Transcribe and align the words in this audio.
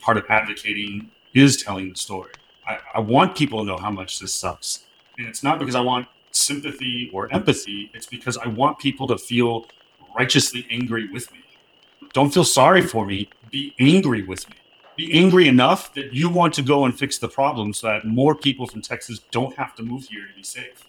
part 0.00 0.16
of 0.16 0.24
advocating 0.28 1.10
is 1.34 1.62
telling 1.62 1.90
the 1.90 1.96
story. 1.96 2.32
I, 2.66 2.78
I 2.94 3.00
want 3.00 3.36
people 3.36 3.60
to 3.60 3.64
know 3.64 3.76
how 3.76 3.90
much 3.90 4.18
this 4.18 4.34
sucks. 4.34 4.84
And 5.18 5.26
it's 5.26 5.42
not 5.42 5.58
because 5.58 5.74
I 5.74 5.80
want 5.80 6.08
sympathy 6.32 7.10
or 7.12 7.32
empathy, 7.32 7.90
it's 7.94 8.06
because 8.06 8.38
I 8.38 8.48
want 8.48 8.78
people 8.78 9.06
to 9.08 9.18
feel 9.18 9.66
righteously 10.16 10.66
angry 10.70 11.08
with 11.10 11.30
me. 11.32 11.40
Don't 12.12 12.32
feel 12.32 12.44
sorry 12.44 12.82
for 12.82 13.06
me, 13.06 13.28
be 13.50 13.74
angry 13.78 14.22
with 14.22 14.48
me. 14.48 14.56
Be 14.96 15.12
angry 15.18 15.48
enough 15.48 15.94
that 15.94 16.12
you 16.12 16.28
want 16.28 16.54
to 16.54 16.62
go 16.62 16.84
and 16.84 16.96
fix 16.96 17.18
the 17.18 17.28
problem 17.28 17.72
so 17.72 17.86
that 17.86 18.04
more 18.04 18.34
people 18.34 18.66
from 18.66 18.82
Texas 18.82 19.20
don't 19.30 19.56
have 19.56 19.74
to 19.76 19.82
move 19.82 20.04
here 20.04 20.26
to 20.26 20.34
be 20.34 20.42
safe. 20.42 20.84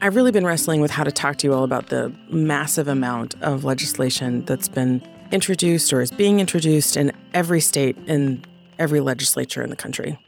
I've 0.00 0.14
really 0.14 0.30
been 0.30 0.46
wrestling 0.46 0.80
with 0.80 0.90
how 0.90 1.04
to 1.04 1.12
talk 1.12 1.36
to 1.38 1.46
you 1.46 1.54
all 1.54 1.64
about 1.64 1.88
the 1.88 2.12
massive 2.30 2.86
amount 2.86 3.34
of 3.42 3.64
legislation 3.64 4.44
that's 4.44 4.68
been 4.68 5.02
introduced 5.32 5.92
or 5.92 6.00
is 6.00 6.10
being 6.10 6.40
introduced 6.40 6.96
in 6.96 7.12
every 7.34 7.60
state 7.60 7.96
in 8.06 8.44
every 8.78 9.00
legislature 9.00 9.62
in 9.62 9.70
the 9.70 9.76
country. 9.76 10.18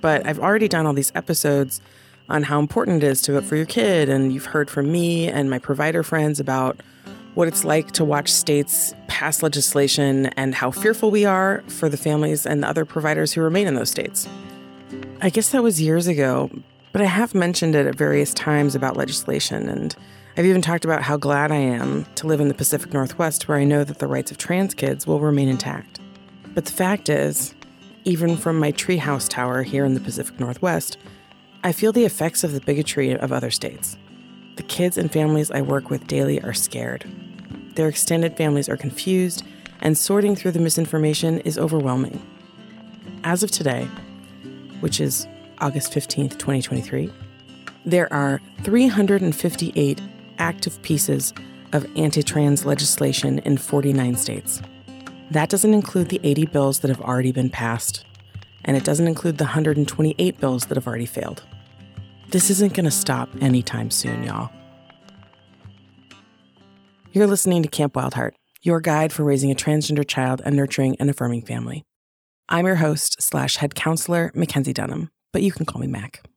But 0.00 0.26
I've 0.26 0.38
already 0.38 0.68
done 0.68 0.86
all 0.86 0.92
these 0.92 1.12
episodes 1.14 1.80
on 2.28 2.44
how 2.44 2.58
important 2.58 3.02
it 3.02 3.06
is 3.06 3.22
to 3.22 3.32
vote 3.32 3.44
for 3.44 3.56
your 3.56 3.66
kid, 3.66 4.08
and 4.08 4.32
you've 4.32 4.46
heard 4.46 4.70
from 4.70 4.90
me 4.90 5.28
and 5.28 5.50
my 5.50 5.58
provider 5.58 6.02
friends 6.02 6.40
about 6.40 6.80
what 7.34 7.48
it's 7.48 7.64
like 7.64 7.90
to 7.92 8.04
watch 8.04 8.32
states 8.32 8.94
pass 9.08 9.42
legislation 9.42 10.26
and 10.26 10.54
how 10.54 10.70
fearful 10.70 11.10
we 11.10 11.24
are 11.24 11.62
for 11.68 11.88
the 11.88 11.96
families 11.96 12.46
and 12.46 12.62
the 12.62 12.68
other 12.68 12.84
providers 12.84 13.32
who 13.32 13.40
remain 13.40 13.66
in 13.66 13.74
those 13.74 13.90
states. 13.90 14.28
I 15.20 15.30
guess 15.30 15.50
that 15.50 15.62
was 15.62 15.80
years 15.80 16.06
ago, 16.06 16.50
but 16.92 17.02
I 17.02 17.06
have 17.06 17.34
mentioned 17.34 17.74
it 17.74 17.86
at 17.86 17.94
various 17.94 18.32
times 18.32 18.74
about 18.74 18.96
legislation, 18.96 19.68
and 19.68 19.94
I've 20.36 20.46
even 20.46 20.62
talked 20.62 20.84
about 20.84 21.02
how 21.02 21.16
glad 21.16 21.50
I 21.50 21.56
am 21.56 22.06
to 22.14 22.26
live 22.28 22.40
in 22.40 22.46
the 22.46 22.54
Pacific 22.54 22.92
Northwest 22.92 23.48
where 23.48 23.58
I 23.58 23.64
know 23.64 23.82
that 23.82 23.98
the 23.98 24.06
rights 24.06 24.30
of 24.30 24.38
trans 24.38 24.74
kids 24.74 25.06
will 25.06 25.18
remain 25.18 25.48
intact. 25.48 25.98
But 26.54 26.66
the 26.66 26.72
fact 26.72 27.08
is, 27.08 27.54
even 28.04 28.36
from 28.36 28.58
my 28.58 28.70
treehouse 28.70 29.28
tower 29.28 29.64
here 29.64 29.84
in 29.84 29.94
the 29.94 30.00
Pacific 30.00 30.38
Northwest, 30.38 30.98
I 31.64 31.72
feel 31.72 31.92
the 31.92 32.04
effects 32.04 32.44
of 32.44 32.52
the 32.52 32.60
bigotry 32.60 33.10
of 33.10 33.32
other 33.32 33.50
states. 33.50 33.98
The 34.54 34.62
kids 34.62 34.96
and 34.96 35.12
families 35.12 35.50
I 35.50 35.62
work 35.62 35.90
with 35.90 36.06
daily 36.06 36.40
are 36.42 36.54
scared. 36.54 37.04
Their 37.74 37.88
extended 37.88 38.36
families 38.36 38.68
are 38.68 38.76
confused, 38.76 39.44
and 39.80 39.98
sorting 39.98 40.36
through 40.36 40.52
the 40.52 40.60
misinformation 40.60 41.40
is 41.40 41.58
overwhelming. 41.58 42.24
As 43.24 43.42
of 43.42 43.50
today, 43.50 43.88
which 44.78 45.00
is 45.00 45.26
August 45.58 45.92
15th, 45.92 46.38
2023, 46.38 47.12
there 47.84 48.10
are 48.12 48.40
358 48.62 50.00
active 50.40 50.80
pieces 50.82 51.32
of 51.72 51.86
anti 51.96 52.22
trans 52.22 52.64
legislation 52.64 53.38
in 53.40 53.56
49 53.56 54.16
states. 54.16 54.60
That 55.30 55.48
doesn't 55.48 55.72
include 55.72 56.08
the 56.08 56.20
80 56.24 56.46
bills 56.46 56.80
that 56.80 56.88
have 56.88 57.00
already 57.00 57.30
been 57.30 57.50
passed, 57.50 58.04
and 58.64 58.76
it 58.76 58.82
doesn't 58.82 59.06
include 59.06 59.38
the 59.38 59.44
128 59.44 60.40
bills 60.40 60.66
that 60.66 60.76
have 60.76 60.88
already 60.88 61.06
failed. 61.06 61.44
This 62.30 62.50
isn't 62.50 62.74
going 62.74 62.84
to 62.84 62.90
stop 62.90 63.28
anytime 63.40 63.90
soon, 63.90 64.24
y'all. 64.24 64.50
You're 67.12 67.26
listening 67.26 67.62
to 67.62 67.68
Camp 67.68 67.94
Wildheart, 67.94 68.32
your 68.62 68.80
guide 68.80 69.12
for 69.12 69.24
raising 69.24 69.50
a 69.50 69.54
transgender 69.54 70.06
child 70.06 70.40
and 70.44 70.56
nurturing 70.56 70.96
an 71.00 71.08
affirming 71.08 71.42
family. 71.42 71.84
I'm 72.48 72.66
your 72.66 72.76
host 72.76 73.22
slash 73.22 73.56
head 73.56 73.74
counselor, 73.74 74.32
Mackenzie 74.34 74.72
Dunham, 74.72 75.10
but 75.32 75.42
you 75.42 75.52
can 75.52 75.66
call 75.66 75.80
me 75.80 75.86
Mac. 75.86 76.29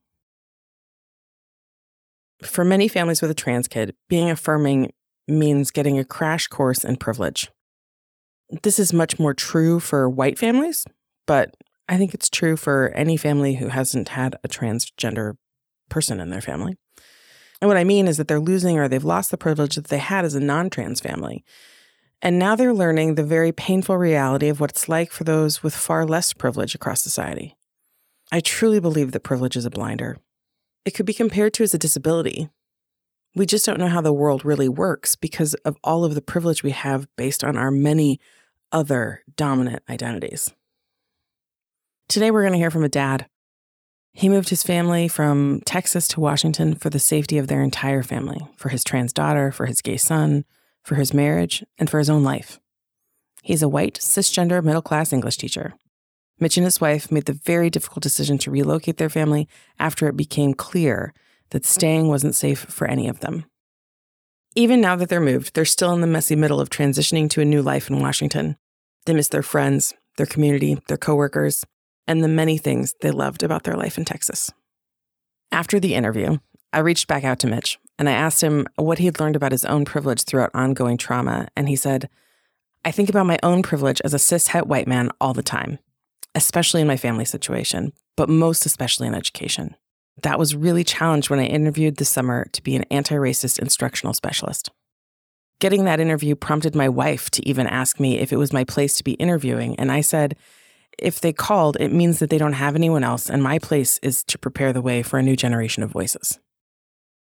For 2.42 2.64
many 2.64 2.88
families 2.88 3.22
with 3.22 3.30
a 3.30 3.34
trans 3.34 3.68
kid, 3.68 3.94
being 4.08 4.30
affirming 4.30 4.92
means 5.26 5.70
getting 5.70 5.98
a 5.98 6.04
crash 6.04 6.46
course 6.46 6.84
in 6.84 6.96
privilege. 6.96 7.50
This 8.62 8.78
is 8.78 8.92
much 8.92 9.18
more 9.18 9.34
true 9.34 9.80
for 9.80 10.08
white 10.08 10.38
families, 10.38 10.84
but 11.26 11.54
I 11.88 11.96
think 11.96 12.14
it's 12.14 12.28
true 12.28 12.56
for 12.56 12.88
any 12.94 13.16
family 13.16 13.54
who 13.54 13.68
hasn't 13.68 14.10
had 14.10 14.36
a 14.44 14.48
transgender 14.48 15.36
person 15.88 16.20
in 16.20 16.30
their 16.30 16.40
family. 16.40 16.76
And 17.60 17.68
what 17.68 17.76
I 17.76 17.84
mean 17.84 18.08
is 18.08 18.16
that 18.16 18.28
they're 18.28 18.40
losing 18.40 18.78
or 18.78 18.88
they've 18.88 19.04
lost 19.04 19.30
the 19.30 19.38
privilege 19.38 19.76
that 19.76 19.88
they 19.88 19.98
had 19.98 20.24
as 20.24 20.34
a 20.34 20.40
non 20.40 20.70
trans 20.70 21.00
family. 21.00 21.44
And 22.20 22.38
now 22.38 22.56
they're 22.56 22.74
learning 22.74 23.14
the 23.14 23.24
very 23.24 23.52
painful 23.52 23.96
reality 23.96 24.48
of 24.48 24.60
what 24.60 24.70
it's 24.70 24.88
like 24.88 25.10
for 25.10 25.24
those 25.24 25.62
with 25.62 25.74
far 25.74 26.06
less 26.06 26.32
privilege 26.32 26.74
across 26.74 27.02
society. 27.02 27.56
I 28.32 28.40
truly 28.40 28.80
believe 28.80 29.12
that 29.12 29.20
privilege 29.20 29.56
is 29.56 29.66
a 29.66 29.70
blinder. 29.70 30.16
It 30.84 30.92
could 30.92 31.06
be 31.06 31.14
compared 31.14 31.54
to 31.54 31.62
as 31.62 31.74
a 31.74 31.78
disability. 31.78 32.50
We 33.34 33.46
just 33.46 33.66
don't 33.66 33.80
know 33.80 33.88
how 33.88 34.00
the 34.00 34.12
world 34.12 34.44
really 34.44 34.68
works 34.68 35.16
because 35.16 35.54
of 35.64 35.76
all 35.82 36.04
of 36.04 36.14
the 36.14 36.22
privilege 36.22 36.62
we 36.62 36.70
have 36.70 37.08
based 37.16 37.42
on 37.42 37.56
our 37.56 37.70
many 37.70 38.20
other 38.70 39.22
dominant 39.36 39.82
identities. 39.88 40.52
Today, 42.08 42.30
we're 42.30 42.42
going 42.42 42.52
to 42.52 42.58
hear 42.58 42.70
from 42.70 42.84
a 42.84 42.88
dad. 42.88 43.26
He 44.12 44.28
moved 44.28 44.50
his 44.50 44.62
family 44.62 45.08
from 45.08 45.62
Texas 45.64 46.06
to 46.08 46.20
Washington 46.20 46.76
for 46.76 46.90
the 46.90 47.00
safety 47.00 47.38
of 47.38 47.48
their 47.48 47.62
entire 47.62 48.02
family, 48.02 48.46
for 48.56 48.68
his 48.68 48.84
trans 48.84 49.12
daughter, 49.12 49.50
for 49.50 49.66
his 49.66 49.80
gay 49.80 49.96
son, 49.96 50.44
for 50.82 50.94
his 50.94 51.12
marriage, 51.12 51.64
and 51.78 51.90
for 51.90 51.98
his 51.98 52.10
own 52.10 52.22
life. 52.22 52.60
He's 53.42 53.62
a 53.62 53.68
white, 53.68 53.94
cisgender, 53.94 54.62
middle 54.62 54.82
class 54.82 55.12
English 55.12 55.38
teacher. 55.38 55.74
Mitch 56.40 56.56
and 56.56 56.64
his 56.64 56.80
wife 56.80 57.12
made 57.12 57.26
the 57.26 57.32
very 57.32 57.70
difficult 57.70 58.02
decision 58.02 58.38
to 58.38 58.50
relocate 58.50 58.96
their 58.96 59.08
family 59.08 59.48
after 59.78 60.08
it 60.08 60.16
became 60.16 60.54
clear 60.54 61.12
that 61.50 61.64
staying 61.64 62.08
wasn't 62.08 62.34
safe 62.34 62.60
for 62.60 62.86
any 62.86 63.08
of 63.08 63.20
them. 63.20 63.44
Even 64.56 64.80
now 64.80 64.96
that 64.96 65.08
they're 65.08 65.20
moved, 65.20 65.54
they're 65.54 65.64
still 65.64 65.92
in 65.92 66.00
the 66.00 66.06
messy 66.06 66.36
middle 66.36 66.60
of 66.60 66.70
transitioning 66.70 67.28
to 67.30 67.40
a 67.40 67.44
new 67.44 67.62
life 67.62 67.90
in 67.90 68.00
Washington. 68.00 68.56
They 69.06 69.14
miss 69.14 69.28
their 69.28 69.42
friends, 69.42 69.94
their 70.16 70.26
community, 70.26 70.78
their 70.88 70.96
coworkers, 70.96 71.64
and 72.06 72.22
the 72.22 72.28
many 72.28 72.58
things 72.58 72.94
they 73.00 73.10
loved 73.10 73.42
about 73.42 73.64
their 73.64 73.76
life 73.76 73.98
in 73.98 74.04
Texas. 74.04 74.50
After 75.50 75.80
the 75.80 75.94
interview, 75.94 76.38
I 76.72 76.80
reached 76.80 77.06
back 77.06 77.24
out 77.24 77.38
to 77.40 77.46
Mitch 77.46 77.78
and 77.98 78.08
I 78.08 78.12
asked 78.12 78.42
him 78.42 78.66
what 78.76 78.98
he 78.98 79.06
had 79.06 79.20
learned 79.20 79.36
about 79.36 79.52
his 79.52 79.64
own 79.64 79.84
privilege 79.84 80.24
throughout 80.24 80.50
ongoing 80.54 80.96
trauma. 80.96 81.48
And 81.56 81.68
he 81.68 81.76
said, 81.76 82.08
I 82.84 82.90
think 82.90 83.08
about 83.08 83.26
my 83.26 83.38
own 83.42 83.62
privilege 83.62 84.00
as 84.04 84.14
a 84.14 84.18
cis 84.18 84.48
het 84.48 84.66
white 84.66 84.88
man 84.88 85.10
all 85.20 85.32
the 85.32 85.42
time, 85.42 85.78
especially 86.34 86.80
in 86.80 86.86
my 86.86 86.96
family 86.96 87.24
situation, 87.24 87.92
but 88.16 88.28
most 88.28 88.66
especially 88.66 89.06
in 89.06 89.14
education. 89.14 89.76
That 90.22 90.38
was 90.38 90.54
really 90.54 90.84
challenged 90.84 91.30
when 91.30 91.40
I 91.40 91.46
interviewed 91.46 91.96
this 91.96 92.08
summer 92.08 92.46
to 92.52 92.62
be 92.62 92.76
an 92.76 92.84
anti 92.90 93.14
racist 93.14 93.58
instructional 93.58 94.14
specialist. 94.14 94.70
Getting 95.60 95.84
that 95.84 96.00
interview 96.00 96.34
prompted 96.34 96.74
my 96.74 96.88
wife 96.88 97.30
to 97.30 97.48
even 97.48 97.66
ask 97.66 97.98
me 97.98 98.18
if 98.18 98.32
it 98.32 98.36
was 98.36 98.52
my 98.52 98.64
place 98.64 98.94
to 98.94 99.04
be 99.04 99.12
interviewing, 99.12 99.76
and 99.76 99.90
I 99.90 100.00
said, 100.00 100.36
if 100.98 101.20
they 101.20 101.32
called, 101.32 101.76
it 101.80 101.92
means 101.92 102.18
that 102.18 102.30
they 102.30 102.38
don't 102.38 102.52
have 102.52 102.76
anyone 102.76 103.02
else, 103.02 103.28
and 103.28 103.42
my 103.42 103.58
place 103.58 103.98
is 104.02 104.22
to 104.24 104.38
prepare 104.38 104.72
the 104.72 104.82
way 104.82 105.02
for 105.02 105.18
a 105.18 105.22
new 105.22 105.36
generation 105.36 105.82
of 105.82 105.90
voices. 105.90 106.38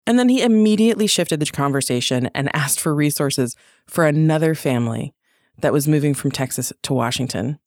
And 0.06 0.20
then 0.20 0.30
he 0.30 0.42
immediately 0.42 1.08
shifted 1.08 1.40
the 1.40 1.46
conversation 1.46 2.30
and 2.36 2.54
asked 2.54 2.80
for 2.80 2.94
resources 2.94 3.56
for 3.88 4.06
another 4.06 4.54
family 4.54 5.14
that 5.60 5.72
was 5.72 5.88
moving 5.88 6.14
from 6.14 6.32
Texas 6.32 6.74
to 6.84 6.94
Washington, 6.94 7.60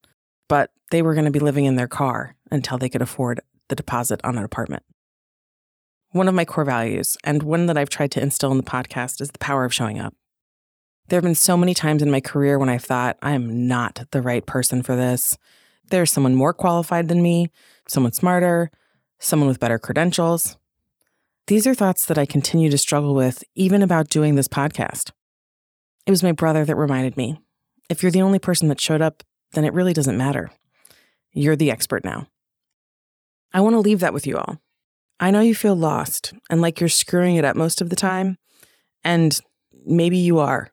but 0.48 0.70
they 0.90 1.02
were 1.02 1.14
going 1.14 1.24
to 1.24 1.30
be 1.30 1.38
living 1.38 1.64
in 1.64 1.76
their 1.76 1.88
car 1.88 2.36
until 2.50 2.78
they 2.78 2.88
could 2.88 3.02
afford 3.02 3.40
the 3.68 3.74
deposit 3.74 4.20
on 4.24 4.38
an 4.38 4.44
apartment. 4.44 4.82
One 6.10 6.28
of 6.28 6.34
my 6.34 6.44
core 6.44 6.64
values, 6.64 7.16
and 7.24 7.42
one 7.42 7.66
that 7.66 7.76
I've 7.76 7.90
tried 7.90 8.12
to 8.12 8.22
instill 8.22 8.52
in 8.52 8.56
the 8.56 8.62
podcast, 8.62 9.20
is 9.20 9.30
the 9.30 9.38
power 9.38 9.64
of 9.64 9.74
showing 9.74 9.98
up. 9.98 10.14
There 11.08 11.16
have 11.16 11.24
been 11.24 11.34
so 11.34 11.56
many 11.56 11.74
times 11.74 12.02
in 12.02 12.10
my 12.10 12.20
career 12.20 12.58
when 12.58 12.68
I've 12.68 12.84
thought, 12.84 13.16
I 13.22 13.32
am 13.32 13.68
not 13.68 14.04
the 14.10 14.22
right 14.22 14.44
person 14.44 14.82
for 14.82 14.96
this. 14.96 15.36
There's 15.90 16.10
someone 16.10 16.34
more 16.34 16.52
qualified 16.52 17.08
than 17.08 17.22
me, 17.22 17.48
someone 17.88 18.12
smarter, 18.12 18.70
someone 19.18 19.48
with 19.48 19.60
better 19.60 19.78
credentials. 19.78 20.56
These 21.46 21.66
are 21.66 21.74
thoughts 21.74 22.06
that 22.06 22.18
I 22.18 22.26
continue 22.26 22.70
to 22.70 22.78
struggle 22.78 23.14
with, 23.14 23.44
even 23.54 23.82
about 23.82 24.08
doing 24.08 24.34
this 24.34 24.48
podcast. 24.48 25.12
It 26.06 26.10
was 26.10 26.22
my 26.22 26.32
brother 26.32 26.64
that 26.64 26.76
reminded 26.76 27.16
me 27.16 27.38
if 27.88 28.02
you're 28.02 28.12
the 28.12 28.22
only 28.22 28.40
person 28.40 28.68
that 28.68 28.80
showed 28.80 29.00
up, 29.00 29.22
then 29.56 29.64
it 29.64 29.72
really 29.72 29.94
doesn't 29.94 30.18
matter. 30.18 30.50
You're 31.32 31.56
the 31.56 31.70
expert 31.70 32.04
now. 32.04 32.28
I 33.52 33.60
want 33.60 33.74
to 33.74 33.80
leave 33.80 34.00
that 34.00 34.12
with 34.12 34.26
you 34.26 34.36
all. 34.36 34.58
I 35.18 35.30
know 35.30 35.40
you 35.40 35.54
feel 35.54 35.74
lost 35.74 36.34
and 36.50 36.60
like 36.60 36.78
you're 36.78 36.90
screwing 36.90 37.36
it 37.36 37.44
up 37.44 37.56
most 37.56 37.80
of 37.80 37.88
the 37.88 37.96
time, 37.96 38.36
and 39.02 39.40
maybe 39.86 40.18
you 40.18 40.38
are, 40.38 40.70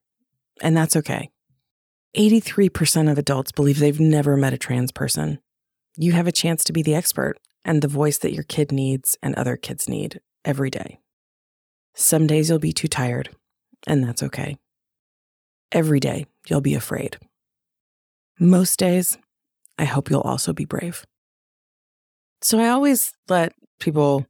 and 0.62 0.76
that's 0.76 0.98
okay. 0.98 1.30
83% 2.18 3.10
of 3.10 3.18
adults 3.18 3.54
believe 3.54 3.80
they've 3.80 4.00
never 4.00 4.36
met 4.36 4.54
a 4.54 4.58
trans 4.58 4.92
person. 4.92 5.40
You 5.98 6.12
have 6.12 6.28
a 6.28 6.32
chance 6.32 6.64
to 6.66 6.74
be 6.74 6.84
the 6.84 6.94
expert 6.94 7.38
and 7.64 7.82
the 7.82 7.88
voice 7.88 8.18
that 8.18 8.34
your 8.34 8.44
kid 8.44 8.72
needs 8.72 9.18
and 9.24 9.34
other 9.36 9.56
kids 9.56 9.88
need 9.88 10.20
every 10.44 10.70
day. 10.70 11.00
Some 11.96 12.28
days 12.28 12.50
you'll 12.50 12.60
be 12.60 12.74
too 12.74 12.90
tired, 12.90 13.30
and 13.88 14.04
that's 14.04 14.24
okay. 14.24 14.58
Every 15.72 16.00
day 16.00 16.26
you'll 16.50 16.62
be 16.62 16.76
afraid. 16.76 17.18
Most 18.40 18.80
days, 18.80 19.18
I 19.78 19.86
hope 19.86 20.10
you'll 20.10 20.22
also 20.22 20.54
be 20.54 20.66
brave. 20.66 21.06
So 22.42 22.60
I 22.60 22.70
always 22.70 23.14
let 23.30 23.54
people 23.80 24.26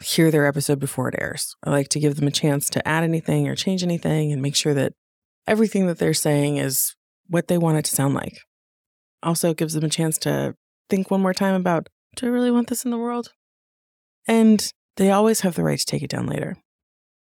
hear 0.00 0.30
their 0.30 0.46
episode 0.46 0.78
before 0.78 1.08
it 1.08 1.14
airs. 1.18 1.54
I 1.62 1.70
like 1.70 1.88
to 1.90 2.00
give 2.00 2.16
them 2.16 2.26
a 2.26 2.32
chance 2.32 2.68
to 2.70 2.86
add 2.86 3.04
anything 3.04 3.48
or 3.48 3.54
change 3.54 3.82
anything 3.82 4.32
and 4.32 4.42
make 4.42 4.56
sure 4.56 4.74
that 4.74 4.94
everything 5.46 5.86
that 5.86 5.98
they're 5.98 6.14
saying 6.14 6.56
is 6.56 6.94
what 7.28 7.48
they 7.48 7.58
want 7.58 7.78
it 7.78 7.84
to 7.86 7.94
sound 7.94 8.14
like. 8.14 8.38
Also, 9.22 9.54
gives 9.54 9.74
them 9.74 9.84
a 9.84 9.88
chance 9.88 10.18
to 10.18 10.54
think 10.90 11.10
one 11.10 11.20
more 11.20 11.34
time 11.34 11.54
about 11.54 11.88
do 12.16 12.26
I 12.26 12.30
really 12.30 12.50
want 12.50 12.68
this 12.68 12.84
in 12.84 12.90
the 12.90 12.98
world? 12.98 13.32
And 14.26 14.72
they 14.96 15.10
always 15.10 15.40
have 15.40 15.54
the 15.54 15.64
right 15.64 15.78
to 15.78 15.86
take 15.86 16.02
it 16.02 16.10
down 16.10 16.26
later. 16.26 16.56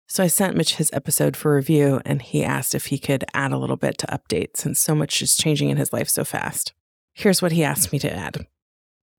So 0.07 0.23
I 0.23 0.27
sent 0.27 0.57
Mitch 0.57 0.77
his 0.77 0.91
episode 0.93 1.37
for 1.37 1.55
review, 1.55 2.01
and 2.05 2.21
he 2.21 2.45
asked 2.45 2.75
if 2.75 2.87
he 2.87 2.99
could 2.99 3.25
add 3.33 3.53
a 3.53 3.59
little 3.59 3.77
bit 3.77 3.99
to 3.99 4.07
update 4.07 4.57
since 4.57 4.79
so 4.79 4.95
much 4.95 5.23
is 5.23 5.37
changing 5.37 5.71
in 5.71 5.77
his 5.77 5.93
life 5.93 6.09
so 6.09 6.25
fast. 6.25 6.73
Here's 7.15 7.41
what 7.41 7.53
he 7.53 7.65
asked 7.65 7.93
me 7.93 7.99
to 8.01 8.13
add 8.13 8.47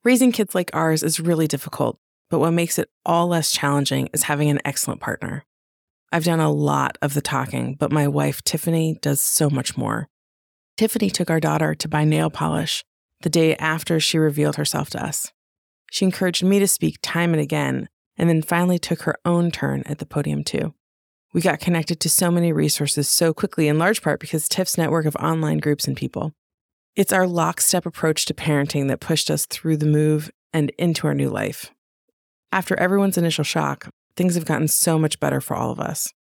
Raising 0.04 0.32
kids 0.32 0.54
like 0.54 0.70
ours 0.74 1.02
is 1.02 1.20
really 1.20 1.48
difficult, 1.48 1.98
but 2.30 2.40
what 2.40 2.52
makes 2.52 2.78
it 2.78 2.90
all 3.06 3.28
less 3.28 3.52
challenging 3.52 4.08
is 4.14 4.24
having 4.24 4.50
an 4.50 4.62
excellent 4.64 5.02
partner. 5.02 5.44
I've 6.12 6.24
done 6.24 6.40
a 6.40 6.52
lot 6.52 6.98
of 7.02 7.14
the 7.16 7.22
talking, 7.22 7.76
but 7.80 7.92
my 7.92 8.08
wife, 8.08 8.44
Tiffany, 8.44 9.00
does 9.02 9.20
so 9.22 9.50
much 9.50 9.76
more. 9.76 10.08
Tiffany 10.78 11.10
took 11.10 11.30
our 11.30 11.40
daughter 11.40 11.74
to 11.74 11.88
buy 11.88 12.04
nail 12.04 12.30
polish 12.30 12.84
the 13.22 13.30
day 13.30 13.56
after 13.56 14.00
she 14.00 14.18
revealed 14.18 14.58
herself 14.58 14.90
to 14.92 15.04
us. 15.04 15.32
She 15.92 16.06
encouraged 16.06 16.44
me 16.44 16.60
to 16.60 16.68
speak 16.68 17.00
time 17.02 17.34
and 17.34 17.42
again, 17.42 17.90
and 18.18 18.30
then 18.30 18.42
finally 18.42 18.80
took 18.80 19.04
her 19.04 19.16
own 19.26 19.52
turn 19.52 19.84
at 19.86 20.00
the 20.00 20.06
podium, 20.06 20.44
too. 20.44 20.74
We 21.34 21.42
got 21.42 21.60
connected 21.60 22.00
to 22.00 22.10
so 22.10 22.32
many 22.32 22.54
resources 22.54 23.10
so 23.10 23.34
quickly, 23.34 23.68
in 23.68 23.78
large 23.78 24.02
part 24.02 24.20
because 24.20 24.48
Tiff's 24.48 24.78
network 24.78 25.06
of 25.06 25.16
online 25.18 25.58
groups 25.58 25.88
and 25.88 25.98
people. 25.98 26.34
It's 26.96 27.12
our 27.12 27.28
lockstep 27.28 27.86
approach 27.86 28.26
to 28.26 28.34
parenting 28.34 28.88
that 28.88 29.02
pushed 29.02 29.30
us 29.30 29.46
through 29.46 29.78
the 29.78 29.86
move 29.86 30.32
and 30.54 30.70
into 30.78 31.08
our 31.08 31.14
new 31.14 31.30
life. 31.30 31.72
After 32.54 32.80
everyone's 32.80 33.18
initial 33.18 33.44
shock, 33.44 33.90
things 34.16 34.36
have 34.36 34.46
gotten 34.46 34.70
so 34.70 34.98
much 34.98 35.20
better 35.20 35.42
for 35.42 35.58
all 35.58 35.72
of 35.72 35.80
us. 35.82 36.14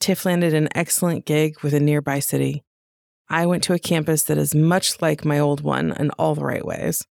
Tiff 0.00 0.24
landed 0.24 0.52
an 0.52 0.68
excellent 0.74 1.26
gig 1.26 1.60
with 1.60 1.72
a 1.72 1.78
nearby 1.78 2.18
city. 2.18 2.64
I 3.28 3.46
went 3.46 3.62
to 3.64 3.74
a 3.74 3.78
campus 3.78 4.24
that 4.24 4.38
is 4.38 4.52
much 4.52 5.00
like 5.00 5.24
my 5.24 5.38
old 5.38 5.60
one 5.60 5.92
in 5.92 6.10
all 6.12 6.34
the 6.34 6.44
right 6.44 6.64
ways. 6.64 7.06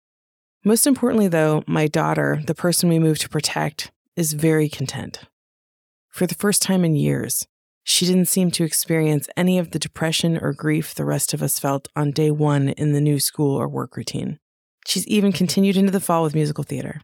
Most 0.64 0.88
importantly, 0.88 1.28
though, 1.28 1.64
my 1.68 1.88
daughter, 1.88 2.42
the 2.48 2.56
person 2.56 2.88
we 2.88 2.98
moved 2.98 3.22
to 3.22 3.30
protect, 3.30 3.92
is 4.16 4.34
very 4.34 4.70
content. 4.70 5.22
For 6.10 6.26
the 6.26 6.36
first 6.36 6.62
time 6.62 6.86
in 6.86 6.96
years, 6.96 7.46
she 7.84 8.06
didn't 8.06 8.30
seem 8.30 8.50
to 8.52 8.64
experience 8.64 9.28
any 9.36 9.60
of 9.60 9.72
the 9.72 9.80
depression 9.80 10.40
or 10.42 10.54
grief 10.54 10.96
the 10.96 11.06
rest 11.06 11.34
of 11.34 11.44
us 11.44 11.60
felt 11.60 11.88
on 11.96 12.12
day 12.12 12.32
one 12.32 12.70
in 12.70 12.94
the 12.94 13.02
new 13.02 13.20
school 13.20 13.56
or 13.56 13.68
work 13.68 13.96
routine. 13.98 14.40
She's 14.88 15.06
even 15.08 15.32
continued 15.32 15.78
into 15.78 15.92
the 15.92 16.00
fall 16.00 16.24
with 16.24 16.34
musical 16.34 16.64
theater. 16.64 17.02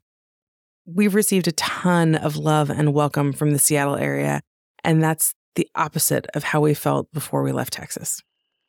We've 0.86 1.14
received 1.14 1.48
a 1.48 1.52
ton 1.52 2.16
of 2.16 2.38
love 2.38 2.70
and 2.70 2.94
welcome 2.94 3.34
from 3.34 3.52
the 3.52 3.60
Seattle 3.60 3.96
area, 3.96 4.42
and 4.84 5.04
that's 5.04 5.34
the 5.56 5.68
opposite 5.76 6.26
of 6.34 6.46
how 6.46 6.62
we 6.62 6.74
felt 6.74 7.12
before 7.12 7.44
we 7.44 7.52
left 7.52 7.74
Texas. 7.74 8.22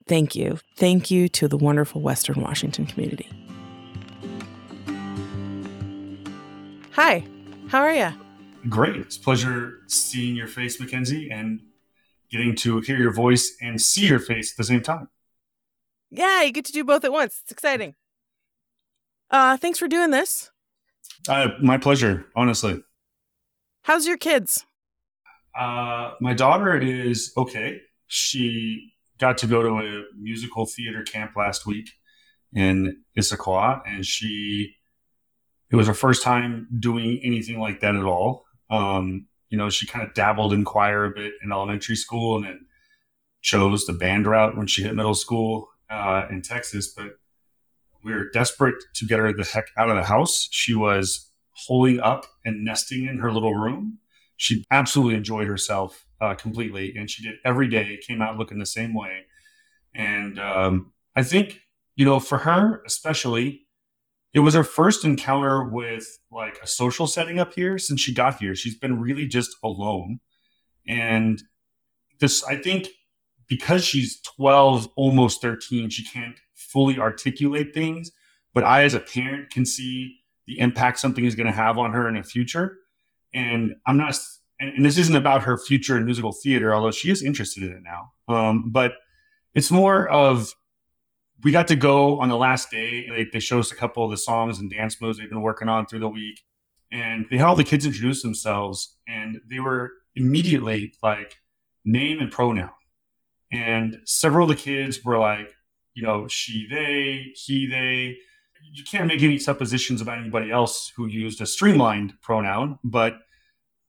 Thank 0.07 0.35
you. 0.35 0.59
Thank 0.77 1.11
you 1.11 1.29
to 1.29 1.49
the 1.49 1.57
wonderful 1.57 2.03
Western 2.03 2.43
Washington 2.43 2.87
community. 2.87 3.29
Hi, 6.93 7.25
how 7.69 7.81
are 7.81 7.95
you? 7.95 8.13
Great. 8.69 8.97
It's 8.97 9.17
a 9.17 9.21
pleasure 9.21 9.81
seeing 9.87 10.37
your 10.37 10.47
face, 10.47 10.79
Mackenzie, 10.79 11.31
and 11.31 11.61
getting 12.31 12.55
to 12.57 12.81
hear 12.81 12.97
your 12.97 13.13
voice 13.13 13.57
and 13.61 13.81
see 13.81 14.07
your 14.07 14.19
face 14.19 14.53
at 14.53 14.57
the 14.57 14.65
same 14.65 14.83
time. 14.83 15.09
Yeah, 16.11 16.43
you 16.43 16.53
get 16.53 16.65
to 16.67 16.73
do 16.73 16.85
both 16.85 17.05
at 17.05 17.13
once. 17.13 17.41
It's 17.43 17.53
exciting. 17.53 17.95
Uh, 19.31 19.57
thanks 19.57 19.79
for 19.79 19.89
doing 19.89 20.11
this. 20.11 20.51
Uh, 21.29 21.49
my 21.61 21.79
pleasure, 21.79 22.27
honestly. 22.37 22.83
How's 23.83 24.07
your 24.07 24.19
kids? 24.19 24.65
Uh, 25.59 26.13
my 26.21 26.35
daughter 26.35 26.77
is 26.79 27.33
okay. 27.37 27.81
She 28.07 28.93
got 29.19 29.39
to 29.39 29.47
go 29.47 29.63
to 29.63 29.69
a 29.69 30.05
musical 30.19 30.67
theater 30.67 31.03
camp 31.03 31.33
last 31.37 31.67
week 31.67 31.91
in 32.55 33.03
Issaquah, 33.19 33.83
and 33.87 34.05
she 34.05 34.77
it 35.71 35.77
was 35.77 35.87
her 35.87 35.95
first 35.95 36.23
time 36.23 36.69
doing 36.79 37.21
anything 37.25 37.59
like 37.59 37.81
that 37.81 37.97
at 37.97 38.05
all. 38.05 38.45
Um, 38.73 39.27
you 39.51 39.59
know, 39.59 39.71
she 39.71 39.87
kind 39.87 40.07
of 40.07 40.15
dabbled 40.15 40.53
in 40.53 40.65
choir 40.65 41.05
a 41.05 41.11
bit 41.11 41.35
in 41.43 41.53
elementary 41.53 41.97
school 41.97 42.37
and 42.37 42.45
then 42.45 42.67
chose 43.43 43.87
the 43.87 43.93
band 43.93 44.27
route 44.27 44.57
when 44.57 44.67
she 44.67 44.83
hit 44.83 44.95
middle 44.95 45.15
school 45.15 45.69
uh, 45.91 46.27
in 46.31 46.43
Texas. 46.43 46.89
But 46.89 47.19
we 48.03 48.13
were 48.13 48.31
desperate 48.31 48.77
to 48.95 49.07
get 49.07 49.19
her 49.19 49.33
the 49.33 49.45
heck 49.45 49.67
out 49.77 49.91
of 49.91 49.97
the 49.97 50.05
house. 50.05 50.49
She 50.51 50.75
was 50.75 51.31
holing 51.53 52.01
up 52.01 52.27
and 52.45 52.65
nesting 52.65 53.07
in 53.07 53.19
her 53.19 53.31
little 53.31 53.55
room. 53.55 53.99
She 54.37 54.65
absolutely 54.71 55.15
enjoyed 55.15 55.47
herself 55.47 56.07
uh, 56.21 56.35
completely, 56.35 56.95
and 56.97 57.09
she 57.11 57.23
did 57.23 57.35
every 57.45 57.69
day. 57.69 57.99
Came 58.05 58.23
out 58.23 58.39
looking 58.39 58.59
the 58.59 58.67
same 58.67 58.95
way, 58.95 59.27
and 59.95 60.41
um, 60.41 60.93
I 61.15 61.23
think 61.23 61.61
you 61.97 62.05
know, 62.05 62.21
for 62.21 62.39
her 62.39 62.83
especially, 62.87 63.67
it 64.35 64.41
was 64.41 64.55
her 64.55 64.65
first 64.65 65.05
encounter 65.05 65.65
with 65.65 66.19
like 66.31 66.59
a 66.63 66.67
social 66.67 67.07
setting 67.07 67.39
up 67.39 67.55
here 67.55 67.79
since 67.79 68.01
she 68.01 68.15
got 68.15 68.39
here. 68.39 68.55
She's 68.55 68.77
been 68.77 69.01
really 69.01 69.27
just 69.27 69.55
alone. 69.63 70.21
And 70.87 71.43
this, 72.21 72.43
I 72.45 72.57
think, 72.57 72.89
because 73.49 73.85
she's 73.85 74.21
12, 74.23 74.89
almost 74.97 75.43
13, 75.43 75.91
she 75.91 76.05
can't 76.05 76.37
fully 76.55 76.99
articulate 76.99 77.75
things. 77.75 78.11
But 78.55 78.65
I, 78.65 78.85
as 78.85 78.95
a 78.95 79.01
parent, 79.01 79.51
can 79.51 79.67
see 79.67 80.17
the 80.47 80.59
impact 80.59 80.99
something 80.99 81.25
is 81.25 81.35
going 81.35 81.47
to 81.47 81.53
have 81.53 81.79
on 81.79 81.93
her 81.93 82.09
in 82.09 82.15
the 82.15 82.23
future. 82.23 82.79
And 83.35 83.75
I'm 83.87 83.97
not, 83.97 84.19
and, 84.61 84.75
and, 84.75 84.85
this 84.85 84.99
isn't 84.99 85.17
about 85.17 85.43
her 85.45 85.57
future 85.57 85.97
in 85.97 86.05
musical 86.05 86.33
theater, 86.33 86.75
although 86.75 86.91
she 86.91 87.11
is 87.11 87.23
interested 87.23 87.63
in 87.63 87.71
it 87.73 87.83
now. 87.83 88.13
Um, 88.29 88.71
but 88.71 88.95
it's 89.55 89.71
more 89.71 90.09
of 90.09 90.55
we 91.45 91.51
got 91.51 91.69
to 91.69 91.77
go 91.77 92.21
on 92.21 92.29
the 92.29 92.37
last 92.37 92.71
day. 92.71 93.09
They, 93.09 93.25
they 93.25 93.41
showed 93.41 93.61
us 93.61 93.73
a 93.73 93.77
couple 93.77 94.05
of 94.05 94.11
the 94.11 94.17
songs 94.17 94.59
and 94.59 94.71
dance 94.71 95.01
moves 95.01 95.19
they've 95.19 95.29
been 95.29 95.43
working 95.43 95.69
on 95.69 95.87
through 95.87 96.01
the 96.01 96.09
week. 96.09 96.41
And 96.91 97.27
they 97.31 97.39
had 97.39 97.47
all 97.47 97.57
the 97.57 97.65
kids 97.65 97.87
introduce 97.87 98.23
themselves, 98.23 98.97
and 99.09 99.41
they 99.49 99.61
were 99.61 99.93
immediately 100.15 100.93
like 101.03 101.37
name 101.85 102.19
and 102.21 102.31
pronoun. 102.31 102.71
And 103.51 103.99
several 104.05 104.51
of 104.51 104.57
the 104.57 104.63
kids 104.63 105.03
were 105.03 105.19
like, 105.19 105.55
you 105.95 106.03
know, 106.03 106.29
she, 106.29 106.67
they, 106.71 107.33
he, 107.35 107.67
they. 107.67 108.19
You 108.75 108.85
can't 108.85 109.09
make 109.09 109.23
any 109.23 109.39
suppositions 109.39 110.01
about 110.01 110.19
anybody 110.19 110.51
else 110.51 110.93
who 110.95 111.07
used 111.07 111.41
a 111.41 111.47
streamlined 111.47 112.15
pronoun, 112.23 112.79
but 112.85 113.19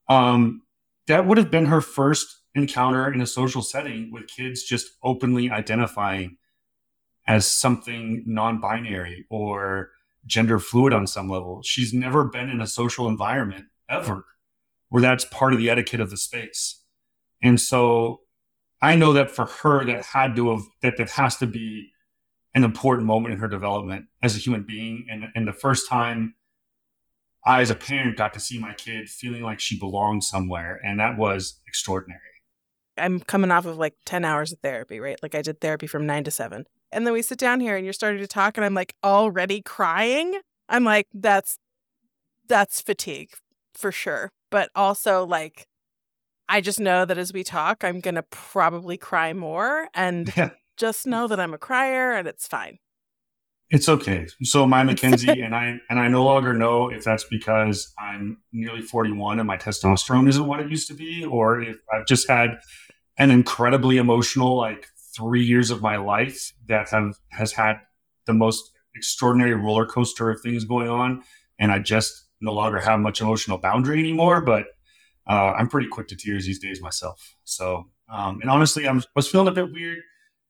um, 0.09 0.63
that 1.07 1.27
would 1.27 1.37
have 1.37 1.51
been 1.51 1.67
her 1.67 1.79
first 1.79 2.41
encounter 2.55 3.11
in 3.11 3.21
a 3.21 3.27
social 3.27 3.61
setting 3.61 4.11
with 4.11 4.27
kids 4.27 4.63
just 4.63 4.91
openly 5.03 5.49
identifying 5.49 6.37
as 7.27 7.47
something 7.47 8.23
non-binary 8.25 9.25
or 9.29 9.91
gender 10.25 10.59
fluid 10.59 10.93
on 10.93 11.07
some 11.07 11.29
level. 11.29 11.61
She's 11.63 11.93
never 11.93 12.23
been 12.23 12.49
in 12.49 12.61
a 12.61 12.67
social 12.67 13.07
environment 13.07 13.65
ever 13.89 14.25
where 14.89 15.01
that's 15.01 15.25
part 15.25 15.53
of 15.53 15.59
the 15.59 15.69
etiquette 15.69 15.99
of 15.99 16.09
the 16.09 16.17
space. 16.17 16.81
And 17.41 17.59
so 17.59 18.21
I 18.81 18.95
know 18.95 19.13
that 19.13 19.31
for 19.31 19.45
her 19.45 19.85
that 19.85 20.05
had 20.05 20.35
to 20.35 20.51
have 20.51 20.63
that 20.81 20.97
that 20.97 21.09
has 21.11 21.37
to 21.37 21.47
be 21.47 21.89
an 22.53 22.63
important 22.63 23.07
moment 23.07 23.33
in 23.33 23.39
her 23.39 23.47
development 23.47 24.05
as 24.21 24.35
a 24.35 24.39
human 24.39 24.63
being. 24.63 25.07
And, 25.09 25.25
and 25.35 25.47
the 25.47 25.53
first 25.53 25.89
time 25.89 26.35
I 27.45 27.61
as 27.61 27.69
a 27.69 27.75
parent 27.75 28.17
got 28.17 28.33
to 28.33 28.39
see 28.39 28.59
my 28.59 28.73
kid 28.73 29.09
feeling 29.09 29.41
like 29.41 29.59
she 29.59 29.77
belonged 29.77 30.23
somewhere. 30.23 30.79
And 30.83 30.99
that 30.99 31.17
was 31.17 31.59
extraordinary. 31.67 32.21
I'm 32.97 33.19
coming 33.19 33.51
off 33.51 33.65
of 33.65 33.77
like 33.77 33.95
10 34.05 34.23
hours 34.23 34.53
of 34.53 34.59
therapy, 34.59 34.99
right? 34.99 35.17
Like 35.23 35.33
I 35.33 35.41
did 35.41 35.59
therapy 35.59 35.87
from 35.87 36.05
nine 36.05 36.23
to 36.25 36.31
seven. 36.31 36.65
And 36.93 37.05
then 37.05 37.13
we 37.13 37.21
sit 37.21 37.37
down 37.37 37.59
here 37.59 37.75
and 37.75 37.85
you're 37.85 37.93
starting 37.93 38.21
to 38.21 38.27
talk 38.27 38.57
and 38.57 38.65
I'm 38.65 38.73
like 38.73 38.93
already 39.03 39.61
crying. 39.61 40.39
I'm 40.69 40.83
like, 40.83 41.07
that's 41.13 41.57
that's 42.47 42.81
fatigue 42.81 43.31
for 43.73 43.91
sure. 43.91 44.31
But 44.51 44.69
also 44.75 45.25
like 45.25 45.67
I 46.47 46.61
just 46.61 46.79
know 46.79 47.05
that 47.05 47.17
as 47.17 47.33
we 47.33 47.43
talk, 47.43 47.83
I'm 47.83 47.99
gonna 47.99 48.23
probably 48.29 48.97
cry 48.97 49.33
more 49.33 49.87
and 49.93 50.31
yeah. 50.37 50.51
just 50.77 51.07
know 51.07 51.27
that 51.27 51.39
I'm 51.39 51.53
a 51.53 51.57
crier 51.57 52.13
and 52.13 52.27
it's 52.27 52.47
fine. 52.47 52.77
It's 53.69 53.89
okay. 53.89 54.27
So 54.43 54.67
my 54.67 54.83
Mackenzie 54.89 55.41
and 55.41 55.55
I 55.55 55.79
and 55.89 55.99
I 55.99 56.07
no 56.07 56.23
longer 56.23 56.53
know 56.53 56.89
if 56.89 57.03
that's 57.03 57.23
because 57.23 57.91
I'm 57.97 58.37
nearly 58.51 58.81
41 58.81 59.39
and 59.39 59.47
my 59.47 59.57
testosterone 59.57 60.27
isn't 60.29 60.45
what 60.45 60.59
it 60.59 60.69
used 60.69 60.87
to 60.89 60.93
be, 60.93 61.25
or 61.25 61.61
if 61.61 61.77
I've 61.91 62.05
just 62.05 62.29
had 62.29 62.59
an 63.17 63.31
incredibly 63.31 63.97
emotional 63.97 64.57
like 64.57 64.87
three 65.15 65.43
years 65.43 65.71
of 65.71 65.81
my 65.81 65.97
life 65.97 66.53
that 66.67 66.89
have 66.89 67.15
has 67.31 67.53
had 67.53 67.77
the 68.25 68.33
most 68.33 68.71
extraordinary 68.95 69.53
roller 69.53 69.85
coaster 69.85 70.29
of 70.29 70.41
things 70.41 70.65
going 70.65 70.89
on, 70.89 71.23
and 71.59 71.71
I 71.71 71.79
just 71.79 72.27
no 72.41 72.53
longer 72.53 72.79
have 72.79 72.99
much 72.99 73.21
emotional 73.21 73.57
boundary 73.57 73.99
anymore. 73.99 74.41
But 74.41 74.65
uh, 75.27 75.53
I'm 75.57 75.67
pretty 75.67 75.87
quick 75.87 76.07
to 76.09 76.15
tears 76.15 76.45
these 76.45 76.59
days 76.59 76.81
myself. 76.81 77.35
So, 77.43 77.89
um, 78.09 78.39
and 78.41 78.49
honestly, 78.49 78.87
I 78.87 78.99
was 79.15 79.27
feeling 79.27 79.47
a 79.47 79.51
bit 79.51 79.71
weird 79.71 79.99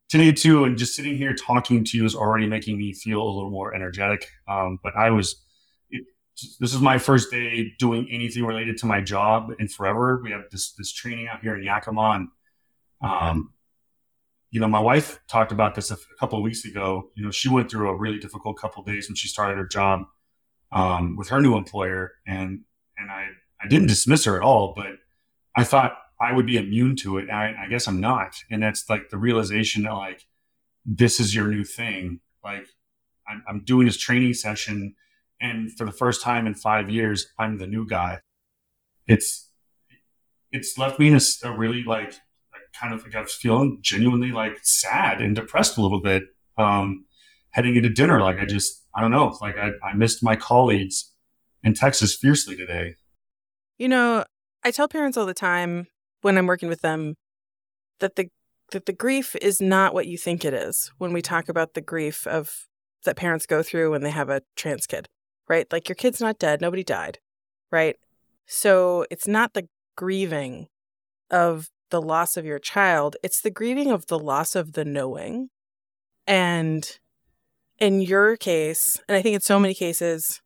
today 0.10 0.32
too, 0.32 0.63
and 0.63 0.77
just 0.77 0.96
sitting 0.96 1.17
here 1.17 1.34
talking 1.34 1.84
to 1.84 1.98
you 1.98 2.05
is 2.05 2.15
already 2.15 2.48
making 2.48 2.77
me 2.77 2.93
feel 2.93 3.22
a 3.22 3.32
little 3.34 3.51
more 3.51 3.74
energetic. 3.74 4.27
Um, 4.48 4.79
but 4.84 4.96
I 4.96 5.10
was. 5.10 5.39
This 6.60 6.74
is 6.74 6.82
my 6.82 6.98
first 6.98 7.29
day 7.29 7.74
doing 7.77 8.08
anything 8.10 8.43
related 8.43 8.77
to 8.77 8.88
my 8.88 9.01
job 9.01 9.51
in 9.60 9.67
forever. 9.67 10.20
We 10.24 10.32
have 10.32 10.46
this 10.51 10.74
this 10.74 10.91
training 10.91 11.27
out 11.27 11.41
here 11.41 11.55
in 11.55 11.63
Yakima, 11.63 12.01
and 12.01 12.27
um, 13.03 13.53
you 14.53 14.60
know, 14.60 14.67
my 14.67 14.79
wife 14.79 15.19
talked 15.27 15.51
about 15.51 15.74
this 15.74 15.89
a, 15.89 15.98
couple 16.19 16.38
of 16.38 16.43
weeks 16.43 16.63
ago. 16.63 17.10
You 17.15 17.25
know, 17.25 17.31
she 17.31 17.50
went 17.50 17.72
through 17.72 17.89
a 17.89 17.95
really 17.95 18.19
difficult 18.19 18.55
couple 18.55 18.81
of 18.81 18.86
days 18.86 19.10
when 19.10 19.15
she 19.15 19.27
started 19.27 19.57
her 19.57 19.65
job 19.65 20.03
um, 20.72 21.15
with 21.15 21.29
her 21.29 21.41
new 21.41 21.57
employer, 21.57 22.12
and 22.27 22.62
and 22.95 23.10
I 23.10 23.29
I 23.60 23.67
didn't 23.67 23.88
dismiss 23.88 24.25
her 24.25 24.36
at 24.38 24.43
all, 24.43 24.74
but 24.75 25.00
I 25.55 25.63
thought 25.63 25.98
I 26.22 26.33
would 26.33 26.45
be 26.45 26.57
immune 26.57 26.95
to 26.98 27.17
it. 27.17 27.31
I, 27.31 27.55
I 27.63 27.67
guess 27.67 27.88
I'm 27.88 28.00
not, 28.00 28.36
and 28.51 28.62
that's 28.62 28.88
like 28.91 29.10
the 29.10 29.17
realization 29.17 29.83
that 29.83 29.93
like 29.93 30.27
this 30.86 31.19
is 31.19 31.33
your 31.33 31.48
new 31.48 31.63
thing. 31.63 32.19
Like 32.43 32.67
I'm, 33.27 33.43
I'm 33.50 33.63
doing 33.65 33.88
this 33.88 33.98
training 33.98 34.36
session, 34.36 34.93
and 35.41 35.75
for 35.75 35.86
the 35.86 35.91
first 35.91 36.22
time 36.22 36.45
in 36.45 36.53
five 36.53 36.91
years, 36.91 37.25
I'm 37.39 37.57
the 37.57 37.65
new 37.65 37.88
guy. 37.88 38.19
It's 39.07 39.50
it's 40.51 40.77
left 40.77 41.00
me 41.00 41.07
in 41.07 41.15
a, 41.15 41.22
a 41.43 41.57
really 41.57 41.83
like 41.83 42.13
kind 42.80 42.94
of 42.94 43.03
like 43.03 43.15
I 43.15 43.22
was 43.22 43.34
feeling 43.34 43.80
genuinely 43.82 44.32
like 44.32 44.60
sad 44.63 45.22
and 45.22 45.36
depressed 45.36 45.77
a 45.77 45.82
little 45.82 46.01
bit. 46.01 46.24
Um, 46.58 47.06
heading 47.51 47.75
into 47.75 47.89
dinner, 47.89 48.20
like 48.20 48.39
I 48.39 48.46
just 48.46 48.84
I 48.96 49.01
don't 49.01 49.12
know, 49.12 49.36
like 49.42 49.58
I, 49.58 49.72
I 49.84 49.94
missed 49.94 50.24
my 50.24 50.36
colleagues 50.36 51.12
in 51.63 51.74
Texas 51.74 52.15
fiercely 52.15 52.56
today. 52.56 52.96
You 53.77 53.88
know, 53.88 54.25
I 54.63 54.72
tell 54.72 54.88
parents 54.88 55.18
all 55.18 55.25
the 55.25 55.34
time 55.34 55.88
when 56.22 56.38
I'm 56.38 56.48
working 56.48 56.70
with 56.70 56.82
them 56.82 57.15
that 58.00 58.15
the 58.15 58.30
that 58.72 58.86
the 58.86 58.94
grief 58.94 59.36
is 59.42 59.62
not 59.62 59.94
what 59.94 60.08
you 60.08 60.18
think 60.18 60.44
it 60.44 60.53
is 60.53 60.92
when 60.98 61.13
we 61.13 61.22
talk 61.22 61.48
about 61.50 61.74
the 61.74 61.82
grief 61.82 62.25
of 62.27 62.68
that 63.06 63.15
parents 63.15 63.46
go 63.46 63.62
through 63.62 63.92
when 63.92 64.01
they 64.01 64.10
have 64.10 64.30
a 64.30 64.42
trans 64.56 64.88
kid, 64.88 65.08
right? 65.48 65.72
Like 65.72 65.89
your 65.89 65.96
kid's 65.96 66.22
not 66.22 66.39
dead, 66.39 66.62
nobody 66.62 66.84
died, 66.84 67.20
right? 67.72 67.98
So 68.46 69.06
it's 69.12 69.27
not 69.27 69.53
the 69.53 69.68
grieving 69.96 70.68
of 71.30 71.70
the 71.90 72.02
loss 72.02 72.38
of 72.38 72.46
your 72.46 72.60
child, 72.60 73.16
it's 73.24 73.42
the 73.42 73.52
grieving 73.52 73.92
of 73.92 74.08
the 74.08 74.20
loss 74.20 74.56
of 74.56 74.74
the 74.74 74.86
knowing. 74.86 75.50
And 76.25 76.88
in 77.80 78.02
your 78.02 78.38
case, 78.38 79.02
and 79.08 79.16
I 79.18 79.22
think 79.22 79.36
in 79.36 79.42
so 79.42 79.60
many 79.60 79.74
cases, 79.74 80.42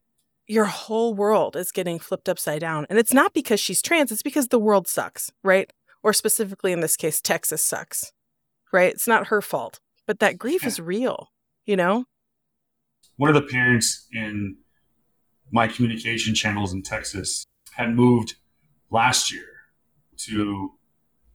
your 0.47 0.65
whole 0.65 1.13
world 1.13 1.55
is 1.55 1.71
getting 1.71 1.99
flipped 1.99 2.29
upside 2.29 2.61
down. 2.61 2.85
And 2.89 2.97
it's 2.97 3.13
not 3.13 3.33
because 3.33 3.59
she's 3.59 3.81
trans, 3.81 4.11
it's 4.11 4.23
because 4.23 4.47
the 4.47 4.59
world 4.59 4.87
sucks, 4.87 5.29
right? 5.43 5.71
Or 6.03 6.13
specifically 6.13 6.71
in 6.71 6.79
this 6.79 6.95
case, 6.95 7.21
Texas 7.21 7.63
sucks, 7.63 8.13
right? 8.71 8.93
It's 8.93 9.07
not 9.07 9.27
her 9.27 9.41
fault, 9.41 9.79
but 10.05 10.19
that 10.19 10.37
grief 10.37 10.65
is 10.65 10.79
real, 10.79 11.27
you 11.65 11.75
know? 11.75 12.05
One 13.17 13.29
of 13.29 13.35
the 13.35 13.49
parents 13.49 14.07
in 14.13 14.57
my 15.51 15.67
communication 15.67 16.33
channels 16.33 16.73
in 16.73 16.81
Texas 16.81 17.45
had 17.73 17.93
moved 17.93 18.35
last 18.89 19.31
year 19.31 19.47
to 20.17 20.71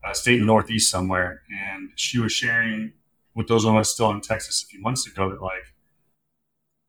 a 0.05 0.13
state 0.15 0.35
in 0.35 0.41
the 0.41 0.45
Northeast 0.45 0.89
somewhere, 0.89 1.41
and 1.49 1.89
she 1.95 2.19
was 2.19 2.31
sharing 2.31 2.93
with 3.35 3.47
those 3.47 3.65
of 3.65 3.75
us 3.75 3.91
still 3.91 4.11
in 4.11 4.21
Texas 4.21 4.63
a 4.63 4.67
few 4.67 4.81
months 4.81 5.07
ago 5.07 5.29
that 5.29 5.41
like 5.41 5.73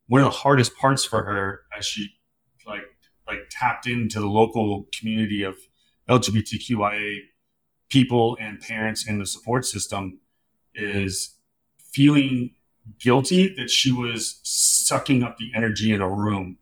one 0.07 0.21
of 0.21 0.25
the 0.25 0.37
hardest 0.37 0.75
parts 0.77 1.03
for 1.03 1.23
her 1.23 1.61
as 1.77 1.85
she 1.85 2.09
like 2.67 2.83
like 3.27 3.39
tapped 3.49 3.87
into 3.87 4.19
the 4.19 4.27
local 4.27 4.87
community 4.97 5.43
of 5.43 5.55
LGBTQIA 6.09 7.19
people 7.89 8.37
and 8.39 8.59
parents 8.59 9.07
in 9.07 9.19
the 9.19 9.25
support 9.25 9.65
system 9.65 10.19
is 10.75 11.35
feeling 11.91 12.51
guilty 12.99 13.53
that 13.55 13.69
she 13.69 13.91
was 13.91 14.39
sucking 14.43 15.23
up 15.23 15.37
the 15.37 15.51
energy 15.55 15.91
in 15.91 16.01
a 16.01 16.09
room 16.09 16.57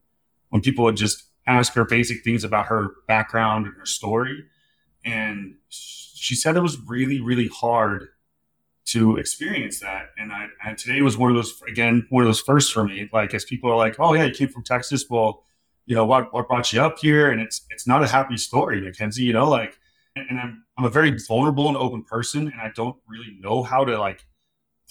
when 0.49 0.61
people 0.61 0.85
would 0.85 0.95
just 0.95 1.23
ask 1.47 1.73
her 1.73 1.85
basic 1.85 2.23
things 2.23 2.43
about 2.43 2.67
her 2.67 2.91
background 3.07 3.65
and 3.65 3.75
her 3.75 3.85
story. 3.85 4.45
And 5.03 5.55
she 5.67 6.12
said 6.35 6.55
it 6.55 6.61
was 6.61 6.79
really, 6.79 7.19
really 7.19 7.49
hard 7.49 8.07
to 8.85 9.17
experience 9.17 9.79
that. 9.79 10.07
And 10.17 10.31
I, 10.31 10.47
and 10.65 10.77
today 10.77 11.01
was 11.01 11.17
one 11.17 11.29
of 11.29 11.35
those, 11.35 11.61
again, 11.67 12.05
one 12.09 12.23
of 12.23 12.27
those 12.27 12.41
firsts 12.41 12.71
for 12.71 12.83
me. 12.83 13.09
Like, 13.11 13.33
as 13.33 13.45
people 13.45 13.71
are 13.71 13.77
like, 13.77 13.95
oh, 13.99 14.13
yeah, 14.13 14.25
you 14.25 14.33
came 14.33 14.49
from 14.49 14.63
Texas. 14.63 15.05
Well, 15.09 15.43
you 15.85 15.95
know, 15.95 16.05
what, 16.05 16.33
what 16.33 16.47
brought 16.47 16.71
you 16.71 16.81
up 16.81 16.99
here? 16.99 17.29
And 17.29 17.41
it's, 17.41 17.65
it's 17.69 17.87
not 17.87 18.03
a 18.03 18.07
happy 18.07 18.37
story, 18.37 18.81
Mackenzie, 18.81 19.23
you 19.23 19.33
know, 19.33 19.49
like, 19.49 19.77
and, 20.15 20.25
and 20.29 20.39
I'm, 20.39 20.63
I'm 20.77 20.85
a 20.85 20.89
very 20.89 21.17
vulnerable 21.27 21.67
and 21.67 21.77
open 21.77 22.03
person 22.03 22.47
and 22.47 22.61
I 22.61 22.71
don't 22.75 22.95
really 23.07 23.37
know 23.39 23.63
how 23.63 23.83
to 23.83 23.99
like, 23.99 24.25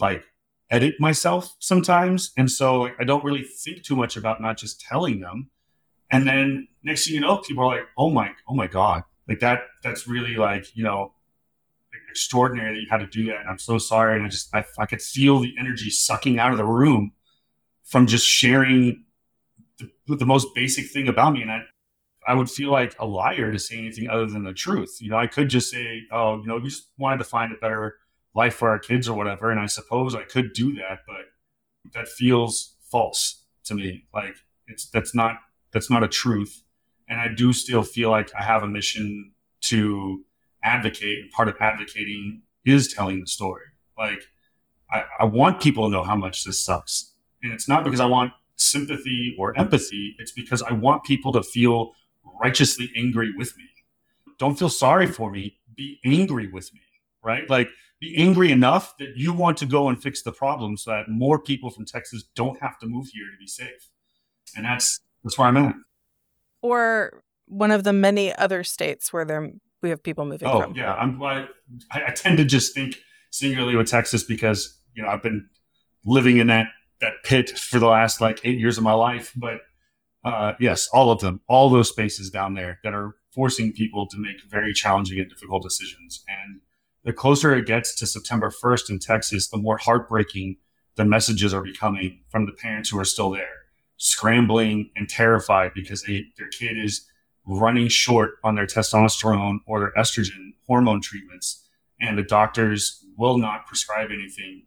like 0.01 0.25
edit 0.71 0.95
myself 0.99 1.55
sometimes. 1.61 2.33
And 2.37 2.51
so 2.51 2.83
like, 2.83 2.97
I 2.99 3.05
don't 3.05 3.25
really 3.25 3.43
think 3.43 3.83
too 3.83 3.97
much 3.97 4.17
about 4.17 4.41
not 4.41 4.57
just 4.59 4.81
telling 4.81 5.21
them. 5.21 5.51
And 6.11 6.27
then 6.27 6.69
next 6.83 7.07
thing 7.07 7.15
you 7.15 7.21
know, 7.21 7.39
people 7.39 7.65
are 7.65 7.77
like, 7.77 7.87
oh 7.97 8.11
my, 8.11 8.33
oh 8.49 8.55
my 8.55 8.67
God, 8.67 9.05
like 9.29 9.41
that, 9.41 9.63
that's 9.83 10.07
really 10.07 10.37
like, 10.37 10.77
you 10.77 10.85
know, 10.85 11.15
extraordinary 12.13 12.75
that 12.75 12.81
you 12.81 12.87
had 12.91 12.99
to 12.99 13.07
do 13.07 13.27
that. 13.27 13.41
And 13.41 13.49
I'm 13.49 13.59
so 13.59 13.79
sorry. 13.79 14.17
And 14.17 14.27
I 14.27 14.29
just, 14.29 14.55
I, 14.55 14.65
I 14.79 14.87
could 14.87 15.03
feel 15.03 15.41
the 15.41 15.55
energy 15.59 15.91
sucking 15.91 16.39
out 16.39 16.53
of 16.53 16.59
the 16.59 16.65
room 16.65 17.13
from 17.85 18.07
just 18.07 18.27
sharing 18.27 19.05
the, 19.79 20.17
the 20.17 20.27
most 20.27 20.49
basic 20.55 20.87
thing 20.91 21.09
about 21.09 21.33
me. 21.33 21.43
And 21.43 21.51
I, 21.51 21.63
I 22.27 22.35
would 22.35 22.51
feel 22.51 22.71
like 22.71 22.95
a 22.99 23.07
liar 23.07 23.51
to 23.51 23.59
say 23.59 23.79
anything 23.79 24.09
other 24.09 24.27
than 24.27 24.45
the 24.45 24.53
truth. 24.53 24.99
You 25.01 25.11
know, 25.11 25.19
I 25.19 25.27
could 25.27 25.49
just 25.49 25.71
say, 25.71 26.03
oh, 26.13 26.41
you 26.41 26.47
know, 26.47 26.57
we 26.57 26.69
just 26.69 26.89
wanted 26.99 27.19
to 27.19 27.25
find 27.25 27.53
a 27.53 27.57
better 27.57 27.97
life 28.35 28.55
for 28.55 28.69
our 28.69 28.79
kids 28.79 29.09
or 29.09 29.17
whatever. 29.17 29.51
And 29.51 29.59
I 29.59 29.67
suppose 29.67 30.15
I 30.15 30.23
could 30.23 30.53
do 30.53 30.75
that, 30.75 31.01
but 31.07 31.93
that 31.95 32.09
feels 32.09 32.77
false 32.91 33.45
to 33.65 33.75
me. 33.75 34.05
Like 34.15 34.37
it's, 34.69 34.89
that's 34.91 35.15
not, 35.15 35.37
that's 35.73 35.91
not 35.91 36.05
a 36.05 36.09
truth. 36.09 36.63
And 37.09 37.21
I 37.21 37.29
do 37.35 37.53
still 37.53 37.83
feel 37.83 38.11
like 38.11 38.31
I 38.39 38.45
have 38.45 38.63
a 38.63 38.69
mission 38.69 39.33
to 39.63 40.25
advocate. 40.63 41.31
Part 41.33 41.49
of 41.49 41.57
advocating 41.61 42.43
is 42.65 42.93
telling 42.93 43.21
the 43.21 43.27
story. 43.27 43.65
Like, 43.99 44.23
I, 44.91 45.05
I 45.21 45.25
want 45.25 45.61
people 45.61 45.85
to 45.85 45.91
know 45.91 46.03
how 46.03 46.17
much 46.17 46.45
this 46.45 46.65
sucks. 46.65 47.13
And 47.43 47.53
it's 47.53 47.69
not 47.69 47.85
because 47.85 48.01
I 48.01 48.07
want 48.07 48.33
sympathy 48.57 49.35
or 49.39 49.59
empathy. 49.59 50.15
It's 50.19 50.33
because 50.33 50.63
I 50.63 50.73
want 50.73 51.05
people 51.05 51.33
to 51.33 51.43
feel 51.43 51.93
righteously 52.41 52.91
angry 52.97 53.33
with 53.37 53.57
me. 53.57 53.65
Don't 54.39 54.59
feel 54.59 54.69
sorry 54.69 55.07
for 55.07 55.31
me. 55.31 55.59
Be 55.75 55.99
angry 56.05 56.49
with 56.49 56.73
me, 56.75 56.81
right? 57.23 57.49
Like, 57.49 57.69
be 58.01 58.17
angry 58.17 58.51
enough 58.51 58.97
that 58.99 59.17
you 59.17 59.33
want 59.33 59.57
to 59.59 59.67
go 59.67 59.89
and 59.89 60.01
fix 60.03 60.23
the 60.23 60.33
problem 60.33 60.77
so 60.77 60.91
that 60.91 61.09
more 61.09 61.39
people 61.39 61.71
from 61.71 61.85
Texas 61.85 62.25
don't 62.35 62.61
have 62.61 62.79
to 62.81 62.87
move 62.87 63.07
here 63.13 63.25
to 63.25 63.39
be 63.39 63.47
safe. 63.47 63.91
And 64.57 64.65
that's 64.67 65.01
that's 65.23 65.39
where 65.39 65.49
I'm 65.49 65.57
at. 65.57 65.75
Or 66.63 67.23
one 67.47 67.71
of 67.71 67.85
the 67.85 67.93
many 67.93 68.35
other 68.35 68.65
states 68.65 69.13
where 69.13 69.25
there 69.25 69.53
we 69.83 69.91
have 69.91 70.03
people 70.03 70.25
moving 70.25 70.49
oh, 70.49 70.63
from. 70.63 70.75
yeah. 70.75 70.95
I'm, 70.95 71.23
I, 71.23 71.49
I 71.91 72.13
tend 72.13 72.39
to 72.39 72.45
just 72.45 72.75
think 72.75 72.97
singularly 73.31 73.77
with 73.77 73.89
Texas 73.89 74.23
because, 74.23 74.79
you 74.95 75.03
know, 75.03 75.09
I've 75.09 75.23
been 75.23 75.49
living 76.05 76.39
in 76.39 76.47
that, 76.47 76.69
that 77.01 77.15
pit 77.25 77.59
for 77.59 77.79
the 77.79 77.89
last 77.89 78.21
like 78.21 78.41
eight 78.45 78.59
years 78.59 78.79
of 78.79 78.85
my 78.85 78.93
life. 78.93 79.33
But 79.35 79.61
uh, 80.25 80.53
yes, 80.61 80.89
all 80.93 81.11
of 81.11 81.21
them, 81.21 81.41
all 81.49 81.69
those 81.69 81.89
spaces 81.89 82.31
down 82.31 82.55
there 82.55 82.79
that 82.85 82.95
are 82.95 83.17
forcing 83.33 83.73
people 83.73 84.07
to 84.07 84.19
make 84.19 84.37
very 84.49 84.73
challenging 84.73 85.19
and 85.19 85.29
difficult 85.29 85.63
decisions. 85.63 86.23
And 86.29 86.61
the 87.05 87.13
closer 87.13 87.55
it 87.55 87.67
gets 87.67 87.95
to 87.97 88.07
September 88.07 88.51
1st 88.51 88.91
in 88.91 88.99
Texas, 89.01 89.49
the 89.49 89.57
more 89.57 89.79
heartbreaking 89.79 90.59
the 90.95 91.05
messages 91.05 91.53
are 91.53 91.63
becoming 91.63 92.21
from 92.29 92.47
the 92.47 92.53
parents 92.53 92.91
who 92.91 92.99
are 92.99 93.05
still 93.05 93.31
there, 93.31 93.63
scrambling 93.97 94.91
and 94.95 95.09
terrified 95.09 95.73
because 95.75 96.03
they, 96.03 96.27
their 96.37 96.49
kid 96.49 96.77
is 96.79 97.09
running 97.47 97.89
short 97.89 98.35
on 98.45 98.55
their 98.55 98.67
testosterone 98.67 99.59
or 99.67 99.81
their 99.81 99.93
estrogen 99.97 100.53
hormone 100.67 101.01
treatments, 101.01 101.67
and 102.01 102.17
the 102.17 102.23
doctors 102.23 103.05
will 103.17 103.39
not 103.39 103.67
prescribe 103.67 104.11
anything 104.13 104.65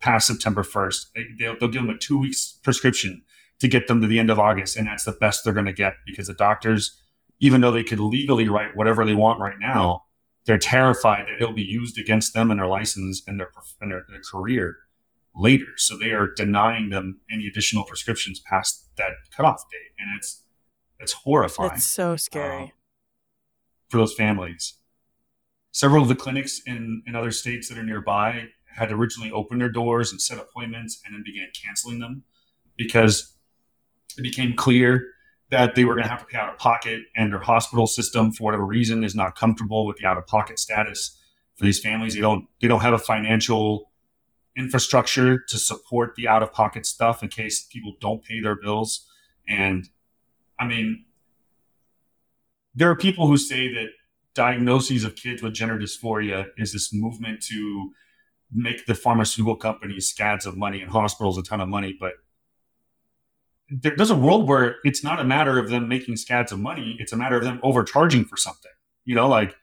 past 0.00 0.26
September 0.26 0.62
1st. 0.62 1.06
They, 1.38 1.48
will 1.48 1.56
they'll 1.58 1.68
give 1.68 1.82
them 1.82 1.94
a 1.94 1.98
two 1.98 2.18
weeks 2.18 2.58
prescription 2.62 3.22
to 3.60 3.68
get 3.68 3.86
them 3.86 4.00
to 4.00 4.06
the 4.06 4.18
end 4.18 4.30
of 4.30 4.38
August, 4.38 4.76
and 4.76 4.86
that's 4.86 5.04
the 5.04 5.12
best 5.12 5.44
they're 5.44 5.52
going 5.52 5.66
to 5.66 5.72
get 5.72 5.94
because 6.04 6.26
the 6.26 6.34
doctors, 6.34 7.00
even 7.40 7.60
though 7.60 7.70
they 7.70 7.84
could 7.84 8.00
legally 8.00 8.48
write 8.48 8.76
whatever 8.76 9.04
they 9.04 9.14
want 9.14 9.40
right 9.40 9.58
now, 9.60 10.04
they're 10.44 10.58
terrified 10.58 11.26
that 11.26 11.36
it'll 11.40 11.54
be 11.54 11.62
used 11.62 11.98
against 11.98 12.34
them 12.34 12.50
and 12.50 12.58
their 12.58 12.66
license 12.66 13.22
and 13.26 13.38
their, 13.38 13.50
and 13.80 13.92
their, 13.92 14.04
their 14.08 14.20
career 14.30 14.76
later. 15.36 15.68
So 15.76 15.96
they 15.96 16.10
are 16.10 16.26
denying 16.26 16.90
them 16.90 17.20
any 17.30 17.46
additional 17.46 17.84
prescriptions 17.84 18.40
past 18.40 18.88
that 18.96 19.12
cutoff 19.34 19.62
date, 19.70 19.92
and 19.98 20.08
it's 20.18 20.42
it's 21.02 21.12
horrifying. 21.12 21.72
It's 21.72 21.86
so 21.86 22.16
scary. 22.16 22.62
Um, 22.62 22.72
for 23.88 23.98
those 23.98 24.14
families. 24.14 24.74
Several 25.72 26.02
of 26.02 26.08
the 26.08 26.14
clinics 26.14 26.60
in, 26.66 27.02
in 27.06 27.14
other 27.14 27.30
states 27.30 27.68
that 27.68 27.78
are 27.78 27.82
nearby 27.82 28.48
had 28.66 28.90
originally 28.90 29.30
opened 29.30 29.60
their 29.60 29.68
doors 29.68 30.12
and 30.12 30.20
set 30.20 30.38
appointments 30.38 31.00
and 31.04 31.14
then 31.14 31.22
began 31.24 31.48
canceling 31.62 31.98
them 31.98 32.24
because 32.76 33.34
it 34.16 34.22
became 34.22 34.54
clear 34.54 35.08
that 35.50 35.74
they 35.74 35.84
were 35.84 35.94
going 35.94 36.04
to 36.04 36.08
have 36.08 36.20
to 36.20 36.24
pay 36.26 36.38
out 36.38 36.48
of 36.48 36.58
pocket 36.58 37.02
and 37.14 37.32
their 37.32 37.40
hospital 37.40 37.86
system 37.86 38.32
for 38.32 38.44
whatever 38.44 38.64
reason 38.64 39.04
is 39.04 39.14
not 39.14 39.36
comfortable 39.36 39.86
with 39.86 39.98
the 39.98 40.06
out 40.06 40.16
of 40.16 40.26
pocket 40.26 40.58
status 40.58 41.18
for 41.56 41.64
these 41.64 41.78
families 41.78 42.14
they 42.14 42.20
don't 42.20 42.46
they 42.60 42.68
don't 42.68 42.80
have 42.80 42.94
a 42.94 42.98
financial 42.98 43.90
infrastructure 44.56 45.38
to 45.38 45.58
support 45.58 46.14
the 46.16 46.26
out 46.26 46.42
of 46.42 46.52
pocket 46.52 46.86
stuff 46.86 47.22
in 47.22 47.28
case 47.28 47.66
people 47.70 47.94
don't 48.00 48.24
pay 48.24 48.40
their 48.40 48.56
bills 48.56 49.06
and 49.46 49.88
I 50.62 50.64
mean, 50.64 51.04
there 52.74 52.88
are 52.88 52.96
people 52.96 53.26
who 53.26 53.36
say 53.36 53.72
that 53.74 53.88
diagnoses 54.34 55.02
of 55.02 55.16
kids 55.16 55.42
with 55.42 55.54
gender 55.54 55.76
dysphoria 55.76 56.46
is 56.56 56.72
this 56.72 56.92
movement 56.94 57.42
to 57.50 57.90
make 58.52 58.86
the 58.86 58.94
pharmaceutical 58.94 59.56
companies 59.56 60.08
scads 60.08 60.46
of 60.46 60.56
money 60.56 60.80
and 60.80 60.90
hospitals 60.90 61.36
a 61.36 61.42
ton 61.42 61.60
of 61.60 61.68
money, 61.68 61.96
but 61.98 62.12
there, 63.68 63.94
there's 63.96 64.10
a 64.10 64.16
world 64.16 64.46
where 64.46 64.76
it's 64.84 65.02
not 65.02 65.18
a 65.18 65.24
matter 65.24 65.58
of 65.58 65.68
them 65.68 65.88
making 65.88 66.16
scads 66.16 66.52
of 66.52 66.60
money; 66.60 66.96
it's 67.00 67.12
a 67.12 67.16
matter 67.16 67.36
of 67.36 67.42
them 67.42 67.58
overcharging 67.64 68.24
for 68.24 68.36
something. 68.36 68.70
You 69.04 69.16
know, 69.16 69.28
like 69.28 69.56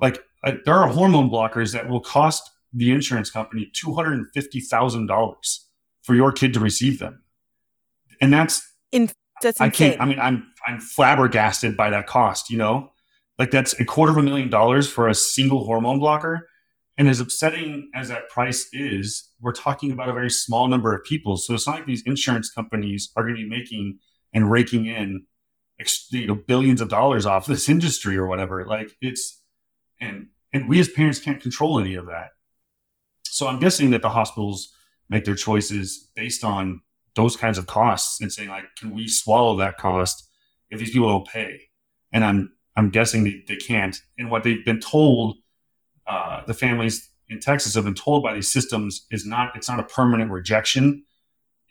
like 0.00 0.20
uh, 0.42 0.52
there 0.64 0.74
are 0.74 0.88
hormone 0.88 1.30
blockers 1.30 1.72
that 1.74 1.88
will 1.88 2.00
cost 2.00 2.50
the 2.72 2.90
insurance 2.90 3.30
company 3.30 3.70
two 3.72 3.94
hundred 3.94 4.14
and 4.14 4.26
fifty 4.34 4.60
thousand 4.60 5.06
dollars 5.06 5.68
for 6.02 6.14
your 6.16 6.32
kid 6.32 6.54
to 6.54 6.60
receive 6.60 6.98
them, 6.98 7.22
and 8.20 8.32
that's 8.32 8.66
In, 8.90 9.10
that's 9.44 9.60
I 9.60 9.70
can't. 9.70 10.00
I 10.00 10.04
mean, 10.06 10.18
I'm 10.18 10.46
I'm 10.66 10.80
flabbergasted 10.80 11.76
by 11.76 11.90
that 11.90 12.06
cost. 12.06 12.50
You 12.50 12.58
know, 12.58 12.90
like 13.38 13.50
that's 13.50 13.78
a 13.78 13.84
quarter 13.84 14.12
of 14.12 14.18
a 14.18 14.22
million 14.22 14.50
dollars 14.50 14.88
for 14.90 15.08
a 15.08 15.14
single 15.14 15.64
hormone 15.64 15.98
blocker. 15.98 16.48
And 16.96 17.08
as 17.08 17.18
upsetting 17.18 17.90
as 17.94 18.08
that 18.08 18.28
price 18.28 18.68
is, 18.72 19.28
we're 19.40 19.52
talking 19.52 19.90
about 19.90 20.08
a 20.08 20.12
very 20.12 20.30
small 20.30 20.68
number 20.68 20.94
of 20.94 21.02
people. 21.04 21.36
So 21.36 21.54
it's 21.54 21.66
not 21.66 21.76
like 21.76 21.86
these 21.86 22.04
insurance 22.06 22.50
companies 22.50 23.10
are 23.16 23.24
going 23.24 23.34
to 23.34 23.42
be 23.42 23.48
making 23.48 23.98
and 24.32 24.50
raking 24.50 24.86
in, 24.86 25.24
you 26.10 26.26
know, 26.26 26.36
billions 26.36 26.80
of 26.80 26.88
dollars 26.88 27.26
off 27.26 27.46
this 27.46 27.68
industry 27.68 28.16
or 28.16 28.26
whatever. 28.26 28.64
Like 28.64 28.96
it's, 29.00 29.42
and 30.00 30.28
and 30.52 30.68
we 30.68 30.78
as 30.78 30.88
parents 30.88 31.18
can't 31.18 31.42
control 31.42 31.80
any 31.80 31.94
of 31.94 32.06
that. 32.06 32.30
So 33.24 33.48
I'm 33.48 33.58
guessing 33.58 33.90
that 33.90 34.02
the 34.02 34.10
hospitals 34.10 34.72
make 35.10 35.24
their 35.24 35.34
choices 35.34 36.10
based 36.14 36.44
on 36.44 36.80
those 37.14 37.36
kinds 37.36 37.58
of 37.58 37.66
costs 37.66 38.20
and 38.20 38.32
saying 38.32 38.48
like, 38.48 38.64
can 38.76 38.94
we 38.94 39.08
swallow 39.08 39.56
that 39.56 39.78
cost 39.78 40.28
if 40.70 40.78
these 40.78 40.90
people 40.90 41.08
don't 41.08 41.26
pay? 41.26 41.60
And 42.12 42.24
I'm 42.24 42.52
I'm 42.76 42.90
guessing 42.90 43.24
they, 43.24 43.42
they 43.46 43.56
can't. 43.56 44.00
And 44.18 44.30
what 44.30 44.42
they've 44.42 44.64
been 44.64 44.80
told, 44.80 45.36
uh, 46.06 46.42
the 46.46 46.54
families 46.54 47.10
in 47.28 47.40
Texas 47.40 47.74
have 47.74 47.84
been 47.84 47.94
told 47.94 48.22
by 48.22 48.34
these 48.34 48.50
systems 48.50 49.06
is 49.10 49.24
not 49.24 49.56
it's 49.56 49.68
not 49.68 49.80
a 49.80 49.84
permanent 49.84 50.30
rejection. 50.30 51.04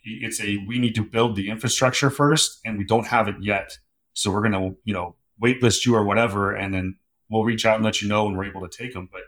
It's 0.04 0.42
a 0.42 0.58
we 0.68 0.80
need 0.80 0.96
to 0.96 1.04
build 1.04 1.36
the 1.36 1.50
infrastructure 1.50 2.10
first, 2.10 2.60
and 2.66 2.78
we 2.78 2.84
don't 2.84 3.08
have 3.08 3.28
it 3.28 3.36
yet. 3.42 3.78
So 4.14 4.32
we're 4.32 4.44
gonna 4.44 4.72
you 4.84 4.94
know 4.94 5.16
waitlist 5.42 5.86
you 5.86 5.96
or 5.96 6.04
whatever, 6.04 6.54
and 6.54 6.74
then 6.74 6.98
we'll 7.30 7.44
reach 7.44 7.66
out 7.66 7.76
and 7.76 7.86
let 7.86 8.02
you 8.02 8.08
know 8.08 8.26
when 8.26 8.36
we're 8.36 8.46
able 8.46 8.68
to 8.68 8.78
take 8.78 8.94
them. 8.94 9.10
But 9.12 9.22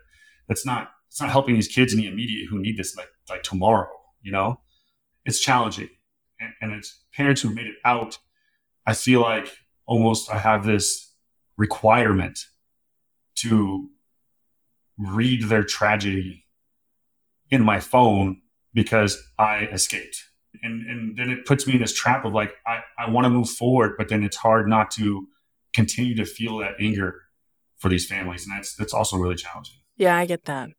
that's 0.48 0.66
not 0.66 0.92
it's 1.08 1.22
not 1.22 1.30
helping 1.30 1.56
these 1.56 1.68
kids 1.68 1.94
in 1.94 2.00
the 2.00 2.08
immediate 2.08 2.48
who 2.50 2.60
need 2.60 2.78
this 2.78 2.96
like 2.98 3.10
like 3.30 3.44
tomorrow. 3.44 3.90
You 4.22 4.32
know, 4.32 4.60
it's 5.24 5.40
challenging, 5.40 5.90
and, 6.40 6.54
and 6.62 6.72
it's 6.74 7.04
parents 7.14 7.42
who've 7.42 7.56
made 7.56 7.68
it 7.68 7.76
out. 7.84 8.18
I 8.86 8.94
feel 8.94 9.22
like 9.22 9.50
almost 9.86 10.32
I 10.32 10.38
have 10.38 10.66
this 10.66 11.14
requirement 11.58 12.40
to 13.36 13.90
read 14.98 15.44
their 15.44 15.64
tragedy 15.64 16.46
in 17.50 17.64
my 17.64 17.80
phone 17.80 18.42
because 18.74 19.22
I 19.38 19.66
escaped. 19.66 20.24
And, 20.64 20.88
and 20.90 21.18
then 21.18 21.30
it 21.30 21.46
puts 21.46 21.68
me 21.68 21.74
in 21.74 21.82
this 21.82 21.94
trap 21.94 22.26
of 22.26 22.34
like, 22.34 22.54
I, 22.66 22.80
I 22.98 23.10
want 23.10 23.26
to 23.26 23.30
move 23.30 23.50
forward, 23.50 23.96
but 23.98 24.10
then 24.10 24.24
it's 24.24 24.38
hard 24.38 24.68
not 24.68 24.90
to 24.92 25.28
continue 25.74 26.16
to 26.16 26.26
feel 26.26 26.58
that 26.60 26.76
anger 26.80 27.22
for 27.78 27.90
these 27.90 28.08
families. 28.08 28.48
And 28.48 28.56
that's, 28.56 28.76
that's 28.76 28.94
also 28.94 29.18
really 29.18 29.36
challenging. 29.36 29.76
Yeah, 29.98 30.16
I 30.16 30.26
get 30.26 30.46
that. 30.46 30.70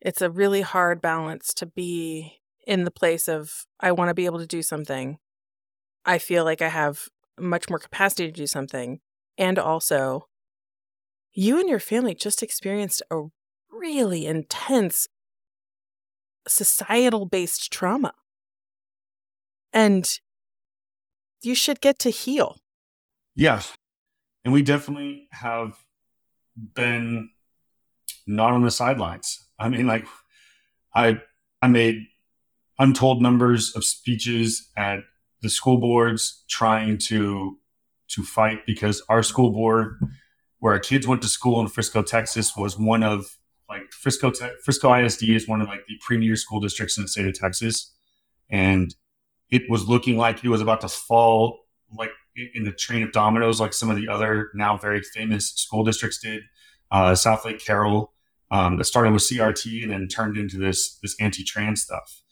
It's 0.00 0.22
a 0.22 0.30
really 0.30 0.62
hard 0.62 1.00
balance 1.00 1.52
to 1.54 1.66
be 1.66 2.40
in 2.66 2.84
the 2.84 2.90
place 2.90 3.28
of 3.28 3.64
I 3.80 3.92
want 3.92 4.08
to 4.08 4.14
be 4.14 4.26
able 4.26 4.40
to 4.40 4.46
do 4.46 4.62
something. 4.62 5.18
I 6.04 6.18
feel 6.18 6.44
like 6.44 6.60
I 6.60 6.68
have 6.68 7.08
much 7.38 7.68
more 7.68 7.78
capacity 7.78 8.26
to 8.26 8.32
do 8.32 8.46
something. 8.46 9.00
And 9.38 9.58
also, 9.58 10.28
you 11.32 11.60
and 11.60 11.68
your 11.68 11.80
family 11.80 12.14
just 12.14 12.42
experienced 12.42 13.02
a 13.10 13.24
really 13.70 14.26
intense 14.26 15.06
societal 16.48 17.26
based 17.26 17.72
trauma. 17.72 18.14
And 19.72 20.08
you 21.42 21.54
should 21.54 21.80
get 21.80 21.98
to 22.00 22.10
heal. 22.10 22.56
Yes. 23.34 23.76
And 24.44 24.52
we 24.54 24.62
definitely 24.62 25.28
have 25.32 25.76
been 26.74 27.30
not 28.26 28.52
on 28.52 28.62
the 28.62 28.70
sidelines. 28.70 29.44
I 29.58 29.68
mean, 29.68 29.86
like 29.86 30.06
I 30.94 31.20
I 31.60 31.68
made 31.68 32.06
untold 32.78 33.22
numbers 33.22 33.74
of 33.74 33.84
speeches 33.84 34.70
at 34.76 35.00
the 35.42 35.48
school 35.48 35.78
boards 35.78 36.44
trying 36.48 36.98
to 36.98 37.58
to 38.08 38.22
fight 38.22 38.64
because 38.66 39.02
our 39.08 39.22
school 39.22 39.50
board 39.50 39.98
where 40.58 40.72
our 40.72 40.78
kids 40.78 41.06
went 41.06 41.20
to 41.20 41.28
school 41.28 41.60
in 41.60 41.68
Frisco, 41.68 42.02
Texas 42.02 42.56
was 42.56 42.78
one 42.78 43.02
of 43.02 43.36
like 43.68 43.92
Frisco 43.92 44.32
Frisco 44.64 44.94
ISD 44.94 45.24
is 45.30 45.48
one 45.48 45.60
of 45.60 45.68
like 45.68 45.86
the 45.88 45.98
premier 46.00 46.36
school 46.36 46.60
districts 46.60 46.96
in 46.96 47.04
the 47.04 47.08
state 47.08 47.26
of 47.26 47.34
Texas 47.34 47.92
and 48.48 48.94
it 49.50 49.62
was 49.68 49.88
looking 49.88 50.16
like 50.16 50.44
it 50.44 50.48
was 50.48 50.60
about 50.60 50.80
to 50.80 50.88
fall 50.88 51.60
like 51.96 52.10
in 52.54 52.64
the 52.64 52.72
train 52.72 53.02
of 53.02 53.12
dominoes 53.12 53.60
like 53.60 53.72
some 53.72 53.90
of 53.90 53.96
the 53.96 54.08
other 54.08 54.50
now 54.54 54.76
very 54.76 55.02
famous 55.02 55.50
school 55.50 55.84
districts 55.84 56.18
did 56.18 56.42
uh, 56.90 57.12
Southlake 57.12 57.64
Carroll 57.64 58.12
um, 58.50 58.76
that 58.76 58.84
started 58.84 59.12
with 59.12 59.22
CRT 59.22 59.82
and 59.82 59.92
then 59.92 60.08
turned 60.08 60.36
into 60.36 60.58
this 60.58 60.98
this 60.98 61.16
anti-trans 61.20 61.82
stuff. 61.82 62.22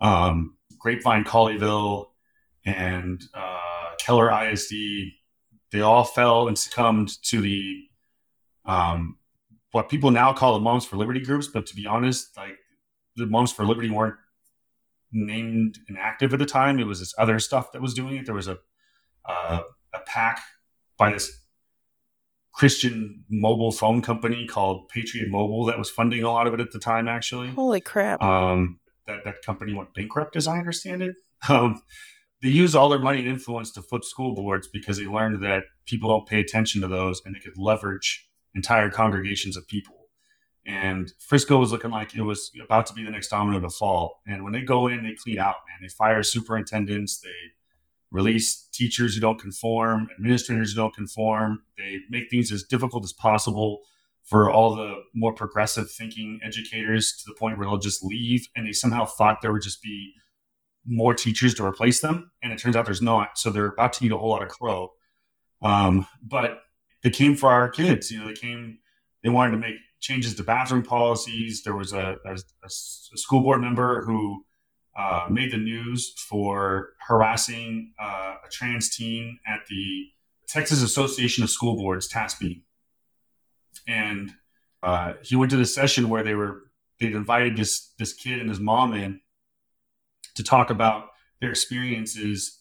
Um, 0.00 0.56
Grapevine, 0.78 1.24
Colleyville, 1.24 2.06
and 2.64 3.22
uh, 3.34 3.90
Keller 3.98 4.30
ISD, 4.30 4.74
they 5.72 5.80
all 5.80 6.04
fell 6.04 6.48
and 6.48 6.58
succumbed 6.58 7.22
to 7.24 7.40
the 7.40 7.84
um, 8.64 9.16
what 9.72 9.88
people 9.88 10.10
now 10.10 10.32
call 10.32 10.54
the 10.54 10.60
Moms 10.60 10.84
for 10.84 10.96
Liberty 10.96 11.20
groups. 11.20 11.46
But 11.46 11.66
to 11.66 11.76
be 11.76 11.86
honest, 11.86 12.36
like 12.36 12.58
the 13.16 13.26
Moms 13.26 13.52
for 13.52 13.64
Liberty 13.64 13.90
weren't 13.90 14.16
named 15.12 15.78
and 15.88 15.98
active 15.98 16.32
at 16.32 16.38
the 16.38 16.46
time. 16.46 16.78
It 16.78 16.86
was 16.86 17.00
this 17.00 17.14
other 17.18 17.38
stuff 17.38 17.72
that 17.72 17.82
was 17.82 17.94
doing 17.94 18.16
it. 18.16 18.26
There 18.26 18.34
was 18.34 18.48
a 18.48 18.58
uh, 19.24 19.60
a 19.92 20.00
PAC 20.06 20.40
by 20.96 21.12
this 21.12 21.40
Christian 22.52 23.24
mobile 23.30 23.72
phone 23.72 24.02
company 24.02 24.46
called 24.46 24.88
Patriot 24.88 25.28
Mobile 25.30 25.66
that 25.66 25.78
was 25.78 25.88
funding 25.88 26.22
a 26.24 26.30
lot 26.30 26.46
of 26.46 26.54
it 26.54 26.60
at 26.60 26.72
the 26.72 26.78
time, 26.78 27.08
actually. 27.08 27.48
Holy 27.48 27.80
crap. 27.80 28.22
Um, 28.22 28.79
that, 29.10 29.24
that 29.24 29.42
company 29.42 29.74
went 29.74 29.94
bankrupt, 29.94 30.36
as 30.36 30.46
I 30.46 30.58
understand 30.58 31.02
it. 31.02 31.16
Um, 31.48 31.82
they 32.42 32.48
use 32.48 32.74
all 32.74 32.88
their 32.88 32.98
money 32.98 33.20
and 33.20 33.28
influence 33.28 33.70
to 33.72 33.82
flip 33.82 34.04
school 34.04 34.34
boards 34.34 34.68
because 34.68 34.98
they 34.98 35.06
learned 35.06 35.42
that 35.42 35.64
people 35.86 36.08
don't 36.08 36.26
pay 36.26 36.40
attention 36.40 36.80
to 36.80 36.88
those 36.88 37.20
and 37.24 37.34
they 37.34 37.40
could 37.40 37.56
leverage 37.56 38.28
entire 38.54 38.90
congregations 38.90 39.56
of 39.56 39.66
people. 39.68 39.96
And 40.66 41.12
Frisco 41.18 41.58
was 41.58 41.72
looking 41.72 41.90
like 41.90 42.14
it 42.14 42.22
was 42.22 42.50
about 42.62 42.86
to 42.86 42.94
be 42.94 43.04
the 43.04 43.10
next 43.10 43.28
domino 43.28 43.60
to 43.60 43.70
fall. 43.70 44.20
And 44.26 44.44
when 44.44 44.52
they 44.52 44.62
go 44.62 44.86
in, 44.86 45.02
they 45.02 45.14
clean 45.14 45.38
out, 45.38 45.56
man. 45.68 45.78
They 45.82 45.88
fire 45.88 46.22
superintendents, 46.22 47.20
they 47.20 47.28
release 48.10 48.68
teachers 48.72 49.14
who 49.14 49.20
don't 49.20 49.40
conform, 49.40 50.08
administrators 50.18 50.72
who 50.72 50.80
don't 50.80 50.94
conform. 50.94 51.62
They 51.78 51.98
make 52.10 52.30
things 52.30 52.52
as 52.52 52.64
difficult 52.64 53.04
as 53.04 53.12
possible 53.12 53.80
for 54.30 54.48
all 54.48 54.76
the 54.76 54.94
more 55.12 55.34
progressive 55.34 55.90
thinking 55.90 56.38
educators 56.42 57.16
to 57.16 57.24
the 57.26 57.34
point 57.34 57.58
where 57.58 57.66
they'll 57.66 57.78
just 57.78 58.04
leave. 58.04 58.46
And 58.54 58.64
they 58.64 58.72
somehow 58.72 59.04
thought 59.04 59.42
there 59.42 59.52
would 59.52 59.62
just 59.62 59.82
be 59.82 60.12
more 60.86 61.14
teachers 61.14 61.52
to 61.54 61.66
replace 61.66 62.00
them. 62.00 62.30
And 62.40 62.52
it 62.52 62.58
turns 62.58 62.76
out 62.76 62.84
there's 62.84 63.02
not. 63.02 63.36
So 63.36 63.50
they're 63.50 63.66
about 63.66 63.92
to 63.94 64.06
eat 64.06 64.12
a 64.12 64.16
whole 64.16 64.30
lot 64.30 64.42
of 64.42 64.48
crow. 64.48 64.92
Um, 65.62 66.06
but 66.22 66.60
they 67.02 67.10
came 67.10 67.34
for 67.34 67.50
our 67.50 67.68
kids. 67.68 68.12
You 68.12 68.20
know, 68.20 68.28
they 68.28 68.34
came, 68.34 68.78
they 69.24 69.30
wanted 69.30 69.50
to 69.50 69.58
make 69.58 69.74
changes 69.98 70.36
to 70.36 70.44
bathroom 70.44 70.84
policies. 70.84 71.64
There 71.64 71.74
was 71.74 71.92
a, 71.92 72.16
a, 72.24 72.34
a 72.64 72.70
school 72.70 73.40
board 73.40 73.60
member 73.60 74.04
who 74.04 74.44
uh, 74.96 75.26
made 75.28 75.50
the 75.50 75.58
news 75.58 76.14
for 76.28 76.90
harassing 77.06 77.94
uh, 78.00 78.36
a 78.46 78.48
trans 78.50 78.94
teen 78.94 79.40
at 79.44 79.66
the 79.68 80.06
Texas 80.46 80.82
Association 80.82 81.42
of 81.42 81.50
School 81.50 81.76
Boards, 81.76 82.06
task 82.06 82.40
TASB. 82.40 82.62
And 83.90 84.32
uh, 84.82 85.14
he 85.22 85.36
went 85.36 85.50
to 85.50 85.56
the 85.56 85.66
session 85.66 86.08
where 86.08 86.22
they 86.22 86.34
were 86.34 86.62
they'd 87.00 87.14
invited 87.14 87.56
this 87.56 87.92
this 87.98 88.12
kid 88.12 88.40
and 88.40 88.48
his 88.48 88.60
mom 88.60 88.94
in 88.94 89.20
to 90.36 90.44
talk 90.44 90.70
about 90.70 91.06
their 91.40 91.50
experiences, 91.50 92.60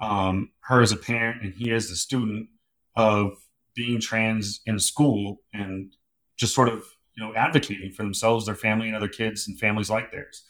um, 0.00 0.50
her 0.60 0.80
as 0.80 0.92
a 0.92 0.96
parent 0.96 1.42
and 1.42 1.54
he 1.54 1.72
as 1.72 1.90
a 1.90 1.96
student 1.96 2.48
of 2.94 3.32
being 3.74 4.00
trans 4.00 4.60
in 4.66 4.78
school 4.78 5.40
and 5.52 5.94
just 6.36 6.54
sort 6.54 6.68
of 6.68 6.84
you 7.16 7.24
know 7.24 7.34
advocating 7.34 7.90
for 7.90 8.04
themselves, 8.04 8.46
their 8.46 8.54
family, 8.54 8.86
and 8.86 8.96
other 8.96 9.08
kids 9.08 9.48
and 9.48 9.58
families 9.58 9.90
like 9.90 10.12
theirs. 10.12 10.44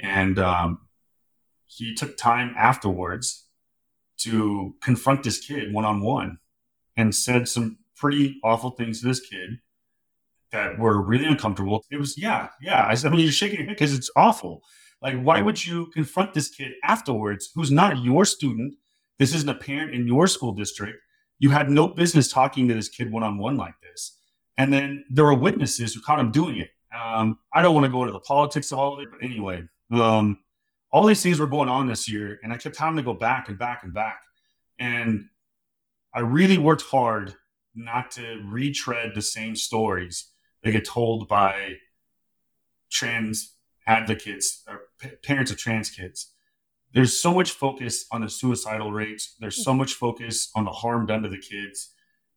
And 0.00 0.38
um, 0.38 0.88
he 1.66 1.94
took 1.94 2.16
time 2.16 2.54
afterwards 2.56 3.46
to 4.18 4.74
confront 4.80 5.22
this 5.22 5.38
kid 5.38 5.72
one 5.72 5.84
on 5.84 6.00
one 6.00 6.38
and 6.96 7.14
said 7.14 7.48
some 7.48 7.78
pretty 7.98 8.40
awful 8.44 8.70
things 8.70 9.00
to 9.00 9.08
this 9.08 9.20
kid 9.20 9.58
that 10.52 10.78
were 10.78 11.02
really 11.02 11.26
uncomfortable. 11.26 11.84
It 11.90 11.98
was, 11.98 12.16
yeah, 12.16 12.48
yeah. 12.62 12.86
I 12.86 12.94
said, 12.94 13.12
I 13.12 13.16
mean, 13.16 13.24
you're 13.24 13.32
shaking 13.32 13.58
your 13.58 13.66
head 13.66 13.76
because 13.76 13.94
it's 13.94 14.10
awful. 14.16 14.62
Like, 15.02 15.20
why 15.20 15.42
would 15.42 15.64
you 15.66 15.86
confront 15.94 16.34
this 16.34 16.48
kid 16.48 16.72
afterwards 16.84 17.50
who's 17.54 17.70
not 17.70 18.02
your 18.04 18.24
student? 18.24 18.74
This 19.18 19.34
isn't 19.34 19.48
a 19.48 19.54
parent 19.54 19.94
in 19.94 20.06
your 20.06 20.26
school 20.26 20.52
district. 20.52 20.98
You 21.38 21.50
had 21.50 21.70
no 21.70 21.88
business 21.88 22.32
talking 22.32 22.68
to 22.68 22.74
this 22.74 22.88
kid 22.88 23.12
one 23.12 23.22
on 23.22 23.38
one 23.38 23.56
like 23.56 23.74
this. 23.82 24.18
And 24.56 24.72
then 24.72 25.04
there 25.10 25.24
were 25.24 25.34
witnesses 25.34 25.94
who 25.94 26.00
caught 26.00 26.18
him 26.18 26.32
doing 26.32 26.56
it 26.58 26.70
Um, 26.94 27.38
I 27.52 27.62
don't 27.62 27.74
want 27.74 27.84
to 27.84 27.92
go 27.92 28.02
into 28.02 28.12
the 28.12 28.20
politics 28.20 28.72
of 28.72 28.78
all 28.78 28.94
of 28.94 29.00
it, 29.00 29.08
but 29.10 29.22
anyway, 29.22 29.62
um, 29.92 30.38
all 30.90 31.06
these 31.06 31.22
things 31.22 31.38
were 31.38 31.46
going 31.46 31.68
on 31.68 31.86
this 31.86 32.08
year, 32.08 32.38
and 32.42 32.52
I 32.52 32.56
kept 32.56 32.76
having 32.76 32.96
to 32.96 33.02
go 33.02 33.14
back 33.14 33.48
and 33.48 33.58
back 33.58 33.82
and 33.82 33.92
back. 33.92 34.20
And 34.78 35.26
I 36.14 36.20
really 36.20 36.58
worked 36.58 36.82
hard 36.82 37.34
not 37.78 38.10
to 38.12 38.42
retread 38.44 39.12
the 39.14 39.22
same 39.22 39.56
stories 39.56 40.30
that 40.62 40.72
get 40.72 40.84
told 40.84 41.28
by 41.28 41.74
trans 42.90 43.54
advocates 43.86 44.64
or 44.68 44.80
p- 44.98 45.16
parents 45.22 45.50
of 45.50 45.58
trans 45.58 45.90
kids. 45.90 46.32
There's 46.92 47.20
so 47.20 47.34
much 47.34 47.52
focus 47.52 48.06
on 48.10 48.22
the 48.22 48.28
suicidal 48.28 48.92
rates. 48.92 49.36
There's 49.40 49.62
so 49.62 49.74
much 49.74 49.94
focus 49.94 50.50
on 50.54 50.64
the 50.64 50.70
harm 50.70 51.06
done 51.06 51.22
to 51.22 51.28
the 51.28 51.38
kids. 51.38 51.92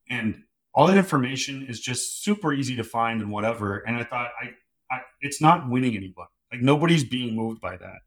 And 0.09 0.43
all 0.73 0.87
that 0.87 0.97
information 0.97 1.65
is 1.67 1.79
just 1.79 2.23
super 2.23 2.53
easy 2.53 2.75
to 2.75 2.83
find 2.83 3.21
and 3.21 3.31
whatever. 3.31 3.79
And 3.79 3.97
I 3.97 4.03
thought, 4.03 4.31
I, 4.41 4.51
I 4.93 5.01
it's 5.21 5.41
not 5.41 5.69
winning 5.69 5.95
anybody. 5.95 6.29
Like 6.51 6.61
nobody's 6.61 7.03
being 7.03 7.35
moved 7.35 7.61
by 7.61 7.77
that. 7.77 7.99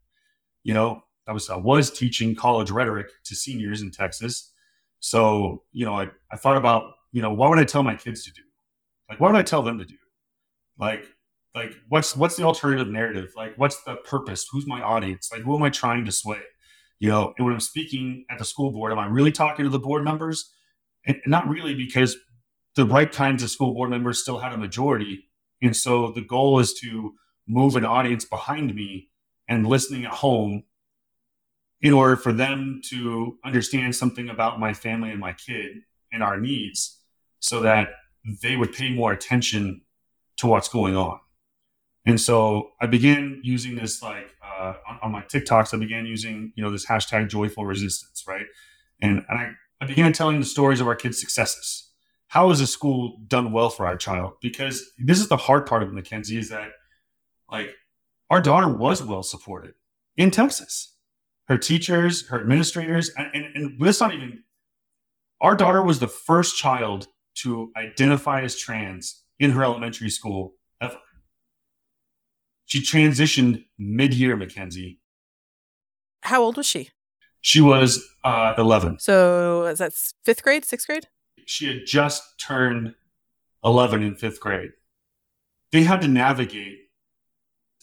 You 0.62 0.74
know, 0.74 1.02
I 1.26 1.32
was 1.32 1.48
I 1.48 1.56
was 1.56 1.90
teaching 1.90 2.34
college 2.34 2.70
rhetoric 2.70 3.08
to 3.24 3.34
seniors 3.34 3.80
in 3.80 3.90
Texas. 3.90 4.52
So, 5.00 5.64
you 5.72 5.84
know, 5.84 5.98
I, 5.98 6.10
I 6.30 6.36
thought 6.36 6.56
about, 6.56 6.92
you 7.14 7.22
know, 7.22 7.32
what 7.32 7.48
would 7.48 7.60
I 7.60 7.64
tell 7.64 7.84
my 7.84 7.94
kids 7.94 8.24
to 8.24 8.32
do? 8.32 8.42
Like 9.08 9.20
what 9.20 9.30
would 9.30 9.38
I 9.38 9.44
tell 9.44 9.62
them 9.62 9.78
to 9.78 9.84
do? 9.84 9.94
Like 10.76 11.06
like 11.54 11.72
what's 11.88 12.16
what's 12.16 12.34
the 12.34 12.42
alternative 12.42 12.88
narrative? 12.88 13.32
Like 13.36 13.56
what's 13.56 13.80
the 13.84 13.94
purpose? 13.94 14.46
Who's 14.50 14.66
my 14.66 14.82
audience? 14.82 15.30
Like 15.32 15.42
who 15.42 15.56
am 15.56 15.62
i 15.62 15.70
trying 15.70 16.04
to 16.06 16.12
sway? 16.12 16.40
You 16.98 17.10
know 17.10 17.32
and 17.38 17.46
when 17.46 17.54
i'm 17.54 17.60
speaking 17.60 18.24
at 18.30 18.38
the 18.38 18.44
school 18.44 18.72
board 18.72 18.90
am 18.90 18.98
i 18.98 19.06
really 19.06 19.30
talking 19.30 19.64
to 19.64 19.70
the 19.70 19.78
board 19.78 20.02
members? 20.02 20.52
And 21.06 21.18
not 21.26 21.46
really 21.46 21.74
because 21.74 22.16
the 22.74 22.84
right 22.84 23.12
kinds 23.12 23.44
of 23.44 23.50
school 23.50 23.74
board 23.74 23.90
members 23.90 24.20
still 24.20 24.38
had 24.38 24.52
a 24.52 24.58
majority. 24.58 25.28
And 25.62 25.76
so 25.76 26.10
the 26.10 26.22
goal 26.22 26.58
is 26.58 26.74
to 26.80 27.12
move 27.46 27.76
an 27.76 27.84
audience 27.84 28.24
behind 28.24 28.74
me 28.74 29.10
and 29.48 29.68
listening 29.68 30.04
at 30.04 30.10
home 30.12 30.64
in 31.80 31.92
order 31.92 32.16
for 32.16 32.32
them 32.32 32.80
to 32.86 33.38
understand 33.44 33.94
something 33.94 34.28
about 34.30 34.58
my 34.58 34.72
family 34.72 35.10
and 35.10 35.20
my 35.20 35.34
kid 35.34 35.82
and 36.10 36.22
our 36.22 36.40
needs 36.40 37.02
so 37.44 37.60
that 37.60 37.88
they 38.42 38.56
would 38.56 38.72
pay 38.72 38.90
more 38.90 39.12
attention 39.12 39.82
to 40.36 40.46
what's 40.46 40.68
going 40.68 40.96
on 40.96 41.18
and 42.06 42.20
so 42.20 42.70
I 42.80 42.86
began 42.86 43.40
using 43.42 43.76
this 43.76 44.02
like 44.02 44.34
uh, 44.42 44.74
on, 44.88 44.98
on, 45.02 45.12
my 45.12 45.22
TikToks. 45.22 45.72
I 45.72 45.78
began 45.78 46.06
using 46.06 46.52
you 46.54 46.62
know 46.62 46.70
this 46.70 46.86
hashtag 46.86 47.28
joyful 47.28 47.64
resistance, 47.64 48.24
right? 48.28 48.46
And 49.00 49.24
and 49.28 49.38
I, 49.38 49.50
I 49.80 49.86
began 49.86 50.12
telling 50.12 50.38
the 50.38 50.46
stories 50.46 50.80
of 50.80 50.86
our 50.86 50.94
kids' 50.94 51.18
successes. 51.18 51.90
How 52.28 52.48
has 52.50 52.60
a 52.60 52.66
school 52.66 53.18
done 53.26 53.52
well 53.52 53.70
for 53.70 53.86
our 53.86 53.96
child? 53.96 54.34
Because 54.42 54.90
this 54.98 55.20
is 55.20 55.28
the 55.28 55.36
hard 55.36 55.66
part 55.66 55.82
of 55.82 55.92
Mackenzie 55.92 56.38
is 56.38 56.50
that 56.50 56.70
like 57.50 57.70
our 58.28 58.40
daughter 58.40 58.68
was 58.68 59.02
well 59.02 59.22
supported 59.22 59.74
in 60.16 60.30
Texas. 60.30 60.90
Her 61.46 61.58
teachers, 61.58 62.28
her 62.28 62.40
administrators, 62.40 63.10
and, 63.16 63.28
and, 63.34 63.44
and 63.54 63.80
let's 63.80 64.00
not 64.00 64.14
even. 64.14 64.42
Our 65.40 65.54
daughter 65.54 65.82
was 65.82 66.00
the 66.00 66.08
first 66.08 66.56
child 66.56 67.08
to 67.36 67.72
identify 67.76 68.42
as 68.42 68.56
trans 68.56 69.22
in 69.38 69.50
her 69.50 69.62
elementary 69.62 70.10
school 70.10 70.54
ever. 70.80 70.98
She 72.66 72.80
transitioned 72.80 73.64
mid 73.78 74.14
year, 74.14 74.36
Mackenzie. 74.36 75.00
How 76.22 76.42
old 76.42 76.56
was 76.56 76.66
she? 76.66 76.90
She 77.40 77.60
was 77.60 78.02
uh, 78.24 78.54
11. 78.56 79.00
So 79.00 79.66
is 79.66 79.78
that 79.78 79.92
fifth 80.24 80.42
grade, 80.42 80.64
sixth 80.64 80.86
grade? 80.86 81.08
She 81.44 81.66
had 81.66 81.84
just 81.86 82.22
turned 82.38 82.94
11 83.62 84.02
in 84.02 84.14
fifth 84.14 84.40
grade. 84.40 84.70
They 85.72 85.82
had 85.82 86.00
to 86.00 86.08
navigate 86.08 86.78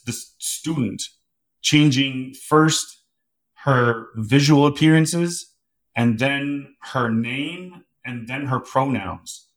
this 0.06 0.34
student 0.40 1.04
changing 1.62 2.34
first 2.34 3.02
her 3.64 4.08
visual 4.16 4.66
appearances 4.66 5.54
and 5.96 6.18
then 6.18 6.76
her 6.82 7.10
name 7.10 7.84
and 8.06 8.28
then 8.28 8.48
her 8.48 8.60
pronouns 8.60 9.48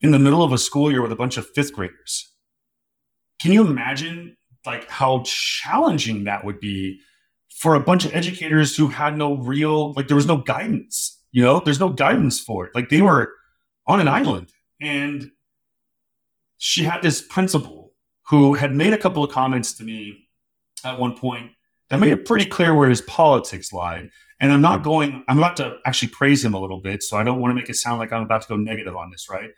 in 0.00 0.10
the 0.10 0.18
middle 0.18 0.42
of 0.42 0.52
a 0.52 0.58
school 0.58 0.90
year 0.90 1.02
with 1.02 1.12
a 1.12 1.16
bunch 1.16 1.36
of 1.36 1.48
fifth 1.50 1.72
graders. 1.72 2.32
Can 3.40 3.52
you 3.52 3.66
imagine 3.66 4.36
like 4.64 4.88
how 4.88 5.22
challenging 5.24 6.24
that 6.24 6.44
would 6.44 6.60
be 6.60 7.00
for 7.50 7.74
a 7.74 7.80
bunch 7.80 8.04
of 8.04 8.14
educators 8.14 8.76
who 8.76 8.88
had 8.88 9.16
no 9.16 9.36
real 9.36 9.92
like 9.92 10.08
there 10.08 10.16
was 10.16 10.26
no 10.26 10.38
guidance 10.38 11.22
you 11.32 11.42
know? 11.42 11.60
There's 11.60 11.80
no 11.80 11.88
guidance 11.88 12.38
for 12.38 12.66
it. 12.66 12.74
Like 12.74 12.90
they 12.90 13.02
were 13.02 13.32
on 13.86 13.98
an 13.98 14.06
island 14.06 14.52
and 14.80 15.30
she 16.58 16.84
had 16.84 17.02
this 17.02 17.20
principal 17.20 17.92
who 18.28 18.54
had 18.54 18.72
made 18.72 18.92
a 18.92 18.98
couple 18.98 19.24
of 19.24 19.32
comments 19.32 19.72
to 19.74 19.84
me 19.84 20.28
at 20.84 21.00
one 21.00 21.16
point 21.16 21.50
that 21.88 21.98
made 21.98 22.12
it 22.12 22.24
pretty 22.24 22.44
clear 22.44 22.74
where 22.74 22.88
his 22.88 23.00
politics 23.00 23.72
lied 23.72 24.10
and 24.42 24.52
i'm 24.52 24.60
not 24.60 24.82
going 24.82 25.24
i'm 25.28 25.38
about 25.38 25.56
to 25.56 25.78
actually 25.86 26.08
praise 26.08 26.44
him 26.44 26.52
a 26.52 26.60
little 26.60 26.80
bit 26.80 27.02
so 27.02 27.16
i 27.16 27.22
don't 27.22 27.40
want 27.40 27.50
to 27.50 27.54
make 27.54 27.70
it 27.70 27.76
sound 27.76 27.98
like 27.98 28.12
i'm 28.12 28.22
about 28.22 28.42
to 28.42 28.48
go 28.48 28.56
negative 28.56 28.94
on 28.94 29.10
this 29.10 29.30
right 29.30 29.50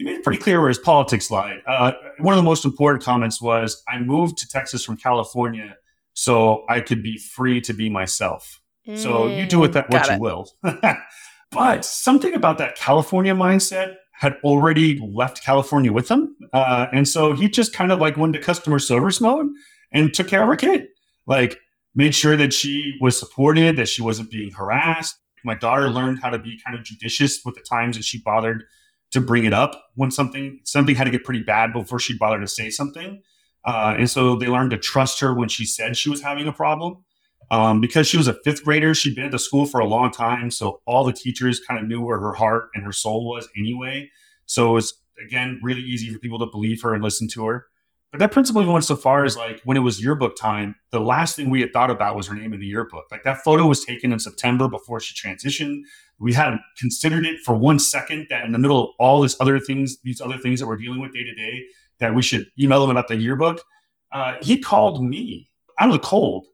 he 0.00 0.04
made 0.04 0.16
it 0.16 0.24
pretty 0.24 0.38
clear 0.38 0.60
where 0.60 0.68
his 0.68 0.78
politics 0.78 1.30
lie. 1.30 1.58
Uh, 1.66 1.92
one 2.20 2.32
of 2.32 2.38
the 2.38 2.42
most 2.42 2.64
important 2.64 3.04
comments 3.04 3.38
was, 3.42 3.82
"I 3.86 3.98
moved 3.98 4.38
to 4.38 4.48
Texas 4.48 4.82
from 4.82 4.96
California 4.96 5.76
so 6.14 6.64
I 6.70 6.80
could 6.80 7.02
be 7.02 7.18
free 7.18 7.60
to 7.60 7.74
be 7.74 7.90
myself." 7.90 8.62
Mm, 8.88 8.96
so 8.96 9.26
you 9.26 9.44
do 9.44 9.58
with 9.58 9.74
that 9.74 9.90
what 9.90 10.10
you 10.10 10.18
will. 10.18 10.48
but 11.50 11.84
something 11.84 12.32
about 12.32 12.56
that 12.56 12.76
California 12.76 13.34
mindset 13.34 13.96
had 14.12 14.36
already 14.42 14.98
left 15.00 15.44
California 15.44 15.92
with 15.92 16.10
him, 16.10 16.34
uh, 16.54 16.86
and 16.94 17.06
so 17.06 17.34
he 17.34 17.46
just 17.46 17.74
kind 17.74 17.92
of 17.92 18.00
like 18.00 18.16
went 18.16 18.32
to 18.32 18.40
customer 18.40 18.78
service 18.78 19.20
mode 19.20 19.48
and 19.92 20.14
took 20.14 20.28
care 20.28 20.40
of 20.40 20.48
her 20.48 20.56
kid, 20.56 20.86
like 21.26 21.58
made 21.94 22.14
sure 22.14 22.36
that 22.36 22.52
she 22.52 22.96
was 23.00 23.18
supported, 23.18 23.76
that 23.76 23.88
she 23.88 24.02
wasn't 24.02 24.30
being 24.30 24.52
harassed. 24.52 25.16
My 25.44 25.54
daughter 25.54 25.88
learned 25.88 26.20
how 26.20 26.30
to 26.30 26.38
be 26.38 26.60
kind 26.64 26.78
of 26.78 26.84
judicious 26.84 27.40
with 27.44 27.54
the 27.54 27.62
times 27.62 27.96
that 27.96 28.04
she 28.04 28.20
bothered 28.20 28.64
to 29.12 29.20
bring 29.20 29.44
it 29.44 29.52
up 29.52 29.86
when 29.94 30.10
something 30.10 30.60
something 30.64 30.94
had 30.94 31.04
to 31.04 31.10
get 31.10 31.24
pretty 31.24 31.42
bad 31.42 31.72
before 31.72 31.98
she'd 31.98 32.18
bother 32.18 32.40
to 32.40 32.46
say 32.46 32.70
something. 32.70 33.22
Uh, 33.64 33.94
and 33.98 34.08
so 34.08 34.36
they 34.36 34.46
learned 34.46 34.70
to 34.70 34.78
trust 34.78 35.20
her 35.20 35.34
when 35.34 35.48
she 35.48 35.64
said 35.64 35.96
she 35.96 36.08
was 36.10 36.22
having 36.22 36.46
a 36.46 36.52
problem. 36.52 37.04
Um, 37.50 37.80
because 37.80 38.06
she 38.06 38.16
was 38.16 38.28
a 38.28 38.34
fifth 38.44 38.64
grader, 38.64 38.94
she'd 38.94 39.16
been 39.16 39.24
at 39.24 39.32
the 39.32 39.38
school 39.38 39.66
for 39.66 39.80
a 39.80 39.86
long 39.86 40.12
time. 40.12 40.50
So 40.50 40.80
all 40.86 41.02
the 41.02 41.12
teachers 41.12 41.60
kind 41.60 41.80
of 41.80 41.88
knew 41.88 42.00
where 42.00 42.20
her 42.20 42.32
heart 42.32 42.68
and 42.74 42.84
her 42.84 42.92
soul 42.92 43.28
was 43.28 43.48
anyway. 43.58 44.08
So 44.46 44.70
it 44.70 44.74
was, 44.74 44.94
again, 45.26 45.58
really 45.62 45.82
easy 45.82 46.12
for 46.12 46.20
people 46.20 46.38
to 46.38 46.46
believe 46.46 46.80
her 46.82 46.94
and 46.94 47.02
listen 47.02 47.26
to 47.30 47.46
her. 47.46 47.66
But 48.10 48.18
that 48.18 48.32
principal 48.32 48.60
even 48.60 48.72
went 48.72 48.84
so 48.84 48.96
far 48.96 49.24
as 49.24 49.36
like 49.36 49.60
when 49.64 49.76
it 49.76 49.80
was 49.80 50.02
yearbook 50.02 50.36
time, 50.36 50.74
the 50.90 51.00
last 51.00 51.36
thing 51.36 51.48
we 51.48 51.60
had 51.60 51.72
thought 51.72 51.90
about 51.90 52.16
was 52.16 52.26
her 52.26 52.34
name 52.34 52.52
in 52.52 52.58
the 52.58 52.66
yearbook. 52.66 53.04
Like 53.10 53.22
that 53.22 53.44
photo 53.44 53.66
was 53.66 53.84
taken 53.84 54.12
in 54.12 54.18
September 54.18 54.68
before 54.68 54.98
she 54.98 55.14
transitioned. 55.14 55.82
We 56.18 56.32
hadn't 56.32 56.60
considered 56.76 57.24
it 57.24 57.38
for 57.44 57.54
one 57.54 57.78
second 57.78 58.26
that 58.30 58.44
in 58.44 58.52
the 58.52 58.58
middle 58.58 58.82
of 58.82 58.90
all 58.98 59.20
these 59.20 59.36
other 59.40 59.60
things, 59.60 59.98
these 60.02 60.20
other 60.20 60.38
things 60.38 60.58
that 60.58 60.66
we're 60.66 60.76
dealing 60.76 61.00
with 61.00 61.12
day 61.12 61.22
to 61.22 61.34
day, 61.34 61.64
that 62.00 62.14
we 62.14 62.22
should 62.22 62.46
email 62.58 62.80
them 62.80 62.90
about 62.90 63.06
the 63.06 63.16
yearbook. 63.16 63.62
Uh, 64.10 64.34
he 64.42 64.58
called 64.58 65.04
me 65.04 65.48
out 65.78 65.88
of 65.88 65.92
the 65.92 66.00
cold 66.00 66.46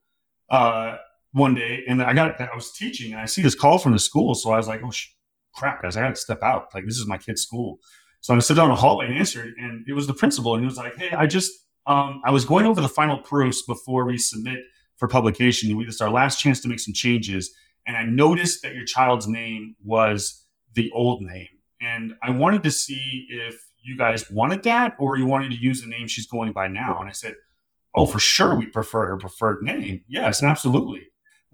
uh, 0.51 0.97
one 1.33 1.55
day, 1.55 1.85
and 1.89 2.03
I 2.03 2.13
got 2.13 2.39
I 2.39 2.55
was 2.55 2.73
teaching, 2.73 3.13
and 3.13 3.21
I 3.21 3.25
see 3.25 3.41
this 3.41 3.55
call 3.55 3.79
from 3.79 3.93
the 3.93 3.99
school, 3.99 4.35
so 4.35 4.51
I 4.51 4.59
was 4.59 4.69
like, 4.69 4.83
"Oh 4.85 4.91
sh- 4.91 5.09
crap, 5.55 5.83
guys, 5.83 5.97
I 5.97 6.03
got 6.03 6.11
to 6.11 6.17
step 6.17 6.43
out. 6.43 6.67
Like 6.75 6.85
this 6.85 6.99
is 6.99 7.07
my 7.07 7.17
kid's 7.17 7.43
school." 7.43 7.79
So 8.27 8.35
I 8.35 8.41
sit 8.41 8.55
down 8.55 8.65
in 8.65 8.71
the 8.71 8.81
hallway 8.81 9.07
and 9.07 9.17
answered, 9.17 9.55
and 9.57 9.85
it 9.87 9.93
was 9.93 10.09
the 10.09 10.13
principal, 10.13 10.55
and 10.55 10.61
he 10.61 10.67
was 10.67 10.77
like, 10.77 10.97
"Hey, 10.97 11.13
I 11.13 11.29
just 11.29 11.53
um, 11.87 12.21
I 12.25 12.33
was 12.33 12.45
going 12.45 12.67
over 12.67 12.81
the 12.81 12.89
final 12.89 13.19
proofs 13.19 13.63
before 13.63 14.05
we 14.05 14.19
submit 14.19 14.59
for 14.97 15.07
publication. 15.07 15.77
We, 15.77 15.85
it's 15.85 16.01
our 16.01 16.11
last 16.11 16.41
chance 16.41 16.61
to 16.63 16.69
make 16.69 16.81
some 16.81 16.93
changes, 16.93 17.55
and 17.87 17.97
I 17.97 18.03
noticed 18.03 18.63
that 18.63 18.75
your 18.75 18.85
child's 18.85 19.29
name 19.29 19.77
was 19.85 20.45
the 20.75 20.91
old 20.91 21.23
name, 21.23 21.47
and 21.81 22.15
I 22.21 22.31
wanted 22.31 22.65
to 22.65 22.73
see 22.73 23.29
if 23.31 23.65
you 23.85 23.97
guys 23.97 24.29
wanted 24.29 24.65
that 24.65 24.97
or 24.99 25.17
you 25.17 25.27
wanted 25.27 25.53
to 25.53 25.57
use 25.57 25.81
the 25.81 25.87
name 25.87 26.09
she's 26.09 26.27
going 26.27 26.51
by 26.51 26.67
now." 26.67 26.99
And 26.99 27.09
I 27.09 27.13
said, 27.13 27.37
"Oh, 27.95 28.07
for 28.07 28.19
sure, 28.19 28.57
we 28.57 28.67
prefer 28.67 29.07
her 29.07 29.19
preferred 29.19 29.63
name. 29.63 30.03
Yes, 30.09 30.43
absolutely." 30.43 31.03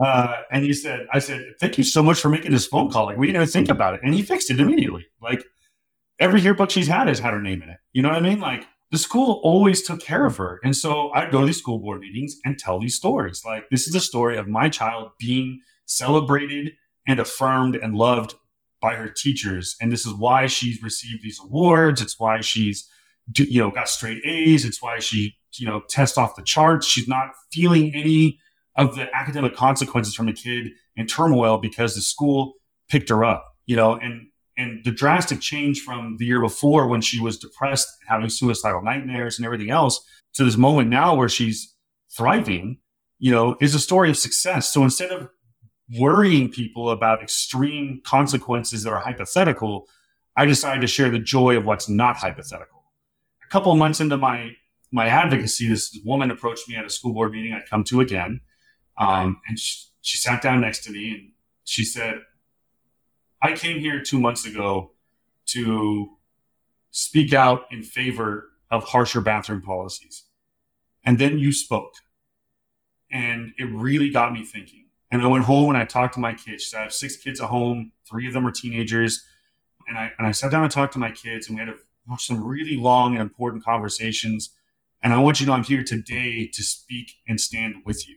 Uh, 0.02 0.36
and 0.50 0.64
he 0.64 0.72
said, 0.72 1.06
"I 1.12 1.18
said, 1.18 1.44
thank 1.60 1.76
you 1.76 1.84
so 1.84 2.02
much 2.02 2.18
for 2.18 2.30
making 2.30 2.52
this 2.52 2.64
phone 2.64 2.90
call. 2.90 3.04
Like 3.04 3.18
we 3.18 3.26
didn't 3.26 3.42
even 3.42 3.52
think 3.52 3.68
about 3.68 3.92
it." 3.92 4.00
And 4.02 4.14
he 4.14 4.22
fixed 4.22 4.50
it 4.50 4.58
immediately. 4.58 5.04
Like 5.20 5.44
every 6.22 6.40
yearbook 6.40 6.70
she's 6.70 6.86
had 6.86 7.08
has 7.08 7.18
had 7.18 7.34
her 7.34 7.42
name 7.42 7.62
in 7.62 7.68
it. 7.68 7.78
You 7.92 8.00
know 8.00 8.08
what 8.08 8.18
I 8.18 8.20
mean? 8.20 8.40
Like 8.40 8.64
the 8.92 8.98
school 8.98 9.40
always 9.42 9.82
took 9.82 10.00
care 10.00 10.24
of 10.24 10.36
her. 10.36 10.60
And 10.62 10.76
so 10.76 11.10
I'd 11.12 11.32
go 11.32 11.40
to 11.40 11.46
these 11.46 11.58
school 11.58 11.78
board 11.78 12.00
meetings 12.00 12.36
and 12.44 12.58
tell 12.58 12.78
these 12.78 12.94
stories. 12.94 13.42
Like 13.44 13.68
this 13.70 13.88
is 13.88 13.94
a 13.94 14.00
story 14.00 14.36
of 14.36 14.46
my 14.46 14.68
child 14.68 15.10
being 15.18 15.60
celebrated 15.86 16.72
and 17.06 17.18
affirmed 17.18 17.74
and 17.74 17.96
loved 17.96 18.34
by 18.80 18.94
her 18.94 19.08
teachers. 19.08 19.76
And 19.80 19.90
this 19.90 20.06
is 20.06 20.14
why 20.14 20.46
she's 20.46 20.82
received 20.82 21.22
these 21.22 21.40
awards. 21.42 22.00
It's 22.00 22.18
why 22.20 22.40
she's, 22.40 22.88
you 23.36 23.60
know, 23.60 23.70
got 23.70 23.88
straight 23.88 24.24
A's. 24.24 24.64
It's 24.64 24.80
why 24.80 25.00
she, 25.00 25.34
you 25.56 25.66
know, 25.66 25.82
tests 25.88 26.16
off 26.16 26.36
the 26.36 26.42
charts. 26.42 26.86
She's 26.86 27.08
not 27.08 27.30
feeling 27.52 27.92
any 27.94 28.38
of 28.76 28.94
the 28.94 29.08
academic 29.14 29.56
consequences 29.56 30.14
from 30.14 30.28
a 30.28 30.32
kid 30.32 30.70
in 30.96 31.06
turmoil 31.06 31.58
because 31.58 31.94
the 31.94 32.00
school 32.00 32.54
picked 32.88 33.08
her 33.08 33.24
up, 33.24 33.44
you 33.66 33.76
know, 33.76 33.94
and 33.94 34.28
And 34.56 34.84
the 34.84 34.90
drastic 34.90 35.40
change 35.40 35.80
from 35.80 36.16
the 36.18 36.26
year 36.26 36.40
before 36.40 36.86
when 36.86 37.00
she 37.00 37.20
was 37.20 37.38
depressed, 37.38 37.88
having 38.06 38.28
suicidal 38.28 38.82
nightmares 38.82 39.38
and 39.38 39.46
everything 39.46 39.70
else, 39.70 40.04
to 40.34 40.44
this 40.44 40.56
moment 40.56 40.88
now 40.88 41.14
where 41.14 41.28
she's 41.28 41.74
thriving, 42.10 42.78
you 43.18 43.30
know, 43.30 43.56
is 43.60 43.74
a 43.74 43.78
story 43.78 44.10
of 44.10 44.16
success. 44.18 44.70
So 44.70 44.82
instead 44.82 45.10
of 45.10 45.28
worrying 45.98 46.50
people 46.50 46.90
about 46.90 47.22
extreme 47.22 48.00
consequences 48.04 48.82
that 48.82 48.92
are 48.92 49.00
hypothetical, 49.00 49.88
I 50.36 50.46
decided 50.46 50.80
to 50.80 50.86
share 50.86 51.10
the 51.10 51.18
joy 51.18 51.56
of 51.56 51.64
what's 51.64 51.88
not 51.88 52.16
hypothetical. 52.16 52.84
A 53.44 53.48
couple 53.48 53.72
of 53.72 53.78
months 53.78 54.00
into 54.00 54.16
my 54.16 54.52
my 54.94 55.06
advocacy, 55.06 55.68
this 55.68 55.98
woman 56.04 56.30
approached 56.30 56.68
me 56.68 56.76
at 56.76 56.84
a 56.84 56.90
school 56.90 57.14
board 57.14 57.32
meeting 57.32 57.54
I'd 57.54 57.68
come 57.68 57.82
to 57.84 58.02
again, 58.02 58.42
um, 58.98 59.40
and 59.48 59.58
she, 59.58 59.86
she 60.02 60.18
sat 60.18 60.42
down 60.42 60.60
next 60.60 60.84
to 60.84 60.92
me 60.92 61.10
and 61.10 61.30
she 61.64 61.82
said, 61.82 62.20
"I 63.42 63.52
came 63.54 63.80
here 63.80 64.00
two 64.00 64.20
months 64.20 64.46
ago 64.46 64.92
to 65.46 66.16
speak 66.90 67.32
out 67.32 67.64
in 67.70 67.82
favor 67.82 68.50
of 68.70 68.84
harsher 68.84 69.20
bathroom 69.20 69.60
policies, 69.60 70.24
and 71.04 71.18
then 71.18 71.38
you 71.38 71.52
spoke, 71.52 71.94
and 73.10 73.52
it 73.58 73.64
really 73.64 74.10
got 74.10 74.32
me 74.32 74.44
thinking." 74.44 74.82
And 75.12 75.20
I 75.20 75.26
went 75.26 75.44
home 75.44 75.68
and 75.68 75.76
I 75.76 75.84
talked 75.84 76.14
to 76.14 76.20
my 76.20 76.32
kids. 76.32 76.68
So 76.68 76.78
I 76.78 76.82
have 76.84 76.92
six 76.92 77.16
kids 77.16 77.38
at 77.38 77.50
home. 77.50 77.92
Three 78.08 78.26
of 78.26 78.32
them 78.32 78.46
are 78.46 78.50
teenagers. 78.50 79.22
And 79.86 79.98
I, 79.98 80.10
and 80.16 80.26
I 80.26 80.30
sat 80.32 80.50
down 80.50 80.62
and 80.62 80.72
talked 80.72 80.94
to 80.94 80.98
my 80.98 81.10
kids 81.10 81.48
and 81.48 81.58
we 81.58 81.60
had 81.60 81.68
a, 81.68 81.74
some 82.18 82.42
really 82.42 82.76
long 82.76 83.12
and 83.12 83.20
important 83.20 83.62
conversations. 83.62 84.54
And 85.02 85.12
I 85.12 85.18
want 85.18 85.38
you 85.38 85.44
to 85.44 85.50
know 85.50 85.56
I'm 85.56 85.64
here 85.64 85.84
today 85.84 86.46
to 86.46 86.62
speak 86.62 87.16
and 87.28 87.38
stand 87.38 87.82
with 87.84 88.08
you. 88.08 88.16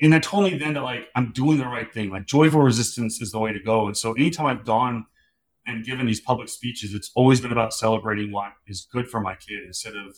And 0.00 0.14
I 0.14 0.20
told 0.20 0.44
me 0.44 0.56
then 0.56 0.74
that 0.74 0.82
like, 0.82 1.08
I'm 1.14 1.32
doing 1.32 1.58
the 1.58 1.66
right 1.66 1.92
thing. 1.92 2.10
Like 2.10 2.26
joyful 2.26 2.60
resistance 2.62 3.20
is 3.20 3.32
the 3.32 3.38
way 3.38 3.52
to 3.52 3.60
go. 3.60 3.86
And 3.86 3.96
so 3.96 4.12
anytime 4.14 4.46
I've 4.46 4.64
gone 4.64 5.06
and 5.66 5.84
given 5.84 6.06
these 6.06 6.20
public 6.20 6.48
speeches, 6.48 6.94
it's 6.94 7.10
always 7.14 7.40
been 7.40 7.52
about 7.52 7.74
celebrating 7.74 8.32
what 8.32 8.52
is 8.66 8.86
good 8.90 9.08
for 9.08 9.20
my 9.20 9.34
kid 9.34 9.64
instead 9.66 9.94
of 9.94 10.16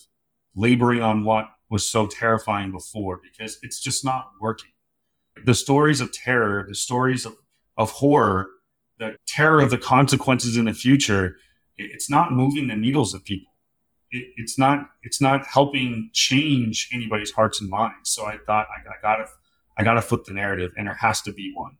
laboring 0.54 1.02
on 1.02 1.24
what 1.24 1.46
was 1.68 1.88
so 1.88 2.06
terrifying 2.06 2.70
before 2.70 3.20
because 3.22 3.58
it's 3.62 3.80
just 3.80 4.04
not 4.04 4.30
working 4.40 4.70
the 5.42 5.54
stories 5.54 6.00
of 6.00 6.12
terror, 6.12 6.64
the 6.68 6.74
stories 6.74 7.26
of, 7.26 7.36
of 7.76 7.90
horror, 7.90 8.48
the 8.98 9.16
terror 9.26 9.60
of 9.60 9.70
the 9.70 9.78
consequences 9.78 10.56
in 10.56 10.66
the 10.66 10.74
future, 10.74 11.36
it's 11.76 12.08
not 12.08 12.32
moving 12.32 12.68
the 12.68 12.76
needles 12.76 13.14
of 13.14 13.24
people. 13.24 13.52
It, 14.10 14.28
it's 14.36 14.58
not 14.58 14.90
it's 15.02 15.20
not 15.20 15.44
helping 15.46 16.10
change 16.12 16.88
anybody's 16.92 17.32
hearts 17.32 17.60
and 17.60 17.68
minds. 17.68 18.10
So 18.10 18.24
I 18.26 18.38
thought 18.46 18.68
I, 18.70 18.88
I 18.88 18.94
gotta 19.02 19.26
I 19.76 19.84
gotta 19.84 20.02
flip 20.02 20.24
the 20.24 20.34
narrative, 20.34 20.72
and 20.76 20.86
there 20.86 20.94
has 20.94 21.22
to 21.22 21.32
be 21.32 21.52
one. 21.54 21.76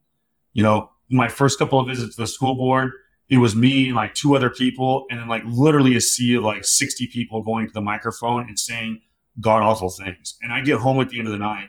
You 0.52 0.62
know, 0.62 0.90
my 1.10 1.28
first 1.28 1.58
couple 1.58 1.78
of 1.78 1.86
visits 1.86 2.16
to 2.16 2.22
the 2.22 2.26
school 2.26 2.54
board, 2.54 2.92
it 3.28 3.38
was 3.38 3.54
me 3.54 3.86
and 3.86 3.96
like 3.96 4.14
two 4.14 4.36
other 4.36 4.50
people, 4.50 5.06
and 5.10 5.20
then 5.20 5.28
like 5.28 5.42
literally 5.46 5.96
a 5.96 6.00
sea 6.00 6.34
of 6.34 6.44
like 6.44 6.64
sixty 6.64 7.06
people 7.06 7.42
going 7.42 7.66
to 7.66 7.72
the 7.72 7.80
microphone 7.80 8.48
and 8.48 8.58
saying 8.58 9.00
god 9.40 9.62
awful 9.62 9.90
things. 9.90 10.36
And 10.42 10.52
I 10.52 10.60
get 10.60 10.78
home 10.78 11.00
at 11.00 11.08
the 11.08 11.18
end 11.18 11.28
of 11.28 11.32
the 11.32 11.38
night 11.38 11.68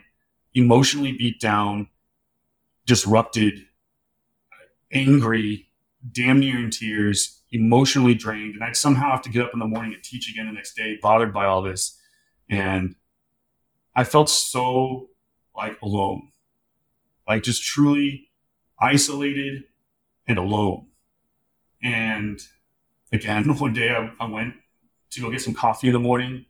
emotionally 0.54 1.12
beat 1.12 1.38
down, 1.38 1.88
disrupted, 2.86 3.66
angry, 4.90 5.68
damn 6.12 6.40
near 6.40 6.58
in 6.58 6.70
tears, 6.70 7.42
emotionally 7.52 8.14
drained. 8.14 8.54
And 8.54 8.64
I'd 8.64 8.76
somehow 8.76 9.10
have 9.10 9.22
to 9.22 9.30
get 9.30 9.42
up 9.42 9.50
in 9.52 9.58
the 9.58 9.66
morning 9.66 9.92
and 9.92 10.02
teach 10.02 10.30
again 10.30 10.46
the 10.46 10.52
next 10.52 10.74
day, 10.74 10.98
bothered 11.02 11.32
by 11.32 11.44
all 11.44 11.62
this. 11.62 12.00
And 12.48 12.94
I 13.94 14.04
felt 14.04 14.30
so 14.30 15.10
like 15.56 15.80
alone, 15.82 16.28
like 17.28 17.42
just 17.42 17.64
truly 17.64 18.28
isolated 18.78 19.64
and 20.26 20.38
alone. 20.38 20.86
And 21.82 22.40
again, 23.12 23.44
one 23.58 23.72
day 23.72 23.90
I, 23.90 24.12
I 24.20 24.26
went 24.26 24.54
to 25.10 25.20
go 25.20 25.30
get 25.30 25.40
some 25.40 25.54
coffee 25.54 25.88
in 25.88 25.92
the 25.92 25.98
morning 25.98 26.46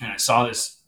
and 0.00 0.12
I 0.12 0.16
saw 0.16 0.46
this, 0.46 0.82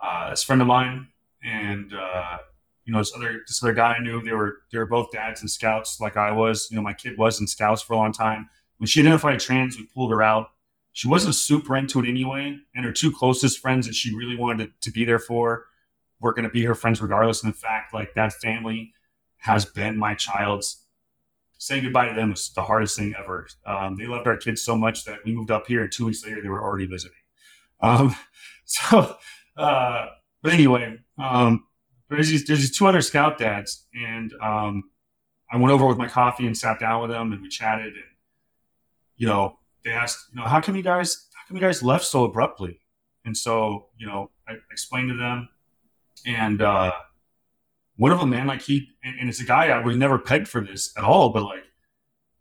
uh, 0.00 0.30
this 0.30 0.42
friend 0.42 0.60
of 0.60 0.68
mine 0.68 1.08
and 1.42 1.92
uh, 1.92 2.38
you 2.84 2.92
know 2.92 3.00
this 3.00 3.12
other 3.14 3.42
this 3.46 3.62
other 3.62 3.74
guy 3.74 3.94
I 3.94 4.02
knew. 4.02 4.22
They 4.22 4.32
were 4.32 4.58
they 4.72 4.78
were 4.78 4.86
both 4.86 5.10
dads 5.12 5.40
and 5.40 5.50
scouts, 5.50 6.00
like 6.00 6.16
I 6.16 6.32
was. 6.32 6.68
You 6.70 6.76
know, 6.76 6.82
my 6.82 6.94
kid 6.94 7.18
was 7.18 7.40
in 7.40 7.46
scouts 7.46 7.82
for 7.82 7.92
a 7.92 7.96
long 7.96 8.12
time. 8.12 8.48
When 8.78 8.86
she 8.86 9.00
identified 9.00 9.40
trans, 9.40 9.76
we 9.76 9.84
pulled 9.84 10.10
her 10.10 10.22
out. 10.22 10.50
She 10.92 11.06
wasn't 11.06 11.34
super 11.34 11.76
into 11.76 12.00
it 12.00 12.08
anyway, 12.08 12.58
and 12.74 12.84
her 12.84 12.92
two 12.92 13.12
closest 13.12 13.58
friends 13.58 13.86
that 13.86 13.94
she 13.94 14.16
really 14.16 14.36
wanted 14.36 14.64
to, 14.64 14.88
to 14.88 14.90
be 14.90 15.04
there 15.04 15.18
for 15.18 15.66
were 16.20 16.32
going 16.32 16.44
to 16.44 16.50
be 16.50 16.64
her 16.64 16.74
friends 16.74 17.00
regardless. 17.00 17.42
And 17.42 17.50
in 17.50 17.54
fact, 17.54 17.94
like 17.94 18.14
that 18.14 18.32
family 18.34 18.92
has 19.38 19.64
been 19.64 19.96
my 19.98 20.14
child's. 20.14 20.84
Saying 21.60 21.82
goodbye 21.82 22.08
to 22.08 22.14
them 22.14 22.30
was 22.30 22.52
the 22.54 22.62
hardest 22.62 22.96
thing 22.96 23.16
ever. 23.18 23.48
Um, 23.66 23.96
they 23.96 24.06
loved 24.06 24.28
our 24.28 24.36
kids 24.36 24.62
so 24.62 24.76
much 24.76 25.04
that 25.06 25.18
we 25.24 25.32
moved 25.32 25.50
up 25.50 25.66
here, 25.66 25.82
and 25.82 25.90
two 25.90 26.06
weeks 26.06 26.24
later, 26.24 26.40
they 26.40 26.48
were 26.48 26.62
already 26.62 26.86
visiting. 26.86 27.18
Um, 27.80 28.14
so, 28.64 29.16
uh, 29.56 30.06
but 30.40 30.52
anyway, 30.52 30.98
um, 31.18 31.64
there's 32.08 32.28
these 32.28 32.46
there's 32.46 32.60
these 32.60 32.76
two 32.76 32.86
other 32.86 33.02
scout 33.02 33.38
dads, 33.38 33.86
and 33.92 34.32
um, 34.40 34.84
I 35.50 35.56
went 35.56 35.72
over 35.72 35.84
with 35.84 35.98
my 35.98 36.06
coffee 36.06 36.46
and 36.46 36.56
sat 36.56 36.78
down 36.78 37.02
with 37.02 37.10
them, 37.10 37.32
and 37.32 37.42
we 37.42 37.48
chatted, 37.48 37.86
and 37.86 38.04
you 39.16 39.26
know, 39.26 39.58
they 39.84 39.90
asked, 39.90 40.28
you 40.32 40.40
know, 40.40 40.46
how 40.46 40.60
come 40.60 40.76
you 40.76 40.82
guys 40.82 41.26
how 41.34 41.46
come 41.48 41.56
you 41.56 41.60
guys 41.60 41.82
left 41.82 42.04
so 42.04 42.24
abruptly? 42.24 42.80
And 43.24 43.36
so, 43.36 43.88
you 43.98 44.06
know, 44.06 44.30
I 44.48 44.54
explained 44.70 45.10
to 45.10 45.16
them, 45.16 45.48
and 46.26 46.62
uh, 46.62 46.92
one 47.96 48.12
of 48.12 48.20
them, 48.20 48.30
man, 48.30 48.46
like 48.46 48.62
he, 48.62 48.88
and, 49.02 49.18
and 49.18 49.28
it's 49.28 49.40
a 49.40 49.44
guy 49.44 49.68
I 49.68 49.82
was 49.84 49.96
never 49.96 50.18
pegged 50.18 50.48
for 50.48 50.60
this 50.60 50.92
at 50.96 51.04
all, 51.04 51.30
but 51.30 51.42
like, 51.42 51.64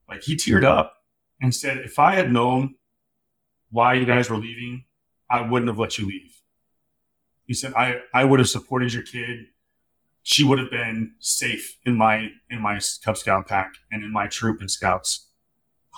like 0.08 0.24
he 0.24 0.36
teared 0.36 0.64
up 0.64 0.94
and 1.42 1.54
said, 1.54 1.78
if 1.78 2.00
I 2.00 2.16
had 2.16 2.32
known 2.32 2.76
why 3.70 3.96
you 3.96 4.06
guys 4.06 4.30
were 4.30 4.38
leaving, 4.38 4.86
I 5.30 5.42
wouldn't 5.42 5.70
have 5.70 5.80
let 5.80 5.98
you 5.98 6.08
leave. 6.08 6.42
He 7.46 7.54
said, 7.54 7.74
I, 7.74 8.02
I 8.14 8.24
would 8.24 8.40
have 8.40 8.50
supported 8.50 8.94
your 8.94 9.04
kid. 9.04 9.48
She 10.22 10.44
would 10.44 10.60
have 10.60 10.70
been 10.70 11.14
safe 11.20 11.78
in 11.86 11.96
my, 11.96 12.30
in 12.50 12.62
my 12.62 12.80
Cub 13.04 13.18
Scout 13.18 13.48
pack 13.48 13.74
and 13.92 14.04
in 14.04 14.12
my 14.12 14.28
troop 14.28 14.60
and 14.60 14.70
scouts. 14.70 15.28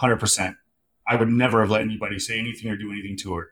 100%. 0.01 0.55
I 1.07 1.15
would 1.15 1.29
never 1.29 1.61
have 1.61 1.71
let 1.71 1.81
anybody 1.81 2.19
say 2.19 2.39
anything 2.39 2.71
or 2.71 2.77
do 2.77 2.91
anything 2.91 3.17
to 3.17 3.33
her. 3.33 3.49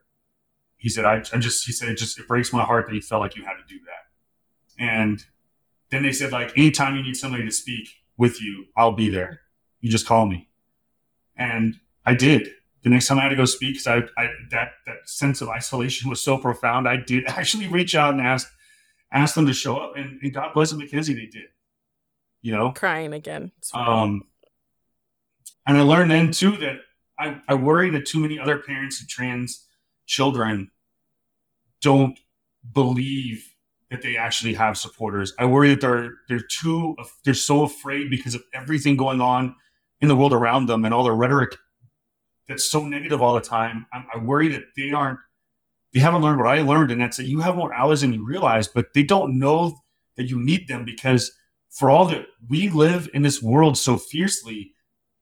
He 0.77 0.89
said, 0.89 1.05
I, 1.05 1.23
I 1.33 1.39
just, 1.39 1.65
he 1.65 1.73
said, 1.73 1.89
it 1.89 1.97
just, 1.97 2.19
it 2.19 2.27
breaks 2.27 2.53
my 2.53 2.63
heart 2.63 2.87
that 2.87 2.93
you 2.93 3.01
felt 3.01 3.21
like 3.21 3.35
you 3.35 3.43
had 3.43 3.55
to 3.55 3.63
do 3.67 3.79
that. 3.85 4.06
And 4.79 5.23
then 5.89 6.03
they 6.03 6.11
said, 6.11 6.31
like, 6.31 6.57
anytime 6.57 6.95
you 6.95 7.03
need 7.03 7.15
somebody 7.15 7.45
to 7.45 7.51
speak 7.51 7.89
with 8.17 8.41
you, 8.41 8.65
I'll 8.75 8.91
be 8.91 9.09
there. 9.09 9.41
You 9.81 9.89
just 9.89 10.05
call 10.05 10.25
me. 10.25 10.49
And 11.35 11.79
I 12.05 12.13
did 12.13 12.49
the 12.87 12.89
next 12.89 13.07
time 13.07 13.19
I 13.19 13.23
had 13.23 13.29
to 13.29 13.35
go 13.35 13.45
speak, 13.45 13.73
because 13.73 13.87
I, 13.87 14.21
I, 14.21 14.29
that 14.51 14.71
that 14.85 14.97
sense 15.09 15.41
of 15.41 15.49
isolation 15.49 16.09
was 16.09 16.21
so 16.21 16.37
profound, 16.37 16.87
I 16.87 16.95
did 16.97 17.25
actually 17.27 17.67
reach 17.67 17.95
out 17.95 18.13
and 18.13 18.21
ask 18.21 18.49
ask 19.11 19.35
them 19.35 19.45
to 19.47 19.53
show 19.53 19.77
up, 19.77 19.95
and, 19.95 20.19
and 20.21 20.33
God 20.33 20.53
bless 20.53 20.69
them, 20.69 20.79
Mackenzie, 20.79 21.13
they 21.13 21.25
did. 21.25 21.49
You 22.41 22.53
know, 22.53 22.71
crying 22.71 23.13
again. 23.13 23.51
Um, 23.73 24.23
and 25.65 25.77
I 25.77 25.81
learned 25.81 26.11
then 26.11 26.31
too 26.31 26.55
that 26.57 26.77
I, 27.19 27.41
I 27.47 27.55
worry 27.55 27.89
that 27.89 28.05
too 28.05 28.19
many 28.19 28.39
other 28.39 28.59
parents 28.59 29.01
of 29.01 29.09
trans 29.09 29.65
children 30.05 30.71
don't 31.81 32.17
believe 32.71 33.53
that 33.89 34.01
they 34.01 34.17
actually 34.17 34.53
have 34.53 34.77
supporters. 34.77 35.33
I 35.39 35.45
worry 35.45 35.69
that 35.69 35.81
they're 35.81 36.11
they're 36.27 36.39
too 36.61 36.95
they're 37.23 37.33
so 37.33 37.63
afraid 37.63 38.09
because 38.09 38.35
of 38.35 38.43
everything 38.53 38.97
going 38.97 39.21
on 39.21 39.55
in 40.01 40.07
the 40.07 40.15
world 40.15 40.33
around 40.33 40.67
them 40.67 40.85
and 40.85 40.93
all 40.93 41.03
the 41.03 41.11
rhetoric 41.11 41.57
that's 42.47 42.65
so 42.65 42.85
negative 42.85 43.21
all 43.21 43.35
the 43.35 43.41
time. 43.41 43.85
I'm, 43.93 44.05
I 44.13 44.17
worry 44.19 44.47
that 44.49 44.63
they 44.75 44.91
aren't, 44.91 45.19
they 45.93 45.99
haven't 45.99 46.21
learned 46.21 46.39
what 46.39 46.47
I 46.47 46.61
learned, 46.61 46.91
and 46.91 47.01
that's 47.01 47.17
that 47.17 47.27
you 47.27 47.39
have 47.41 47.55
more 47.55 47.73
allies 47.73 48.01
than 48.01 48.13
you 48.13 48.25
realize, 48.25 48.67
but 48.67 48.93
they 48.93 49.03
don't 49.03 49.37
know 49.37 49.77
that 50.15 50.29
you 50.29 50.39
need 50.39 50.67
them 50.67 50.85
because 50.85 51.31
for 51.69 51.89
all 51.89 52.05
that 52.05 52.25
we 52.49 52.69
live 52.69 53.09
in 53.13 53.21
this 53.21 53.41
world 53.41 53.77
so 53.77 53.97
fiercely 53.97 54.71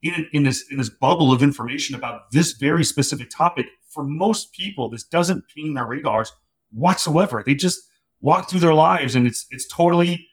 in, 0.02 0.28
in 0.34 0.44
this 0.44 0.64
in 0.70 0.78
this 0.78 0.90
bubble 0.90 1.32
of 1.32 1.42
information 1.42 1.96
about 1.96 2.32
this 2.32 2.54
very 2.54 2.84
specific 2.84 3.30
topic, 3.30 3.66
for 3.90 4.04
most 4.04 4.54
people, 4.54 4.90
this 4.90 5.04
doesn't 5.04 5.46
ping 5.54 5.74
their 5.74 5.86
radars 5.86 6.32
whatsoever. 6.72 7.44
They 7.44 7.56
just 7.56 7.82
walk 8.26 8.50
through 8.50 8.60
their 8.60 8.74
lives 8.74 9.16
and 9.16 9.28
it's 9.28 9.46
it's 9.52 9.68
totally 9.68 10.28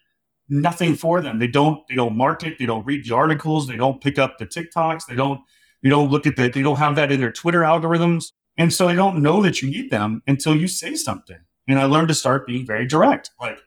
nothing 0.48 0.94
for 0.96 1.20
them. 1.20 1.38
They 1.38 1.46
don't 1.46 1.86
they 1.88 1.94
don't 1.94 2.16
market, 2.16 2.58
they 2.58 2.66
don't 2.66 2.86
read 2.86 3.04
the 3.04 3.14
articles, 3.14 3.68
they 3.68 3.76
don't 3.76 4.00
pick 4.00 4.18
up 4.18 4.38
the 4.38 4.46
TikToks, 4.46 5.06
they 5.06 5.14
don't 5.14 5.40
you 5.82 5.90
don't 5.90 6.10
look 6.10 6.26
at 6.26 6.36
that. 6.36 6.52
They 6.54 6.62
don't 6.62 6.78
have 6.78 6.96
that 6.96 7.12
in 7.12 7.20
their 7.20 7.32
Twitter 7.32 7.60
algorithms. 7.60 8.32
And 8.56 8.72
so 8.72 8.86
they 8.86 8.94
don't 8.94 9.22
know 9.22 9.42
that 9.42 9.60
you 9.60 9.70
need 9.70 9.90
them 9.90 10.22
until 10.26 10.56
you 10.56 10.68
say 10.68 10.94
something. 10.94 11.38
And 11.68 11.78
I 11.78 11.84
learned 11.84 12.08
to 12.08 12.14
start 12.14 12.46
being 12.46 12.66
very 12.66 12.86
direct. 12.86 13.30
Like, 13.40 13.58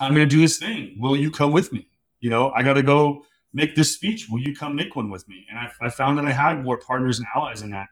I'm 0.00 0.14
to 0.14 0.26
do 0.26 0.40
this 0.40 0.58
thing. 0.58 0.96
Will 0.98 1.16
you 1.16 1.30
come 1.30 1.52
with 1.52 1.72
me? 1.72 1.88
You 2.20 2.30
know, 2.30 2.50
I 2.50 2.62
got 2.62 2.74
to 2.74 2.82
go 2.82 3.24
make 3.52 3.74
this 3.74 3.92
speech. 3.92 4.28
Will 4.30 4.40
you 4.40 4.54
come 4.54 4.76
make 4.76 4.94
one 4.94 5.10
with 5.10 5.28
me? 5.28 5.46
And 5.50 5.58
I, 5.58 5.70
I, 5.80 5.90
found 5.90 6.18
that 6.18 6.26
I 6.26 6.32
had 6.32 6.62
more 6.62 6.78
partners 6.78 7.18
and 7.18 7.26
allies 7.34 7.62
in 7.62 7.70
that 7.70 7.88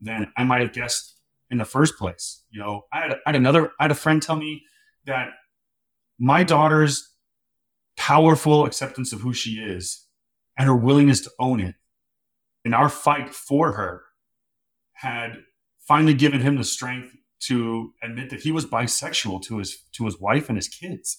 than 0.00 0.32
I 0.36 0.44
might 0.44 0.60
have 0.60 0.72
guessed 0.72 1.16
in 1.50 1.58
the 1.58 1.64
first 1.64 1.96
place. 1.96 2.44
You 2.50 2.60
know, 2.60 2.82
I 2.92 3.00
had, 3.00 3.12
I 3.12 3.16
had 3.26 3.36
another, 3.36 3.72
I 3.80 3.84
had 3.84 3.90
a 3.90 3.96
friend 3.96 4.22
tell 4.22 4.36
me 4.36 4.62
that 5.04 5.30
my 6.18 6.42
daughter's 6.44 7.08
powerful 7.96 8.64
acceptance 8.64 9.12
of 9.12 9.20
who 9.20 9.32
she 9.32 9.52
is 9.60 10.06
and 10.56 10.66
her 10.66 10.76
willingness 10.76 11.20
to 11.22 11.30
own 11.38 11.60
it 11.60 11.74
in 12.64 12.74
our 12.74 12.88
fight 12.88 13.34
for 13.34 13.72
her 13.72 14.02
had 14.94 15.42
finally 15.86 16.14
given 16.14 16.40
him 16.40 16.56
the 16.56 16.64
strength 16.64 17.14
to 17.40 17.92
admit 18.02 18.30
that 18.30 18.40
he 18.42 18.52
was 18.52 18.64
bisexual 18.64 19.42
to 19.42 19.58
his 19.58 19.78
to 19.92 20.04
his 20.04 20.18
wife 20.20 20.48
and 20.48 20.56
his 20.56 20.68
kids 20.68 21.18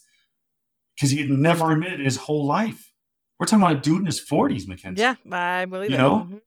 because 0.95 1.11
he 1.11 1.17
had 1.19 1.29
never 1.29 1.71
admitted 1.73 1.99
his 1.99 2.15
whole 2.17 2.45
life. 2.45 2.91
We're 3.39 3.45
talking 3.45 3.63
about 3.63 3.77
a 3.77 3.81
dude 3.81 3.99
in 3.99 4.05
his 4.05 4.19
forties, 4.21 4.67
Mackenzie. 4.67 5.01
Yeah, 5.01 5.15
I 5.31 5.65
believe 5.65 5.89
you 5.89 5.95
it. 5.97 5.99
know, 5.99 6.27
Mhm. 6.31 6.41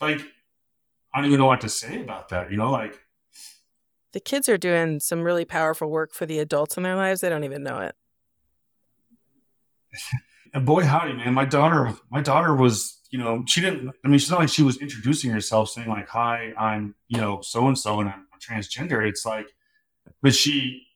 like 0.00 0.20
I 1.14 1.18
don't 1.18 1.26
even 1.26 1.38
know 1.38 1.46
what 1.46 1.60
to 1.60 1.68
say 1.68 2.00
about 2.02 2.30
that. 2.30 2.50
You 2.50 2.56
know, 2.56 2.70
like 2.72 2.98
The 4.12 4.20
kids 4.20 4.48
are 4.48 4.58
doing 4.58 5.00
some 5.00 5.22
really 5.22 5.44
powerful 5.44 5.90
work 5.90 6.12
for 6.12 6.26
the 6.26 6.38
adults 6.38 6.76
in 6.76 6.82
their 6.82 6.96
lives. 6.96 7.20
They 7.20 7.28
don't 7.28 7.44
even 7.44 7.62
know 7.62 7.78
it. 7.78 7.94
and 10.54 10.66
boy 10.66 10.84
howdy, 10.84 11.14
man, 11.14 11.34
my 11.34 11.44
daughter, 11.44 11.94
my 12.10 12.20
daughter 12.20 12.54
was, 12.54 13.00
you 13.10 13.18
know, 13.18 13.44
she 13.46 13.60
didn't. 13.60 13.90
I 14.04 14.08
mean, 14.08 14.18
she's 14.18 14.30
not 14.30 14.40
like 14.40 14.48
she 14.48 14.62
was 14.62 14.78
introducing 14.78 15.30
herself, 15.30 15.70
saying 15.70 15.88
like, 15.88 16.08
"Hi, 16.08 16.52
I'm, 16.58 16.94
you 17.08 17.20
know, 17.20 17.40
so 17.42 17.68
and 17.68 17.78
so, 17.78 18.00
and 18.00 18.08
I'm 18.08 18.26
transgender." 18.40 19.06
It's 19.06 19.26
like, 19.26 19.46
but 20.22 20.34
she 20.34 20.86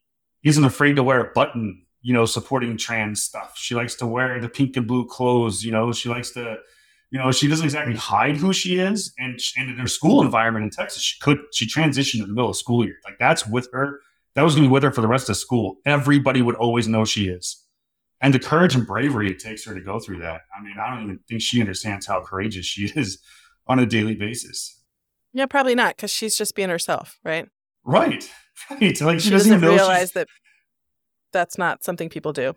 isn't 0.44 0.64
afraid 0.64 0.96
to 0.96 1.02
wear 1.02 1.20
a 1.20 1.32
button, 1.32 1.84
you 2.02 2.14
know, 2.14 2.24
supporting 2.24 2.76
trans 2.76 3.22
stuff. 3.22 3.54
She 3.56 3.74
likes 3.74 3.96
to 3.96 4.06
wear 4.06 4.40
the 4.40 4.48
pink 4.48 4.76
and 4.76 4.86
blue 4.86 5.06
clothes. 5.06 5.64
You 5.64 5.72
know, 5.72 5.92
she 5.92 6.08
likes 6.08 6.30
to, 6.32 6.58
you 7.10 7.18
know, 7.18 7.30
she 7.32 7.48
doesn't 7.48 7.64
exactly 7.64 7.94
hide 7.94 8.36
who 8.36 8.52
she 8.52 8.78
is. 8.78 9.12
And 9.18 9.38
and 9.56 9.70
in 9.70 9.76
her 9.76 9.86
school 9.86 10.22
environment 10.22 10.64
in 10.64 10.70
Texas, 10.70 11.02
she 11.02 11.18
could 11.20 11.38
she 11.52 11.66
transitioned 11.66 12.20
in 12.20 12.28
the 12.28 12.34
middle 12.34 12.50
of 12.50 12.56
school 12.56 12.84
year. 12.84 12.96
Like 13.04 13.18
that's 13.18 13.46
with 13.46 13.68
her. 13.72 14.00
That 14.34 14.42
was 14.42 14.54
going 14.54 14.64
to 14.64 14.68
be 14.68 14.72
with 14.72 14.82
her 14.82 14.92
for 14.92 15.00
the 15.00 15.08
rest 15.08 15.30
of 15.30 15.36
school. 15.38 15.78
Everybody 15.86 16.42
would 16.42 16.56
always 16.56 16.86
know 16.86 17.06
she 17.06 17.28
is 17.28 17.66
and 18.20 18.32
the 18.32 18.38
courage 18.38 18.74
and 18.74 18.86
bravery 18.86 19.30
it 19.30 19.38
takes 19.38 19.64
her 19.64 19.74
to 19.74 19.80
go 19.80 19.98
through 19.98 20.18
that. 20.20 20.42
I 20.56 20.62
mean, 20.62 20.76
I 20.80 20.90
don't 20.90 21.04
even 21.04 21.20
think 21.28 21.42
she 21.42 21.60
understands 21.60 22.06
how 22.06 22.22
courageous 22.22 22.66
she 22.66 22.86
is 22.96 23.18
on 23.66 23.78
a 23.78 23.86
daily 23.86 24.14
basis. 24.14 24.80
Yeah, 25.32 25.46
probably 25.46 25.74
not 25.74 25.96
because 25.96 26.10
she's 26.10 26.36
just 26.36 26.54
being 26.54 26.70
herself, 26.70 27.18
right? 27.24 27.48
Right, 27.84 28.28
right. 28.70 29.00
Like 29.00 29.20
she, 29.20 29.26
She, 29.26 29.30
doesn't, 29.30 29.30
doesn't 29.30 29.52
even 29.52 29.68
realize 29.68 30.12
that 30.12 30.28
that's 31.32 31.58
not 31.58 31.84
something 31.84 32.08
people 32.08 32.32
do. 32.32 32.54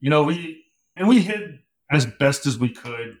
you 0.00 0.10
know, 0.10 0.24
we 0.24 0.64
and 0.96 1.06
we 1.06 1.20
hid 1.20 1.60
as 1.90 2.04
best 2.04 2.46
as 2.46 2.58
we 2.58 2.70
could 2.70 3.18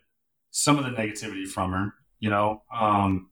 some 0.50 0.78
of 0.78 0.84
the 0.84 0.90
negativity 0.90 1.46
from 1.46 1.72
her. 1.72 1.94
You 2.20 2.30
know, 2.30 2.62
um, 2.74 3.30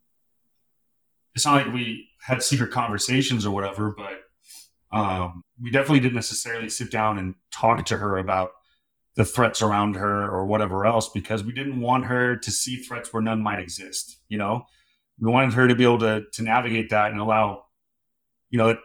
it's 1.34 1.44
not 1.44 1.66
like 1.66 1.74
we 1.74 2.08
had 2.20 2.42
secret 2.42 2.70
conversations 2.70 3.44
or 3.44 3.50
whatever, 3.50 3.94
but 3.96 4.22
um, 4.96 5.42
we 5.60 5.70
definitely 5.70 6.00
didn't 6.00 6.14
necessarily 6.14 6.68
sit 6.68 6.90
down 6.90 7.18
and 7.18 7.34
talk 7.50 7.84
to 7.86 7.96
her 7.96 8.16
about 8.16 8.50
the 9.16 9.24
threats 9.24 9.62
around 9.62 9.96
her 9.96 10.30
or 10.30 10.46
whatever 10.46 10.86
else 10.86 11.08
because 11.08 11.42
we 11.42 11.52
didn't 11.52 11.80
want 11.80 12.04
her 12.04 12.36
to 12.36 12.50
see 12.50 12.76
threats 12.76 13.12
where 13.12 13.22
none 13.22 13.42
might 13.42 13.58
exist. 13.58 14.18
You 14.28 14.38
know, 14.38 14.66
we 15.18 15.30
wanted 15.30 15.54
her 15.54 15.66
to 15.68 15.74
be 15.74 15.84
able 15.84 15.98
to 16.00 16.24
to 16.32 16.42
navigate 16.42 16.90
that 16.90 17.10
and 17.10 17.20
allow, 17.20 17.64
you 18.50 18.58
know, 18.58 18.76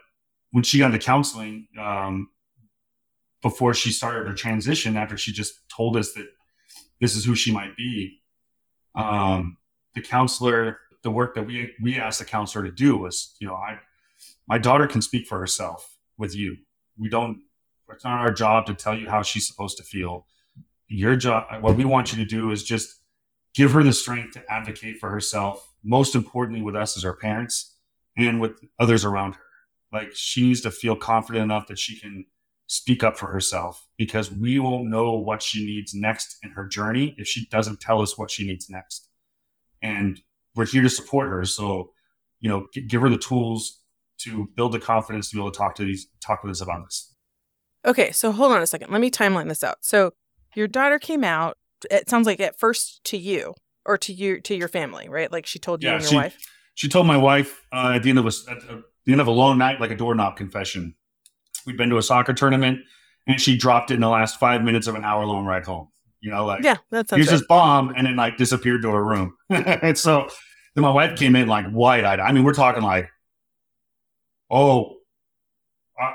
when 0.50 0.64
she 0.64 0.78
got 0.78 0.86
into 0.86 0.98
counseling, 0.98 1.68
um, 1.78 2.28
before 3.42 3.74
she 3.74 3.90
started 3.90 4.26
her 4.26 4.34
transition 4.34 4.96
after 4.96 5.16
she 5.16 5.32
just 5.32 5.68
told 5.68 5.96
us 5.96 6.12
that 6.12 6.26
this 7.00 7.16
is 7.16 7.24
who 7.24 7.34
she 7.34 7.52
might 7.52 7.76
be 7.76 8.21
um, 8.94 9.56
the 9.94 10.02
counselor 10.02 10.78
the 11.02 11.10
work 11.10 11.34
that 11.34 11.46
we 11.46 11.72
we 11.82 11.98
asked 11.98 12.18
the 12.18 12.24
counselor 12.24 12.64
to 12.64 12.70
do 12.70 12.96
was 12.96 13.34
you 13.40 13.46
know 13.46 13.54
i 13.54 13.78
my 14.48 14.58
daughter 14.58 14.86
can 14.86 15.02
speak 15.02 15.26
for 15.26 15.38
herself 15.38 15.96
with 16.18 16.34
you. 16.34 16.56
We 16.98 17.08
don't 17.08 17.40
it's 17.90 18.04
not 18.04 18.20
our 18.20 18.32
job 18.32 18.64
to 18.66 18.74
tell 18.74 18.96
you 18.96 19.08
how 19.08 19.22
she's 19.22 19.46
supposed 19.46 19.76
to 19.76 19.82
feel. 19.82 20.26
Your 20.88 21.16
job 21.16 21.62
what 21.62 21.76
we 21.76 21.84
want 21.84 22.12
you 22.12 22.18
to 22.18 22.28
do 22.28 22.50
is 22.50 22.62
just 22.62 23.00
give 23.54 23.72
her 23.72 23.82
the 23.82 23.92
strength 23.92 24.32
to 24.34 24.52
advocate 24.52 24.98
for 24.98 25.10
herself 25.10 25.72
most 25.84 26.14
importantly 26.14 26.62
with 26.62 26.76
us 26.76 26.96
as 26.96 27.02
her 27.02 27.12
parents 27.12 27.76
and 28.16 28.40
with 28.40 28.52
others 28.78 29.04
around 29.04 29.34
her. 29.34 29.42
Like 29.92 30.12
she 30.14 30.42
needs 30.42 30.62
to 30.62 30.70
feel 30.70 30.96
confident 30.96 31.44
enough 31.44 31.66
that 31.66 31.78
she 31.78 31.98
can 31.98 32.24
speak 32.72 33.04
up 33.04 33.18
for 33.18 33.26
herself 33.26 33.86
because 33.98 34.32
we 34.32 34.58
won't 34.58 34.88
know 34.88 35.12
what 35.12 35.42
she 35.42 35.62
needs 35.62 35.92
next 35.94 36.38
in 36.42 36.48
her 36.52 36.66
journey 36.66 37.14
if 37.18 37.28
she 37.28 37.46
doesn't 37.50 37.80
tell 37.80 38.00
us 38.00 38.16
what 38.16 38.30
she 38.30 38.46
needs 38.46 38.70
next. 38.70 39.10
And 39.82 40.18
we're 40.54 40.64
here 40.64 40.80
to 40.80 40.88
support 40.88 41.28
her. 41.28 41.44
So, 41.44 41.90
you 42.40 42.48
know, 42.48 42.66
give 42.88 43.02
her 43.02 43.10
the 43.10 43.18
tools 43.18 43.78
to 44.20 44.48
build 44.56 44.72
the 44.72 44.78
confidence 44.78 45.28
to 45.28 45.36
be 45.36 45.42
able 45.42 45.50
to 45.50 45.58
talk 45.58 45.74
to 45.74 45.84
these, 45.84 46.06
talk 46.24 46.42
with 46.42 46.50
us 46.50 46.62
about 46.62 46.84
this. 46.86 47.14
Okay, 47.84 48.10
so 48.10 48.32
hold 48.32 48.52
on 48.52 48.62
a 48.62 48.66
second. 48.66 48.90
Let 48.90 49.02
me 49.02 49.10
timeline 49.10 49.48
this 49.48 49.62
out. 49.62 49.76
So 49.82 50.12
your 50.54 50.66
daughter 50.66 50.98
came 50.98 51.24
out. 51.24 51.58
It 51.90 52.08
sounds 52.08 52.26
like 52.26 52.40
at 52.40 52.58
first 52.58 53.04
to 53.04 53.18
you 53.18 53.52
or 53.84 53.98
to 53.98 54.14
you 54.14 54.40
to 54.40 54.54
your 54.56 54.68
family, 54.68 55.10
right? 55.10 55.30
Like 55.30 55.44
she 55.44 55.58
told 55.58 55.82
you 55.82 55.90
Yeah, 55.90 55.96
and 55.96 56.02
your 56.04 56.10
she- 56.10 56.16
wife. 56.16 56.38
She 56.74 56.88
told 56.88 57.06
my 57.06 57.18
wife 57.18 57.66
uh, 57.70 57.92
at 57.96 58.02
the 58.02 58.08
end 58.08 58.18
of 58.18 58.24
a, 58.24 58.32
at 58.50 58.60
the 59.04 59.12
end 59.12 59.20
of 59.20 59.26
a 59.26 59.30
long 59.30 59.58
night, 59.58 59.78
like 59.78 59.90
a 59.90 59.94
doorknob 59.94 60.36
confession. 60.36 60.94
We'd 61.66 61.76
been 61.76 61.90
to 61.90 61.98
a 61.98 62.02
soccer 62.02 62.32
tournament, 62.32 62.80
and 63.26 63.40
she 63.40 63.56
dropped 63.56 63.90
it 63.90 63.94
in 63.94 64.00
the 64.00 64.08
last 64.08 64.38
five 64.40 64.62
minutes 64.62 64.86
of 64.86 64.94
an 64.94 65.04
hour 65.04 65.24
long 65.24 65.44
ride 65.44 65.64
home. 65.64 65.88
You 66.20 66.30
know, 66.30 66.44
like 66.46 66.62
Yeah, 66.62 66.76
that's 66.90 67.10
here's 67.10 67.26
right. 67.28 67.32
this 67.38 67.46
bomb, 67.46 67.90
and 67.96 68.06
then 68.06 68.16
like 68.16 68.36
disappeared 68.36 68.82
to 68.82 68.90
her 68.90 69.04
room. 69.04 69.36
and 69.50 69.96
so 69.98 70.28
then 70.74 70.82
my 70.82 70.90
wife 70.90 71.18
came 71.18 71.34
in 71.36 71.48
like 71.48 71.66
wide 71.70 72.04
eyed. 72.04 72.20
I 72.20 72.32
mean, 72.32 72.44
we're 72.44 72.54
talking 72.54 72.82
like, 72.82 73.10
oh, 74.50 74.96
I, 75.98 76.14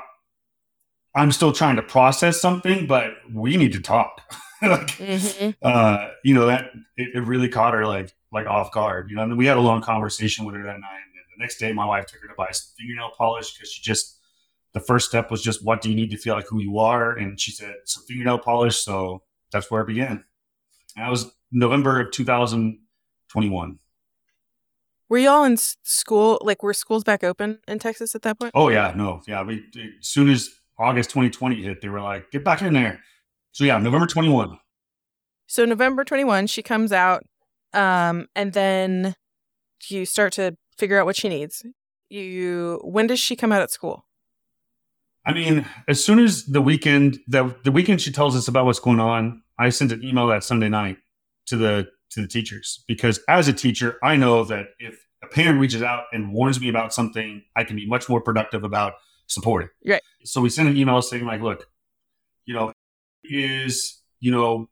I'm 1.14 1.32
still 1.32 1.52
trying 1.52 1.76
to 1.76 1.82
process 1.82 2.40
something, 2.40 2.86
but 2.86 3.12
we 3.32 3.56
need 3.56 3.72
to 3.72 3.80
talk. 3.80 4.22
like, 4.62 4.88
Mhm. 4.98 5.54
uh, 5.62 6.08
you 6.24 6.34
know 6.34 6.46
that 6.46 6.70
it, 6.96 7.14
it 7.14 7.20
really 7.20 7.48
caught 7.48 7.74
her 7.74 7.86
like 7.86 8.14
like 8.32 8.46
off 8.46 8.72
guard. 8.72 9.10
You 9.10 9.16
know, 9.16 9.22
and 9.22 9.38
we 9.38 9.46
had 9.46 9.56
a 9.56 9.60
long 9.60 9.82
conversation 9.82 10.44
with 10.44 10.54
her 10.54 10.62
that 10.62 10.80
night. 10.80 11.00
And 11.04 11.38
the 11.38 11.42
next 11.42 11.58
day, 11.58 11.72
my 11.72 11.84
wife 11.84 12.06
took 12.06 12.20
her 12.22 12.28
to 12.28 12.34
buy 12.36 12.50
some 12.52 12.72
fingernail 12.78 13.10
polish 13.16 13.52
because 13.54 13.70
she 13.70 13.82
just 13.82 14.17
the 14.74 14.80
first 14.80 15.08
step 15.08 15.30
was 15.30 15.42
just 15.42 15.64
what 15.64 15.80
do 15.80 15.90
you 15.90 15.96
need 15.96 16.10
to 16.10 16.16
feel 16.16 16.34
like 16.34 16.46
who 16.48 16.60
you 16.60 16.78
are, 16.78 17.16
and 17.16 17.40
she 17.40 17.50
said 17.50 17.74
some 17.84 18.04
fingernail 18.06 18.38
polish. 18.38 18.78
So 18.78 19.22
that's 19.50 19.70
where 19.70 19.82
it 19.82 19.86
began. 19.86 20.24
And 20.96 21.04
that 21.04 21.10
was 21.10 21.30
November 21.50 22.00
of 22.00 22.10
2021. 22.12 23.78
Were 25.08 25.18
you 25.18 25.30
all 25.30 25.44
in 25.44 25.56
school? 25.56 26.38
Like, 26.42 26.62
were 26.62 26.74
schools 26.74 27.02
back 27.02 27.24
open 27.24 27.60
in 27.66 27.78
Texas 27.78 28.14
at 28.14 28.22
that 28.22 28.38
point? 28.38 28.52
Oh 28.54 28.68
yeah, 28.68 28.92
no, 28.94 29.22
yeah. 29.26 29.42
We 29.42 29.64
as 29.74 30.06
soon 30.06 30.28
as 30.28 30.50
August 30.78 31.10
2020 31.10 31.62
hit, 31.62 31.80
they 31.80 31.88
were 31.88 32.00
like, 32.00 32.30
get 32.30 32.44
back 32.44 32.62
in 32.62 32.74
there. 32.74 33.00
So 33.52 33.64
yeah, 33.64 33.78
November 33.78 34.06
21. 34.06 34.58
So 35.46 35.64
November 35.64 36.04
21, 36.04 36.46
she 36.46 36.62
comes 36.62 36.92
out, 36.92 37.24
um, 37.72 38.26
and 38.36 38.52
then 38.52 39.14
you 39.88 40.04
start 40.04 40.34
to 40.34 40.56
figure 40.76 41.00
out 41.00 41.06
what 41.06 41.16
she 41.16 41.30
needs. 41.30 41.64
You 42.10 42.80
when 42.84 43.06
does 43.06 43.18
she 43.18 43.34
come 43.34 43.50
out 43.50 43.62
at 43.62 43.70
school? 43.70 44.04
I 45.28 45.34
mean, 45.34 45.66
as 45.86 46.02
soon 46.02 46.18
as 46.18 46.46
the 46.46 46.62
weekend, 46.62 47.18
the 47.28 47.54
the 47.62 47.70
weekend 47.70 48.00
she 48.00 48.10
tells 48.10 48.34
us 48.34 48.48
about 48.48 48.64
what's 48.64 48.80
going 48.80 48.98
on, 48.98 49.42
I 49.58 49.68
sent 49.68 49.92
an 49.92 50.02
email 50.02 50.26
that 50.28 50.42
Sunday 50.42 50.70
night 50.70 50.96
to 51.46 51.56
the 51.56 51.88
to 52.12 52.22
the 52.22 52.26
teachers 52.26 52.82
because 52.88 53.20
as 53.28 53.46
a 53.46 53.52
teacher, 53.52 53.98
I 54.02 54.16
know 54.16 54.42
that 54.44 54.68
if 54.78 54.98
a 55.22 55.26
parent 55.26 55.60
reaches 55.60 55.82
out 55.82 56.04
and 56.12 56.32
warns 56.32 56.58
me 56.60 56.70
about 56.70 56.94
something, 56.94 57.42
I 57.54 57.64
can 57.64 57.76
be 57.76 57.86
much 57.86 58.08
more 58.08 58.22
productive 58.22 58.64
about 58.64 58.94
supporting. 59.26 59.68
Right. 59.84 60.00
So 60.24 60.40
we 60.40 60.48
sent 60.48 60.70
an 60.70 60.78
email 60.78 61.02
saying 61.02 61.26
like, 61.26 61.42
look, 61.42 61.66
you 62.46 62.54
know, 62.54 62.72
is 63.22 64.00
you 64.20 64.30
know 64.30 64.70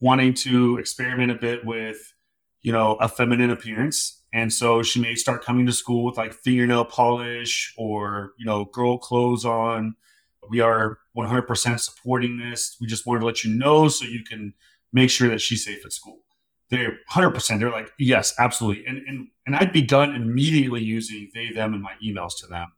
wanting 0.00 0.32
to 0.32 0.78
experiment 0.78 1.32
a 1.32 1.34
bit 1.34 1.64
with 1.64 2.14
you 2.62 2.70
know 2.70 2.94
a 3.00 3.08
feminine 3.08 3.50
appearance 3.50 4.17
and 4.32 4.52
so 4.52 4.82
she 4.82 5.00
may 5.00 5.14
start 5.14 5.44
coming 5.44 5.66
to 5.66 5.72
school 5.72 6.04
with 6.04 6.16
like 6.16 6.32
fingernail 6.32 6.84
polish 6.84 7.74
or 7.76 8.32
you 8.38 8.44
know 8.44 8.66
girl 8.66 8.98
clothes 8.98 9.44
on. 9.44 9.94
We 10.50 10.60
are 10.60 10.98
100% 11.14 11.78
supporting 11.78 12.38
this. 12.38 12.76
We 12.80 12.86
just 12.86 13.06
wanted 13.06 13.20
to 13.20 13.26
let 13.26 13.44
you 13.44 13.54
know 13.54 13.88
so 13.88 14.06
you 14.06 14.24
can 14.24 14.54
make 14.94 15.10
sure 15.10 15.28
that 15.28 15.42
she's 15.42 15.62
safe 15.62 15.84
at 15.84 15.92
school. 15.92 16.20
They're 16.70 16.98
100% 17.10 17.58
they're 17.58 17.70
like 17.70 17.90
yes 17.98 18.34
absolutely. 18.38 18.86
And 18.86 18.98
and, 19.06 19.28
and 19.46 19.56
i'd 19.56 19.72
begun 19.72 20.14
immediately 20.14 20.82
using 20.82 21.30
they 21.34 21.50
them 21.50 21.74
in 21.74 21.82
my 21.82 21.92
emails 22.04 22.36
to 22.40 22.46
them 22.46 22.72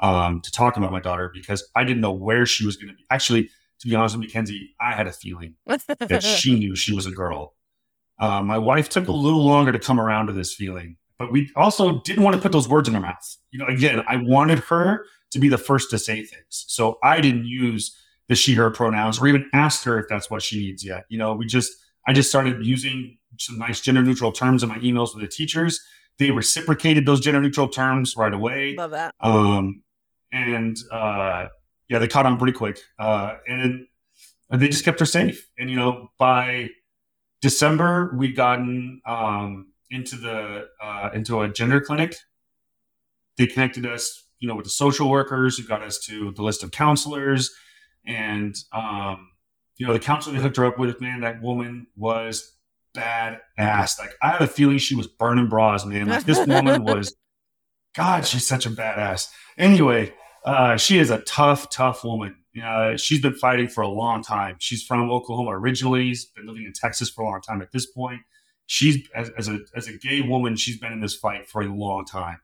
um, 0.00 0.40
to 0.40 0.50
talk 0.50 0.76
about 0.76 0.92
my 0.92 1.00
daughter 1.00 1.30
because 1.32 1.68
i 1.76 1.84
didn't 1.84 2.00
know 2.00 2.12
where 2.12 2.46
she 2.46 2.66
was 2.66 2.76
going 2.76 2.88
to 2.88 2.94
be. 2.94 3.04
Actually 3.10 3.50
to 3.80 3.88
be 3.88 3.94
honest 3.94 4.16
with 4.16 4.26
Mackenzie, 4.26 4.74
I 4.80 4.92
had 4.92 5.06
a 5.06 5.12
feeling 5.12 5.54
that 5.66 6.22
she 6.22 6.58
knew 6.58 6.76
she 6.76 6.94
was 6.94 7.06
a 7.06 7.10
girl. 7.10 7.54
Uh, 8.20 8.42
my 8.42 8.58
wife 8.58 8.88
took 8.88 9.08
a 9.08 9.12
little 9.12 9.44
longer 9.44 9.72
to 9.72 9.78
come 9.78 9.98
around 9.98 10.26
to 10.26 10.32
this 10.32 10.54
feeling, 10.54 10.96
but 11.18 11.32
we 11.32 11.50
also 11.56 12.00
didn't 12.02 12.22
want 12.22 12.36
to 12.36 12.42
put 12.42 12.52
those 12.52 12.68
words 12.68 12.86
in 12.86 12.94
her 12.94 13.00
mouth. 13.00 13.36
You 13.50 13.58
know, 13.58 13.66
again, 13.66 14.04
I 14.06 14.16
wanted 14.16 14.58
her 14.60 15.06
to 15.30 15.38
be 15.38 15.48
the 15.48 15.58
first 15.58 15.90
to 15.90 15.98
say 15.98 16.22
things. 16.24 16.64
So 16.68 16.98
I 17.02 17.20
didn't 17.20 17.46
use 17.46 17.96
the 18.28 18.34
she, 18.36 18.54
her 18.54 18.70
pronouns 18.70 19.20
or 19.20 19.26
even 19.26 19.48
asked 19.52 19.84
her 19.84 19.98
if 19.98 20.06
that's 20.08 20.30
what 20.30 20.42
she 20.42 20.58
needs 20.58 20.84
yet. 20.84 21.04
You 21.08 21.18
know, 21.18 21.34
we 21.34 21.46
just, 21.46 21.72
I 22.06 22.12
just 22.12 22.28
started 22.28 22.64
using 22.64 23.16
some 23.38 23.58
nice 23.58 23.80
gender 23.80 24.02
neutral 24.02 24.32
terms 24.32 24.62
in 24.62 24.68
my 24.68 24.78
emails 24.78 25.14
with 25.14 25.22
the 25.22 25.28
teachers. 25.28 25.80
They 26.18 26.30
reciprocated 26.30 27.06
those 27.06 27.20
gender 27.20 27.40
neutral 27.40 27.68
terms 27.68 28.16
right 28.16 28.34
away. 28.34 28.74
Love 28.76 28.90
that. 28.90 29.14
Um, 29.20 29.82
and 30.32 30.76
uh, 30.92 31.46
yeah, 31.88 31.98
they 31.98 32.08
caught 32.08 32.26
on 32.26 32.36
pretty 32.38 32.52
quick. 32.52 32.78
Uh, 32.98 33.36
and 33.48 33.86
they 34.50 34.68
just 34.68 34.84
kept 34.84 35.00
her 35.00 35.06
safe. 35.06 35.48
And 35.58 35.70
you 35.70 35.76
know, 35.76 36.10
by 36.18 36.70
December, 37.40 38.14
we'd 38.16 38.36
gotten 38.36 39.00
um, 39.06 39.72
into 39.90 40.16
the 40.16 40.68
uh, 40.82 41.10
into 41.14 41.40
a 41.40 41.48
gender 41.48 41.80
clinic. 41.80 42.16
They 43.36 43.46
connected 43.46 43.86
us, 43.86 44.26
you 44.38 44.48
know, 44.48 44.54
with 44.54 44.64
the 44.64 44.70
social 44.70 45.08
workers 45.08 45.56
who 45.56 45.64
got 45.64 45.82
us 45.82 45.98
to 46.06 46.32
the 46.32 46.42
list 46.42 46.62
of 46.62 46.70
counselors, 46.70 47.50
and 48.06 48.54
um, 48.72 49.30
you 49.76 49.86
know, 49.86 49.92
the 49.92 49.98
counselor 49.98 50.36
they 50.36 50.42
hooked 50.42 50.58
her 50.58 50.66
up 50.66 50.78
with, 50.78 51.00
man, 51.00 51.22
that 51.22 51.40
woman 51.40 51.86
was 51.96 52.56
bad 52.92 53.40
ass. 53.56 53.98
Like 53.98 54.14
I 54.22 54.32
had 54.32 54.42
a 54.42 54.46
feeling 54.46 54.78
she 54.78 54.94
was 54.94 55.06
burning 55.06 55.48
bras, 55.48 55.86
man. 55.86 56.08
Like 56.08 56.24
this 56.24 56.46
woman 56.46 56.84
was, 56.84 57.14
God, 57.94 58.26
she's 58.26 58.46
such 58.46 58.66
a 58.66 58.70
badass. 58.70 59.28
Anyway, 59.56 60.12
uh, 60.44 60.76
she 60.76 60.98
is 60.98 61.10
a 61.10 61.18
tough, 61.20 61.70
tough 61.70 62.04
woman. 62.04 62.36
Uh, 62.62 62.96
she's 62.96 63.20
been 63.20 63.34
fighting 63.34 63.68
for 63.68 63.82
a 63.82 63.88
long 63.88 64.22
time. 64.22 64.56
She's 64.58 64.82
from 64.82 65.10
Oklahoma 65.10 65.50
originally. 65.50 66.08
She's 66.08 66.24
been 66.24 66.46
living 66.46 66.64
in 66.64 66.72
Texas 66.72 67.08
for 67.08 67.22
a 67.22 67.28
long 67.28 67.40
time. 67.40 67.62
At 67.62 67.72
this 67.72 67.86
point, 67.86 68.22
she's 68.66 69.08
as, 69.14 69.30
as 69.38 69.48
a 69.48 69.60
as 69.76 69.86
a 69.88 69.96
gay 69.96 70.20
woman, 70.20 70.56
she's 70.56 70.78
been 70.78 70.92
in 70.92 71.00
this 71.00 71.14
fight 71.14 71.48
for 71.48 71.62
a 71.62 71.72
long 71.72 72.04
time. 72.04 72.40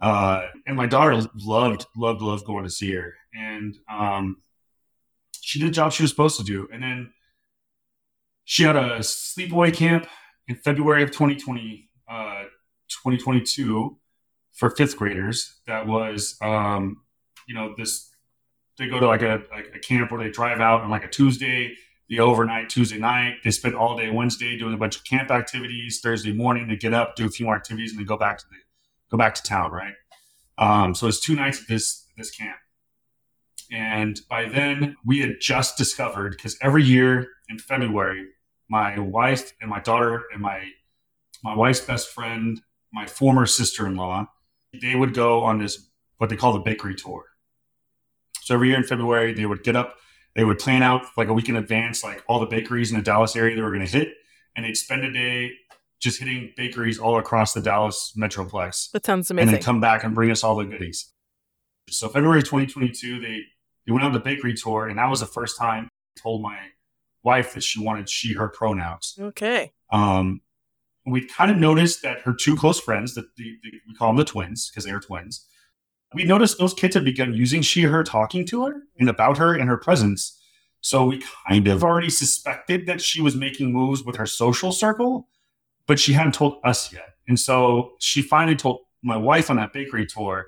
Uh, 0.00 0.46
and 0.66 0.76
my 0.76 0.86
daughter 0.86 1.14
loved, 1.34 1.86
loved, 1.96 2.20
loved 2.20 2.44
going 2.44 2.64
to 2.64 2.70
see 2.70 2.92
her. 2.92 3.14
And 3.34 3.76
um, 3.90 4.38
she 5.40 5.58
did 5.58 5.68
the 5.68 5.72
job 5.72 5.92
she 5.92 6.02
was 6.02 6.10
supposed 6.10 6.38
to 6.38 6.44
do. 6.44 6.68
And 6.72 6.82
then 6.82 7.12
she 8.44 8.64
had 8.64 8.76
a 8.76 8.98
sleepaway 8.98 9.74
camp 9.74 10.06
in 10.48 10.56
February 10.56 11.02
of 11.02 11.10
2020, 11.10 11.88
uh, 12.08 12.44
2022 12.88 13.96
for 14.52 14.70
fifth 14.70 14.96
graders. 14.96 15.60
That 15.66 15.86
was, 15.86 16.36
um, 16.42 17.02
you 17.48 17.54
know, 17.54 17.74
this, 17.76 18.10
they 18.78 18.88
go 18.88 19.00
to 19.00 19.06
like 19.06 19.22
a, 19.22 19.42
like 19.50 19.72
a 19.74 19.78
camp 19.78 20.10
where 20.10 20.22
they 20.22 20.30
drive 20.30 20.60
out 20.60 20.82
on 20.82 20.90
like 20.90 21.04
a 21.04 21.08
Tuesday, 21.08 21.74
the 22.08 22.20
overnight 22.20 22.68
Tuesday 22.68 22.98
night. 22.98 23.36
They 23.42 23.50
spend 23.50 23.74
all 23.74 23.96
day 23.96 24.10
Wednesday 24.10 24.56
doing 24.58 24.74
a 24.74 24.76
bunch 24.76 24.96
of 24.96 25.04
camp 25.04 25.30
activities. 25.30 26.00
Thursday 26.02 26.32
morning, 26.32 26.68
they 26.68 26.76
get 26.76 26.94
up, 26.94 27.16
do 27.16 27.26
a 27.26 27.30
few 27.30 27.46
more 27.46 27.56
activities, 27.56 27.90
and 27.92 27.98
then 27.98 28.06
go 28.06 28.16
back 28.16 28.38
to 28.38 28.44
the, 28.50 28.56
go 29.10 29.16
back 29.16 29.34
to 29.34 29.42
town, 29.42 29.70
right? 29.72 29.94
Um, 30.58 30.94
so 30.94 31.06
it's 31.06 31.20
two 31.20 31.34
nights 31.34 31.60
at 31.60 31.68
this, 31.68 32.06
this 32.16 32.30
camp. 32.30 32.56
And 33.70 34.20
by 34.28 34.48
then, 34.48 34.96
we 35.04 35.20
had 35.20 35.40
just 35.40 35.76
discovered 35.76 36.32
because 36.32 36.56
every 36.62 36.84
year 36.84 37.26
in 37.48 37.58
February, 37.58 38.26
my 38.68 38.98
wife 38.98 39.52
and 39.60 39.70
my 39.70 39.80
daughter 39.80 40.24
and 40.32 40.40
my 40.42 40.70
my 41.44 41.54
wife's 41.54 41.80
best 41.80 42.08
friend, 42.10 42.60
my 42.92 43.06
former 43.06 43.46
sister-in-law, 43.46 44.26
they 44.80 44.94
would 44.94 45.14
go 45.14 45.42
on 45.42 45.58
this 45.58 45.88
what 46.18 46.30
they 46.30 46.36
call 46.36 46.52
the 46.52 46.60
bakery 46.60 46.94
tour. 46.94 47.24
So 48.46 48.54
every 48.54 48.68
year 48.68 48.76
in 48.76 48.84
February, 48.84 49.34
they 49.34 49.44
would 49.44 49.64
get 49.64 49.74
up, 49.74 49.96
they 50.36 50.44
would 50.44 50.60
plan 50.60 50.80
out 50.80 51.04
like 51.16 51.26
a 51.26 51.32
week 51.32 51.48
in 51.48 51.56
advance, 51.56 52.04
like 52.04 52.22
all 52.28 52.38
the 52.38 52.46
bakeries 52.46 52.92
in 52.92 52.96
the 52.96 53.02
Dallas 53.02 53.34
area 53.34 53.56
they 53.56 53.60
were 53.60 53.72
going 53.72 53.84
to 53.84 53.90
hit, 53.90 54.14
and 54.54 54.64
they'd 54.64 54.76
spend 54.76 55.04
a 55.04 55.12
day 55.12 55.50
just 55.98 56.20
hitting 56.20 56.52
bakeries 56.56 56.96
all 56.96 57.18
across 57.18 57.54
the 57.54 57.60
Dallas 57.60 58.12
metroplex. 58.16 58.92
That 58.92 59.04
sounds 59.04 59.32
amazing. 59.32 59.48
And 59.48 59.56
then 59.56 59.64
come 59.64 59.80
back 59.80 60.04
and 60.04 60.14
bring 60.14 60.30
us 60.30 60.44
all 60.44 60.54
the 60.54 60.64
goodies. 60.64 61.12
So 61.90 62.08
February 62.08 62.44
2022, 62.44 63.18
they 63.18 63.40
they 63.84 63.92
went 63.92 64.04
on 64.04 64.12
the 64.12 64.20
bakery 64.20 64.54
tour, 64.54 64.86
and 64.86 64.96
that 64.96 65.10
was 65.10 65.18
the 65.18 65.26
first 65.26 65.58
time 65.58 65.88
I 66.16 66.20
told 66.20 66.40
my 66.40 66.56
wife 67.24 67.52
that 67.54 67.64
she 67.64 67.82
wanted 67.82 68.08
she, 68.08 68.34
her 68.34 68.46
pronouns. 68.46 69.18
Okay. 69.20 69.72
Um, 69.90 70.40
we 71.04 71.26
kind 71.26 71.50
of 71.50 71.56
noticed 71.56 72.02
that 72.02 72.20
her 72.20 72.32
two 72.32 72.54
close 72.54 72.78
friends, 72.78 73.14
that 73.14 73.34
the, 73.34 73.56
the, 73.64 73.72
we 73.88 73.94
call 73.94 74.10
them 74.10 74.18
the 74.18 74.24
twins 74.24 74.70
because 74.70 74.84
they 74.84 74.92
are 74.92 75.00
twins, 75.00 75.46
we 76.14 76.24
noticed 76.24 76.58
those 76.58 76.74
kids 76.74 76.94
had 76.94 77.04
begun 77.04 77.34
using 77.34 77.62
she, 77.62 77.82
her, 77.82 78.02
talking 78.02 78.46
to 78.46 78.64
her 78.64 78.82
and 78.98 79.08
about 79.08 79.38
her 79.38 79.56
in 79.56 79.66
her 79.66 79.76
presence. 79.76 80.38
So 80.80 81.06
we 81.06 81.22
kind 81.48 81.66
of 81.66 81.82
already 81.82 82.10
suspected 82.10 82.86
that 82.86 83.00
she 83.00 83.20
was 83.20 83.34
making 83.34 83.72
moves 83.72 84.04
with 84.04 84.16
her 84.16 84.26
social 84.26 84.72
circle, 84.72 85.28
but 85.86 85.98
she 85.98 86.12
hadn't 86.12 86.34
told 86.34 86.58
us 86.64 86.92
yet. 86.92 87.14
And 87.28 87.38
so 87.40 87.94
she 87.98 88.22
finally 88.22 88.56
told 88.56 88.80
my 89.02 89.16
wife 89.16 89.50
on 89.50 89.56
that 89.56 89.72
bakery 89.72 90.06
tour. 90.06 90.46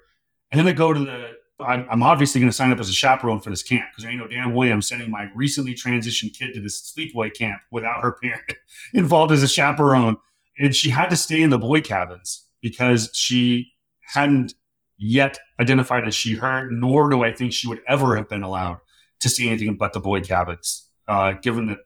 And 0.53 0.59
then 0.59 0.69
I 0.69 0.73
go 0.73 0.93
to 0.93 1.01
the 1.01 1.39
I'm, 1.61 1.87
I'm 1.91 2.03
obviously 2.03 2.41
going 2.41 2.51
to 2.51 2.57
sign 2.57 2.71
up 2.71 2.79
as 2.79 2.89
a 2.89 2.93
chaperone 2.93 3.41
for 3.41 3.51
this 3.51 3.63
camp 3.63 3.87
because 3.91 4.05
I 4.05 4.15
know 4.15 4.29
Dan 4.29 4.55
Williams 4.55 4.89
sending 4.89 5.11
my 5.11 5.29
recently 5.35 5.75
transitioned 5.75 6.39
kid 6.39 6.55
to 6.55 6.61
this 6.61 6.93
sleepaway 6.93 7.35
camp 7.35 7.61
without 7.71 8.03
her 8.03 8.13
parent 8.23 8.55
involved 8.95 9.33
as 9.33 9.43
a 9.43 9.49
chaperone. 9.49 10.17
And 10.59 10.75
she 10.75 10.91
had 10.91 11.11
to 11.11 11.17
stay 11.17 11.43
in 11.43 11.51
the 11.51 11.59
boy 11.59 11.81
cabins 11.81 12.47
because 12.61 13.11
she 13.13 13.73
hadn't 14.03 14.55
yet 14.99 15.39
identified 15.61 16.07
as 16.07 16.15
she, 16.15 16.35
her, 16.35 16.69
nor 16.71 17.09
do 17.09 17.23
I 17.23 17.33
think 17.33 17.53
she 17.53 17.69
would 17.69 17.81
ever 17.89 18.17
have 18.17 18.29
been 18.29 18.43
allowed 18.43 18.79
to 19.21 19.29
see 19.29 19.49
anything 19.49 19.77
but 19.77 19.93
the 19.93 20.01
boy 20.01 20.21
cabins, 20.21 20.89
uh, 21.07 21.33
given 21.33 21.67
the, 21.67 21.77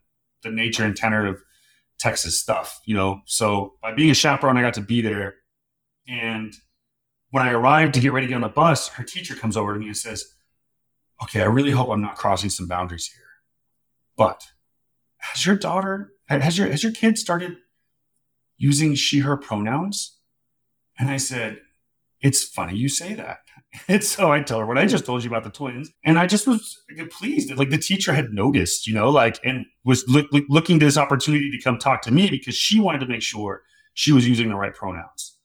the 0.42 0.50
nature 0.50 0.84
and 0.84 0.96
tenor 0.96 1.26
of 1.26 1.40
Texas 1.98 2.38
stuff, 2.38 2.80
you 2.84 2.96
know. 2.96 3.20
So 3.26 3.74
by 3.82 3.92
being 3.92 4.10
a 4.10 4.14
chaperone, 4.14 4.56
I 4.56 4.62
got 4.62 4.74
to 4.74 4.80
be 4.80 5.02
there. 5.02 5.34
And 6.08 6.52
when 7.30 7.46
I 7.46 7.52
arrived 7.52 7.94
to 7.94 8.00
get 8.00 8.12
ready 8.12 8.26
to 8.26 8.30
get 8.30 8.36
on 8.36 8.42
the 8.42 8.48
bus, 8.48 8.88
her 8.88 9.04
teacher 9.04 9.34
comes 9.34 9.56
over 9.56 9.72
to 9.72 9.78
me 9.78 9.86
and 9.86 9.96
says, 9.96 10.24
Okay, 11.22 11.40
I 11.40 11.46
really 11.46 11.70
hope 11.70 11.88
I'm 11.88 12.02
not 12.02 12.16
crossing 12.16 12.50
some 12.50 12.66
boundaries 12.66 13.06
here. 13.06 13.22
But 14.16 14.42
has 15.18 15.46
your 15.46 15.54
daughter, 15.54 16.12
has 16.28 16.58
your, 16.58 16.68
has 16.68 16.82
your 16.82 16.92
kid 16.92 17.16
started 17.16 17.56
using 18.56 18.96
she, 18.96 19.20
her 19.20 19.36
pronouns? 19.36 20.18
And 20.98 21.08
I 21.08 21.18
said, 21.18 21.60
It's 22.22 22.44
funny 22.44 22.76
you 22.76 22.88
say 22.88 23.14
that. 23.14 23.38
And 23.88 24.04
so 24.04 24.30
I 24.30 24.42
tell 24.42 24.58
her 24.58 24.66
what 24.66 24.76
I 24.76 24.84
just 24.84 25.06
told 25.06 25.24
you 25.24 25.30
about 25.30 25.44
the 25.44 25.50
twins. 25.50 25.90
And 26.04 26.18
I 26.18 26.26
just 26.26 26.46
was 26.46 26.78
pleased. 27.10 27.50
Like 27.56 27.70
the 27.70 27.78
teacher 27.78 28.12
had 28.12 28.30
noticed, 28.30 28.86
you 28.86 28.92
know, 28.92 29.08
like, 29.08 29.40
and 29.44 29.64
was 29.82 30.06
look, 30.06 30.26
look, 30.30 30.44
looking 30.50 30.78
to 30.78 30.84
this 30.84 30.98
opportunity 30.98 31.50
to 31.50 31.58
come 31.58 31.78
talk 31.78 32.02
to 32.02 32.10
me 32.10 32.28
because 32.28 32.54
she 32.54 32.78
wanted 32.78 32.98
to 32.98 33.06
make 33.06 33.22
sure 33.22 33.62
she 33.94 34.12
was 34.12 34.28
using 34.28 34.50
the 34.50 34.56
right 34.56 34.74
pronouns 34.74 35.38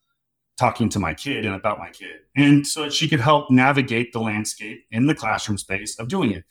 talking 0.57 0.89
to 0.89 0.99
my 0.99 1.13
kid 1.13 1.45
and 1.45 1.55
about 1.55 1.79
my 1.79 1.89
kid. 1.89 2.17
And 2.35 2.65
so 2.65 2.83
that 2.83 2.93
she 2.93 3.07
could 3.07 3.19
help 3.19 3.49
navigate 3.49 4.11
the 4.11 4.19
landscape 4.19 4.85
in 4.91 5.07
the 5.07 5.15
classroom 5.15 5.57
space 5.57 5.97
of 5.99 6.07
doing 6.07 6.31
it. 6.31 6.43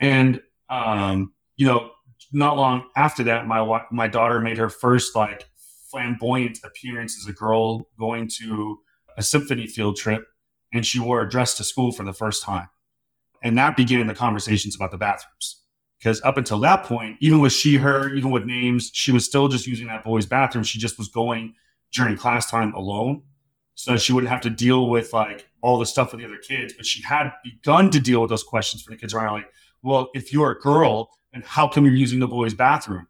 And, 0.00 0.42
um, 0.68 1.32
you 1.56 1.66
know, 1.66 1.90
not 2.32 2.56
long 2.56 2.84
after 2.96 3.22
that, 3.24 3.46
my, 3.46 3.82
my 3.92 4.08
daughter 4.08 4.40
made 4.40 4.58
her 4.58 4.68
first 4.68 5.14
like 5.14 5.48
flamboyant 5.90 6.58
appearance 6.64 7.16
as 7.18 7.28
a 7.28 7.32
girl 7.32 7.88
going 7.98 8.28
to 8.40 8.80
a 9.16 9.22
symphony 9.22 9.66
field 9.66 9.96
trip 9.96 10.26
and 10.72 10.84
she 10.84 10.98
wore 10.98 11.20
a 11.20 11.28
dress 11.28 11.56
to 11.56 11.64
school 11.64 11.92
for 11.92 12.04
the 12.04 12.12
first 12.12 12.42
time. 12.42 12.68
And 13.42 13.56
that 13.58 13.76
began 13.76 14.06
the 14.06 14.14
conversations 14.14 14.74
about 14.74 14.90
the 14.90 14.96
bathrooms. 14.96 15.60
Because 15.98 16.20
up 16.22 16.36
until 16.36 16.58
that 16.60 16.84
point, 16.84 17.16
even 17.20 17.40
with 17.40 17.52
she, 17.52 17.76
her, 17.76 18.12
even 18.12 18.30
with 18.30 18.44
names, 18.44 18.90
she 18.92 19.12
was 19.12 19.24
still 19.24 19.48
just 19.48 19.66
using 19.66 19.86
that 19.86 20.04
boy's 20.04 20.26
bathroom. 20.26 20.64
She 20.64 20.78
just 20.78 20.98
was 20.98 21.08
going 21.08 21.54
during 21.92 22.16
class 22.16 22.50
time 22.50 22.74
alone 22.74 23.22
so 23.74 23.96
she 23.96 24.12
wouldn't 24.12 24.30
have 24.30 24.40
to 24.42 24.50
deal 24.50 24.88
with 24.88 25.12
like 25.12 25.48
all 25.60 25.78
the 25.78 25.86
stuff 25.86 26.12
with 26.12 26.20
the 26.20 26.26
other 26.26 26.38
kids. 26.38 26.72
But 26.76 26.86
she 26.86 27.02
had 27.02 27.32
begun 27.42 27.90
to 27.90 28.00
deal 28.00 28.20
with 28.20 28.30
those 28.30 28.44
questions 28.44 28.82
for 28.82 28.90
the 28.90 28.96
kids 28.96 29.14
around, 29.14 29.32
like, 29.32 29.50
well, 29.82 30.10
if 30.14 30.32
you're 30.32 30.52
a 30.52 30.60
girl, 30.60 31.10
and 31.32 31.44
how 31.44 31.66
come 31.66 31.84
you're 31.84 31.94
using 31.94 32.20
the 32.20 32.28
boys' 32.28 32.54
bathroom? 32.54 33.08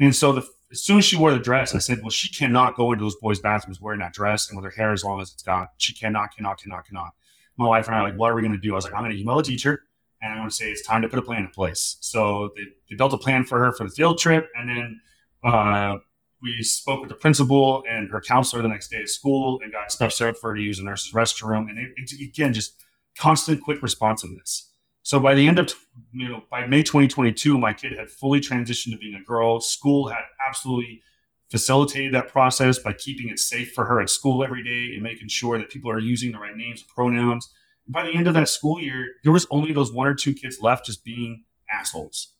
And 0.00 0.16
so 0.16 0.32
the, 0.32 0.46
as 0.70 0.82
soon 0.82 0.98
as 0.98 1.04
she 1.04 1.16
wore 1.16 1.32
the 1.32 1.38
dress, 1.38 1.74
I 1.74 1.78
said, 1.78 2.00
well, 2.02 2.10
she 2.10 2.28
cannot 2.28 2.76
go 2.76 2.92
into 2.92 3.04
those 3.04 3.16
boys' 3.16 3.40
bathrooms 3.40 3.80
wearing 3.80 4.00
that 4.00 4.12
dress 4.12 4.48
and 4.48 4.56
with 4.56 4.64
her 4.64 4.70
hair 4.70 4.92
as 4.92 5.04
long 5.04 5.20
as 5.20 5.32
it's 5.32 5.42
got. 5.42 5.68
She 5.78 5.94
cannot, 5.94 6.34
cannot, 6.34 6.60
cannot, 6.60 6.86
cannot. 6.86 7.12
My 7.56 7.66
wife 7.66 7.86
and 7.86 7.94
I 7.94 8.00
are 8.00 8.02
like, 8.02 8.18
what 8.18 8.30
are 8.30 8.34
we 8.34 8.42
going 8.42 8.52
to 8.52 8.58
do? 8.58 8.72
I 8.72 8.76
was 8.76 8.84
like, 8.84 8.94
I'm 8.94 9.00
going 9.00 9.12
to 9.12 9.20
email 9.20 9.38
a 9.38 9.42
teacher 9.42 9.82
and 10.20 10.32
I'm 10.32 10.38
going 10.38 10.50
to 10.50 10.54
say 10.54 10.70
it's 10.70 10.82
time 10.82 11.02
to 11.02 11.08
put 11.08 11.18
a 11.18 11.22
plan 11.22 11.42
in 11.42 11.48
place. 11.48 11.96
So 12.00 12.50
they, 12.56 12.62
they 12.88 12.96
built 12.96 13.12
a 13.12 13.18
plan 13.18 13.44
for 13.44 13.58
her 13.58 13.72
for 13.72 13.84
the 13.84 13.90
field 13.90 14.18
trip, 14.18 14.48
and 14.56 14.68
then 14.68 15.00
uh, 15.44 15.98
we 16.42 16.62
spoke 16.62 17.00
with 17.00 17.08
the 17.08 17.14
principal 17.14 17.84
and 17.88 18.10
her 18.10 18.20
counselor 18.20 18.62
the 18.62 18.68
next 18.68 18.88
day 18.88 18.98
at 18.98 19.08
school 19.08 19.60
and 19.62 19.72
got 19.72 19.92
stuff 19.92 20.12
served 20.12 20.38
for 20.38 20.50
her 20.50 20.56
to 20.56 20.62
use 20.62 20.78
the 20.78 20.84
nurse's 20.84 21.12
restroom. 21.12 21.68
And 21.68 21.78
it, 21.78 21.92
it, 21.96 22.28
again, 22.28 22.52
just 22.52 22.82
constant, 23.18 23.62
quick 23.62 23.82
responsiveness. 23.82 24.72
So 25.06 25.20
by 25.20 25.36
the 25.36 25.46
end 25.46 25.60
of, 25.60 25.72
you 26.12 26.28
know, 26.28 26.42
by 26.50 26.66
May 26.66 26.82
2022, 26.82 27.56
my 27.56 27.72
kid 27.72 27.96
had 27.96 28.10
fully 28.10 28.40
transitioned 28.40 28.90
to 28.90 28.98
being 28.98 29.14
a 29.14 29.22
girl. 29.22 29.60
School 29.60 30.08
had 30.08 30.22
absolutely 30.44 31.00
facilitated 31.48 32.12
that 32.12 32.26
process 32.26 32.80
by 32.80 32.92
keeping 32.92 33.28
it 33.28 33.38
safe 33.38 33.72
for 33.72 33.84
her 33.84 34.00
at 34.00 34.10
school 34.10 34.42
every 34.42 34.64
day 34.64 34.94
and 34.94 35.04
making 35.04 35.28
sure 35.28 35.58
that 35.58 35.70
people 35.70 35.92
are 35.92 36.00
using 36.00 36.32
the 36.32 36.40
right 36.40 36.56
names 36.56 36.80
and 36.80 36.88
pronouns. 36.88 37.48
by 37.86 38.02
the 38.02 38.16
end 38.16 38.26
of 38.26 38.34
that 38.34 38.48
school 38.48 38.80
year, 38.80 39.06
there 39.22 39.30
was 39.30 39.46
only 39.48 39.72
those 39.72 39.92
one 39.92 40.08
or 40.08 40.14
two 40.14 40.34
kids 40.34 40.60
left 40.60 40.86
just 40.86 41.04
being 41.04 41.44
assholes 41.70 42.32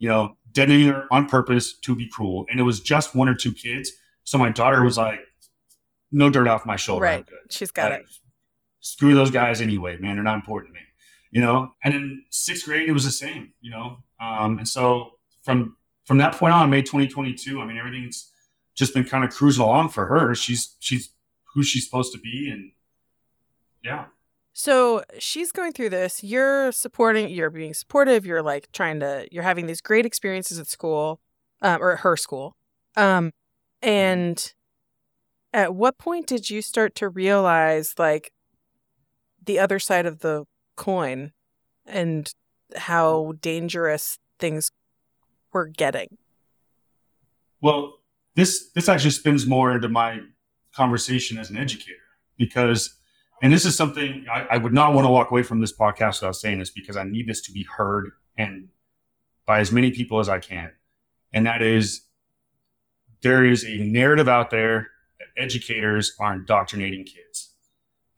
you 0.00 0.08
know, 0.08 0.36
deadnaming 0.50 0.92
her 0.92 1.06
on 1.12 1.28
purpose 1.28 1.78
to 1.78 1.94
be 1.94 2.08
cruel. 2.08 2.44
And 2.50 2.58
it 2.58 2.64
was 2.64 2.80
just 2.80 3.14
one 3.14 3.28
or 3.28 3.34
two 3.36 3.52
kids. 3.52 3.92
So 4.24 4.36
my 4.36 4.50
daughter 4.50 4.82
was 4.82 4.98
like, 4.98 5.20
no 6.10 6.28
dirt 6.28 6.48
off 6.48 6.66
my 6.66 6.74
shoulder. 6.74 7.04
Right. 7.04 7.24
She's 7.50 7.70
got 7.70 7.92
like, 7.92 8.00
it. 8.00 8.06
Screw 8.80 9.14
those 9.14 9.30
guys 9.30 9.60
anyway, 9.60 9.98
man. 9.98 10.16
They're 10.16 10.24
not 10.24 10.34
important 10.36 10.74
to 10.74 10.80
me. 10.80 10.86
You 11.30 11.40
know? 11.40 11.72
And 11.84 11.94
in 11.94 12.24
sixth 12.30 12.64
grade, 12.64 12.88
it 12.88 12.92
was 12.92 13.04
the 13.04 13.10
same, 13.10 13.52
you 13.60 13.70
know? 13.70 13.98
Um, 14.20 14.58
and 14.58 14.68
so 14.68 15.12
from 15.42 15.76
from 16.04 16.18
that 16.18 16.34
point 16.34 16.52
on, 16.52 16.70
May 16.70 16.82
2022, 16.82 17.60
I 17.60 17.66
mean, 17.66 17.78
everything's 17.78 18.30
just 18.74 18.94
been 18.94 19.04
kind 19.04 19.24
of 19.24 19.30
cruising 19.30 19.62
along 19.62 19.90
for 19.90 20.06
her. 20.06 20.34
She's 20.34 20.76
she's 20.80 21.10
who 21.54 21.62
she's 21.62 21.84
supposed 21.84 22.12
to 22.12 22.18
be. 22.18 22.48
And 22.50 22.72
yeah. 23.84 24.06
So 24.52 25.02
she's 25.18 25.52
going 25.52 25.72
through 25.72 25.90
this. 25.90 26.22
You're 26.22 26.72
supporting, 26.72 27.28
you're 27.30 27.50
being 27.50 27.74
supportive. 27.74 28.26
You're 28.26 28.42
like 28.42 28.70
trying 28.72 29.00
to, 29.00 29.26
you're 29.30 29.42
having 29.42 29.66
these 29.66 29.80
great 29.80 30.04
experiences 30.04 30.58
at 30.58 30.66
school 30.66 31.20
um, 31.62 31.80
or 31.80 31.92
at 31.92 32.00
her 32.00 32.16
school. 32.16 32.56
Um, 32.96 33.32
and 33.80 34.52
at 35.52 35.74
what 35.74 35.98
point 35.98 36.26
did 36.26 36.50
you 36.50 36.62
start 36.62 36.94
to 36.96 37.08
realize 37.08 37.94
like 37.98 38.32
the 39.44 39.58
other 39.58 39.78
side 39.78 40.06
of 40.06 40.20
the 40.20 40.44
coin 40.80 41.32
and 41.86 42.32
how 42.74 43.34
dangerous 43.40 44.18
things 44.38 44.72
were 45.52 45.66
getting? 45.66 46.16
Well, 47.60 47.98
this 48.34 48.70
this 48.74 48.88
actually 48.88 49.10
spins 49.10 49.46
more 49.46 49.72
into 49.72 49.88
my 49.88 50.20
conversation 50.74 51.36
as 51.38 51.50
an 51.50 51.58
educator 51.58 51.98
because 52.38 52.96
and 53.42 53.52
this 53.52 53.64
is 53.64 53.76
something 53.76 54.26
I, 54.32 54.46
I, 54.52 54.56
would 54.58 54.72
not 54.72 54.94
want 54.94 55.06
to 55.06 55.10
walk 55.10 55.30
away 55.30 55.42
from 55.42 55.60
this 55.60 55.76
podcast 55.76 56.20
without 56.20 56.36
saying 56.36 56.58
this 56.58 56.70
because 56.70 56.96
I 56.96 57.04
need 57.04 57.26
this 57.26 57.40
to 57.42 57.52
be 57.52 57.64
heard 57.64 58.10
and 58.36 58.68
by 59.46 59.60
as 59.60 59.72
many 59.72 59.90
people 59.90 60.20
as 60.20 60.28
I 60.28 60.38
can. 60.38 60.70
And 61.32 61.46
that 61.46 61.62
is 61.62 62.02
there 63.22 63.44
is 63.44 63.64
a 63.64 63.78
narrative 63.78 64.28
out 64.28 64.50
there 64.50 64.88
that 65.18 65.42
educators 65.42 66.14
are 66.20 66.34
indoctrinating 66.34 67.04
kids, 67.04 67.49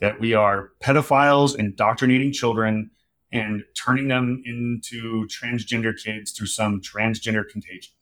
that 0.03 0.19
we 0.19 0.35
are 0.35 0.73
pedophiles 0.83 1.57
indoctrinating 1.57 2.33
children 2.33 2.91
and 3.31 3.63
turning 3.75 4.09
them 4.09 4.43
into 4.45 5.29
transgender 5.29 5.97
kids 5.97 6.33
through 6.33 6.49
some 6.49 6.81
transgender 6.81 7.49
contagion. 7.49 7.93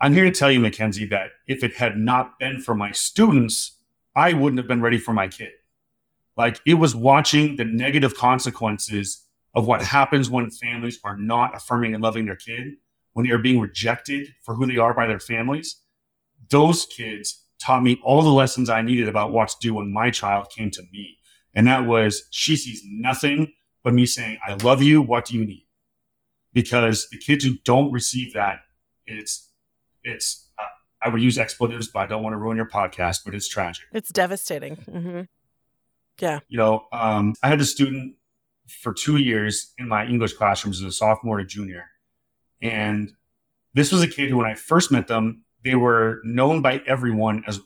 I'm 0.00 0.14
here 0.14 0.24
to 0.24 0.30
tell 0.30 0.52
you, 0.52 0.60
Mackenzie, 0.60 1.06
that 1.06 1.30
if 1.48 1.64
it 1.64 1.74
had 1.74 1.98
not 1.98 2.38
been 2.38 2.60
for 2.60 2.76
my 2.76 2.92
students, 2.92 3.78
I 4.14 4.34
wouldn't 4.34 4.58
have 4.58 4.68
been 4.68 4.80
ready 4.80 4.98
for 4.98 5.12
my 5.12 5.26
kid. 5.26 5.50
Like 6.36 6.60
it 6.64 6.74
was 6.74 6.94
watching 6.94 7.56
the 7.56 7.64
negative 7.64 8.16
consequences 8.16 9.26
of 9.56 9.66
what 9.66 9.82
happens 9.82 10.30
when 10.30 10.48
families 10.48 11.00
are 11.02 11.16
not 11.16 11.56
affirming 11.56 11.92
and 11.92 12.04
loving 12.04 12.26
their 12.26 12.36
kid, 12.36 12.74
when 13.14 13.26
they 13.26 13.32
are 13.32 13.38
being 13.38 13.58
rejected 13.58 14.28
for 14.42 14.54
who 14.54 14.66
they 14.66 14.76
are 14.76 14.94
by 14.94 15.08
their 15.08 15.20
families. 15.20 15.80
Those 16.50 16.86
kids 16.86 17.41
taught 17.62 17.82
me 17.82 18.00
all 18.02 18.22
the 18.22 18.30
lessons 18.30 18.68
I 18.68 18.82
needed 18.82 19.08
about 19.08 19.32
what 19.32 19.48
to 19.48 19.56
do 19.60 19.74
when 19.74 19.92
my 19.92 20.10
child 20.10 20.50
came 20.50 20.70
to 20.72 20.82
me. 20.92 21.18
And 21.54 21.66
that 21.66 21.86
was 21.86 22.24
she 22.30 22.56
sees 22.56 22.82
nothing 22.84 23.52
but 23.82 23.94
me 23.94 24.06
saying, 24.06 24.38
I 24.46 24.54
love 24.54 24.82
you. 24.82 25.02
What 25.02 25.26
do 25.26 25.36
you 25.36 25.44
need? 25.44 25.66
Because 26.52 27.08
the 27.10 27.18
kids 27.18 27.44
who 27.44 27.54
don't 27.64 27.92
receive 27.92 28.34
that, 28.34 28.60
it's, 29.06 29.50
it's, 30.04 30.50
uh, 30.58 30.64
I 31.00 31.08
would 31.08 31.22
use 31.22 31.38
expletives, 31.38 31.88
but 31.88 32.00
I 32.00 32.06
don't 32.06 32.22
want 32.22 32.34
to 32.34 32.38
ruin 32.38 32.56
your 32.56 32.68
podcast, 32.68 33.20
but 33.24 33.34
it's 33.34 33.48
tragic. 33.48 33.84
It's 33.92 34.10
devastating. 34.10 34.76
Mm-hmm. 34.76 35.22
Yeah. 36.20 36.40
You 36.48 36.58
know, 36.58 36.84
um, 36.92 37.34
I 37.42 37.48
had 37.48 37.60
a 37.60 37.64
student 37.64 38.16
for 38.68 38.92
two 38.92 39.16
years 39.16 39.72
in 39.78 39.88
my 39.88 40.06
English 40.06 40.34
classrooms 40.34 40.80
as 40.80 40.86
a 40.86 40.92
sophomore 40.92 41.38
to 41.38 41.44
junior. 41.44 41.86
And 42.60 43.12
this 43.74 43.90
was 43.90 44.02
a 44.02 44.08
kid 44.08 44.30
who, 44.30 44.36
when 44.36 44.46
I 44.46 44.54
first 44.54 44.92
met 44.92 45.08
them, 45.08 45.44
they 45.64 45.74
were 45.74 46.20
known 46.24 46.62
by 46.62 46.82
everyone 46.86 47.44
as, 47.46 47.60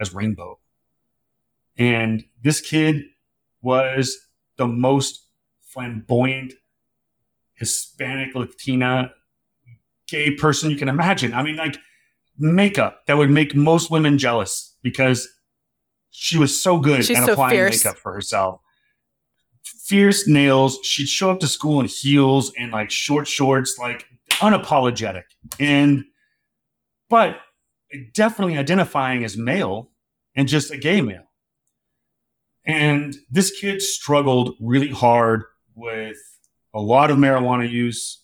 as 0.00 0.14
Rainbow. 0.14 0.58
And 1.76 2.24
this 2.42 2.60
kid 2.60 3.04
was 3.62 4.18
the 4.56 4.66
most 4.66 5.26
flamboyant 5.62 6.52
Hispanic, 7.54 8.34
Latina, 8.34 9.12
gay 10.08 10.32
person 10.32 10.70
you 10.70 10.76
can 10.76 10.88
imagine. 10.88 11.32
I 11.32 11.42
mean, 11.42 11.56
like 11.56 11.78
makeup 12.38 13.06
that 13.06 13.16
would 13.16 13.30
make 13.30 13.54
most 13.54 13.90
women 13.90 14.18
jealous 14.18 14.76
because 14.82 15.28
she 16.10 16.38
was 16.38 16.60
so 16.60 16.78
good 16.78 17.04
She's 17.04 17.16
at 17.16 17.26
so 17.26 17.32
applying 17.32 17.56
fierce. 17.56 17.84
makeup 17.84 17.98
for 17.98 18.12
herself. 18.12 18.60
Fierce 19.62 20.26
nails. 20.26 20.78
She'd 20.82 21.08
show 21.08 21.30
up 21.30 21.40
to 21.40 21.46
school 21.46 21.80
in 21.80 21.86
heels 21.86 22.52
and 22.58 22.72
like 22.72 22.90
short 22.90 23.26
shorts, 23.26 23.78
like 23.78 24.06
unapologetic. 24.32 25.22
And, 25.58 26.04
but 27.12 27.42
definitely 28.14 28.56
identifying 28.56 29.22
as 29.22 29.36
male 29.36 29.90
and 30.34 30.48
just 30.48 30.70
a 30.70 30.78
gay 30.78 31.02
male. 31.02 31.28
And 32.64 33.14
this 33.30 33.50
kid 33.50 33.82
struggled 33.82 34.54
really 34.58 34.88
hard 34.88 35.42
with 35.74 36.16
a 36.72 36.80
lot 36.80 37.10
of 37.10 37.18
marijuana 37.18 37.70
use. 37.70 38.22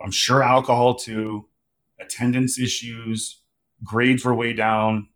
I'm 0.00 0.10
sure 0.10 0.42
alcohol 0.42 0.94
too, 0.94 1.48
attendance 2.00 2.58
issues, 2.58 3.42
grades 3.84 4.24
were 4.24 4.34
way 4.34 4.54
down. 4.54 5.08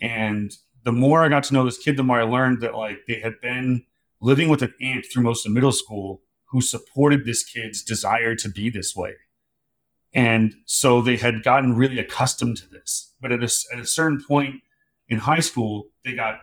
And 0.00 0.52
the 0.84 0.92
more 0.92 1.24
I 1.24 1.28
got 1.30 1.42
to 1.44 1.54
know 1.54 1.64
this 1.64 1.78
kid, 1.78 1.96
the 1.96 2.04
more 2.04 2.20
I 2.20 2.22
learned 2.22 2.60
that 2.60 2.76
like 2.76 3.06
they 3.08 3.18
had 3.18 3.40
been 3.40 3.86
living 4.20 4.48
with 4.48 4.62
an 4.62 4.72
aunt 4.80 5.04
through 5.04 5.24
most 5.24 5.46
of 5.46 5.52
middle 5.52 5.72
school 5.72 6.22
who 6.50 6.60
supported 6.60 7.24
this 7.24 7.42
kid's 7.42 7.82
desire 7.82 8.36
to 8.36 8.48
be 8.48 8.70
this 8.70 8.94
way. 8.94 9.14
And 10.12 10.54
so 10.64 11.00
they 11.00 11.16
had 11.16 11.42
gotten 11.42 11.76
really 11.76 11.98
accustomed 11.98 12.56
to 12.58 12.68
this. 12.68 13.14
But 13.20 13.32
at 13.32 13.42
a, 13.42 13.50
at 13.72 13.78
a 13.78 13.86
certain 13.86 14.22
point 14.22 14.56
in 15.08 15.18
high 15.18 15.40
school, 15.40 15.88
they 16.04 16.14
got 16.14 16.40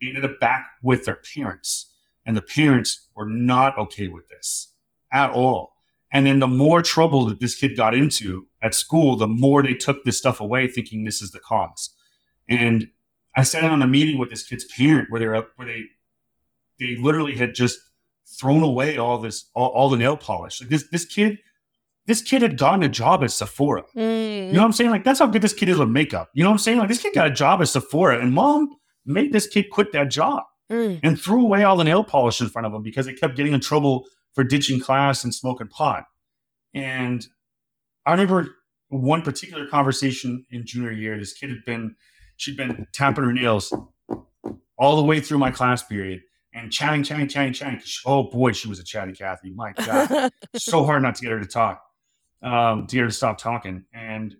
they 0.00 0.08
ended 0.08 0.24
up 0.24 0.40
back 0.40 0.66
with 0.82 1.04
their 1.04 1.20
parents. 1.34 1.92
And 2.24 2.36
the 2.36 2.42
parents 2.42 3.08
were 3.14 3.26
not 3.26 3.76
okay 3.78 4.08
with 4.08 4.28
this 4.28 4.74
at 5.12 5.30
all. 5.30 5.74
And 6.12 6.26
then 6.26 6.40
the 6.40 6.48
more 6.48 6.82
trouble 6.82 7.26
that 7.26 7.40
this 7.40 7.54
kid 7.54 7.76
got 7.76 7.94
into 7.94 8.46
at 8.62 8.74
school, 8.74 9.16
the 9.16 9.28
more 9.28 9.62
they 9.62 9.74
took 9.74 10.04
this 10.04 10.18
stuff 10.18 10.40
away, 10.40 10.66
thinking 10.66 11.04
this 11.04 11.22
is 11.22 11.30
the 11.30 11.38
cause. 11.38 11.90
And 12.48 12.88
I 13.36 13.44
sat 13.44 13.64
in 13.64 13.70
on 13.70 13.82
a 13.82 13.86
meeting 13.86 14.18
with 14.18 14.30
this 14.30 14.44
kid's 14.44 14.64
parent 14.64 15.10
where 15.10 15.20
they 15.20 15.26
were 15.26 15.46
where 15.56 15.68
they 15.68 15.84
they 16.78 16.96
literally 16.96 17.36
had 17.36 17.54
just 17.54 17.78
thrown 18.26 18.62
away 18.62 18.96
all 18.96 19.18
this 19.18 19.50
all, 19.54 19.68
all 19.68 19.88
the 19.88 19.96
nail 19.96 20.16
polish. 20.16 20.60
Like 20.60 20.70
this 20.70 20.88
this 20.90 21.04
kid 21.04 21.38
this 22.10 22.22
kid 22.22 22.42
had 22.42 22.58
gotten 22.58 22.82
a 22.82 22.88
job 22.88 23.22
at 23.22 23.30
Sephora. 23.30 23.84
Mm. 23.96 24.48
You 24.48 24.52
know 24.52 24.60
what 24.60 24.66
I'm 24.66 24.72
saying? 24.72 24.90
Like 24.90 25.04
that's 25.04 25.20
how 25.20 25.26
good 25.28 25.42
this 25.42 25.52
kid 25.52 25.68
is 25.68 25.78
with 25.78 25.88
makeup. 25.88 26.28
You 26.34 26.42
know 26.42 26.50
what 26.50 26.54
I'm 26.54 26.58
saying? 26.58 26.78
Like 26.78 26.88
this 26.88 27.00
kid 27.00 27.14
got 27.14 27.28
a 27.28 27.30
job 27.30 27.62
at 27.62 27.68
Sephora, 27.68 28.20
and 28.20 28.34
mom 28.34 28.68
made 29.06 29.32
this 29.32 29.46
kid 29.46 29.70
quit 29.70 29.92
that 29.92 30.10
job 30.10 30.42
mm. 30.70 30.98
and 31.04 31.20
threw 31.20 31.42
away 31.42 31.62
all 31.62 31.76
the 31.76 31.84
nail 31.84 32.02
polish 32.02 32.40
in 32.40 32.48
front 32.48 32.66
of 32.66 32.74
him 32.74 32.82
because 32.82 33.06
he 33.06 33.14
kept 33.14 33.36
getting 33.36 33.52
in 33.52 33.60
trouble 33.60 34.06
for 34.34 34.42
ditching 34.42 34.80
class 34.80 35.22
and 35.22 35.32
smoking 35.32 35.68
pot. 35.68 36.04
And 36.74 37.24
I 38.04 38.10
remember 38.10 38.56
one 38.88 39.22
particular 39.22 39.68
conversation 39.68 40.44
in 40.50 40.66
junior 40.66 40.90
year. 40.90 41.16
This 41.16 41.32
kid 41.32 41.50
had 41.50 41.64
been 41.64 41.94
she'd 42.38 42.56
been 42.56 42.88
tapping 42.92 43.22
her 43.22 43.32
nails 43.32 43.72
all 44.76 44.96
the 44.96 45.04
way 45.04 45.20
through 45.20 45.38
my 45.38 45.52
class 45.52 45.84
period 45.84 46.22
and 46.54 46.72
chatting, 46.72 47.02
chatting, 47.02 47.28
chatting, 47.28 47.52
chatting. 47.52 47.80
Oh 48.04 48.24
boy, 48.24 48.52
she 48.52 48.68
was 48.68 48.78
a 48.78 48.84
chatty 48.84 49.12
Cathy. 49.12 49.50
My 49.50 49.72
God, 49.72 50.32
so 50.56 50.84
hard 50.84 51.02
not 51.02 51.14
to 51.16 51.22
get 51.22 51.32
her 51.32 51.40
to 51.40 51.46
talk, 51.46 51.82
um, 52.42 52.86
to 52.86 52.96
get 52.96 53.02
her 53.02 53.08
to 53.08 53.12
stop 53.12 53.38
talking. 53.38 53.84
And 53.92 54.36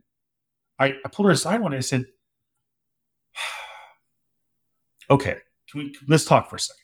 I, 0.79 0.95
I 1.05 1.09
pulled 1.11 1.27
her 1.27 1.33
aside 1.33 1.61
one 1.61 1.73
day. 1.73 1.79
I 1.79 1.81
said, 1.81 2.07
"Okay, 5.11 5.39
we, 5.75 5.95
let's 6.09 6.25
talk 6.25 6.51
for 6.51 6.57
a 6.57 6.61
second. 6.61 6.81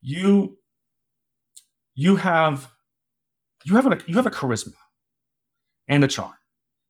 You, 0.00 0.58
you 1.94 2.16
have, 2.16 2.70
you 3.64 3.74
have 3.74 3.86
a, 3.86 3.98
you 4.06 4.14
have 4.16 4.26
a 4.26 4.30
charisma 4.30 4.74
and 5.88 6.04
a 6.04 6.08
charm 6.08 6.34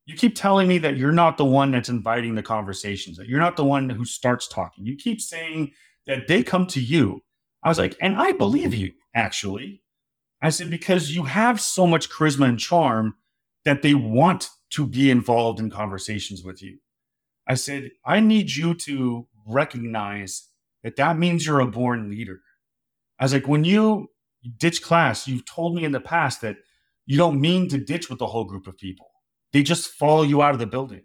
you 0.08 0.16
keep 0.16 0.34
telling 0.34 0.66
me 0.66 0.78
that 0.78 0.96
you're 0.96 1.12
not 1.12 1.36
the 1.36 1.44
one 1.44 1.70
that's 1.70 1.90
inviting 1.90 2.34
the 2.34 2.42
conversations, 2.42 3.18
that 3.18 3.28
you're 3.28 3.38
not 3.38 3.56
the 3.56 3.64
one 3.64 3.90
who 3.90 4.06
starts 4.06 4.48
talking. 4.48 4.86
You 4.86 4.96
keep 4.96 5.20
saying 5.20 5.72
that 6.06 6.26
they 6.26 6.42
come 6.42 6.66
to 6.68 6.80
you. 6.80 7.22
I 7.62 7.68
was 7.68 7.78
like, 7.78 7.94
and 8.00 8.16
I 8.16 8.32
believe 8.32 8.72
you, 8.72 8.94
actually. 9.14 9.82
I 10.40 10.48
said, 10.48 10.70
because 10.70 11.14
you 11.14 11.24
have 11.24 11.60
so 11.60 11.86
much 11.86 12.08
charisma 12.08 12.48
and 12.48 12.58
charm 12.58 13.16
that 13.68 13.82
they 13.82 13.92
want 13.92 14.48
to 14.70 14.86
be 14.86 15.10
involved 15.10 15.60
in 15.60 15.68
conversations 15.68 16.42
with 16.42 16.62
you. 16.62 16.78
I 17.46 17.52
said, 17.52 17.90
I 18.02 18.18
need 18.18 18.52
you 18.52 18.72
to 18.72 19.28
recognize 19.46 20.48
that 20.82 20.96
that 20.96 21.18
means 21.18 21.44
you're 21.44 21.60
a 21.60 21.66
born 21.66 22.08
leader. 22.08 22.40
I 23.18 23.24
was 23.26 23.34
like, 23.34 23.46
when 23.46 23.64
you 23.64 24.08
ditch 24.56 24.80
class, 24.80 25.28
you've 25.28 25.44
told 25.44 25.74
me 25.74 25.84
in 25.84 25.92
the 25.92 26.00
past 26.00 26.40
that 26.40 26.56
you 27.04 27.18
don't 27.18 27.42
mean 27.42 27.68
to 27.68 27.76
ditch 27.76 28.08
with 28.08 28.18
the 28.18 28.28
whole 28.28 28.44
group 28.44 28.66
of 28.66 28.78
people. 28.78 29.10
They 29.52 29.62
just 29.62 29.90
follow 29.90 30.22
you 30.22 30.40
out 30.40 30.54
of 30.54 30.60
the 30.60 30.66
building. 30.66 31.02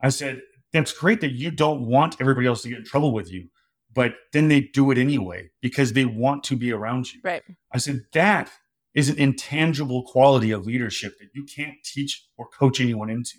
I 0.00 0.08
said, 0.08 0.40
that's 0.72 0.92
great 0.92 1.20
that 1.20 1.30
you 1.30 1.52
don't 1.52 1.86
want 1.86 2.16
everybody 2.20 2.48
else 2.48 2.62
to 2.62 2.68
get 2.68 2.78
in 2.78 2.84
trouble 2.84 3.12
with 3.12 3.30
you, 3.30 3.46
but 3.94 4.14
then 4.32 4.48
they 4.48 4.62
do 4.62 4.90
it 4.90 4.98
anyway 4.98 5.50
because 5.60 5.92
they 5.92 6.04
want 6.04 6.42
to 6.44 6.56
be 6.56 6.72
around 6.72 7.12
you. 7.12 7.20
Right. 7.22 7.44
I 7.72 7.78
said, 7.78 8.00
that 8.12 8.50
is 8.94 9.08
an 9.08 9.18
intangible 9.18 10.02
quality 10.02 10.50
of 10.50 10.66
leadership 10.66 11.18
that 11.18 11.28
you 11.34 11.44
can't 11.44 11.82
teach 11.84 12.26
or 12.36 12.46
coach 12.46 12.80
anyone 12.80 13.10
into. 13.10 13.38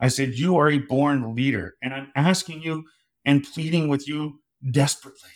I 0.00 0.08
said, 0.08 0.34
you 0.34 0.56
are 0.56 0.70
a 0.70 0.78
born 0.78 1.34
leader, 1.34 1.74
and 1.82 1.92
I'm 1.92 2.12
asking 2.14 2.62
you 2.62 2.84
and 3.24 3.42
pleading 3.42 3.88
with 3.88 4.06
you 4.06 4.40
desperately 4.70 5.30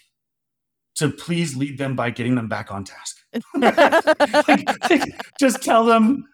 to 0.95 1.11
please 1.11 1.57
lead 1.57 1.79
them 1.79 1.97
by 1.97 2.11
getting 2.11 2.37
them 2.37 2.49
back 2.49 2.71
on 2.71 2.85
task. 2.85 3.19
like, 3.55 5.09
just 5.41 5.63
tell 5.63 5.85
them 5.85 6.25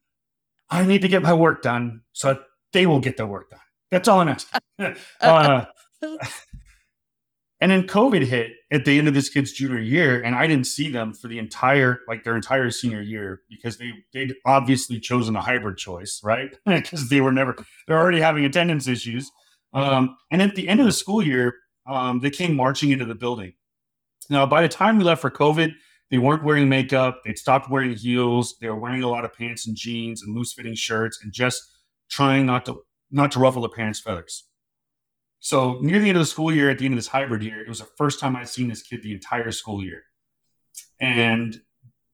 I 0.70 0.84
need 0.84 1.02
to 1.02 1.08
get 1.08 1.22
my 1.22 1.32
work 1.32 1.62
done 1.62 2.02
so 2.12 2.38
they 2.72 2.86
will 2.86 3.00
get 3.00 3.16
their 3.16 3.26
work 3.26 3.50
done. 3.50 3.60
That's 3.90 4.08
all 4.08 4.20
I'm 4.20 4.28
asking. 4.28 4.60
uh, 5.20 5.64
And 7.60 7.72
then 7.72 7.88
COVID 7.88 8.24
hit 8.24 8.52
at 8.70 8.84
the 8.84 8.98
end 8.98 9.08
of 9.08 9.14
this 9.14 9.28
kid's 9.28 9.52
junior 9.52 9.80
year, 9.80 10.22
and 10.22 10.36
I 10.36 10.46
didn't 10.46 10.68
see 10.68 10.90
them 10.90 11.12
for 11.12 11.26
the 11.26 11.38
entire, 11.38 12.00
like 12.06 12.22
their 12.22 12.36
entire 12.36 12.70
senior 12.70 13.00
year, 13.00 13.40
because 13.50 13.78
they 13.78 13.92
they'd 14.12 14.34
obviously 14.46 15.00
chosen 15.00 15.34
a 15.34 15.40
hybrid 15.40 15.76
choice, 15.76 16.20
right? 16.22 16.56
Because 16.66 17.08
they 17.08 17.20
were 17.20 17.32
never 17.32 17.56
they're 17.86 17.98
already 17.98 18.20
having 18.20 18.44
attendance 18.44 18.86
issues. 18.86 19.30
Um, 19.74 20.16
and 20.30 20.40
at 20.40 20.54
the 20.54 20.68
end 20.68 20.80
of 20.80 20.86
the 20.86 20.92
school 20.92 21.20
year, 21.20 21.54
um, 21.86 22.20
they 22.20 22.30
came 22.30 22.54
marching 22.54 22.90
into 22.90 23.04
the 23.04 23.14
building. 23.14 23.54
Now, 24.30 24.46
by 24.46 24.62
the 24.62 24.68
time 24.68 24.98
we 24.98 25.04
left 25.04 25.20
for 25.20 25.30
COVID, 25.30 25.72
they 26.10 26.18
weren't 26.18 26.44
wearing 26.44 26.68
makeup. 26.68 27.22
They'd 27.24 27.38
stopped 27.38 27.70
wearing 27.70 27.94
heels. 27.94 28.56
They 28.60 28.68
were 28.68 28.78
wearing 28.78 29.02
a 29.02 29.08
lot 29.08 29.24
of 29.24 29.34
pants 29.34 29.66
and 29.66 29.76
jeans 29.76 30.22
and 30.22 30.34
loose 30.34 30.52
fitting 30.52 30.74
shirts 30.74 31.18
and 31.22 31.32
just 31.32 31.62
trying 32.10 32.46
not 32.46 32.64
to 32.66 32.82
not 33.10 33.32
to 33.32 33.38
ruffle 33.38 33.62
their 33.62 33.70
parents' 33.70 34.00
feathers. 34.00 34.47
So 35.40 35.78
near 35.80 36.00
the 36.00 36.08
end 36.08 36.16
of 36.16 36.22
the 36.22 36.26
school 36.26 36.52
year, 36.52 36.70
at 36.70 36.78
the 36.78 36.84
end 36.84 36.94
of 36.94 36.98
this 36.98 37.08
hybrid 37.08 37.42
year, 37.42 37.60
it 37.60 37.68
was 37.68 37.78
the 37.78 37.88
first 37.96 38.18
time 38.20 38.36
I'd 38.36 38.48
seen 38.48 38.68
this 38.68 38.82
kid 38.82 39.02
the 39.02 39.12
entire 39.12 39.52
school 39.52 39.82
year. 39.82 40.02
And 41.00 41.60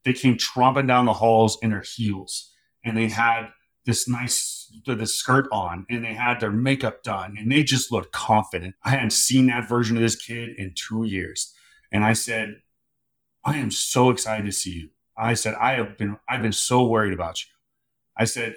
they 0.05 0.13
came 0.13 0.37
tromping 0.37 0.87
down 0.87 1.07
the 1.07 1.15
halls 1.15 1.59
in 1.63 1.71
their 1.71 1.85
heels. 1.85 2.53
And 2.85 2.97
they 2.97 3.09
had 3.09 3.49
this 3.87 4.09
nice 4.09 4.73
this 4.87 5.15
skirt 5.15 5.47
on 5.53 5.87
and 5.91 6.05
they 6.05 6.15
had 6.15 6.41
their 6.41 6.51
makeup 6.51 7.03
done 7.03 7.37
and 7.39 7.51
they 7.53 7.63
just 7.63 7.93
looked 7.93 8.13
confident. 8.13 8.75
I 8.83 8.91
hadn't 8.91 9.13
seen 9.13 9.47
that 9.47 9.69
version 9.69 9.97
of 9.97 10.03
this 10.03 10.17
kid 10.17 10.51
in 10.57 10.75
two 10.75 11.05
years. 11.05 11.55
And 11.93 12.05
I 12.05 12.13
said, 12.13 12.57
I 13.45 13.59
am 13.59 13.71
so 13.71 14.11
excited 14.11 14.47
to 14.47 14.53
see 14.53 14.73
you. 14.73 14.89
I 15.17 15.35
said, 15.35 15.55
I 15.55 15.75
have 15.75 15.97
been 15.97 16.19
I've 16.29 16.43
been 16.43 16.53
so 16.53 16.87
worried 16.87 17.13
about 17.13 17.43
you. 17.45 17.51
I 18.17 18.25
said, 18.25 18.57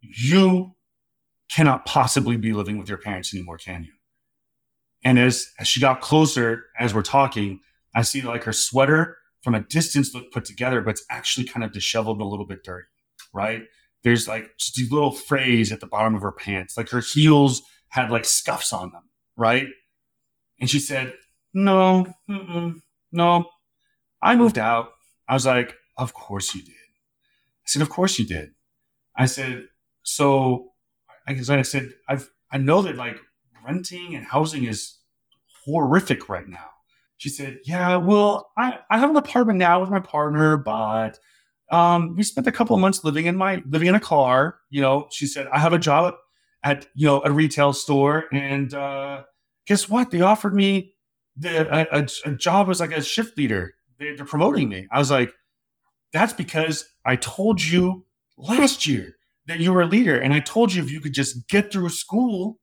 you 0.00 0.74
cannot 1.50 1.86
possibly 1.86 2.36
be 2.36 2.52
living 2.52 2.78
with 2.78 2.88
your 2.88 2.98
parents 2.98 3.34
anymore, 3.34 3.58
can 3.58 3.84
you? 3.84 3.92
And 5.04 5.18
as, 5.18 5.46
as 5.58 5.68
she 5.68 5.80
got 5.80 6.00
closer, 6.00 6.64
as 6.78 6.94
we're 6.94 7.02
talking, 7.02 7.60
I 7.94 8.02
see 8.02 8.22
like 8.22 8.44
her 8.44 8.52
sweater 8.52 9.18
from 9.42 9.54
a 9.54 9.60
distance 9.60 10.14
look 10.14 10.32
put 10.32 10.46
together, 10.46 10.80
but 10.80 10.92
it's 10.92 11.04
actually 11.10 11.46
kind 11.46 11.62
of 11.62 11.72
disheveled 11.72 12.16
and 12.16 12.26
a 12.26 12.28
little 12.28 12.46
bit 12.46 12.64
dirty, 12.64 12.86
right? 13.32 13.62
There's 14.02 14.26
like 14.26 14.50
just 14.58 14.74
these 14.74 14.90
little 14.90 15.12
frays 15.12 15.70
at 15.70 15.80
the 15.80 15.86
bottom 15.86 16.14
of 16.14 16.22
her 16.22 16.32
pants. 16.32 16.76
Like 16.76 16.88
her 16.90 17.00
heels 17.00 17.62
had 17.88 18.10
like 18.10 18.24
scuffs 18.24 18.72
on 18.72 18.90
them, 18.90 19.02
right? 19.36 19.68
And 20.60 20.68
she 20.68 20.78
said, 20.78 21.14
No, 21.52 22.06
no, 23.12 23.46
I 24.22 24.36
moved 24.36 24.58
out. 24.58 24.92
I 25.28 25.34
was 25.34 25.46
like, 25.46 25.74
Of 25.96 26.14
course 26.14 26.54
you 26.54 26.62
did. 26.62 26.72
I 26.72 27.66
said, 27.66 27.82
Of 27.82 27.90
course 27.90 28.18
you 28.18 28.26
did. 28.26 28.50
I 29.16 29.26
said, 29.26 29.68
So 30.02 30.72
like 31.28 31.38
I 31.38 31.62
said, 31.62 31.92
I've 32.08 32.30
I 32.52 32.58
know 32.58 32.82
that 32.82 32.96
like 32.96 33.18
renting 33.66 34.14
and 34.14 34.24
housing 34.24 34.64
is 34.64 34.98
horrific 35.64 36.28
right 36.28 36.46
now. 36.46 36.70
She 37.16 37.28
said, 37.28 37.58
Yeah, 37.64 37.96
well, 37.96 38.50
I, 38.56 38.78
I 38.90 38.98
have 38.98 39.10
an 39.10 39.16
apartment 39.16 39.58
now 39.58 39.80
with 39.80 39.90
my 39.90 40.00
partner, 40.00 40.56
but 40.56 41.18
um, 41.70 42.14
we 42.16 42.22
spent 42.22 42.46
a 42.46 42.52
couple 42.52 42.74
of 42.74 42.80
months 42.80 43.04
living 43.04 43.26
in 43.26 43.36
my 43.36 43.62
living 43.66 43.88
in 43.88 43.94
a 43.94 44.00
car. 44.00 44.58
You 44.70 44.82
know, 44.82 45.08
she 45.10 45.26
said, 45.26 45.46
I 45.52 45.58
have 45.58 45.72
a 45.72 45.78
job 45.78 46.14
at 46.62 46.86
you 46.94 47.06
know 47.06 47.22
a 47.24 47.32
retail 47.32 47.72
store, 47.72 48.24
and 48.32 48.72
uh, 48.74 49.22
guess 49.66 49.88
what? 49.88 50.10
They 50.10 50.20
offered 50.20 50.54
me 50.54 50.94
the 51.36 51.66
a, 51.72 52.00
a, 52.00 52.06
a 52.26 52.34
job 52.36 52.68
as 52.68 52.80
like 52.80 52.92
a 52.92 53.02
shift 53.02 53.38
leader. 53.38 53.74
They, 53.98 54.14
they're 54.14 54.26
promoting 54.26 54.68
me. 54.68 54.88
I 54.90 54.98
was 54.98 55.10
like, 55.10 55.32
that's 56.12 56.32
because 56.32 56.84
I 57.06 57.16
told 57.16 57.62
you 57.62 58.04
last 58.36 58.86
year 58.86 59.16
that 59.46 59.60
you 59.60 59.72
were 59.72 59.82
a 59.82 59.86
leader. 59.86 60.18
And 60.18 60.32
I 60.32 60.40
told 60.40 60.72
you 60.72 60.82
if 60.82 60.90
you 60.90 61.00
could 61.00 61.14
just 61.14 61.48
get 61.48 61.72
through 61.72 61.90
school, 61.90 62.58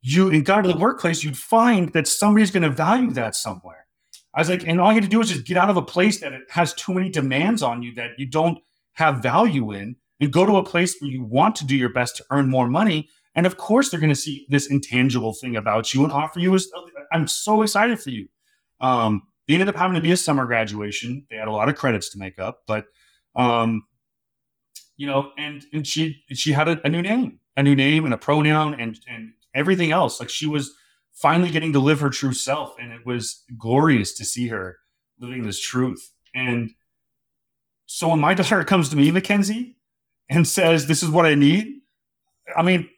you 0.00 0.30
and 0.30 0.44
got 0.44 0.62
to 0.62 0.72
the 0.72 0.78
workplace, 0.78 1.24
you'd 1.24 1.36
find 1.36 1.92
that 1.92 2.06
somebody's 2.06 2.50
going 2.50 2.62
to 2.62 2.70
value 2.70 3.10
that 3.12 3.34
somewhere. 3.34 3.86
I 4.34 4.40
was 4.40 4.48
like, 4.48 4.66
and 4.66 4.80
all 4.80 4.92
you 4.92 4.96
have 4.96 5.04
to 5.04 5.10
do 5.10 5.20
is 5.20 5.30
just 5.30 5.46
get 5.46 5.56
out 5.56 5.70
of 5.70 5.76
a 5.76 5.82
place 5.82 6.20
that 6.20 6.32
it 6.32 6.42
has 6.50 6.74
too 6.74 6.94
many 6.94 7.08
demands 7.08 7.62
on 7.62 7.82
you 7.82 7.94
that 7.94 8.10
you 8.18 8.26
don't 8.26 8.58
have 8.92 9.22
value 9.22 9.72
in 9.72 9.96
and 10.20 10.32
go 10.32 10.44
to 10.44 10.56
a 10.56 10.64
place 10.64 10.96
where 11.00 11.10
you 11.10 11.24
want 11.24 11.56
to 11.56 11.66
do 11.66 11.76
your 11.76 11.92
best 11.92 12.16
to 12.16 12.24
earn 12.30 12.48
more 12.48 12.68
money. 12.68 13.08
And 13.34 13.46
of 13.46 13.56
course, 13.56 13.90
they're 13.90 14.00
going 14.00 14.10
to 14.10 14.16
see 14.16 14.46
this 14.48 14.66
intangible 14.70 15.32
thing 15.32 15.56
about 15.56 15.94
you 15.94 16.04
and 16.04 16.12
offer 16.12 16.40
you. 16.40 16.58
I'm 17.12 17.26
so 17.26 17.62
excited 17.62 18.00
for 18.00 18.10
you. 18.10 18.28
Um, 18.80 19.22
they 19.46 19.54
ended 19.54 19.68
up 19.68 19.76
having 19.76 19.94
to 19.94 20.00
be 20.00 20.12
a 20.12 20.16
summer 20.16 20.44
graduation. 20.44 21.26
They 21.30 21.36
had 21.36 21.48
a 21.48 21.52
lot 21.52 21.68
of 21.68 21.76
credits 21.76 22.10
to 22.10 22.18
make 22.18 22.38
up, 22.38 22.62
but 22.66 22.86
um, 23.34 23.82
you 24.98 25.06
know, 25.06 25.30
and 25.38 25.64
and 25.72 25.86
she 25.86 26.22
she 26.32 26.52
had 26.52 26.68
a, 26.68 26.80
a, 26.84 26.88
new 26.90 27.00
name, 27.00 27.38
a 27.56 27.62
new 27.62 27.74
name 27.74 28.04
and 28.04 28.12
a 28.12 28.18
pronoun 28.18 28.78
and 28.78 29.00
and 29.08 29.32
everything 29.54 29.92
else. 29.92 30.20
Like 30.20 30.28
she 30.28 30.46
was 30.46 30.74
finally 31.14 31.50
getting 31.50 31.72
to 31.72 31.78
live 31.78 32.00
her 32.00 32.10
true 32.10 32.34
self, 32.34 32.74
and 32.78 32.92
it 32.92 33.06
was 33.06 33.44
glorious 33.56 34.12
to 34.14 34.24
see 34.24 34.48
her 34.48 34.76
living 35.18 35.44
this 35.44 35.60
truth. 35.60 36.12
And 36.34 36.72
so 37.86 38.08
when 38.08 38.18
my 38.18 38.34
daughter 38.34 38.64
comes 38.64 38.90
to 38.90 38.96
me, 38.96 39.10
Mackenzie, 39.12 39.76
and 40.28 40.46
says, 40.46 40.86
"This 40.86 41.04
is 41.04 41.10
what 41.10 41.26
I 41.26 41.36
need," 41.36 41.80
I 42.56 42.62
mean, 42.62 42.90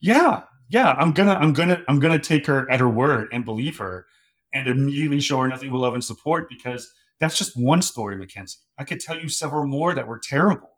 yeah, 0.00 0.42
yeah, 0.68 0.92
I'm 0.98 1.12
gonna 1.12 1.34
I'm 1.34 1.54
gonna 1.54 1.82
I'm 1.88 1.98
gonna 1.98 2.18
take 2.18 2.46
her 2.46 2.70
at 2.70 2.78
her 2.78 2.90
word 2.90 3.28
and 3.32 3.42
believe 3.42 3.78
her, 3.78 4.04
and 4.52 4.68
immediately 4.68 5.20
show 5.20 5.38
her 5.38 5.48
nothing 5.48 5.70
but 5.70 5.78
love 5.78 5.94
and 5.94 6.04
support 6.04 6.46
because 6.50 6.92
that's 7.20 7.38
just 7.38 7.56
one 7.56 7.80
story, 7.80 8.16
Mackenzie. 8.16 8.58
I 8.76 8.84
could 8.84 9.00
tell 9.00 9.18
you 9.18 9.30
several 9.30 9.66
more 9.66 9.94
that 9.94 10.06
were 10.06 10.18
terrible 10.18 10.71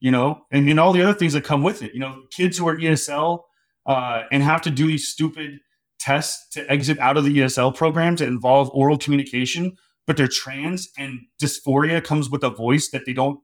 you 0.00 0.10
know, 0.10 0.42
and, 0.50 0.68
and 0.68 0.78
all 0.78 0.92
the 0.92 1.02
other 1.02 1.18
things 1.18 1.32
that 1.32 1.44
come 1.44 1.62
with 1.62 1.82
it. 1.82 1.94
You 1.94 2.00
know, 2.00 2.22
kids 2.30 2.58
who 2.58 2.68
are 2.68 2.76
ESL 2.76 3.40
uh, 3.86 4.22
and 4.30 4.42
have 4.42 4.62
to 4.62 4.70
do 4.70 4.86
these 4.86 5.08
stupid 5.08 5.58
tests 5.98 6.48
to 6.50 6.70
exit 6.70 6.98
out 6.98 7.16
of 7.16 7.24
the 7.24 7.38
ESL 7.38 7.74
program 7.74 8.16
to 8.16 8.26
involve 8.26 8.70
oral 8.74 8.98
communication, 8.98 9.76
but 10.06 10.16
they're 10.16 10.28
trans 10.28 10.88
and 10.98 11.20
dysphoria 11.42 12.02
comes 12.02 12.30
with 12.30 12.44
a 12.44 12.50
voice 12.50 12.90
that 12.90 13.06
they 13.06 13.12
don't, 13.12 13.40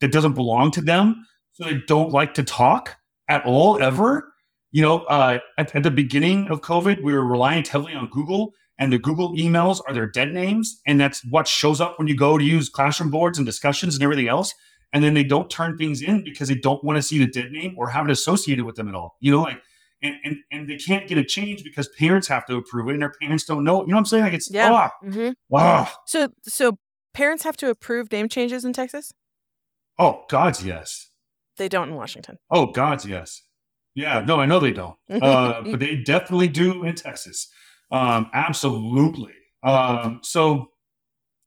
that 0.00 0.12
doesn't 0.12 0.34
belong 0.34 0.70
to 0.72 0.80
them. 0.80 1.24
So 1.52 1.64
they 1.64 1.80
don't 1.86 2.10
like 2.10 2.34
to 2.34 2.42
talk 2.42 2.96
at 3.28 3.44
all, 3.44 3.80
ever. 3.82 4.32
You 4.72 4.82
know, 4.82 5.00
uh, 5.04 5.38
at, 5.56 5.74
at 5.76 5.82
the 5.82 5.90
beginning 5.90 6.48
of 6.48 6.62
COVID, 6.62 7.02
we 7.02 7.12
were 7.12 7.24
reliant 7.24 7.68
heavily 7.68 7.94
on 7.94 8.08
Google 8.08 8.54
and 8.78 8.92
the 8.92 8.98
Google 8.98 9.36
emails 9.36 9.80
are 9.86 9.94
their 9.94 10.08
dead 10.08 10.32
names. 10.32 10.80
And 10.86 11.00
that's 11.00 11.24
what 11.30 11.46
shows 11.46 11.80
up 11.80 11.98
when 11.98 12.08
you 12.08 12.16
go 12.16 12.38
to 12.38 12.44
use 12.44 12.68
classroom 12.68 13.10
boards 13.10 13.38
and 13.38 13.46
discussions 13.46 13.94
and 13.94 14.02
everything 14.02 14.28
else 14.28 14.52
and 14.94 15.04
then 15.04 15.12
they 15.12 15.24
don't 15.24 15.50
turn 15.50 15.76
things 15.76 16.00
in 16.00 16.24
because 16.24 16.48
they 16.48 16.54
don't 16.54 16.82
want 16.82 16.96
to 16.96 17.02
see 17.02 17.18
the 17.18 17.26
dead 17.26 17.50
name 17.50 17.74
or 17.76 17.90
have 17.90 18.06
it 18.06 18.12
associated 18.12 18.64
with 18.64 18.76
them 18.76 18.88
at 18.88 18.94
all. 18.94 19.16
You 19.20 19.32
know, 19.32 19.42
like 19.42 19.60
and 20.02 20.14
and, 20.24 20.36
and 20.50 20.68
they 20.68 20.76
can't 20.76 21.06
get 21.08 21.18
a 21.18 21.24
change 21.24 21.64
because 21.64 21.88
parents 21.98 22.28
have 22.28 22.46
to 22.46 22.56
approve 22.56 22.88
it 22.88 22.92
and 22.92 23.02
their 23.02 23.12
parents 23.20 23.44
don't 23.44 23.64
know. 23.64 23.82
You 23.82 23.88
know 23.88 23.96
what 23.96 24.00
I'm 24.00 24.06
saying? 24.06 24.24
Like 24.24 24.32
it's 24.32 24.50
yeah. 24.50 24.90
Oh, 25.02 25.06
mm-hmm. 25.06 25.30
wow. 25.48 25.88
So 26.06 26.28
so 26.44 26.78
parents 27.12 27.44
have 27.44 27.56
to 27.58 27.70
approve 27.70 28.10
name 28.12 28.28
changes 28.28 28.64
in 28.64 28.72
Texas? 28.72 29.12
Oh, 29.98 30.24
God's 30.28 30.64
yes. 30.64 31.10
They 31.56 31.68
don't 31.68 31.90
in 31.90 31.94
Washington. 31.94 32.38
Oh, 32.50 32.66
God's 32.66 33.06
yes. 33.06 33.42
Yeah, 33.94 34.24
no, 34.26 34.40
I 34.40 34.46
know 34.46 34.58
they 34.58 34.72
don't. 34.72 34.96
Uh, 35.08 35.62
but 35.70 35.78
they 35.78 35.96
definitely 35.96 36.48
do 36.48 36.84
in 36.84 36.96
Texas. 36.96 37.48
Um, 37.92 38.28
absolutely. 38.34 39.32
Um, 39.62 40.20
so 40.22 40.70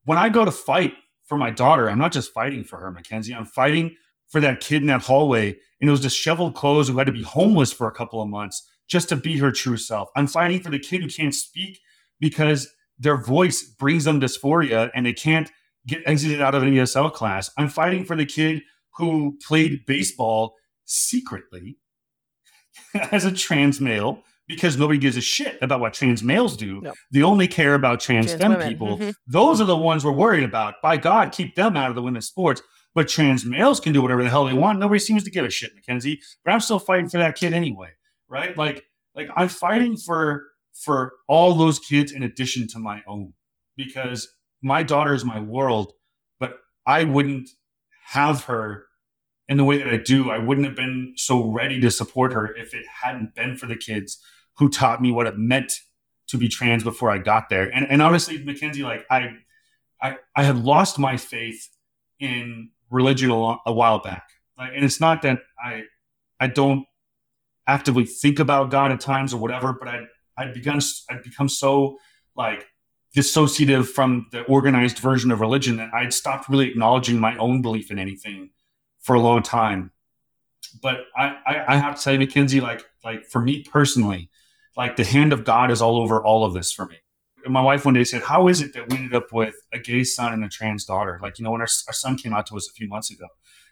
when 0.06 0.18
I 0.18 0.30
go 0.30 0.46
to 0.46 0.52
fight 0.52 0.94
for 1.28 1.38
my 1.38 1.52
daughter, 1.52 1.90
I'm 1.90 2.00
not 2.00 2.14
just 2.14 2.34
fighting 2.34 2.64
for 2.64 2.78
her, 2.78 2.92
Mackenzie. 2.92 3.36
I'm 3.36 3.46
fighting 3.46 3.96
for 4.30 4.42
that 4.42 4.60
kid 4.60 4.82
in 4.82 4.88
that 4.88 5.04
hallway 5.04 5.58
in 5.80 5.88
those 5.88 6.02
disheveled 6.02 6.56
clothes 6.56 6.88
who 6.88 6.98
had 6.98 7.08
to 7.08 7.14
be 7.14 7.24
homeless 7.24 7.72
for 7.72 7.88
a 7.88 7.94
couple 7.94 8.22
of 8.22 8.30
months 8.30 8.68
just 8.88 9.10
to 9.10 9.16
be 9.16 9.38
her 9.38 9.52
true 9.52 9.78
self. 9.78 10.10
I'm 10.16 10.28
fighting 10.28 10.62
for 10.62 10.70
the 10.70 10.80
kid 10.80 11.02
who 11.02 11.10
can't 11.10 11.36
speak 11.36 11.80
because 12.20 12.68
their 12.98 13.18
voice 13.18 13.64
brings 13.64 14.06
them 14.06 14.20
dysphoria 14.20 14.90
and 14.96 15.06
they 15.06 15.14
can't 15.14 15.52
get 15.86 16.02
exited 16.06 16.42
out 16.42 16.56
of 16.56 16.64
an 16.64 16.74
ESL 16.74 17.14
class. 17.14 17.52
I'm 17.58 17.70
fighting 17.70 18.06
for 18.06 18.16
the 18.16 18.26
kid 18.26 18.64
who 18.98 19.38
played 19.46 19.86
baseball 19.86 20.56
secretly 20.86 21.78
as 23.12 23.26
a 23.26 23.32
trans 23.32 23.80
male 23.80 24.24
because 24.48 24.78
nobody 24.78 24.98
gives 24.98 25.18
a 25.18 25.22
shit 25.22 25.58
about 25.62 25.80
what 25.80 25.94
trans 25.94 26.24
males 26.24 26.56
do. 26.56 26.82
No. 26.82 26.94
They 27.12 27.22
only 27.22 27.48
care 27.48 27.74
about 27.74 28.00
trans, 28.00 28.28
trans 28.28 28.42
femme 28.42 28.52
women. 28.54 28.68
people. 28.70 28.98
Mm-hmm. 28.98 29.10
Those 29.28 29.60
are 29.60 29.66
the 29.66 29.78
ones 29.78 30.06
we're 30.06 30.12
worried 30.12 30.44
about. 30.44 30.76
By 30.82 30.98
God, 30.98 31.32
keep 31.32 31.56
them 31.56 31.76
out 31.76 31.90
of 31.90 31.96
the 31.96 32.02
women's 32.02 32.28
sports. 32.28 32.62
But 32.96 33.08
trans 33.08 33.46
males 33.46 33.80
can 33.80 33.94
do 33.94 34.02
whatever 34.02 34.24
the 34.24 34.30
hell 34.30 34.46
they 34.46 34.54
want. 34.54 34.80
Nobody 34.80 35.00
seems 35.00 35.24
to 35.26 35.30
give 35.30 35.46
a 35.46 35.52
shit, 35.52 35.76
Mackenzie. 35.76 36.20
But 36.44 36.54
I'm 36.54 36.60
still 36.62 36.80
fighting 36.80 37.10
for 37.10 37.20
that 37.20 37.36
kid 37.36 37.54
anyway, 37.54 37.90
right? 38.28 38.58
Like, 38.58 38.86
like 39.14 39.30
I'm 39.36 39.50
fighting 39.50 39.98
for 39.98 40.46
for 40.74 41.14
all 41.28 41.54
those 41.54 41.80
kids 41.80 42.12
in 42.12 42.24
addition 42.24 42.68
to 42.70 42.80
my 42.80 43.04
own 43.08 43.34
because 43.76 44.28
my 44.64 44.82
daughter 44.82 45.14
is 45.14 45.26
my 45.26 45.40
world. 45.40 45.94
But 46.40 46.58
I 46.88 47.04
wouldn't 47.04 47.50
have 48.06 48.46
her 48.46 48.86
in 49.48 49.58
the 49.58 49.64
way 49.64 49.78
that 49.78 49.88
I 49.88 49.98
do. 49.98 50.32
I 50.32 50.40
wouldn't 50.40 50.66
have 50.66 50.76
been 50.76 51.14
so 51.18 51.52
ready 51.52 51.80
to 51.82 51.92
support 51.92 52.34
her 52.34 52.56
if 52.56 52.74
it 52.74 52.86
hadn't 53.04 53.36
been 53.36 53.58
for 53.58 53.68
the 53.68 53.76
kids 53.76 54.20
who 54.58 54.70
taught 54.70 55.02
me 55.02 55.12
what 55.12 55.28
it 55.28 55.38
meant 55.38 55.74
to 56.28 56.38
be 56.38 56.48
trans 56.48 56.84
before 56.84 57.10
I 57.10 57.18
got 57.18 57.50
there. 57.50 57.70
And 57.74 57.90
and 57.90 58.02
honestly, 58.02 58.44
Mackenzie, 58.44 58.84
like 58.84 59.06
I 59.10 59.30
I 60.02 60.18
I 60.36 60.44
had 60.44 60.58
lost 60.58 61.00
my 61.00 61.18
faith 61.18 61.70
in 62.20 62.70
religion 62.90 63.32
a, 63.32 63.58
a 63.66 63.74
while 63.74 64.00
back. 64.00 64.30
Like, 64.58 64.72
and 64.76 64.84
it's 64.84 65.00
not 65.00 65.22
that 65.22 65.40
I 65.64 65.84
I 66.40 66.48
don't 66.48 66.86
actively 67.68 68.06
think 68.06 68.40
about 68.40 68.72
God 68.72 68.92
at 68.92 69.00
times 69.00 69.34
or 69.34 69.38
whatever, 69.38 69.74
but 69.74 69.88
I 69.88 70.06
I'd 70.38 70.54
begun 70.54 70.80
I'd 71.10 71.24
become 71.24 71.50
so 71.50 71.98
like 72.36 72.68
dissociative 73.16 73.88
from 73.88 74.28
the 74.32 74.44
organized 74.44 75.00
version 75.00 75.32
of 75.32 75.42
religion 75.42 75.78
that 75.78 75.94
I'd 75.94 76.14
stopped 76.14 76.50
really 76.50 76.70
acknowledging 76.70 77.20
my 77.20 77.36
own 77.38 77.62
belief 77.62 77.90
in 77.90 77.98
anything 77.98 78.52
for 79.00 79.16
a 79.16 79.20
long 79.20 79.42
time. 79.42 79.92
But 80.82 81.06
I, 81.16 81.38
I, 81.46 81.66
I 81.70 81.78
have 81.78 81.96
to 81.96 82.02
say, 82.02 82.18
Mackenzie, 82.18 82.62
like 82.62 82.86
like 83.04 83.26
for 83.26 83.42
me 83.42 83.64
personally, 83.64 84.30
like 84.78 84.96
the 84.96 85.04
hand 85.04 85.34
of 85.34 85.44
God 85.44 85.72
is 85.72 85.82
all 85.82 86.00
over 86.00 86.24
all 86.24 86.46
of 86.46 86.54
this 86.54 86.72
for 86.72 86.86
me. 86.86 86.98
And 87.44 87.54
my 87.54 87.62
wife 87.62 87.84
one 87.84 87.96
day 87.96 88.04
said, 88.04 88.22
How 88.22 88.48
is 88.48 88.62
it 88.62 88.74
that 88.74 88.90
we 88.90 88.98
ended 88.98 89.16
up 89.16 89.34
with 89.34 89.56
a 89.74 89.80
gay 89.80 90.04
son 90.04 90.34
and 90.34 90.44
a 90.44 90.50
trans 90.50 90.86
daughter? 90.86 91.20
Like, 91.22 91.40
you 91.40 91.44
know, 91.44 91.52
when 91.52 91.62
our, 91.62 91.68
our 91.88 91.94
son 91.94 92.18
came 92.18 92.34
out 92.34 92.46
to 92.48 92.56
us 92.56 92.70
a 92.70 92.74
few 92.74 92.88
months 92.88 93.12
ago, 93.12 93.26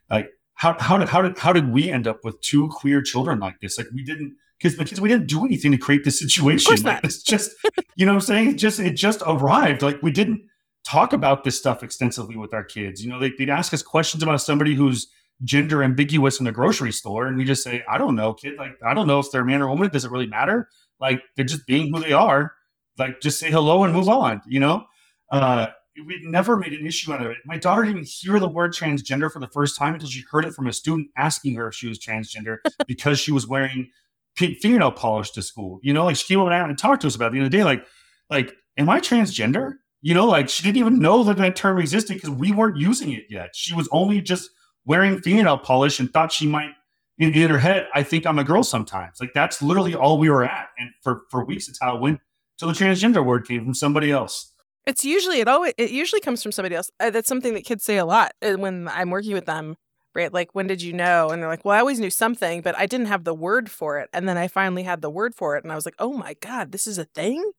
like 0.10 0.30
how, 0.56 0.76
how 0.80 0.98
did 0.98 1.10
how 1.10 1.22
did 1.22 1.38
how 1.38 1.54
did 1.54 1.72
we 1.72 1.90
end 1.92 2.08
up 2.08 2.24
with 2.24 2.42
two 2.42 2.70
queer 2.70 3.02
children 3.02 3.40
like 3.40 3.60
this? 3.60 3.78
Like 3.78 3.88
we 3.94 4.04
didn't 4.04 4.36
because 4.58 4.78
because 4.78 5.02
we 5.02 5.10
didn't 5.10 5.28
do 5.28 5.46
anything 5.46 5.72
to 5.72 5.78
create 5.78 6.04
this 6.04 6.20
situation. 6.20 6.82
Like, 6.84 7.04
it's 7.04 7.22
just 7.22 7.52
you 7.96 8.06
know 8.06 8.14
what 8.14 8.18
I'm 8.18 8.22
saying? 8.22 8.50
It 8.50 8.56
just 8.56 8.80
it 8.80 8.94
just 8.94 9.22
arrived. 9.26 9.82
Like 9.82 10.02
we 10.02 10.12
didn't 10.12 10.42
talk 10.88 11.14
about 11.14 11.44
this 11.44 11.58
stuff 11.58 11.84
extensively 11.84 12.38
with 12.38 12.54
our 12.54 12.64
kids. 12.64 13.04
You 13.04 13.10
know, 13.10 13.20
they, 13.20 13.34
would 13.38 13.50
ask 13.50 13.74
us 13.74 13.82
questions 13.82 14.24
about 14.24 14.40
somebody 14.42 14.76
who's 14.76 15.08
gender 15.44 15.84
ambiguous 15.84 16.40
in 16.40 16.46
the 16.46 16.52
grocery 16.52 16.94
store, 16.94 17.28
and 17.28 17.36
we 17.36 17.44
just 17.44 17.64
say, 17.64 17.84
I 17.90 17.98
don't 17.98 18.16
know, 18.16 18.34
kid. 18.34 18.58
Like 18.58 18.78
I 18.86 18.94
don't 18.94 19.08
know 19.08 19.20
if 19.20 19.32
they're 19.32 19.42
a 19.42 19.46
man 19.46 19.62
or 19.62 19.66
a 19.66 19.70
woman. 19.70 19.90
Does 19.90 20.06
it 20.06 20.12
really 20.12 20.28
matter? 20.28 20.70
Like 21.00 21.22
they're 21.36 21.46
just 21.46 21.66
being 21.66 21.94
who 21.94 22.02
they 22.02 22.14
are. 22.14 22.54
Like 22.98 23.22
just 23.22 23.40
say 23.40 23.52
hello 23.52 23.84
and 23.84 23.94
move 23.94 24.10
on. 24.10 24.42
You 24.48 24.60
know. 24.60 24.86
Uh, 25.32 25.68
we 26.08 26.22
never 26.24 26.58
made 26.58 26.74
an 26.74 26.86
issue 26.86 27.14
out 27.14 27.22
of 27.22 27.32
it. 27.32 27.38
My 27.46 27.58
daughter 27.58 27.84
didn't 27.84 27.98
even 27.98 28.10
hear 28.10 28.40
the 28.40 28.50
word 28.50 28.74
transgender 28.74 29.32
for 29.32 29.40
the 29.40 29.48
first 29.48 29.78
time 29.78 29.94
until 29.94 30.10
she 30.10 30.24
heard 30.30 30.46
it 30.46 30.54
from 30.54 30.68
a 30.68 30.74
student 30.74 31.10
asking 31.16 31.56
her 31.56 31.70
if 31.70 31.76
she 31.76 31.88
was 31.88 32.00
transgender 32.00 32.58
because 32.88 33.20
she 33.20 33.32
was 33.32 33.48
wearing 33.48 33.90
fingernail 34.36 34.92
polish 34.92 35.32
to 35.32 35.42
school. 35.42 35.80
You 35.82 35.94
know, 35.94 36.06
like 36.06 36.18
she 36.18 36.28
came 36.28 36.40
over 36.40 36.52
and 36.52 36.78
talked 36.78 37.02
to 37.02 37.08
us 37.08 37.16
about 37.16 37.34
it 37.34 37.38
the 37.38 37.44
the 37.44 37.50
day. 37.50 37.64
Like, 37.64 37.86
like, 38.30 38.54
am 38.78 38.90
I 38.90 39.00
transgender? 39.00 39.76
You 40.02 40.14
know, 40.14 40.26
like 40.26 40.50
she 40.50 40.64
didn't 40.64 40.78
even 40.78 41.00
know 41.00 41.24
that 41.24 41.38
that 41.38 41.56
term 41.56 41.80
existed 41.80 42.16
because 42.16 42.30
we 42.30 42.52
weren't 42.52 42.78
using 42.78 43.12
it 43.14 43.26
yet. 43.30 43.56
She 43.56 43.74
was 43.74 43.88
only 43.92 44.22
just 44.22 44.50
wearing 44.86 45.22
fingernail 45.22 45.60
polish 45.60 46.00
and 46.00 46.12
thought 46.12 46.32
she 46.32 46.46
might 46.46 46.72
in, 47.18 47.34
in 47.34 47.50
her 47.50 47.60
head, 47.60 47.88
I 47.94 48.04
think 48.04 48.26
I'm 48.26 48.40
a 48.40 48.44
girl 48.44 48.64
sometimes. 48.64 49.20
Like 49.20 49.34
that's 49.34 49.62
literally 49.62 49.96
all 49.96 50.18
we 50.18 50.30
were 50.30 50.44
at. 50.44 50.70
And 50.78 50.92
for, 51.02 51.24
for 51.30 51.46
weeks, 51.46 51.68
it's 51.70 51.80
how 51.80 51.96
it 51.96 52.02
went 52.02 52.20
till 52.58 52.68
the 52.68 52.74
transgender 52.74 53.24
word 53.24 53.48
came 53.48 53.64
from 53.64 53.74
somebody 53.74 54.12
else. 54.12 54.52
It's 54.86 55.04
usually 55.04 55.40
it 55.40 55.48
always 55.48 55.74
it 55.78 55.90
usually 55.90 56.22
comes 56.22 56.44
from 56.44 56.52
somebody 56.52 56.76
else. 56.76 56.92
Uh, 57.00 57.10
that's 57.10 57.28
something 57.28 57.56
that 57.56 57.66
kids 57.66 57.84
say 57.84 57.98
a 57.98 58.06
lot 58.06 58.34
uh, 58.44 58.54
when 58.54 58.88
I'm 58.88 59.10
working 59.10 59.34
with 59.34 59.46
them 59.46 59.78
right? 60.16 60.34
Like, 60.34 60.56
when 60.56 60.66
did 60.66 60.82
you 60.82 60.94
know? 60.94 61.30
And 61.30 61.42
they're 61.42 61.50
like, 61.50 61.66
well, 61.66 61.76
I 61.76 61.80
always 61.80 62.00
knew 62.00 62.10
something, 62.10 62.62
but 62.62 62.76
I 62.78 62.86
didn't 62.86 63.08
have 63.08 63.26
the 63.26 63.34
word 63.34 63.70
for 63.70 64.00
it. 64.00 64.10
And 64.14 64.28
then 64.28 64.38
I 64.38 64.48
finally 64.48 64.84
had 64.84 65.02
the 65.02 65.10
word 65.10 65.36
for 65.36 65.58
it. 65.58 65.64
And 65.64 65.72
I 65.72 65.76
was 65.76 65.86
like, 65.86 65.96
oh 66.00 66.14
my 66.14 66.36
God, 66.40 66.72
this 66.72 66.88
is 66.88 66.98
a 66.98 67.04
thing? 67.04 67.52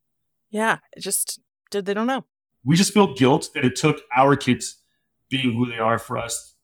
Yeah. 0.51 0.79
It 0.97 1.03
just 1.03 1.39
did, 1.71 1.85
they 1.85 1.95
don't 1.95 2.07
know. 2.07 2.25
We 2.65 2.75
just 2.75 2.95
feel 2.95 3.15
guilt 3.15 3.51
that 3.55 3.65
it 3.65 3.77
took 3.77 4.01
our 4.17 4.35
kids 4.35 4.83
being 5.29 5.53
who 5.53 5.67
they 5.67 5.79
are 5.79 5.99
for 5.99 6.17
us 6.19 6.55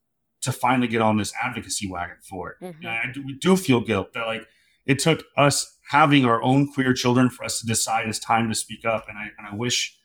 to 0.42 0.52
finally 0.52 0.88
get 0.88 1.00
on 1.00 1.16
this 1.16 1.32
advocacy 1.42 1.88
wagon 1.88 2.16
for 2.28 2.50
it. 2.50 2.64
Mm-hmm. 2.64 3.12
Do, 3.12 3.24
we 3.24 3.34
do 3.34 3.56
feel 3.56 3.80
guilt 3.80 4.12
that, 4.14 4.26
like, 4.26 4.46
it 4.86 4.98
took 4.98 5.24
us 5.36 5.78
having 5.90 6.24
our 6.24 6.42
own 6.42 6.72
queer 6.72 6.92
children 6.92 7.30
for 7.30 7.44
us 7.44 7.60
to 7.60 7.66
decide 7.66 8.08
it's 8.08 8.18
time 8.18 8.48
to 8.48 8.54
speak 8.54 8.84
up. 8.84 9.08
And 9.08 9.16
I, 9.16 9.30
and 9.38 9.46
I 9.50 9.54
wish 9.54 9.96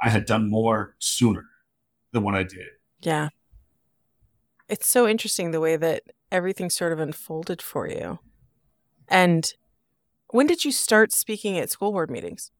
I 0.00 0.10
had 0.10 0.26
done 0.26 0.50
more 0.50 0.96
sooner 0.98 1.46
than 2.12 2.22
what 2.22 2.34
I 2.34 2.42
did. 2.42 2.66
Yeah. 3.00 3.28
It's 4.68 4.86
so 4.86 5.06
interesting 5.06 5.50
the 5.50 5.60
way 5.60 5.76
that 5.76 6.02
everything 6.32 6.70
sort 6.70 6.92
of 6.92 6.98
unfolded 6.98 7.62
for 7.62 7.88
you. 7.88 8.18
And 9.08 9.52
when 10.30 10.46
did 10.46 10.64
you 10.64 10.72
start 10.72 11.12
speaking 11.12 11.58
at 11.58 11.70
school 11.70 11.92
board 11.92 12.10
meetings? 12.10 12.50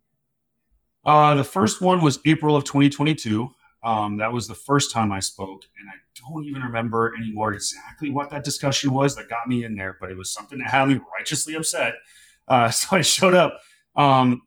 Uh, 1.04 1.34
the 1.34 1.44
first 1.44 1.80
one 1.80 2.00
was 2.00 2.18
April 2.24 2.56
of 2.56 2.64
2022. 2.64 3.50
Um, 3.82 4.18
that 4.18 4.32
was 4.32 4.48
the 4.48 4.54
first 4.54 4.92
time 4.92 5.12
I 5.12 5.20
spoke, 5.20 5.64
and 5.78 5.88
I 5.88 5.94
don't 6.16 6.44
even 6.44 6.62
remember 6.62 7.14
anymore 7.16 7.52
exactly 7.52 8.10
what 8.10 8.30
that 8.30 8.44
discussion 8.44 8.92
was 8.92 9.16
that 9.16 9.28
got 9.28 9.48
me 9.48 9.64
in 9.64 9.74
there, 9.74 9.96
but 10.00 10.10
it 10.10 10.16
was 10.16 10.30
something 10.30 10.58
that 10.58 10.70
had 10.70 10.88
me 10.88 11.00
righteously 11.18 11.54
upset. 11.54 11.94
Uh, 12.48 12.70
so 12.70 12.96
I 12.96 13.02
showed 13.02 13.34
up. 13.34 13.60
Um, 13.96 14.42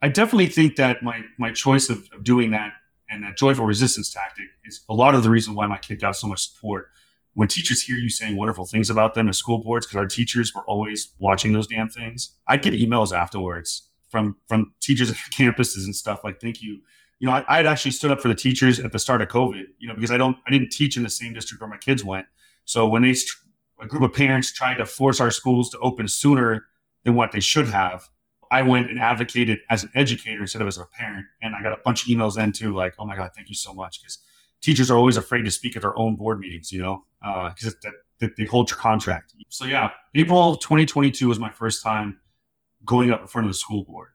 I 0.00 0.08
definitely 0.08 0.46
think 0.46 0.76
that 0.76 1.02
my 1.02 1.22
my 1.38 1.52
choice 1.52 1.88
of, 1.88 2.08
of 2.12 2.22
doing 2.22 2.52
that 2.52 2.72
and 3.10 3.24
that 3.24 3.36
joyful 3.36 3.64
resistance 3.64 4.12
tactic 4.12 4.46
is 4.64 4.84
a 4.88 4.94
lot 4.94 5.14
of 5.14 5.22
the 5.22 5.30
reason 5.30 5.54
why 5.54 5.66
my 5.66 5.78
kid 5.78 6.00
got 6.00 6.16
so 6.16 6.26
much 6.26 6.50
support. 6.50 6.88
When 7.34 7.48
teachers 7.48 7.82
hear 7.82 7.96
you 7.96 8.08
saying 8.08 8.36
wonderful 8.36 8.66
things 8.66 8.90
about 8.90 9.14
them 9.14 9.28
at 9.28 9.34
school 9.34 9.58
boards, 9.58 9.86
because 9.86 9.96
our 9.96 10.06
teachers 10.06 10.52
were 10.54 10.62
always 10.62 11.12
watching 11.18 11.52
those 11.52 11.66
damn 11.66 11.88
things, 11.88 12.36
I'd 12.46 12.62
get 12.62 12.74
emails 12.74 13.16
afterwards 13.16 13.88
from 14.08 14.36
from 14.46 14.72
teachers 14.80 15.10
at 15.10 15.16
campuses 15.32 15.84
and 15.84 15.94
stuff 15.94 16.24
like, 16.24 16.40
"Thank 16.40 16.62
you." 16.62 16.80
You 17.20 17.26
know, 17.26 17.44
I, 17.48 17.56
had 17.56 17.66
actually 17.66 17.90
stood 17.90 18.10
up 18.10 18.20
for 18.20 18.28
the 18.28 18.34
teachers 18.34 18.78
at 18.78 18.92
the 18.92 18.98
start 18.98 19.22
of 19.22 19.28
COVID. 19.28 19.64
You 19.78 19.88
know, 19.88 19.94
because 19.94 20.10
I 20.10 20.16
don't, 20.16 20.36
I 20.46 20.50
didn't 20.50 20.70
teach 20.70 20.96
in 20.96 21.02
the 21.02 21.10
same 21.10 21.32
district 21.32 21.60
where 21.60 21.70
my 21.70 21.76
kids 21.76 22.04
went. 22.04 22.26
So 22.64 22.86
when 22.86 23.02
they, 23.02 23.14
a 23.80 23.86
group 23.86 24.02
of 24.02 24.12
parents 24.12 24.52
tried 24.52 24.76
to 24.76 24.86
force 24.86 25.20
our 25.20 25.30
schools 25.30 25.70
to 25.70 25.78
open 25.78 26.06
sooner 26.08 26.66
than 27.04 27.14
what 27.14 27.32
they 27.32 27.40
should 27.40 27.68
have, 27.68 28.08
I 28.50 28.62
went 28.62 28.90
and 28.90 28.98
advocated 28.98 29.60
as 29.68 29.84
an 29.84 29.90
educator 29.94 30.40
instead 30.40 30.62
of 30.62 30.68
as 30.68 30.78
a 30.78 30.86
parent. 30.86 31.26
And 31.42 31.54
I 31.54 31.62
got 31.62 31.72
a 31.72 31.80
bunch 31.84 32.02
of 32.02 32.08
emails 32.08 32.36
then 32.36 32.52
too, 32.52 32.74
like, 32.74 32.94
oh 32.98 33.06
my 33.06 33.16
God, 33.16 33.30
thank 33.34 33.48
you 33.48 33.54
so 33.54 33.74
much. 33.74 34.00
Because 34.00 34.18
teachers 34.60 34.90
are 34.90 34.96
always 34.96 35.16
afraid 35.16 35.44
to 35.44 35.50
speak 35.50 35.76
at 35.76 35.82
their 35.82 35.98
own 35.98 36.16
board 36.16 36.38
meetings, 36.38 36.72
you 36.72 36.80
know, 36.80 37.04
because 37.20 37.76
uh, 37.84 38.28
they 38.36 38.44
hold 38.44 38.70
your 38.70 38.78
contract. 38.78 39.34
So 39.48 39.64
yeah, 39.64 39.90
April 40.14 40.56
2022 40.56 41.28
was 41.28 41.38
my 41.38 41.50
first 41.50 41.82
time 41.82 42.20
going 42.84 43.10
up 43.10 43.20
in 43.20 43.26
front 43.26 43.46
of 43.46 43.52
the 43.52 43.58
school 43.58 43.84
board. 43.84 44.08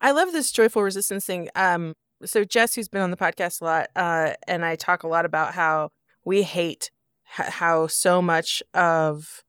I 0.00 0.12
love 0.12 0.32
this 0.32 0.52
joyful 0.52 0.82
resistance 0.82 1.24
thing. 1.24 1.48
Um, 1.54 1.94
so 2.24 2.44
Jess, 2.44 2.74
who's 2.74 2.88
been 2.88 3.02
on 3.02 3.10
the 3.10 3.16
podcast 3.16 3.60
a 3.60 3.64
lot, 3.64 3.88
uh, 3.96 4.34
and 4.46 4.64
I 4.64 4.76
talk 4.76 5.02
a 5.02 5.08
lot 5.08 5.24
about 5.24 5.54
how 5.54 5.90
we 6.24 6.42
hate 6.42 6.90
h- 7.38 7.46
how 7.46 7.86
so 7.86 8.20
much 8.20 8.62
of 8.74 9.42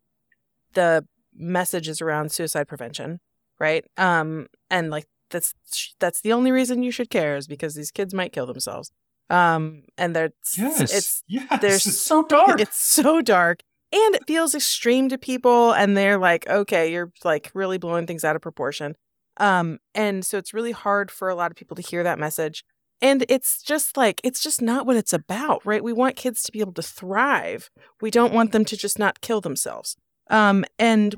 the 0.74 1.06
messages 1.36 2.02
around 2.02 2.32
suicide 2.32 2.68
prevention 2.68 3.20
right? 3.60 3.86
Um, 3.98 4.48
and 4.70 4.90
like 4.90 5.06
that's 5.30 5.54
that's 6.00 6.22
the 6.22 6.34
only 6.34 6.52
reason 6.52 6.82
you 6.82 6.92
should 6.92 7.10
care 7.10 7.36
is 7.36 7.48
because 7.48 7.76
these 7.76 7.92
kids 7.92 8.14
might 8.14 8.34
kill 8.34 8.48
themselves. 8.48 8.92
Um, 9.30 9.84
and 9.98 10.16
they're 10.16 10.32
yes, 10.58 10.82
it's 10.82 11.24
yes, 11.28 11.62
there's 11.62 11.86
it's 11.86 12.00
so 12.00 12.24
dark. 12.24 12.60
It's 12.62 12.80
so 12.80 13.22
dark, 13.22 13.62
and 13.92 14.16
it 14.16 14.24
feels 14.26 14.56
extreme 14.56 15.10
to 15.10 15.18
people, 15.18 15.72
and 15.74 15.96
they're 15.96 16.18
like, 16.18 16.48
okay, 16.48 16.92
you're 16.92 17.12
like 17.24 17.52
really 17.54 17.78
blowing 17.78 18.08
things 18.08 18.24
out 18.24 18.36
of 18.36 18.42
proportion. 18.42 18.96
Um, 19.40 19.80
and 19.96 20.26
so 20.26 20.38
it's 20.38 20.54
really 20.54 20.72
hard 20.72 21.12
for 21.12 21.30
a 21.30 21.36
lot 21.36 21.52
of 21.52 21.58
people 21.58 21.76
to 21.76 21.82
hear 21.82 22.04
that 22.04 22.20
message. 22.20 22.64
And 23.02 23.26
it's 23.30 23.64
just 23.64 23.96
like, 23.96 24.20
it's 24.24 24.44
just 24.44 24.62
not 24.62 24.86
what 24.86 24.98
it's 24.98 25.14
about, 25.14 25.66
right? 25.66 25.84
We 25.84 25.94
want 25.94 26.18
kids 26.18 26.44
to 26.44 26.52
be 26.52 26.60
able 26.60 26.74
to 26.74 26.82
thrive. 26.82 27.70
We 28.02 28.12
don't 28.12 28.34
want 28.34 28.52
them 28.52 28.66
to 28.66 28.76
just 28.76 29.00
not 29.00 29.22
kill 29.22 29.40
themselves. 29.40 29.96
Um, 30.30 30.66
and 30.78 31.16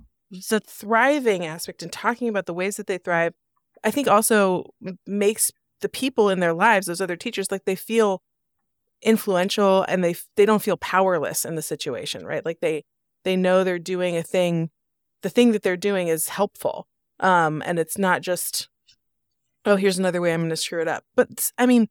the 0.50 0.60
thriving 0.60 1.46
aspect 1.46 1.82
and 1.82 1.92
talking 1.92 2.30
about 2.30 2.46
the 2.46 2.54
ways 2.54 2.78
that 2.78 2.88
they 2.88 3.00
thrive, 3.00 3.34
I 3.84 3.92
think 3.92 4.08
also 4.08 4.66
makes 5.08 5.52
the 5.82 5.90
people 5.90 6.30
in 6.30 6.40
their 6.40 6.54
lives, 6.54 6.86
those 6.86 7.02
other 7.02 7.16
teachers, 7.16 7.52
like 7.52 7.66
they 7.66 7.76
feel 7.76 8.22
influential 9.02 9.84
and 9.88 10.04
they 10.04 10.16
they 10.36 10.46
don't 10.46 10.62
feel 10.62 10.78
powerless 10.78 11.44
in 11.44 11.56
the 11.56 11.62
situation, 11.62 12.26
right? 12.26 12.46
Like 12.46 12.60
they 12.62 12.84
they 13.24 13.36
know 13.36 13.64
they're 13.64 13.80
doing 13.80 14.16
a 14.16 14.24
thing, 14.24 14.70
the 15.24 15.30
thing 15.30 15.52
that 15.52 15.64
they're 15.64 15.78
doing 15.78 16.08
is 16.08 16.30
helpful, 16.30 16.88
um, 17.22 17.64
and 17.66 17.80
it's 17.80 17.98
not 17.98 18.22
just 18.22 18.68
oh 19.66 19.76
here's 19.76 20.00
another 20.00 20.22
way 20.22 20.34
I'm 20.34 20.42
going 20.42 20.50
to 20.50 20.56
screw 20.58 20.82
it 20.82 20.88
up. 20.88 21.04
But 21.16 21.52
I 21.58 21.66
mean, 21.66 21.88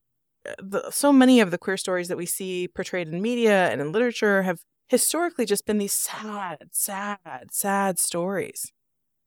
uh, 0.48 0.54
the, 0.58 0.90
so 0.90 1.12
many 1.12 1.40
of 1.40 1.50
the 1.50 1.58
queer 1.58 1.76
stories 1.76 2.08
that 2.08 2.16
we 2.16 2.26
see 2.26 2.68
portrayed 2.68 3.08
in 3.08 3.22
media 3.22 3.70
and 3.70 3.80
in 3.80 3.92
literature 3.92 4.42
have 4.42 4.60
historically 4.88 5.46
just 5.46 5.66
been 5.66 5.78
these 5.78 5.92
sad, 5.92 6.68
sad, 6.72 7.52
sad 7.52 7.98
stories. 7.98 8.72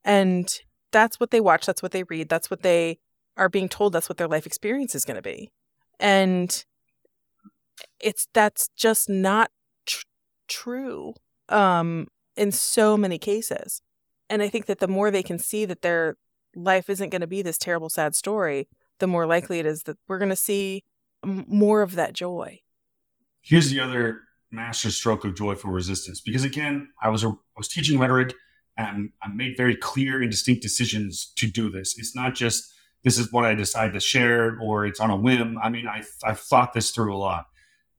And 0.04 0.54
that's 0.92 1.20
what 1.20 1.32
they 1.32 1.40
watch, 1.40 1.66
that's 1.66 1.82
what 1.82 1.94
they 1.94 2.04
read, 2.04 2.30
that's 2.30 2.52
what 2.52 2.62
they 2.62 3.00
are 3.38 3.50
being 3.50 3.70
told, 3.70 3.94
that's 3.94 4.10
what 4.10 4.18
their 4.18 4.28
life 4.28 4.46
experience 4.46 4.94
is 4.96 5.06
going 5.06 5.16
to 5.16 5.22
be. 5.22 5.50
And 6.00 6.66
it's 8.00 8.28
that's 8.34 8.70
just 8.76 9.10
not 9.10 9.52
tr- 9.86 10.04
true 10.48 11.14
um 11.50 12.08
in 12.36 12.52
so 12.52 12.98
many 12.98 13.18
cases. 13.18 13.82
And 14.30 14.42
I 14.42 14.50
think 14.50 14.66
that 14.66 14.80
the 14.80 14.88
more 14.88 15.12
they 15.12 15.24
can 15.24 15.40
see 15.40 15.66
that 15.66 15.82
their 15.82 16.18
life 16.56 16.90
isn't 16.90 17.10
going 17.10 17.22
to 17.22 17.28
be 17.28 17.42
this 17.42 17.58
terrible 17.58 17.90
sad 17.90 18.16
story, 18.16 18.68
the 19.00 19.08
more 19.08 19.26
likely 19.26 19.60
it 19.60 19.66
is 19.66 19.84
that 19.84 19.98
we're 20.08 20.20
going 20.20 20.30
to 20.30 20.36
see 20.36 20.84
more 21.26 21.82
of 21.82 21.96
that 21.96 22.14
joy. 22.14 22.60
Here's 23.42 23.70
the 23.70 23.80
other 23.80 24.22
master 24.52 24.92
stroke 24.92 25.26
of 25.26 25.36
joyful 25.36 25.72
resistance 25.72 26.22
because 26.22 26.44
again 26.44 26.88
i 27.02 27.10
was 27.10 27.24
a, 27.24 27.28
I 27.28 27.58
was 27.58 27.68
teaching 27.68 27.98
rhetoric 27.98 28.36
and 28.78 29.10
i 29.24 29.28
made 29.28 29.58
very 29.58 29.76
clear 29.76 30.22
and 30.22 30.30
distinct 30.30 30.62
decisions 30.62 31.34
to 31.38 31.48
do 31.48 31.72
this. 31.72 31.98
It's 31.98 32.16
not 32.16 32.36
just 32.36 32.72
this 33.04 33.18
is 33.18 33.32
what 33.32 33.46
i 33.46 33.56
decide 33.56 33.94
to 33.94 34.00
share 34.00 34.60
or 34.62 34.86
it's 34.86 35.00
on 35.00 35.10
a 35.10 35.16
whim. 35.16 35.58
I 35.62 35.70
mean 35.70 35.88
i 35.88 36.04
i've 36.24 36.40
thought 36.40 36.74
this 36.74 36.92
through 36.92 37.16
a 37.16 37.18
lot. 37.18 37.48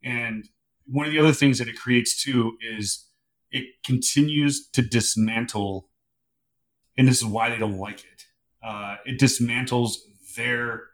And 0.02 0.48
one 0.86 1.06
of 1.06 1.12
the 1.12 1.18
other 1.18 1.32
things 1.32 1.58
that 1.58 1.68
it 1.68 1.76
creates 1.76 2.22
too 2.22 2.56
is 2.60 3.08
it 3.50 3.64
continues 3.84 4.68
to 4.70 4.82
dismantle 4.82 5.88
and 6.96 7.08
this 7.08 7.18
is 7.18 7.24
why 7.24 7.50
they 7.50 7.58
don't 7.58 7.78
like 7.78 8.00
it 8.00 8.24
uh, 8.64 8.96
it 9.04 9.20
dismantles 9.20 9.96
their 10.36 10.84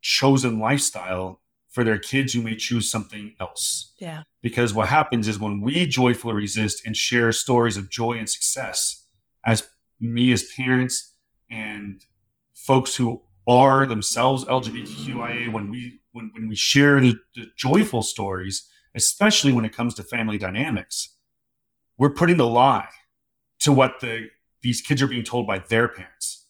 chosen 0.00 0.58
lifestyle 0.58 1.40
for 1.68 1.84
their 1.84 1.98
kids 1.98 2.32
who 2.32 2.42
may 2.42 2.56
choose 2.56 2.90
something 2.90 3.34
else. 3.38 3.92
Yeah. 3.98 4.22
Because 4.42 4.74
what 4.74 4.88
happens 4.88 5.28
is 5.28 5.38
when 5.38 5.60
we 5.60 5.86
joyfully 5.86 6.34
resist 6.34 6.84
and 6.84 6.96
share 6.96 7.30
stories 7.32 7.76
of 7.76 7.90
joy 7.90 8.12
and 8.12 8.28
success, 8.28 9.06
as 9.44 9.68
me 10.00 10.32
as 10.32 10.44
parents 10.56 11.14
and 11.50 12.04
folks 12.54 12.96
who 12.96 13.22
are 13.46 13.86
themselves 13.86 14.44
LGBTQIA, 14.44 15.52
when 15.52 15.70
we 15.70 16.00
when, 16.12 16.30
when 16.34 16.48
we 16.48 16.54
share 16.54 17.00
the, 17.00 17.16
the 17.34 17.46
joyful 17.56 18.02
stories, 18.02 18.68
especially 18.94 19.52
when 19.52 19.64
it 19.64 19.74
comes 19.74 19.94
to 19.94 20.02
family 20.02 20.36
dynamics, 20.36 21.16
we're 21.96 22.10
putting 22.10 22.36
the 22.36 22.46
lie 22.46 22.88
to 23.60 23.72
what 23.72 24.00
the 24.00 24.28
these 24.62 24.80
kids 24.80 25.02
are 25.02 25.06
being 25.06 25.24
told 25.24 25.46
by 25.46 25.58
their 25.58 25.88
parents 25.88 26.46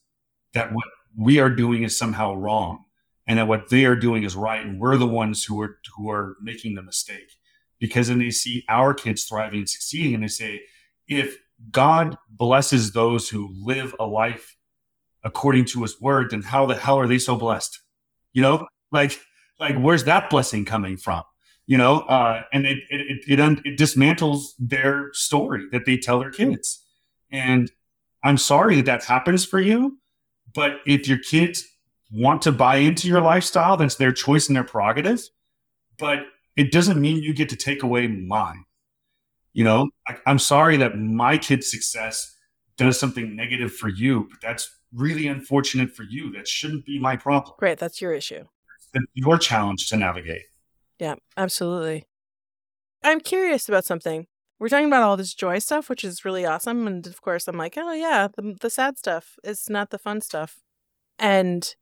that 0.55 0.73
what 0.73 0.85
we 1.17 1.39
are 1.39 1.51
doing 1.51 1.83
is 1.83 1.97
somehow 1.97 2.35
wrong 2.35 2.85
and 3.27 3.39
that 3.39 3.49
what 3.49 3.71
they 3.71 3.85
are 3.85 3.97
doing 3.97 4.23
is 4.23 4.37
right 4.37 4.65
and 4.65 4.81
we're 4.81 4.97
the 4.97 5.07
ones 5.07 5.45
who 5.45 5.61
are 5.61 5.79
who 5.97 6.11
are 6.11 6.37
making 6.41 6.75
the 6.75 6.83
mistake. 6.83 7.33
Because 7.79 8.09
then 8.09 8.19
they 8.19 8.31
see 8.31 8.65
our 8.69 8.95
kids 8.95 9.25
thriving 9.25 9.61
and 9.61 9.69
succeeding 9.69 10.15
and 10.15 10.23
they 10.23 10.29
say 10.29 10.63
if 11.09 11.39
god 11.71 12.17
blesses 12.29 12.93
those 12.93 13.29
who 13.29 13.55
live 13.57 13.95
a 14.01 14.07
life 14.07 14.57
according 15.25 15.65
to 15.65 15.83
his 15.83 16.01
word 16.01 16.31
then 16.31 16.43
how 16.43 16.67
the 16.67 16.75
hell 16.75 16.99
are 16.99 17.09
they 17.09 17.19
so 17.19 17.37
blessed? 17.37 17.81
You 18.33 18.43
know 18.43 18.67
like 18.91 19.19
like 19.59 19.77
where's 19.77 20.05
that 20.05 20.31
blessing 20.31 20.65
coming 20.65 20.97
from? 20.97 21.23
You 21.67 21.79
know 21.79 22.01
uh, 22.01 22.43
and 22.53 22.67
it 22.67 22.79
it, 22.91 23.23
it, 23.27 23.41
it, 23.41 23.61
it 23.65 23.79
dismantles 23.79 24.53
their 24.59 25.11
story 25.13 25.67
that 25.73 25.85
they 25.87 25.97
tell 25.97 26.19
their 26.19 26.31
kids. 26.31 26.85
And 27.31 27.71
i'm 28.25 28.39
sorry 28.39 28.77
that 28.77 28.87
that 28.87 29.05
happens 29.05 29.45
for 29.45 29.61
you 29.61 29.99
but 30.55 30.81
if 30.87 31.09
your 31.09 31.19
kids 31.19 31.65
want 32.13 32.43
to 32.43 32.53
buy 32.53 32.77
into 32.77 33.09
your 33.09 33.21
lifestyle, 33.21 33.77
that's 33.77 33.97
their 33.97 34.13
choice 34.13 34.49
and 34.49 34.57
their 34.57 34.65
prerogative. 34.65 35.23
But 35.99 36.21
it 36.57 36.71
doesn't 36.71 37.01
mean 37.01 37.23
you 37.23 37.33
get 37.33 37.49
to 37.49 37.57
take 37.57 37.83
away 37.83 38.07
mine. 38.07 38.65
You 39.55 39.65
know, 39.65 39.89
I, 40.09 40.17
I'm 40.27 40.39
sorry 40.39 40.77
that 40.79 40.99
my 40.99 41.39
kid's 41.39 41.71
success 41.71 42.37
does 42.77 42.99
something 42.99 43.37
negative 43.37 43.75
for 43.75 43.89
you, 43.89 44.27
but 44.31 44.41
that's 44.41 44.71
really 44.95 45.27
unfortunate 45.27 45.91
for 45.91 46.05
you. 46.05 46.33
That 46.33 46.49
shouldn't 46.49 46.85
be 46.85 46.99
my 46.99 47.17
problem. 47.17 47.55
Great. 47.59 47.79
That's 47.79 48.01
your 48.01 48.13
issue. 48.13 48.45
It's 48.95 49.05
your 49.15 49.39
challenge 49.39 49.89
to 49.89 49.97
navigate. 49.97 50.43
Yeah, 50.99 51.17
absolutely. 51.37 52.05
I'm 53.03 53.21
curious 53.21 53.69
about 53.69 53.85
something. 53.85 54.27
We're 54.63 54.69
talking 54.69 54.87
about 54.87 55.03
all 55.03 55.17
this 55.17 55.35
joy 55.35 55.59
stuff, 55.59 55.91
which 55.91 56.05
is 56.05 56.25
really 56.25 56.47
awesome. 56.47 56.87
And 56.87 57.05
of 57.09 57.21
course, 57.21 57.49
I'm 57.49 57.57
like, 57.57 57.75
oh, 57.77 57.93
yeah, 57.95 58.29
the, 58.29 58.55
the 58.61 58.71
sad 58.71 58.97
stuff 58.97 59.37
is 59.43 59.69
not 59.69 59.91
the 59.91 59.99
fun 59.99 60.21
stuff. 60.21 60.61
And 61.19 61.75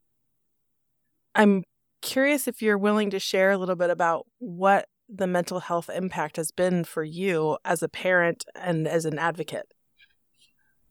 I'm 1.35 1.65
curious 2.01 2.49
if 2.49 2.63
you're 2.63 2.79
willing 2.79 3.11
to 3.11 3.19
share 3.19 3.51
a 3.51 3.59
little 3.59 3.77
bit 3.77 3.91
about 3.91 4.25
what 4.39 4.89
the 5.11 5.27
mental 5.27 5.61
health 5.61 5.91
impact 5.91 6.39
has 6.39 6.53
been 6.53 6.85
for 6.85 7.05
you 7.05 7.59
as 7.67 7.83
a 7.83 7.89
parent 7.91 8.47
and 8.55 8.89
as 8.89 9.05
an 9.05 9.19
advocate. 9.19 9.67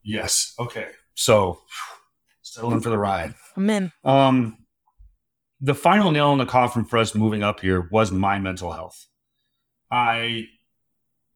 Yes. 0.04 0.54
Okay. 0.60 0.86
So, 1.16 1.58
settle 2.42 2.72
in 2.72 2.82
for 2.82 2.90
the 2.90 2.98
ride. 2.98 3.34
I'm 3.56 3.68
in. 3.68 3.90
Um, 4.04 4.58
the 5.60 5.74
final 5.74 6.12
nail 6.12 6.30
in 6.30 6.38
the 6.38 6.46
coffin 6.46 6.84
for 6.84 6.98
us 6.98 7.16
moving 7.16 7.42
up 7.42 7.58
here 7.58 7.88
was 7.90 8.12
my 8.12 8.38
mental 8.38 8.70
health. 8.70 9.08
I 9.90 10.44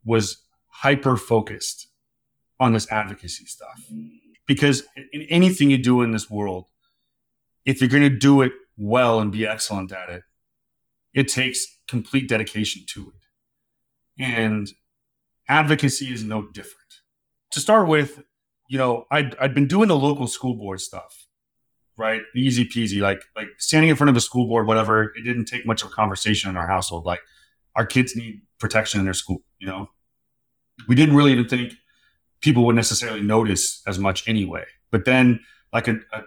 was 0.05 0.44
hyper 0.85 1.17
focused 1.17 1.89
on 2.61 2.75
this 2.75 2.87
advocacy 2.93 3.47
stuff 3.47 3.91
because 4.47 4.83
in 5.15 5.23
anything 5.31 5.71
you 5.71 5.79
do 5.79 6.03
in 6.03 6.11
this 6.11 6.29
world, 6.29 6.67
if 7.65 7.81
you're 7.81 7.89
going 7.89 8.03
to 8.03 8.11
do 8.11 8.43
it 8.43 8.53
well 8.77 9.19
and 9.19 9.33
be 9.33 9.47
excellent 9.47 9.93
at 9.93 10.11
it, 10.11 10.25
it 11.15 11.29
takes 11.29 11.65
complete 11.89 12.29
dedication 12.29 12.83
to 12.89 13.15
it. 13.17 14.23
And 14.23 14.69
advocacy 15.49 16.13
is 16.13 16.23
no 16.23 16.43
different. 16.43 17.01
To 17.53 17.61
start 17.61 17.89
with, 17.89 18.23
you 18.69 18.77
know, 18.77 19.07
I'd, 19.11 19.35
I'd 19.37 19.55
been 19.55 19.67
doing 19.67 19.89
the 19.89 19.97
local 19.97 20.27
school 20.27 20.55
board 20.55 20.83
stuff, 20.83 21.27
right? 21.97 22.21
Easy 22.37 22.67
peasy, 22.67 23.01
like 23.01 23.23
like 23.35 23.49
standing 23.57 23.89
in 23.89 23.97
front 23.97 24.11
of 24.11 24.17
a 24.17 24.21
school 24.21 24.47
board, 24.49 24.67
whatever. 24.67 25.15
It 25.17 25.23
didn't 25.25 25.47
take 25.47 25.65
much 25.65 25.83
of 25.83 25.89
a 25.89 25.95
conversation 25.95 26.51
in 26.51 26.59
our 26.59 26.67
household. 26.67 27.07
Like 27.07 27.21
our 27.75 27.87
kids 27.87 28.15
need 28.15 28.43
protection 28.59 29.01
in 29.01 29.07
their 29.07 29.15
school, 29.15 29.43
you 29.59 29.67
know. 29.67 29.89
We 30.89 30.95
didn't 30.95 31.17
really 31.17 31.33
even 31.33 31.49
think 31.49 31.75
people 32.41 32.67
would 32.67 32.77
necessarily 32.77 33.23
notice 33.23 33.83
as 33.87 33.99
much 33.99 34.29
anyway. 34.29 34.65
But 34.91 35.05
then, 35.05 35.41
like 35.73 35.89
a, 35.89 35.97
a 36.13 36.23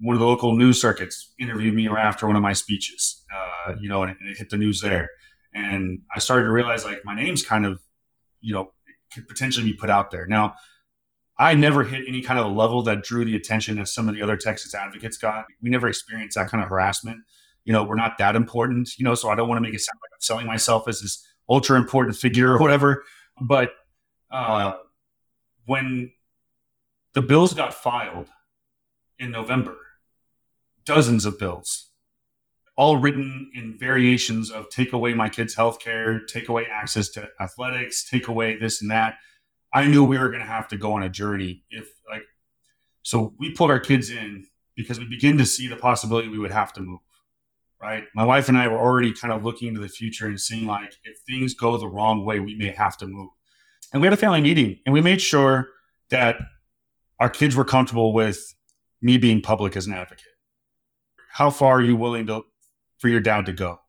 one 0.00 0.16
of 0.16 0.20
the 0.20 0.26
local 0.26 0.56
news 0.56 0.80
circuits 0.80 1.32
interviewed 1.38 1.74
me 1.74 1.88
after 1.88 2.26
one 2.26 2.36
of 2.36 2.42
my 2.42 2.54
speeches, 2.54 3.22
uh, 3.34 3.74
you 3.78 3.88
know, 3.88 4.02
and 4.02 4.12
it, 4.12 4.16
it, 4.22 4.38
hit 4.38 4.50
the 4.50 4.56
news 4.56 4.80
there. 4.80 5.10
And 5.54 6.00
I 6.14 6.18
started 6.18 6.44
to 6.44 6.52
realize 6.52 6.84
like 6.84 7.04
my 7.04 7.14
name's 7.14 7.44
kind 7.44 7.66
of, 7.66 7.80
you 8.40 8.54
know, 8.54 8.72
could 9.12 9.28
potentially 9.28 9.66
be 9.66 9.74
put 9.74 9.90
out 9.90 10.10
there. 10.10 10.26
Now, 10.26 10.54
I 11.38 11.54
never 11.54 11.84
hit 11.84 12.04
any 12.06 12.22
kind 12.22 12.38
of 12.38 12.46
a 12.46 12.48
level 12.48 12.82
that 12.82 13.02
drew 13.02 13.24
the 13.24 13.36
attention 13.36 13.76
that 13.76 13.88
some 13.88 14.08
of 14.08 14.14
the 14.14 14.22
other 14.22 14.36
Texas 14.36 14.74
advocates 14.74 15.16
got. 15.16 15.46
We 15.62 15.70
never 15.70 15.88
experienced 15.88 16.36
that 16.36 16.48
kind 16.48 16.62
of 16.62 16.68
harassment. 16.68 17.18
You 17.64 17.72
know, 17.72 17.82
we're 17.82 17.94
not 17.94 18.18
that 18.18 18.36
important, 18.36 18.90
you 18.98 19.04
know, 19.04 19.14
so 19.14 19.28
I 19.28 19.34
don't 19.34 19.48
want 19.48 19.58
to 19.58 19.62
make 19.62 19.74
it 19.74 19.80
sound 19.80 19.98
like 20.02 20.10
I'm 20.14 20.20
selling 20.20 20.46
myself 20.46 20.88
as 20.88 21.00
this 21.00 21.26
ultra 21.48 21.76
important 21.78 22.16
figure 22.16 22.52
or 22.52 22.58
whatever. 22.58 23.04
But 23.40 23.70
uh, 24.30 24.74
when 25.66 26.12
the 27.14 27.22
bills 27.22 27.54
got 27.54 27.74
filed 27.74 28.28
in 29.18 29.30
November, 29.30 29.76
dozens 30.84 31.24
of 31.24 31.38
bills, 31.38 31.90
all 32.76 32.96
written 32.96 33.50
in 33.54 33.76
variations 33.76 34.50
of 34.50 34.70
take 34.70 34.92
away 34.92 35.12
my 35.12 35.28
kids' 35.28 35.54
health 35.54 35.80
care, 35.80 36.20
take 36.20 36.48
away 36.48 36.66
access 36.70 37.08
to 37.10 37.28
athletics, 37.40 38.08
take 38.08 38.28
away 38.28 38.56
this 38.56 38.80
and 38.80 38.90
that. 38.90 39.16
I 39.72 39.86
knew 39.86 40.02
we 40.02 40.18
were 40.18 40.28
going 40.28 40.40
to 40.40 40.46
have 40.46 40.68
to 40.68 40.76
go 40.76 40.94
on 40.94 41.02
a 41.02 41.08
journey 41.08 41.64
if 41.70 41.88
like 42.08 42.22
so 43.02 43.34
we 43.38 43.52
pulled 43.52 43.70
our 43.70 43.80
kids 43.80 44.10
in 44.10 44.46
because 44.76 44.98
we 44.98 45.06
begin 45.06 45.38
to 45.38 45.46
see 45.46 45.68
the 45.68 45.76
possibility 45.76 46.28
we 46.28 46.38
would 46.38 46.50
have 46.50 46.72
to 46.74 46.80
move. 46.80 47.00
Right? 47.80 48.04
My 48.14 48.24
wife 48.24 48.48
and 48.48 48.58
I 48.58 48.68
were 48.68 48.78
already 48.78 49.12
kind 49.12 49.32
of 49.32 49.44
looking 49.44 49.68
into 49.68 49.80
the 49.80 49.88
future 49.88 50.26
and 50.26 50.40
seeing 50.40 50.66
like 50.66 50.94
if 51.04 51.18
things 51.26 51.54
go 51.54 51.76
the 51.76 51.88
wrong 51.88 52.24
way, 52.24 52.40
we 52.40 52.54
may 52.54 52.72
have 52.72 52.96
to 52.98 53.06
move. 53.06 53.30
And 53.92 54.00
we 54.00 54.06
had 54.06 54.12
a 54.12 54.16
family 54.16 54.40
meeting 54.40 54.78
and 54.86 54.92
we 54.92 55.00
made 55.00 55.20
sure 55.20 55.68
that 56.10 56.36
our 57.18 57.28
kids 57.28 57.56
were 57.56 57.64
comfortable 57.64 58.12
with 58.12 58.54
me 59.02 59.18
being 59.18 59.40
public 59.40 59.76
as 59.76 59.86
an 59.86 59.92
advocate 59.94 60.26
how 61.30 61.50
far 61.50 61.78
are 61.78 61.82
you 61.82 61.96
willing 61.96 62.26
to 62.26 62.42
for 62.98 63.08
your 63.08 63.20
dad 63.20 63.46
to 63.46 63.52
go? 63.52 63.80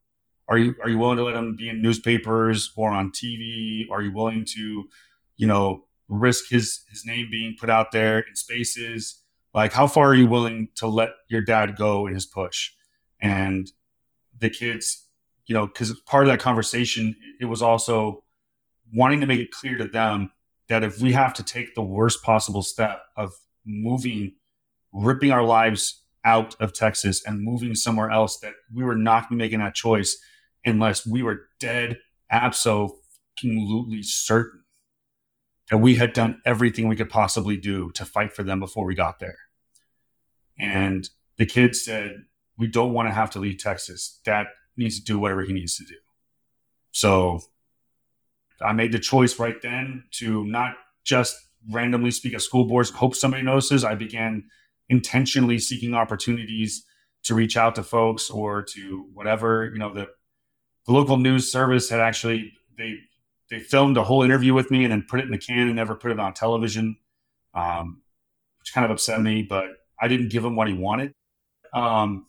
Are 0.47 0.57
you 0.57 0.75
are 0.81 0.89
you 0.89 0.97
willing 0.97 1.17
to 1.17 1.23
let 1.23 1.35
him 1.35 1.55
be 1.55 1.69
in 1.69 1.81
newspapers 1.81 2.71
or 2.75 2.91
on 2.91 3.11
TV? 3.11 3.89
Are 3.91 4.01
you 4.01 4.11
willing 4.11 4.45
to, 4.55 4.85
you 5.37 5.47
know, 5.47 5.85
risk 6.07 6.49
his 6.49 6.81
his 6.89 7.05
name 7.05 7.27
being 7.31 7.55
put 7.59 7.69
out 7.69 7.91
there 7.91 8.19
in 8.19 8.35
spaces? 8.35 9.21
Like, 9.53 9.73
how 9.73 9.87
far 9.87 10.09
are 10.09 10.15
you 10.15 10.27
willing 10.27 10.69
to 10.75 10.87
let 10.87 11.09
your 11.29 11.41
dad 11.41 11.75
go 11.75 12.07
in 12.07 12.13
his 12.13 12.25
push? 12.25 12.71
And 13.19 13.69
the 14.37 14.49
kids, 14.49 15.07
you 15.45 15.53
know, 15.53 15.67
because 15.67 15.99
part 16.01 16.23
of 16.23 16.29
that 16.31 16.39
conversation, 16.39 17.15
it 17.39 17.45
was 17.45 17.61
also 17.61 18.23
wanting 18.93 19.21
to 19.21 19.27
make 19.27 19.39
it 19.39 19.51
clear 19.51 19.77
to 19.77 19.87
them 19.87 20.31
that 20.67 20.83
if 20.83 20.99
we 20.99 21.13
have 21.13 21.33
to 21.35 21.43
take 21.43 21.75
the 21.75 21.81
worst 21.81 22.23
possible 22.23 22.61
step 22.61 23.01
of 23.15 23.33
moving, 23.65 24.33
ripping 24.93 25.31
our 25.31 25.43
lives 25.43 26.03
out 26.23 26.55
of 26.59 26.73
Texas 26.73 27.23
and 27.25 27.41
moving 27.41 27.75
somewhere 27.75 28.09
else 28.09 28.39
that 28.39 28.53
we 28.73 28.83
were 28.83 28.95
not 28.95 29.31
making 29.31 29.59
that 29.59 29.75
choice 29.75 30.17
unless 30.65 31.05
we 31.05 31.23
were 31.23 31.47
dead 31.59 31.97
absolutely 32.29 34.03
certain 34.03 34.61
that 35.69 35.77
we 35.77 35.95
had 35.95 36.13
done 36.13 36.41
everything 36.45 36.87
we 36.87 36.95
could 36.95 37.09
possibly 37.09 37.57
do 37.57 37.91
to 37.91 38.05
fight 38.05 38.33
for 38.33 38.43
them 38.43 38.59
before 38.59 38.85
we 38.85 38.93
got 38.93 39.19
there. 39.19 39.37
And 40.59 41.09
the 41.37 41.45
kid 41.45 41.75
said, 41.75 42.25
We 42.57 42.67
don't 42.67 42.93
want 42.93 43.07
to 43.07 43.13
have 43.13 43.31
to 43.31 43.39
leave 43.39 43.57
Texas. 43.57 44.19
Dad 44.23 44.47
needs 44.77 44.99
to 44.99 45.05
do 45.05 45.17
whatever 45.17 45.43
he 45.43 45.53
needs 45.53 45.77
to 45.77 45.85
do. 45.85 45.95
So 46.91 47.41
I 48.63 48.73
made 48.73 48.91
the 48.91 48.99
choice 48.99 49.39
right 49.39 49.61
then 49.61 50.03
to 50.11 50.45
not 50.45 50.75
just 51.03 51.35
randomly 51.69 52.11
speak 52.11 52.33
at 52.33 52.41
school 52.41 52.65
boards, 52.65 52.89
hope 52.89 53.15
somebody 53.15 53.43
notices. 53.43 53.83
I 53.83 53.95
began 53.95 54.45
intentionally 54.89 55.57
seeking 55.57 55.93
opportunities 55.93 56.85
to 57.23 57.35
reach 57.35 57.55
out 57.55 57.75
to 57.75 57.83
folks 57.83 58.29
or 58.29 58.61
to 58.61 59.07
whatever 59.13 59.69
you 59.71 59.79
know 59.79 59.93
the, 59.93 60.07
the 60.85 60.91
local 60.91 61.17
news 61.17 61.51
service 61.51 61.89
had 61.89 61.99
actually 61.99 62.53
they 62.77 62.97
they 63.49 63.59
filmed 63.59 63.97
a 63.97 64.03
whole 64.03 64.23
interview 64.23 64.53
with 64.53 64.71
me 64.71 64.83
and 64.83 64.91
then 64.91 65.05
put 65.07 65.19
it 65.19 65.25
in 65.25 65.31
the 65.31 65.37
can 65.37 65.67
and 65.67 65.75
never 65.75 65.95
put 65.95 66.11
it 66.11 66.19
on 66.19 66.33
television 66.33 66.97
um, 67.53 68.01
which 68.59 68.73
kind 68.73 68.85
of 68.85 68.91
upset 68.91 69.21
me 69.21 69.43
but 69.43 69.65
i 69.99 70.07
didn't 70.07 70.29
give 70.29 70.43
him 70.43 70.55
what 70.55 70.67
he 70.67 70.73
wanted 70.73 71.13
um, 71.73 72.25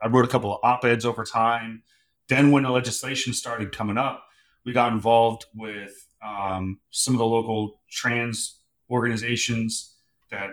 i 0.00 0.06
wrote 0.06 0.24
a 0.24 0.28
couple 0.28 0.52
of 0.54 0.60
op-eds 0.62 1.04
over 1.04 1.24
time 1.24 1.82
then 2.28 2.50
when 2.50 2.64
the 2.64 2.70
legislation 2.70 3.32
started 3.32 3.72
coming 3.72 3.98
up 3.98 4.24
we 4.66 4.72
got 4.72 4.92
involved 4.92 5.46
with 5.54 5.94
um, 6.22 6.80
some 6.90 7.14
of 7.14 7.18
the 7.18 7.24
local 7.24 7.80
trans 7.88 8.58
organizations 8.90 9.94
that 10.30 10.50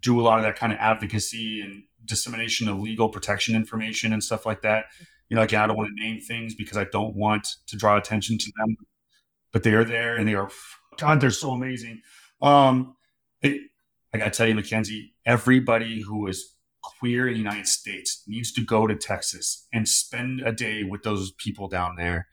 do 0.00 0.20
a 0.20 0.22
lot 0.22 0.38
of 0.38 0.44
that 0.44 0.56
kind 0.56 0.72
of 0.72 0.78
advocacy 0.78 1.62
and 1.62 1.82
dissemination 2.04 2.68
of 2.68 2.78
legal 2.78 3.08
protection 3.08 3.56
information 3.56 4.12
and 4.12 4.22
stuff 4.22 4.44
like 4.44 4.60
that. 4.62 4.84
You 5.30 5.36
know, 5.36 5.42
again, 5.42 5.62
I 5.62 5.66
don't 5.66 5.78
want 5.78 5.96
to 5.96 6.04
name 6.04 6.20
things 6.20 6.54
because 6.54 6.76
I 6.76 6.84
don't 6.84 7.16
want 7.16 7.48
to 7.68 7.76
draw 7.76 7.96
attention 7.96 8.36
to 8.36 8.52
them, 8.58 8.76
but 9.50 9.62
they 9.62 9.72
are 9.72 9.84
there 9.84 10.16
and 10.16 10.28
they 10.28 10.34
are, 10.34 10.50
God, 10.98 11.22
they're 11.22 11.30
so 11.30 11.52
amazing. 11.52 12.02
Um, 12.42 12.96
it, 13.40 13.62
I 14.12 14.18
got 14.18 14.24
to 14.24 14.30
tell 14.30 14.46
you, 14.46 14.54
Mackenzie, 14.54 15.14
everybody 15.24 16.02
who 16.02 16.26
is 16.26 16.54
queer 16.82 17.28
in 17.28 17.32
the 17.32 17.38
United 17.38 17.66
States 17.66 18.24
needs 18.26 18.52
to 18.52 18.60
go 18.60 18.86
to 18.86 18.94
Texas 18.94 19.66
and 19.72 19.88
spend 19.88 20.42
a 20.42 20.52
day 20.52 20.82
with 20.84 21.02
those 21.02 21.32
people 21.32 21.66
down 21.66 21.96
there 21.96 22.28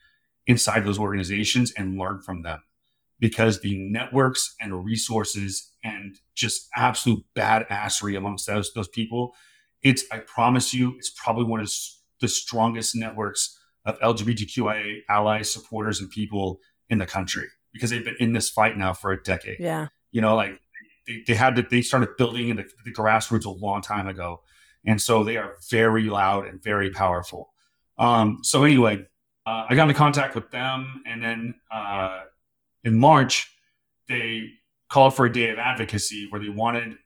inside 0.46 0.84
those 0.84 0.98
organizations 0.98 1.72
and 1.72 1.98
learn 1.98 2.20
from 2.20 2.42
them 2.42 2.62
because 3.18 3.60
the 3.60 3.78
networks 3.78 4.54
and 4.60 4.84
resources 4.84 5.72
and 5.84 6.16
just 6.34 6.68
absolute 6.74 7.24
badassery 7.36 8.16
amongst 8.16 8.46
those, 8.46 8.72
those 8.74 8.88
people, 8.88 9.32
it's, 9.82 10.04
I 10.10 10.18
promise 10.18 10.74
you, 10.74 10.96
it's 10.98 11.10
probably 11.10 11.44
one 11.44 11.60
of 11.60 11.70
the 12.20 12.28
strongest 12.28 12.96
networks 12.96 13.58
of 13.84 13.98
LGBTQIA 14.00 15.00
allies, 15.08 15.50
supporters, 15.50 16.00
and 16.00 16.10
people 16.10 16.58
in 16.90 16.98
the 16.98 17.06
country 17.06 17.46
because 17.72 17.90
they've 17.90 18.04
been 18.04 18.16
in 18.18 18.32
this 18.32 18.50
fight 18.50 18.76
now 18.76 18.92
for 18.92 19.12
a 19.12 19.22
decade. 19.22 19.58
Yeah. 19.60 19.88
You 20.10 20.20
know, 20.20 20.34
like 20.34 20.60
they, 21.06 21.22
they 21.26 21.34
had 21.34 21.56
to, 21.56 21.62
they 21.62 21.82
started 21.82 22.16
building 22.18 22.48
in 22.48 22.56
the, 22.56 22.68
the 22.84 22.92
grassroots 22.92 23.44
a 23.44 23.50
long 23.50 23.82
time 23.82 24.06
ago. 24.06 24.42
And 24.84 25.00
so 25.00 25.22
they 25.22 25.36
are 25.36 25.54
very 25.70 26.04
loud 26.04 26.46
and 26.46 26.62
very 26.62 26.90
powerful. 26.90 27.52
Um, 27.98 28.38
so 28.42 28.64
anyway, 28.64 29.06
uh, 29.46 29.66
I 29.68 29.74
got 29.74 29.84
into 29.84 29.94
contact 29.94 30.34
with 30.34 30.50
them, 30.50 31.02
and 31.06 31.22
then 31.22 31.54
uh, 31.72 32.20
in 32.84 32.98
March, 32.98 33.50
they 34.08 34.50
called 34.88 35.16
for 35.16 35.26
a 35.26 35.32
day 35.32 35.50
of 35.50 35.58
advocacy 35.58 36.26
where 36.30 36.40
they 36.40 36.48
wanted, 36.48 36.96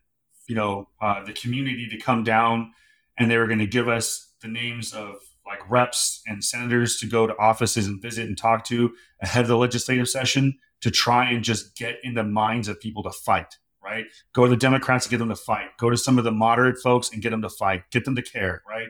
you 0.49 0.55
know, 0.55 0.89
uh, 1.01 1.25
the 1.25 1.33
community 1.33 1.89
to 1.89 1.99
come 1.99 2.25
down, 2.25 2.73
and 3.19 3.31
they 3.31 3.39
were 3.39 3.47
going 3.47 3.61
to 3.61 3.67
give 3.67 3.89
us 3.89 4.35
the 4.43 4.49
names 4.49 4.93
of 4.93 5.15
like 5.47 5.61
reps 5.71 6.23
and 6.27 6.45
senators 6.45 6.99
to 6.99 7.07
go 7.07 7.27
to 7.27 7.39
offices 7.39 7.87
and 7.87 8.03
visit 8.03 8.27
and 8.27 8.37
talk 8.37 8.65
to 8.65 8.93
ahead 9.23 9.43
of 9.43 9.49
the 9.49 9.57
legislative 9.57 10.09
session 10.09 10.59
to 10.81 10.91
try 10.91 11.31
and 11.31 11.45
just 11.45 11.77
get 11.77 11.97
in 12.03 12.15
the 12.15 12.25
minds 12.25 12.69
of 12.69 12.81
people 12.81 13.03
to 13.03 13.11
fight. 13.11 13.55
Right? 13.83 14.07
Go 14.33 14.45
to 14.45 14.51
the 14.51 14.57
Democrats 14.57 15.07
and 15.07 15.13
get 15.13 15.19
them 15.19 15.29
to 15.29 15.37
fight. 15.37 15.69
Go 15.79 15.89
to 15.89 15.97
some 15.97 16.19
of 16.19 16.25
the 16.25 16.33
moderate 16.33 16.79
folks 16.83 17.11
and 17.13 17.23
get 17.23 17.31
them 17.31 17.43
to 17.43 17.49
fight. 17.49 17.85
Get 17.93 18.05
them 18.05 18.17
to 18.17 18.23
care. 18.23 18.63
Right? 18.69 18.89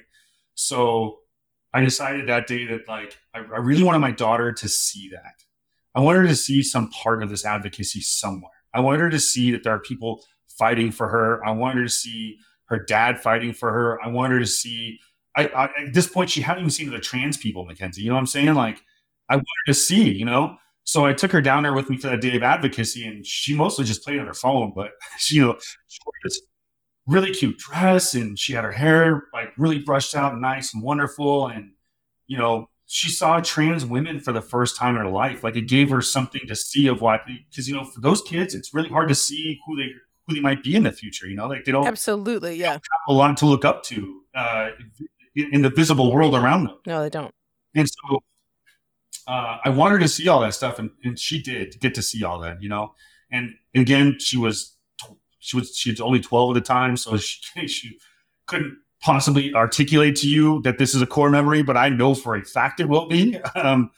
So 0.55 1.19
I 1.77 1.83
decided 1.83 2.27
that 2.29 2.47
day 2.47 2.65
that 2.67 2.89
like 2.89 3.19
I, 3.35 3.41
I 3.41 3.59
really 3.59 3.83
wanted 3.83 3.99
my 3.99 4.11
daughter 4.11 4.51
to 4.51 4.67
see 4.67 5.11
that. 5.11 5.43
I 5.95 6.01
wanted 6.01 6.21
her 6.21 6.29
to 6.29 6.37
see 6.37 6.63
some 6.63 6.89
part 6.89 7.23
of 7.23 7.29
this 7.29 7.45
advocacy 7.45 8.01
somewhere. 8.01 8.51
I 8.73 8.81
wanted 8.81 9.01
her 9.01 9.11
to 9.11 9.21
see 9.21 9.51
that 9.51 9.63
there 9.63 9.75
are 9.75 9.81
people 9.81 10.25
fighting 10.59 10.91
for 10.91 11.09
her. 11.09 11.47
I 11.47 11.51
wanted 11.51 11.77
her 11.81 11.85
to 11.85 11.91
see 11.91 12.39
her 12.67 12.79
dad 12.79 13.21
fighting 13.21 13.53
for 13.53 13.71
her. 13.71 14.03
I 14.03 14.09
wanted 14.09 14.35
her 14.35 14.41
to 14.41 14.47
see. 14.47 14.99
I, 15.37 15.49
I 15.49 15.65
at 15.65 15.93
this 15.93 16.07
point 16.07 16.31
she 16.31 16.41
hadn't 16.41 16.63
even 16.63 16.71
seen 16.71 16.91
the 16.91 16.99
trans 16.99 17.37
people, 17.37 17.67
Mackenzie. 17.67 18.01
You 18.01 18.09
know 18.09 18.15
what 18.15 18.21
I'm 18.21 18.27
saying? 18.27 18.55
Like 18.55 18.81
I 19.29 19.37
wanted 19.37 19.67
to 19.67 19.75
see. 19.75 20.11
You 20.13 20.25
know. 20.25 20.57
So 20.85 21.05
I 21.05 21.13
took 21.13 21.33
her 21.33 21.43
down 21.43 21.63
there 21.63 21.75
with 21.75 21.91
me 21.91 21.99
for 21.99 22.09
that 22.09 22.23
day 22.23 22.37
of 22.37 22.43
advocacy, 22.43 23.07
and 23.07 23.27
she 23.27 23.55
mostly 23.55 23.85
just 23.85 24.03
played 24.03 24.19
on 24.19 24.27
her 24.29 24.35
phone. 24.35 24.73
But 24.75 24.93
she, 25.19 25.37
you 25.37 25.43
know, 25.43 25.59
she 25.89 25.99
really 27.07 27.33
cute 27.33 27.59
dress 27.59 28.15
and 28.15 28.39
she 28.39 28.53
had 28.53 28.65
her 28.65 28.73
hair 28.73 29.25
like 29.33 29.53
really 29.57 29.79
brushed 29.79 30.15
out 30.15 30.39
nice 30.39 30.75
and 30.75 30.83
wonderful 30.83 31.47
and 31.47 31.71
you 32.27 32.37
know 32.37 32.69
she 32.87 33.09
saw 33.11 33.41
trans 33.41 33.85
women 33.85 34.21
for 34.21 34.33
the 34.33 34.41
first 34.41 34.77
time 34.77 34.95
in 34.97 35.03
her 35.03 35.11
life. 35.11 35.43
Like 35.43 35.57
it 35.57 35.63
gave 35.63 35.91
her 35.91 36.01
something 36.01 36.43
to 36.47 36.55
see 36.55 36.87
of 36.87 37.01
what 37.01 37.23
because 37.51 37.69
you 37.69 37.75
know 37.75 37.85
for 37.85 38.01
those 38.01 38.23
kids 38.23 38.55
it's 38.55 38.73
really 38.73 38.89
hard 38.89 39.09
to 39.09 39.15
see 39.15 39.61
who 39.67 39.77
they 39.77 39.91
who 40.27 40.35
they 40.35 40.41
might 40.41 40.63
be 40.63 40.75
in 40.75 40.83
the 40.85 40.93
future 40.93 41.27
you 41.27 41.37
know? 41.37 41.49
Like 41.49 41.65
they 41.65 41.73
don't 41.73 41.87
absolutely 41.87 42.57
yeah. 42.57 42.79
a 43.09 43.13
lot 43.13 43.37
to 43.39 43.47
look 43.47 43.65
up 43.65 43.83
to 43.85 44.23
uh, 44.35 44.71
in 45.35 45.63
the 45.63 45.71
visible 45.71 46.13
world 46.13 46.35
around 46.35 46.65
them. 46.65 46.79
No 46.87 47.03
they 47.03 47.11
don't. 47.11 47.35
And 47.75 47.89
so 47.89 48.23
uh, 49.27 49.59
I 49.65 49.71
wanted 49.71 49.99
to 50.01 50.09
see 50.09 50.29
all 50.29 50.41
that 50.41 50.55
stuff, 50.55 50.79
and, 50.79 50.91
and 51.05 51.19
she 51.19 51.43
did 51.43 51.81
get 51.81 51.95
to 51.97 52.03
see 52.03 52.23
all 52.25 52.39
that, 52.41 52.63
you 52.63 52.69
know. 52.69 52.95
And 53.31 53.55
again, 53.75 54.19
she 54.21 54.37
was 54.37 54.76
she 55.47 55.57
was 55.57 55.77
she 55.77 55.91
was 55.91 56.01
only 56.01 56.21
12 56.21 56.57
at 56.57 56.61
the 56.61 56.67
time, 56.67 56.97
so 56.97 57.17
she, 57.17 57.67
she 57.69 57.99
couldn't 58.47 58.77
possibly 59.01 59.55
articulate 59.55 60.17
to 60.17 60.29
you 60.29 60.61
that 60.63 60.79
this 60.79 60.95
is 60.95 61.01
a 61.01 61.07
core 61.07 61.31
memory, 61.31 61.63
but 61.63 61.77
I 61.77 61.89
know 61.89 62.15
for 62.15 62.35
a 62.35 62.45
fact 62.45 62.81
it 62.81 62.89
will 62.89 63.07
be. 63.07 63.39
Um, 63.55 63.91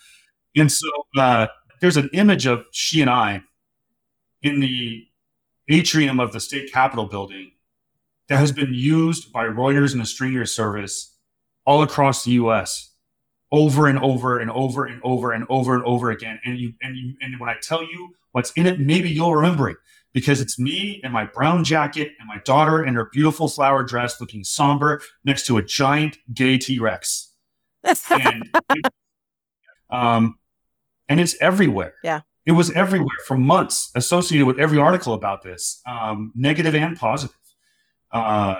and 0.57 0.70
so 0.70 0.88
uh, 1.16 1.46
there's 1.80 1.96
an 1.96 2.11
image 2.12 2.46
of 2.46 2.64
she 2.72 3.01
and 3.01 3.11
I 3.11 3.42
in 4.42 4.61
the 4.61 5.07
atrium 5.68 6.20
of 6.20 6.32
the 6.32 6.40
state 6.40 6.72
capitol 6.72 7.07
building 7.07 7.53
that 8.28 8.38
has 8.38 8.51
been 8.51 8.74
used 8.74 9.32
by 9.32 9.44
Reuters 9.44 9.92
and 9.92 10.01
the 10.01 10.07
Stringer 10.07 10.46
service 10.46 11.14
all 11.64 11.82
across 11.82 12.24
the 12.24 12.32
U.S. 12.32 12.92
over 13.53 13.86
and 13.86 13.99
over 13.99 14.38
and 14.38 14.51
over 14.51 14.84
and 14.84 15.01
over 15.05 15.32
and 15.32 15.44
over 15.49 15.74
and 15.74 15.84
over 15.84 16.11
again. 16.11 16.40
And 16.44 16.59
you 16.59 16.72
and 16.82 16.96
you 16.96 17.14
and 17.20 17.38
when 17.38 17.49
I 17.49 17.57
tell 17.62 17.82
you 17.82 18.14
what's 18.32 18.53
in 18.53 18.66
it, 18.66 18.80
maybe 18.80 19.11
you'll 19.11 19.34
remember 19.34 19.70
it 19.70 19.76
because 20.12 20.40
it's 20.40 20.59
me 20.59 21.00
and 21.04 21.12
my 21.12 21.24
brown 21.24 21.64
jacket 21.64 22.12
and 22.18 22.28
my 22.28 22.38
daughter 22.44 22.84
in 22.84 22.94
her 22.94 23.09
beautiful 23.12 23.48
flower 23.48 23.82
dress 23.82 24.20
looking 24.20 24.44
somber 24.44 25.00
next 25.24 25.46
to 25.46 25.56
a 25.56 25.62
giant 25.62 26.18
gay 26.32 26.59
T 26.59 26.78
Rex. 26.78 27.32
and, 28.11 28.50
um, 29.90 30.38
and 31.09 31.20
it's 31.20 31.36
everywhere. 31.40 31.94
Yeah. 32.02 32.20
It 32.46 32.52
was 32.52 32.70
everywhere 32.72 33.16
for 33.26 33.36
months, 33.36 33.90
associated 33.94 34.46
with 34.46 34.59
every 34.59 34.78
article 34.78 35.12
about 35.12 35.42
this, 35.42 35.82
um, 35.86 36.32
negative 36.34 36.74
and 36.74 36.96
positive. 36.96 37.36
Uh, 38.11 38.56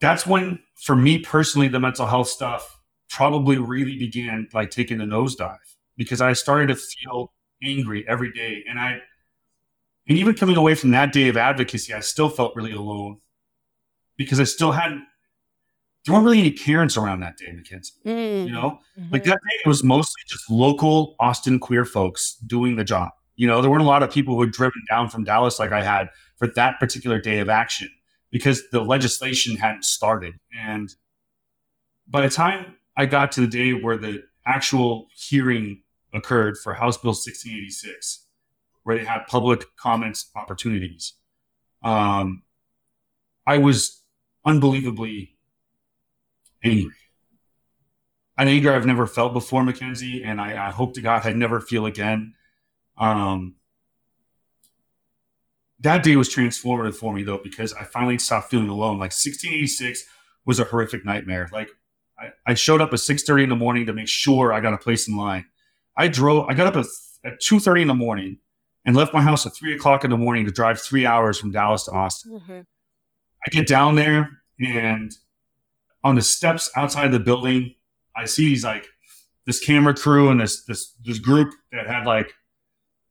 that's 0.00 0.26
when, 0.26 0.58
for 0.74 0.96
me 0.96 1.18
personally, 1.18 1.68
the 1.68 1.78
mental 1.78 2.06
health 2.06 2.28
stuff 2.28 2.80
probably 3.10 3.58
really 3.58 3.98
began 3.98 4.48
like 4.54 4.70
taking 4.70 5.00
a 5.00 5.04
nosedive 5.04 5.58
because 5.96 6.20
I 6.20 6.32
started 6.32 6.68
to 6.68 6.76
feel 6.76 7.32
angry 7.62 8.04
every 8.08 8.32
day. 8.32 8.64
And 8.68 8.78
I, 8.78 9.00
and 10.08 10.18
even 10.18 10.34
coming 10.34 10.56
away 10.56 10.74
from 10.74 10.90
that 10.92 11.12
day 11.12 11.28
of 11.28 11.36
advocacy, 11.36 11.92
I 11.92 12.00
still 12.00 12.28
felt 12.28 12.54
really 12.54 12.72
alone 12.72 13.18
because 14.16 14.38
I 14.38 14.44
still 14.44 14.72
hadn't, 14.72 15.02
there 16.04 16.14
weren't 16.14 16.24
really 16.24 16.38
any 16.38 16.52
parents 16.52 16.96
around 16.96 17.20
that 17.20 17.36
day, 17.36 17.50
Mackenzie. 17.52 17.92
Mm. 18.04 18.46
You 18.46 18.52
know, 18.52 18.78
mm-hmm. 18.98 19.12
like 19.12 19.24
that 19.24 19.34
day 19.34 19.56
it 19.64 19.68
was 19.68 19.82
mostly 19.82 20.22
just 20.28 20.48
local 20.48 21.16
Austin 21.18 21.58
queer 21.58 21.84
folks 21.84 22.36
doing 22.46 22.76
the 22.76 22.84
job. 22.84 23.10
You 23.34 23.46
know, 23.46 23.60
there 23.60 23.70
weren't 23.70 23.82
a 23.82 23.86
lot 23.86 24.02
of 24.02 24.10
people 24.10 24.34
who 24.34 24.42
had 24.42 24.52
driven 24.52 24.82
down 24.88 25.10
from 25.10 25.24
Dallas 25.24 25.58
like 25.58 25.72
I 25.72 25.82
had 25.82 26.08
for 26.36 26.46
that 26.48 26.78
particular 26.78 27.20
day 27.20 27.40
of 27.40 27.48
action 27.48 27.90
because 28.30 28.62
the 28.70 28.82
legislation 28.82 29.56
hadn't 29.56 29.84
started. 29.84 30.34
And 30.56 30.94
by 32.06 32.22
the 32.22 32.30
time 32.30 32.76
I 32.96 33.06
got 33.06 33.32
to 33.32 33.40
the 33.40 33.46
day 33.46 33.72
where 33.72 33.96
the 33.96 34.22
actual 34.46 35.08
hearing 35.14 35.82
occurred 36.14 36.56
for 36.56 36.74
House 36.74 36.96
Bill 36.96 37.10
1686, 37.10 38.25
where 38.86 38.96
they 38.96 39.04
had 39.04 39.26
public 39.26 39.64
comments 39.74 40.30
opportunities. 40.36 41.14
Um, 41.82 42.44
I 43.44 43.58
was 43.58 44.00
unbelievably 44.44 45.36
angry. 46.62 46.94
An 48.38 48.46
anger 48.46 48.72
I've 48.72 48.86
never 48.86 49.08
felt 49.08 49.32
before, 49.32 49.64
Mackenzie, 49.64 50.22
and 50.22 50.40
I, 50.40 50.68
I 50.68 50.70
hope 50.70 50.94
to 50.94 51.00
God 51.00 51.26
I 51.26 51.32
never 51.32 51.60
feel 51.60 51.84
again. 51.84 52.34
Um, 52.96 53.56
that 55.80 56.04
day 56.04 56.14
was 56.14 56.32
transformative 56.32 56.94
for 56.94 57.12
me 57.12 57.24
though 57.24 57.40
because 57.42 57.72
I 57.72 57.82
finally 57.82 58.18
stopped 58.18 58.50
feeling 58.50 58.68
alone. 58.68 58.98
Like 58.98 59.10
1686 59.10 60.04
was 60.44 60.60
a 60.60 60.64
horrific 60.64 61.04
nightmare. 61.04 61.48
Like 61.52 61.70
I, 62.16 62.28
I 62.46 62.54
showed 62.54 62.80
up 62.80 62.92
at 62.92 63.00
6:30 63.00 63.42
in 63.42 63.48
the 63.48 63.56
morning 63.56 63.86
to 63.86 63.92
make 63.92 64.06
sure 64.06 64.52
I 64.52 64.60
got 64.60 64.74
a 64.74 64.78
place 64.78 65.08
in 65.08 65.16
line. 65.16 65.46
I 65.96 66.06
drove. 66.06 66.48
I 66.48 66.54
got 66.54 66.68
up 66.68 66.76
at, 66.76 66.86
at 67.32 67.40
2:30 67.40 67.82
in 67.82 67.88
the 67.88 67.94
morning 67.94 68.38
and 68.86 68.94
left 68.96 69.12
my 69.12 69.20
house 69.20 69.44
at 69.44 69.54
three 69.54 69.74
o'clock 69.74 70.04
in 70.04 70.10
the 70.10 70.16
morning 70.16 70.46
to 70.46 70.52
drive 70.52 70.80
three 70.80 71.04
hours 71.04 71.38
from 71.38 71.50
Dallas 71.50 71.84
to 71.84 71.90
Austin. 71.90 72.40
Mm-hmm. 72.40 72.60
I 73.46 73.50
get 73.50 73.66
down 73.66 73.96
there 73.96 74.30
and 74.60 75.12
on 76.04 76.14
the 76.14 76.22
steps 76.22 76.70
outside 76.76 77.10
the 77.10 77.18
building, 77.18 77.74
I 78.16 78.24
see 78.26 78.46
these 78.46 78.64
like 78.64 78.86
this 79.44 79.58
camera 79.58 79.94
crew 79.94 80.30
and 80.30 80.40
this 80.40 80.64
this 80.64 80.94
this 81.04 81.18
group 81.18 81.52
that 81.72 81.86
had 81.86 82.06
like 82.06 82.32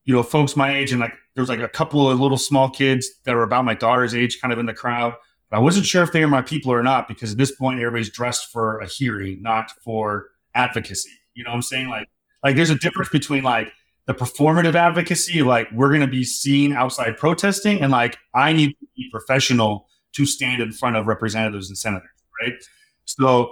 you 0.06 0.14
know 0.14 0.24
folks 0.24 0.56
my 0.56 0.76
age 0.76 0.92
and 0.92 1.02
like 1.02 1.14
there 1.36 1.42
was 1.42 1.50
like 1.50 1.60
a 1.60 1.68
couple 1.68 2.10
of 2.10 2.20
little 2.20 2.38
small 2.38 2.70
kids 2.70 3.10
that 3.26 3.36
were 3.36 3.44
about 3.44 3.66
my 3.66 3.74
daughter's 3.74 4.16
age 4.16 4.40
kind 4.42 4.54
of 4.54 4.60
in 4.60 4.66
the 4.66 4.74
crowd. 4.74 5.14
But 5.50 5.58
I 5.58 5.60
wasn't 5.60 5.86
sure 5.86 6.04
if 6.04 6.12
they 6.12 6.22
were 6.22 6.32
my 6.32 6.42
people 6.42 6.72
or 6.72 6.82
not 6.82 7.08
because 7.08 7.34
at 7.34 7.38
this 7.38 7.52
point 7.52 7.80
everybody's 7.80 8.10
dressed 8.10 8.52
for 8.52 8.80
a 8.80 8.88
hearing, 8.88 9.42
not 9.42 9.72
for 9.84 10.30
advocacy. 10.54 11.12
You 11.34 11.44
know 11.44 11.52
what 11.52 11.58
I'm 11.58 11.62
saying? 11.62 11.90
Like 11.90 12.08
like 12.44 12.56
there's 12.56 12.70
a 12.70 12.76
difference 12.76 13.10
between 13.10 13.44
like 13.44 13.74
the 14.08 14.14
performative 14.14 14.76
advocacy, 14.76 15.42
like 15.42 15.68
we're 15.74 15.90
going 15.90 16.02
to 16.02 16.08
be 16.08 16.24
seen 16.24 16.74
outside 16.74 17.18
protesting, 17.18 17.82
and 17.82 17.92
like 17.92 18.18
I 18.34 18.54
need 18.54 18.72
to 18.80 18.88
be 18.96 19.10
professional 19.12 19.88
to 20.14 20.26
stand 20.26 20.62
in 20.62 20.72
front 20.72 20.96
of 20.96 21.08
representatives 21.08 21.70
and 21.70 21.78
senators, 21.78 22.10
right? 22.42 22.54
So 23.06 23.52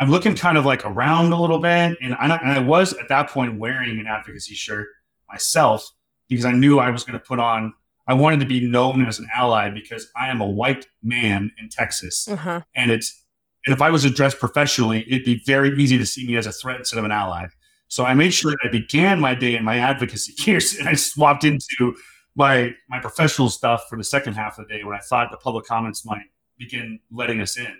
I'm 0.00 0.10
looking 0.10 0.34
kind 0.34 0.56
of 0.58 0.64
like 0.64 0.84
around 0.86 1.32
a 1.32 1.40
little 1.40 1.58
bit, 1.58 1.98
and 2.00 2.14
I, 2.14 2.36
and 2.36 2.52
I 2.52 2.58
was 2.60 2.92
at 2.94 3.08
that 3.08 3.30
point 3.30 3.58
wearing 3.58 3.98
an 3.98 4.06
advocacy 4.06 4.54
shirt 4.54 4.86
myself 5.28 5.88
because 6.28 6.44
I 6.44 6.52
knew 6.52 6.78
I 6.78 6.90
was 6.90 7.04
going 7.04 7.18
to 7.18 7.24
put 7.24 7.38
on 7.38 7.74
I 8.06 8.14
wanted 8.14 8.40
to 8.40 8.46
be 8.46 8.66
known 8.66 9.04
as 9.04 9.18
an 9.18 9.28
ally 9.36 9.68
because 9.68 10.10
I 10.16 10.28
am 10.30 10.40
a 10.40 10.46
white 10.48 10.86
man 11.02 11.52
in 11.60 11.68
Texas, 11.68 12.26
Uh-huh. 12.26 12.62
and 12.74 12.90
it's 12.90 13.22
and 13.66 13.74
if 13.74 13.82
I 13.82 13.90
was 13.90 14.06
addressed 14.06 14.38
professionally, 14.38 15.04
it'd 15.06 15.26
be 15.26 15.42
very 15.44 15.76
easy 15.78 15.98
to 15.98 16.06
see 16.06 16.26
me 16.26 16.36
as 16.36 16.46
a 16.46 16.52
threat 16.52 16.78
instead 16.78 16.98
of 16.98 17.04
an 17.04 17.10
ally. 17.12 17.48
So 17.88 18.04
I 18.04 18.14
made 18.14 18.32
sure 18.32 18.52
that 18.52 18.58
I 18.62 18.70
began 18.70 19.18
my 19.18 19.34
day 19.34 19.56
in 19.56 19.64
my 19.64 19.78
advocacy 19.78 20.34
years, 20.50 20.76
and 20.76 20.88
I 20.88 20.94
swapped 20.94 21.44
into 21.44 21.96
my 22.36 22.74
my 22.88 23.00
professional 23.00 23.48
stuff 23.48 23.84
for 23.88 23.96
the 23.96 24.04
second 24.04 24.34
half 24.34 24.58
of 24.58 24.68
the 24.68 24.74
day 24.74 24.84
when 24.84 24.94
I 24.94 25.00
thought 25.00 25.30
the 25.30 25.38
public 25.38 25.64
comments 25.66 26.04
might 26.04 26.26
begin 26.58 27.00
letting 27.10 27.40
us 27.40 27.56
in. 27.56 27.74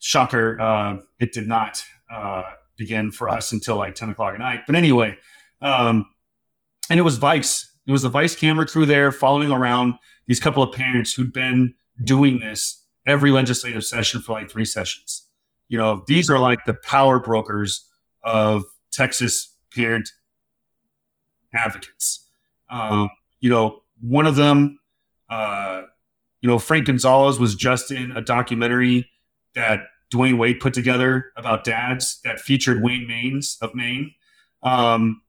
Shocker, 0.00 0.60
uh, 0.60 0.98
it 1.20 1.32
did 1.32 1.46
not 1.46 1.82
uh, 2.12 2.42
begin 2.76 3.12
for 3.12 3.28
us 3.28 3.52
until 3.52 3.76
like 3.76 3.94
ten 3.94 4.10
o'clock 4.10 4.34
at 4.34 4.40
night. 4.40 4.60
But 4.66 4.74
anyway, 4.74 5.16
um, 5.60 6.06
and 6.90 6.98
it 6.98 7.02
was 7.02 7.16
Vice. 7.16 7.70
It 7.86 7.92
was 7.92 8.02
the 8.02 8.08
Vice 8.08 8.36
camera 8.36 8.66
crew 8.66 8.84
there 8.84 9.12
following 9.12 9.50
around 9.50 9.94
these 10.26 10.40
couple 10.40 10.62
of 10.62 10.74
parents 10.74 11.14
who'd 11.14 11.32
been 11.32 11.74
doing 12.04 12.38
this 12.38 12.84
every 13.06 13.30
legislative 13.30 13.84
session 13.84 14.20
for 14.20 14.32
like 14.32 14.50
three 14.50 14.64
sessions. 14.64 15.26
You 15.68 15.78
know, 15.78 16.04
these 16.06 16.30
are 16.30 16.38
like 16.38 16.64
the 16.64 16.74
power 16.74 17.18
brokers 17.18 17.88
of 18.22 18.64
Texas 18.92 19.51
parent 19.74 20.10
advocates. 21.54 22.26
Um, 22.70 23.10
you 23.40 23.50
know, 23.50 23.82
one 24.00 24.26
of 24.26 24.36
them, 24.36 24.78
uh, 25.28 25.82
you 26.40 26.48
know, 26.48 26.58
Frank 26.58 26.86
Gonzalez 26.86 27.38
was 27.38 27.54
just 27.54 27.90
in 27.90 28.12
a 28.12 28.20
documentary 28.20 29.10
that 29.54 29.80
Dwyane 30.12 30.38
Wade 30.38 30.60
put 30.60 30.74
together 30.74 31.32
about 31.36 31.64
dads 31.64 32.20
that 32.24 32.40
featured 32.40 32.82
Wayne 32.82 33.06
Maines 33.08 33.56
of 33.62 33.74
Maine. 33.74 34.14
Um, 34.62 35.22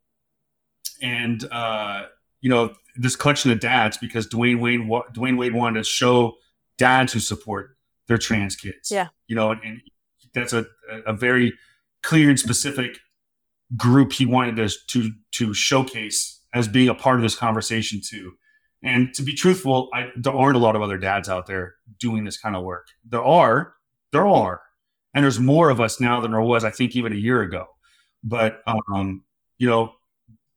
and, 1.02 1.44
uh, 1.52 2.06
you 2.42 2.50
know, 2.50 2.74
this 2.96 3.16
collection 3.16 3.52
of 3.52 3.60
dads 3.60 3.98
because 3.98 4.28
Dwyane 4.28 4.60
Wade, 4.60 4.82
Dwyane 5.14 5.38
Wade 5.38 5.54
wanted 5.54 5.80
to 5.80 5.84
show 5.84 6.36
dads 6.78 7.14
who 7.14 7.20
support 7.20 7.78
their 8.08 8.18
trans 8.18 8.56
kids. 8.56 8.92
Yeah. 8.92 9.08
You 9.28 9.36
know, 9.36 9.52
and, 9.52 9.62
and 9.64 9.82
that's 10.34 10.54
a, 10.54 10.66
a 11.06 11.14
very 11.14 11.54
clear 12.02 12.30
and 12.30 12.40
specific 12.40 12.98
group 13.76 14.14
he 14.14 14.26
wanted 14.26 14.56
to, 14.56 14.70
to, 14.88 15.12
to 15.32 15.54
showcase 15.54 16.42
as 16.54 16.68
being 16.68 16.90
a 16.90 16.96
part 16.96 17.18
of 17.18 17.24
this 17.24 17.36
conversation 17.36 18.02
too. 18.04 18.34
And 18.84 19.14
to 19.14 19.24
be 19.24 19.34
truthful, 19.34 19.90
I, 19.94 20.08
there 20.16 20.34
aren't 20.34 20.58
a 20.58 20.60
lot 20.60 20.76
of 20.76 20.82
other 20.82 20.98
dads 20.98 21.30
out 21.30 21.48
there 21.48 21.76
doing 22.00 22.26
this 22.26 22.38
kind 22.38 22.56
of 22.56 22.64
work. 22.64 22.88
There 23.06 23.24
are, 23.24 23.74
there 24.12 24.28
are, 24.28 24.62
and 25.14 25.24
there's 25.24 25.40
more 25.40 25.70
of 25.70 25.80
us 25.80 26.00
now 26.00 26.20
than 26.20 26.32
there 26.32 26.42
was, 26.42 26.64
I 26.64 26.70
think, 26.70 26.96
even 26.96 27.14
a 27.14 27.18
year 27.18 27.42
ago. 27.42 27.68
But 28.24 28.62
um, 28.68 29.24
you 29.58 29.70
know, 29.70 29.94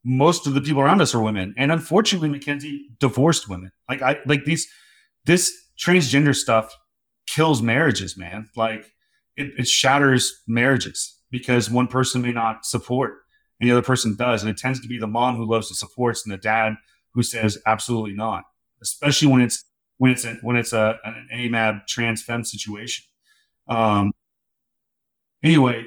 most 0.05 0.47
of 0.47 0.55
the 0.55 0.61
people 0.61 0.83
around 0.83 1.01
us 1.01 1.15
are 1.15 1.21
women, 1.21 1.55
and 1.57 1.73
unfortunately, 1.73 2.29
Mackenzie 2.29 2.89
divorced 2.99 3.49
women. 3.49 3.73
Like 3.89 4.03
I 4.03 4.19
like 4.27 4.45
these, 4.45 4.69
this 5.25 5.53
transgender 5.79 6.35
stuff 6.35 6.77
kills 7.27 7.61
marriages, 7.61 8.17
man. 8.17 8.49
Like 8.57 8.93
it, 9.37 9.53
it 9.59 9.69
shatters 9.69 10.43
marriages 10.47 11.16
because 11.31 11.71
one 11.71 11.87
person 11.87 12.23
may 12.23 12.33
not 12.33 12.65
support 12.65 13.19
and 13.61 13.69
the 13.69 13.73
other 13.73 13.83
person 13.83 14.17
does, 14.17 14.43
and 14.43 14.51
it 14.51 14.59
tends 14.59 14.81
to 14.81 14.89
be 14.89 14.99
the 14.99 15.07
mom 15.07 15.37
who 15.37 15.51
loves 15.51 15.71
and 15.71 15.77
supports, 15.77 16.25
and 16.25 16.33
the 16.33 16.39
dad 16.39 16.75
who 17.15 17.23
says 17.23 17.59
absolutely 17.67 18.13
not. 18.13 18.45
Especially 18.83 19.29
when 19.29 19.41
it's 19.41 19.65
when 19.99 20.11
it's 20.13 20.25
a, 20.25 20.35
when 20.43 20.57
it's 20.57 20.73
a 20.73 20.99
an 21.05 21.29
AMAB 21.33 21.87
trans 21.87 22.23
femme 22.23 22.45
situation. 22.45 23.05
Um. 23.69 24.13
Anyway, 25.43 25.85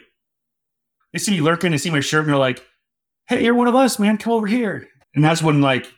they 1.13 1.19
see 1.19 1.31
me 1.31 1.41
lurking, 1.41 1.71
they 1.71 1.77
see 1.77 1.91
my 1.91 1.99
shirt, 1.99 2.21
and 2.21 2.29
they're 2.29 2.37
like, 2.37 2.65
"Hey, 3.27 3.43
you're 3.43 3.53
one 3.53 3.67
of 3.67 3.75
us, 3.75 3.99
man. 3.99 4.17
Come 4.17 4.33
over 4.33 4.47
here." 4.47 4.87
And 5.13 5.23
that's 5.23 5.43
when 5.43 5.61
like 5.61 5.91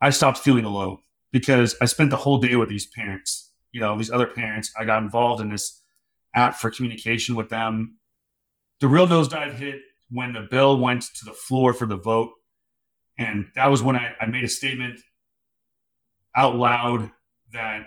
I 0.00 0.10
stopped 0.10 0.38
feeling 0.38 0.64
alone 0.64 0.98
because 1.32 1.74
I 1.80 1.86
spent 1.86 2.10
the 2.10 2.16
whole 2.16 2.38
day 2.38 2.54
with 2.54 2.68
these 2.68 2.86
parents. 2.86 3.52
You 3.72 3.80
know, 3.80 3.98
these 3.98 4.10
other 4.10 4.26
parents. 4.26 4.72
I 4.78 4.84
got 4.84 5.02
involved 5.02 5.40
in 5.40 5.50
this 5.50 5.82
app 6.34 6.54
for 6.54 6.70
communication 6.70 7.34
with 7.34 7.48
them. 7.48 7.98
The 8.80 8.88
real 8.88 9.06
nosedive 9.06 9.54
hit 9.54 9.80
when 10.10 10.32
the 10.32 10.46
bill 10.50 10.78
went 10.78 11.02
to 11.02 11.24
the 11.24 11.32
floor 11.32 11.72
for 11.72 11.86
the 11.86 11.96
vote. 11.96 12.30
And 13.18 13.46
that 13.56 13.66
was 13.70 13.82
when 13.82 13.96
I, 13.96 14.14
I 14.20 14.26
made 14.26 14.44
a 14.44 14.48
statement 14.48 15.00
out 16.36 16.54
loud 16.54 17.10
that 17.52 17.86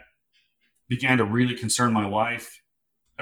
began 0.89 1.17
to 1.19 1.23
really 1.23 1.55
concern 1.55 1.93
my 1.93 2.05
wife. 2.05 2.61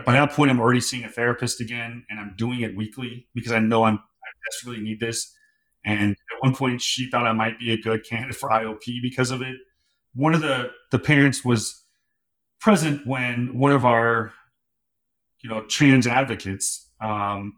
By 0.05 0.13
that 0.13 0.32
point, 0.32 0.49
I'm 0.49 0.59
already 0.59 0.82
seeing 0.82 1.03
a 1.03 1.09
therapist 1.09 1.61
again, 1.61 2.05
and 2.09 2.20
I'm 2.20 2.34
doing 2.38 2.61
it 2.61 2.76
weekly 2.76 3.28
because 3.36 3.51
I 3.51 3.59
know 3.59 3.84
I'm, 3.84 3.95
I 3.95 4.30
desperately 4.49 4.84
need 4.84 4.99
this. 4.99 5.36
And 5.86 6.11
at 6.11 6.39
one 6.39 6.55
point, 6.55 6.82
she 6.82 7.09
thought 7.09 7.28
I 7.28 7.34
might 7.34 7.59
be 7.59 7.72
a 7.72 7.78
good 7.78 8.03
candidate 8.03 8.36
for 8.36 8.49
IOP 8.49 9.01
because 9.01 9.30
of 9.30 9.41
it. 9.41 9.57
One 10.15 10.34
of 10.34 10.41
the, 10.41 10.72
the 10.91 10.99
parents 10.99 11.45
was 11.45 11.84
present 12.59 13.05
when 13.05 13.57
one 13.57 13.72
of 13.72 13.86
our, 13.86 14.34
you 15.41 15.49
know, 15.49 15.63
trans 15.65 16.07
advocates, 16.07 16.89
um, 17.01 17.53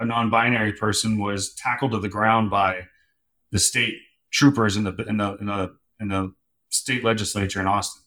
a 0.00 0.06
non-binary 0.06 0.72
person, 0.72 1.18
was 1.18 1.54
tackled 1.54 1.92
to 1.92 2.00
the 2.00 2.08
ground 2.08 2.50
by 2.50 2.86
the 3.52 3.58
state 3.58 3.94
troopers 4.32 4.76
in 4.76 4.84
the 4.84 4.94
in 5.06 5.18
the 5.18 5.36
in 5.36 5.46
the 5.46 5.76
in 6.00 6.08
the 6.08 6.34
state 6.70 7.04
legislature 7.04 7.60
in 7.60 7.66
Austin. 7.66 8.02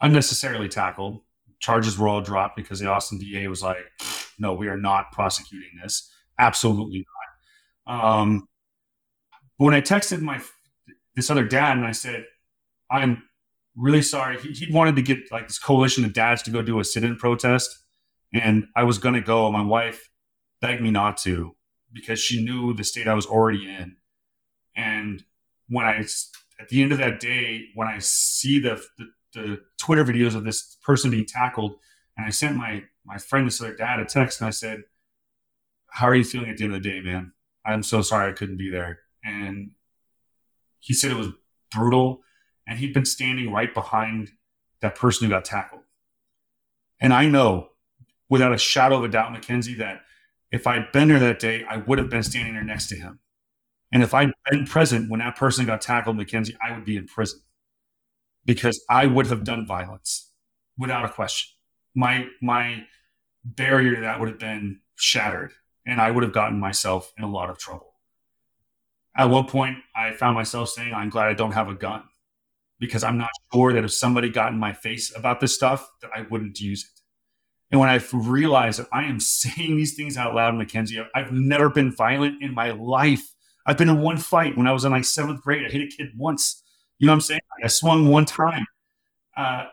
Unnecessarily 0.00 0.68
tackled. 0.68 1.22
Charges 1.58 1.98
were 1.98 2.08
all 2.08 2.20
dropped 2.20 2.56
because 2.56 2.78
the 2.78 2.86
Austin 2.86 3.18
DA 3.18 3.48
was 3.48 3.62
like, 3.62 3.84
"No, 4.38 4.54
we 4.54 4.68
are 4.68 4.76
not 4.76 5.12
prosecuting 5.12 5.78
this. 5.82 6.10
Absolutely 6.38 7.06
not." 7.86 8.00
Um, 8.00 8.48
but 9.58 9.64
when 9.64 9.74
I 9.74 9.80
texted 9.80 10.20
my 10.20 10.40
this 11.16 11.30
other 11.30 11.44
dad 11.44 11.76
and 11.76 11.86
I 11.86 11.92
said, 11.92 12.24
"I'm 12.90 13.22
really 13.76 14.02
sorry," 14.02 14.40
he, 14.40 14.52
he 14.52 14.72
wanted 14.72 14.96
to 14.96 15.02
get 15.02 15.30
like 15.30 15.48
this 15.48 15.58
coalition 15.58 16.04
of 16.04 16.12
dads 16.12 16.42
to 16.42 16.50
go 16.50 16.62
do 16.62 16.80
a 16.80 16.84
sit-in 16.84 17.16
protest, 17.16 17.78
and 18.32 18.66
I 18.74 18.84
was 18.84 18.98
going 18.98 19.14
to 19.14 19.20
go. 19.20 19.50
My 19.52 19.62
wife 19.62 20.09
begged 20.60 20.82
me 20.82 20.90
not 20.90 21.16
to 21.18 21.56
because 21.92 22.18
she 22.18 22.44
knew 22.44 22.72
the 22.74 22.84
state 22.84 23.08
I 23.08 23.14
was 23.14 23.26
already 23.26 23.68
in. 23.68 23.96
And 24.76 25.24
when 25.68 25.86
I, 25.86 26.04
at 26.60 26.68
the 26.68 26.82
end 26.82 26.92
of 26.92 26.98
that 26.98 27.20
day, 27.20 27.66
when 27.74 27.88
I 27.88 27.98
see 27.98 28.60
the, 28.60 28.82
the, 28.98 29.06
the 29.34 29.60
Twitter 29.78 30.04
videos 30.04 30.34
of 30.34 30.44
this 30.44 30.76
person 30.84 31.10
being 31.10 31.26
tackled, 31.26 31.76
and 32.16 32.26
I 32.26 32.30
sent 32.30 32.56
my 32.56 32.84
my 33.04 33.16
friend, 33.16 33.46
this 33.46 33.60
other 33.60 33.74
dad, 33.74 33.98
a 33.98 34.04
text, 34.04 34.40
and 34.40 34.48
I 34.48 34.50
said, 34.50 34.82
"How 35.88 36.06
are 36.06 36.14
you 36.14 36.22
feeling 36.22 36.50
at 36.50 36.58
the 36.58 36.64
end 36.64 36.74
of 36.74 36.82
the 36.82 36.88
day, 36.88 37.00
man? 37.00 37.32
I'm 37.64 37.82
so 37.82 38.02
sorry 38.02 38.30
I 38.30 38.34
couldn't 38.34 38.58
be 38.58 38.70
there." 38.70 39.00
And 39.24 39.70
he 40.80 40.92
said 40.92 41.10
it 41.10 41.16
was 41.16 41.30
brutal, 41.72 42.20
and 42.66 42.78
he'd 42.78 42.92
been 42.92 43.06
standing 43.06 43.52
right 43.52 43.72
behind 43.72 44.32
that 44.80 44.96
person 44.96 45.26
who 45.26 45.30
got 45.30 45.44
tackled. 45.44 45.82
And 47.00 47.14
I 47.14 47.26
know, 47.26 47.70
without 48.28 48.52
a 48.52 48.58
shadow 48.58 48.98
of 48.98 49.04
a 49.04 49.08
doubt, 49.08 49.32
Mackenzie, 49.32 49.74
that 49.74 50.02
if 50.50 50.66
I'd 50.66 50.92
been 50.92 51.08
there 51.08 51.18
that 51.18 51.38
day, 51.38 51.64
I 51.68 51.78
would 51.78 51.98
have 51.98 52.10
been 52.10 52.22
standing 52.22 52.54
there 52.54 52.64
next 52.64 52.88
to 52.88 52.96
him. 52.96 53.20
And 53.92 54.02
if 54.02 54.14
I'd 54.14 54.32
been 54.50 54.66
present 54.66 55.10
when 55.10 55.20
that 55.20 55.36
person 55.36 55.66
got 55.66 55.80
tackled, 55.80 56.16
Mackenzie, 56.16 56.56
I 56.62 56.72
would 56.72 56.84
be 56.84 56.96
in 56.96 57.06
prison 57.06 57.40
because 58.44 58.82
I 58.88 59.06
would 59.06 59.26
have 59.26 59.44
done 59.44 59.66
violence 59.66 60.32
without 60.78 61.04
a 61.04 61.08
question. 61.08 61.56
My 61.94 62.28
my 62.40 62.84
barrier 63.44 63.96
to 63.96 64.00
that 64.02 64.20
would 64.20 64.28
have 64.28 64.38
been 64.38 64.80
shattered, 64.96 65.52
and 65.86 66.00
I 66.00 66.10
would 66.10 66.22
have 66.22 66.32
gotten 66.32 66.60
myself 66.60 67.12
in 67.18 67.24
a 67.24 67.30
lot 67.30 67.50
of 67.50 67.58
trouble. 67.58 67.94
At 69.16 69.30
one 69.30 69.46
point, 69.46 69.78
I 69.94 70.12
found 70.12 70.36
myself 70.36 70.68
saying, 70.68 70.94
"I'm 70.94 71.10
glad 71.10 71.28
I 71.28 71.34
don't 71.34 71.52
have 71.52 71.68
a 71.68 71.74
gun," 71.74 72.04
because 72.78 73.02
I'm 73.02 73.18
not 73.18 73.30
sure 73.52 73.72
that 73.72 73.84
if 73.84 73.92
somebody 73.92 74.30
got 74.30 74.52
in 74.52 74.58
my 74.58 74.72
face 74.72 75.14
about 75.14 75.40
this 75.40 75.54
stuff, 75.54 75.90
that 76.00 76.10
I 76.14 76.22
wouldn't 76.22 76.60
use 76.60 76.84
it. 76.84 76.99
And 77.70 77.80
when 77.80 77.88
I 77.88 78.00
realized 78.12 78.80
that 78.80 78.88
I 78.92 79.04
am 79.04 79.20
saying 79.20 79.76
these 79.76 79.94
things 79.94 80.16
out 80.16 80.34
loud, 80.34 80.54
Mackenzie, 80.54 81.02
I've 81.14 81.32
never 81.32 81.68
been 81.68 81.92
violent 81.92 82.42
in 82.42 82.54
my 82.54 82.70
life. 82.72 83.32
I've 83.66 83.78
been 83.78 83.88
in 83.88 84.00
one 84.00 84.16
fight 84.16 84.56
when 84.56 84.66
I 84.66 84.72
was 84.72 84.84
in 84.84 84.92
like 84.92 85.04
seventh 85.04 85.42
grade. 85.42 85.64
I 85.66 85.70
hit 85.70 85.82
a 85.82 85.96
kid 85.96 86.08
once. 86.16 86.62
You 86.98 87.06
know 87.06 87.12
what 87.12 87.16
I'm 87.16 87.20
saying? 87.20 87.40
I 87.62 87.68
swung 87.68 88.08
one 88.08 88.24
time. 88.24 88.66
Uh, 89.36 89.66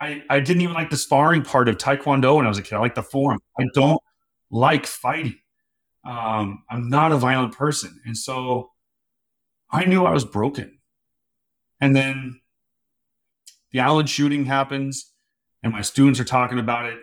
I 0.00 0.22
I 0.28 0.40
didn't 0.40 0.62
even 0.62 0.74
like 0.74 0.90
the 0.90 0.96
sparring 0.96 1.42
part 1.42 1.68
of 1.68 1.78
Taekwondo 1.78 2.36
when 2.36 2.46
I 2.46 2.48
was 2.48 2.58
a 2.58 2.62
kid. 2.62 2.74
I 2.74 2.78
like 2.78 2.94
the 2.94 3.02
form. 3.02 3.38
I 3.58 3.64
don't 3.74 4.00
like 4.50 4.86
fighting. 4.86 5.38
Um, 6.04 6.64
I'm 6.70 6.88
not 6.88 7.12
a 7.12 7.16
violent 7.16 7.56
person, 7.56 8.00
and 8.04 8.16
so 8.16 8.70
I 9.70 9.84
knew 9.84 10.04
I 10.04 10.12
was 10.12 10.24
broken. 10.24 10.78
And 11.80 11.94
then 11.94 12.40
the 13.72 13.80
Allen 13.80 14.06
shooting 14.06 14.46
happens 14.46 15.12
and 15.62 15.72
my 15.72 15.82
students 15.82 16.20
are 16.20 16.24
talking 16.24 16.58
about 16.58 16.86
it 16.86 16.98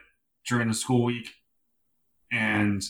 during 0.47 0.67
the 0.67 0.73
school 0.73 1.03
week. 1.03 1.29
And 2.31 2.83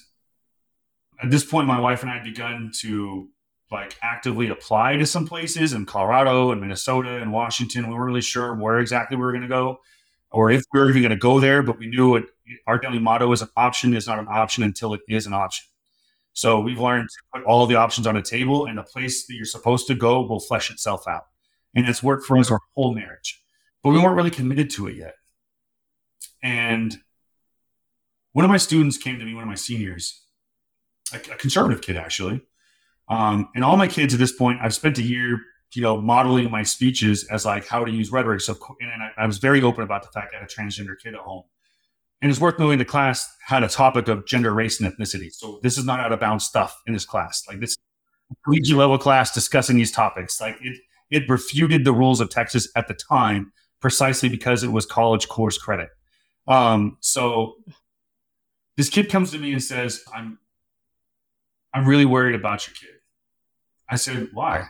at 1.22 1.32
this 1.32 1.46
point, 1.46 1.68
my 1.68 1.80
wife 1.80 2.02
and 2.02 2.12
I 2.12 2.16
had 2.16 2.24
begun 2.24 2.72
to 2.82 3.30
like 3.72 3.96
actively 4.02 4.50
apply 4.50 4.98
to 4.98 5.06
some 5.06 5.28
places 5.28 5.74
in 5.74 5.86
Colorado 5.86 6.52
and 6.52 6.62
Minnesota 6.62 7.18
and 7.22 7.32
Washington. 7.32 7.88
We 7.88 7.94
weren't 7.94 8.06
really 8.06 8.22
sure 8.22 8.54
where 8.54 8.80
exactly 8.80 9.18
we 9.18 9.24
were 9.24 9.32
going 9.32 9.42
to 9.42 9.48
go 9.48 9.80
or 10.36 10.52
if 10.52 10.64
we 10.74 10.80
were 10.82 10.90
even 10.90 11.02
going 11.02 11.12
to 11.12 11.16
go 11.16 11.40
there, 11.40 11.64
but 11.64 11.80
we 11.80 11.88
knew 11.88 12.16
it, 12.16 12.26
our 12.68 12.78
daily 12.78 13.00
motto 13.00 13.32
is 13.32 13.42
an 13.42 13.48
option 13.56 13.94
is 13.94 14.06
not 14.06 14.20
an 14.20 14.28
option 14.30 14.64
until 14.64 14.94
it 14.94 15.02
is 15.08 15.26
an 15.26 15.34
option. 15.34 15.66
So 16.34 16.60
we've 16.60 16.80
learned 16.80 17.08
to 17.08 17.18
put 17.34 17.46
all 17.46 17.66
the 17.66 17.76
options 17.76 18.06
on 18.06 18.18
a 18.18 18.22
table 18.22 18.66
and 18.66 18.78
the 18.78 18.84
place 18.84 19.26
that 19.26 19.34
you're 19.34 19.46
supposed 19.46 19.88
to 19.88 19.96
go 19.96 20.22
will 20.22 20.42
flesh 20.42 20.70
itself 20.70 21.08
out. 21.08 21.28
And 21.74 21.88
it's 21.88 22.04
worked 22.04 22.26
for 22.26 22.38
us 22.38 22.52
our 22.52 22.60
whole 22.74 22.94
marriage. 22.94 23.42
But 23.82 23.92
we 23.92 24.00
weren't 24.00 24.18
really 24.18 24.32
committed 24.32 24.70
to 24.72 24.88
it 24.88 24.98
yet. 24.98 25.16
And 26.46 26.96
one 28.34 28.46
of 28.46 28.52
my 28.52 28.58
students 28.58 29.00
came 29.00 29.18
to 29.18 29.26
me, 29.26 29.34
one 29.34 29.42
of 29.42 29.50
my 29.50 29.56
seniors, 29.56 30.22
a, 31.12 31.18
a 31.18 31.36
conservative 31.38 31.82
kid 31.82 31.98
actually. 31.98 32.44
Um, 33.10 33.50
and 33.56 33.64
all 33.64 33.78
my 33.78 33.88
kids 33.88 34.14
at 34.14 34.20
this 34.20 34.32
point, 34.32 34.60
I've 34.62 34.74
spent 34.74 35.00
a 35.00 35.02
year, 35.02 35.40
you 35.74 35.82
know, 35.82 36.00
modeling 36.00 36.52
my 36.52 36.62
speeches 36.62 37.26
as 37.32 37.46
like 37.46 37.68
how 37.68 37.84
to 37.84 37.92
use 37.92 38.12
rhetoric. 38.12 38.42
So, 38.42 38.56
and 38.80 38.92
I, 39.02 39.24
I 39.24 39.26
was 39.26 39.40
very 39.40 39.64
open 39.64 39.84
about 39.84 40.04
the 40.04 40.10
fact 40.10 40.32
that 40.32 40.38
I 40.38 40.42
had 40.42 40.50
a 40.50 40.54
transgender 40.54 40.94
kid 41.02 41.16
at 41.16 41.20
home. 41.20 41.44
And 42.22 42.30
it's 42.30 42.40
worth 42.40 42.60
noting 42.60 42.78
the 42.78 42.86
class 42.86 43.28
had 43.44 43.64
a 43.64 43.68
topic 43.68 44.08
of 44.08 44.28
gender, 44.28 44.54
race, 44.54 44.80
and 44.80 44.92
ethnicity. 44.92 45.34
So 45.34 45.60
this 45.64 45.80
is 45.80 45.86
not 45.86 46.00
out 46.00 46.12
of 46.12 46.20
bounds 46.20 46.46
stuff 46.46 46.80
in 46.86 46.94
this 46.94 47.06
class. 47.06 47.44
Like 47.48 47.60
this 47.60 47.76
collegiate 48.44 48.78
level 48.78 49.00
class 49.00 49.34
discussing 49.34 49.78
these 49.78 49.92
topics. 49.92 50.40
Like 50.40 50.58
it, 50.62 50.78
it 51.10 51.28
refuted 51.28 51.86
the 51.86 51.94
rules 51.94 52.22
of 52.22 52.30
Texas 52.30 52.70
at 52.76 52.88
the 52.88 52.94
time 52.94 53.52
precisely 53.82 54.30
because 54.30 54.64
it 54.64 54.72
was 54.72 54.86
college 54.86 55.28
course 55.28 55.58
credit. 55.58 55.90
Um, 56.48 56.98
so 57.00 57.56
this 58.78 58.90
kid 58.90 59.10
comes 59.10 59.32
to 59.32 59.38
me 59.38 59.52
and 59.52 59.64
says, 59.64 60.04
"I'm, 60.14 60.40
I'm 61.74 61.86
really 61.86 62.06
worried 62.06 62.36
about 62.36 62.68
your 62.68 62.76
kid." 62.76 63.00
I 63.90 63.96
said, 63.96 64.30
"Why?" 64.34 64.68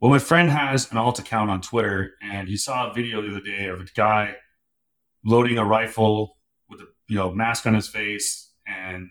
Well, 0.00 0.10
my 0.10 0.18
friend 0.18 0.50
has 0.50 0.90
an 0.92 0.98
alt 0.98 1.18
account 1.18 1.50
on 1.50 1.62
Twitter, 1.62 2.12
and 2.22 2.48
he 2.48 2.56
saw 2.56 2.90
a 2.90 2.94
video 2.94 3.22
the 3.22 3.30
other 3.30 3.40
day 3.40 3.66
of 3.66 3.80
a 3.80 3.84
guy 3.94 4.36
loading 5.24 5.58
a 5.58 5.64
rifle 5.64 6.36
with 6.68 6.80
a 6.80 6.86
you 7.08 7.16
know 7.16 7.32
mask 7.32 7.66
on 7.66 7.74
his 7.74 7.88
face 7.88 8.52
and 8.66 9.08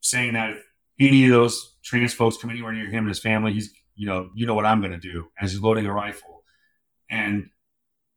saying 0.00 0.34
that 0.34 0.50
if 0.50 0.64
any 0.98 1.24
of 1.26 1.30
those 1.30 1.76
trans 1.82 2.14
folks 2.14 2.36
come 2.36 2.50
anywhere 2.50 2.72
near 2.72 2.86
him 2.86 3.04
and 3.04 3.08
his 3.08 3.20
family, 3.20 3.52
he's 3.52 3.72
you 3.94 4.06
know 4.06 4.30
you 4.34 4.46
know 4.46 4.54
what 4.54 4.66
I'm 4.66 4.80
going 4.80 4.92
to 4.92 4.98
do 4.98 5.28
as 5.40 5.52
he's 5.52 5.60
loading 5.60 5.86
a 5.86 5.92
rifle. 5.92 6.44
And 7.10 7.50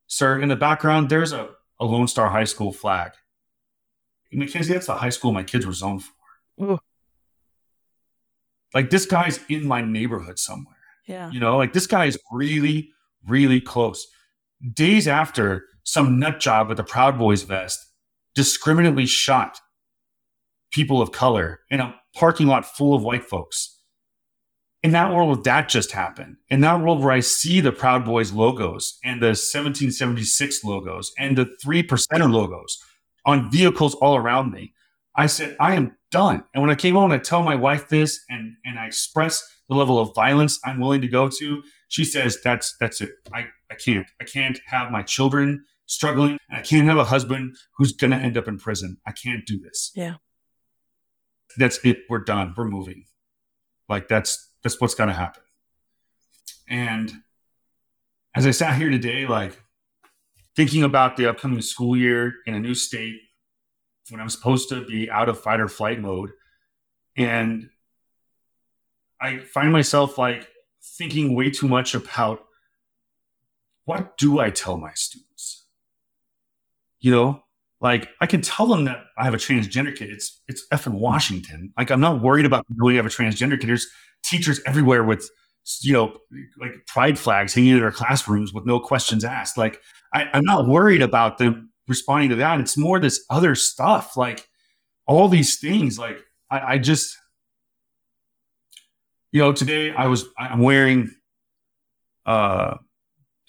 sir, 0.08 0.40
in 0.40 0.50
the 0.50 0.56
background, 0.56 1.10
there's 1.10 1.34
a, 1.34 1.50
a 1.84 1.86
Lone 1.86 2.08
Star 2.08 2.30
High 2.30 2.46
School 2.46 2.72
flag. 2.72 3.12
Mackenzie, 4.32 4.74
that's 4.74 4.88
the 4.88 4.96
high 4.96 5.10
school 5.10 5.32
my 5.32 5.44
kids 5.44 5.66
were 5.66 5.74
zoned 5.74 6.04
for. 6.04 6.64
Ooh. 6.64 6.80
Like 8.74 8.90
this 8.90 9.06
guy's 9.06 9.40
in 9.50 9.68
my 9.68 9.82
neighborhood 9.82 10.40
somewhere. 10.40 10.78
Yeah. 11.08 11.30
You 11.30 11.40
know, 11.40 11.58
like 11.58 11.74
this 11.74 11.86
guy 11.86 12.06
is 12.06 12.18
really, 12.32 12.92
really 13.28 13.62
close. 13.62 14.08
Days 14.74 15.08
after 15.08 15.66
some 15.84 16.18
nut 16.18 16.40
job 16.40 16.70
with 16.70 16.80
a 16.80 16.84
Proud 16.84 17.20
Boys 17.20 17.44
vest 17.44 17.86
discriminately 18.34 19.06
shot 19.06 19.60
people 20.72 21.02
of 21.02 21.12
color 21.12 21.60
in 21.70 21.80
a 21.80 21.94
parking 22.16 22.48
lot 22.48 22.66
full 22.66 22.96
of 22.96 23.04
white 23.04 23.26
folks. 23.26 23.73
In 24.84 24.92
that 24.92 25.14
world, 25.14 25.46
that 25.46 25.70
just 25.70 25.94
happened. 25.94 26.36
In 26.50 26.60
that 26.62 26.82
world 26.82 27.02
where 27.02 27.14
I 27.14 27.22
see 27.22 27.62
the 27.62 27.72
Proud 27.72 28.04
Boys 28.04 28.34
logos 28.34 29.00
and 29.04 29.22
the 29.22 29.28
1776 29.28 30.64
logos 30.66 31.14
and 31.18 31.38
the 31.38 31.56
three 31.62 31.82
percenter 31.82 32.30
logos 32.30 32.84
on 33.26 33.50
vehicles 33.50 33.96
all 33.96 34.18
around 34.18 34.52
me, 34.52 34.74
I 35.16 35.28
said, 35.28 35.56
I 35.58 35.76
am 35.76 35.96
done. 36.12 36.44
And 36.54 36.62
when 36.62 36.70
I 36.70 36.76
came 36.76 36.96
home, 36.96 37.12
and 37.12 37.20
I 37.22 37.24
tell 37.24 37.44
my 37.44 37.56
wife 37.56 37.88
this 37.88 38.20
and, 38.30 38.56
and 38.66 38.78
I 38.78 38.88
express 38.88 39.42
the 39.70 39.76
level 39.76 40.00
of 40.00 40.14
violence 40.14 40.60
I'm 40.66 40.82
willing 40.82 41.02
to 41.02 41.08
go 41.08 41.30
to. 41.30 41.64
She 41.88 42.04
says, 42.04 42.40
that's, 42.44 42.76
that's 42.78 43.00
it. 43.00 43.12
I, 43.34 43.46
I 43.72 43.76
can't, 43.76 44.08
I 44.20 44.26
can't 44.26 44.60
have 44.66 44.92
my 44.92 45.02
children 45.02 45.64
struggling 45.86 46.38
and 46.50 46.60
I 46.60 46.62
can't 46.62 46.88
have 46.88 46.98
a 46.98 47.06
husband 47.06 47.56
who's 47.78 47.94
going 47.94 48.12
to 48.12 48.18
end 48.18 48.38
up 48.38 48.50
in 48.50 48.58
prison. 48.58 48.98
I 49.08 49.12
can't 49.12 49.46
do 49.46 49.60
this. 49.60 49.92
Yeah. 49.96 50.16
That's 51.58 51.80
it. 51.86 52.00
We're 52.10 52.24
done. 52.24 52.54
We're 52.58 52.66
moving. 52.66 53.06
Like 53.88 54.08
that's, 54.08 54.50
that's 54.64 54.80
what's 54.80 54.96
going 54.96 55.10
to 55.10 55.14
happen. 55.16 55.44
And 56.68 57.12
as 58.36 58.48
I 58.48 58.52
sat 58.52 58.78
here 58.78 58.90
today, 58.90 59.28
like 59.28 59.62
thinking 60.56 60.84
about 60.84 61.18
the 61.18 61.30
upcoming 61.30 61.62
school 61.62 61.96
year 61.96 62.36
in 62.46 62.56
a 62.56 62.60
new 62.60 62.74
state 62.74 63.20
when 64.10 64.20
I'm 64.20 64.30
supposed 64.30 64.70
to 64.70 64.86
be 64.86 65.10
out 65.10 65.30
of 65.30 65.40
fight 65.40 65.60
or 65.60 65.68
flight 65.68 66.00
mode. 66.00 66.32
And 67.16 67.70
I 69.22 69.40
find 69.40 69.72
myself 69.72 70.18
like 70.18 70.48
thinking 70.82 71.36
way 71.36 71.50
too 71.50 71.68
much 71.68 71.96
about 71.96 72.44
what 73.86 74.18
do 74.18 74.40
I 74.40 74.50
tell 74.50 74.78
my 74.78 74.94
students? 74.94 75.66
You 77.00 77.12
know, 77.12 77.44
like 77.82 78.10
I 78.22 78.28
can 78.28 78.42
tell 78.42 78.68
them 78.68 78.86
that 78.86 79.04
I 79.18 79.26
have 79.26 79.34
a 79.34 79.38
transgender 79.38 79.96
kid. 79.96 80.10
It's 80.10 80.42
it's 80.48 80.66
effing 80.72 80.94
Washington. 80.94 81.74
Like 81.78 81.92
I'm 81.92 82.00
not 82.00 82.22
worried 82.22 82.46
about 82.46 82.66
knowing 82.70 82.96
I 82.96 82.98
have 82.98 83.06
a 83.06 83.10
transgender 83.10 83.60
kid. 83.60 83.68
There's 83.70 83.88
teachers 84.24 84.62
everywhere 84.66 85.04
with 85.04 85.30
you 85.82 85.94
know 85.94 86.18
like 86.60 86.86
pride 86.88 87.18
flags 87.18 87.54
hanging 87.54 87.72
in 87.72 87.80
their 87.80 87.92
classrooms 87.92 88.54
with 88.54 88.66
no 88.66 88.80
questions 88.80 89.24
asked. 89.24 89.58
Like 89.58 89.80
I, 90.14 90.26
I'm 90.34 90.44
not 90.44 90.68
worried 90.68 91.02
about 91.02 91.38
them 91.38 91.72
responding 91.88 92.30
to 92.30 92.36
that. 92.38 92.60
It's 92.60 92.78
more 92.78 93.00
this 93.00 93.26
other 93.30 93.56
stuff, 93.56 94.18
like 94.18 94.48
all 95.06 95.28
these 95.28 95.60
things. 95.60 95.98
Like 95.98 96.20
I, 96.50 96.74
I 96.74 96.78
just, 96.78 97.18
you 99.32 99.42
know, 99.42 99.54
today 99.54 99.92
I 99.92 100.08
was 100.08 100.26
I'm 100.38 100.60
wearing 100.60 101.12
uh 102.26 102.78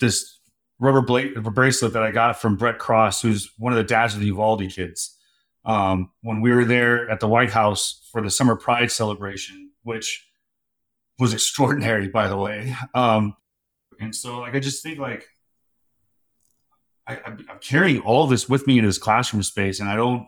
this 0.01 0.41
rubber 0.81 1.03
blade 1.03 1.35
bracelet 1.43 1.93
that 1.93 2.03
I 2.03 2.11
got 2.11 2.41
from 2.41 2.57
Brett 2.57 2.79
Cross, 2.79 3.23
who's 3.23 3.51
one 3.59 3.73
of 3.73 3.77
the 3.77 3.85
dads 3.85 4.15
of 4.15 4.21
the 4.21 4.27
Uvalde 4.27 4.69
kids. 4.71 5.17
Um, 5.65 6.11
when 6.21 6.43
we 6.43 6.53
were 6.53 6.65
there 6.65 7.09
at 7.09 7.21
the 7.21 7.29
White 7.29 7.51
House 7.51 8.07
for 8.13 8.21
the 8.21 8.31
Summer 8.31 8.55
Pride 8.55 8.91
celebration, 8.91 9.71
which 9.83 10.27
was 11.19 11.33
extraordinary, 11.33 12.09
by 12.09 12.29
the 12.29 12.37
way. 12.37 12.75
Um, 12.95 13.35
and 14.01 14.15
so, 14.15 14.39
like, 14.39 14.55
I 14.55 14.61
just 14.61 14.83
think 14.83 14.99
like 14.99 15.27
I, 17.07 17.19
am 17.25 17.39
carrying 17.61 18.01
all 18.01 18.27
this 18.27 18.49
with 18.49 18.67
me 18.67 18.79
in 18.79 18.85
this 18.85 18.99
classroom 18.99 19.43
space, 19.43 19.81
and 19.81 19.89
I 19.89 19.97
don't, 19.97 20.27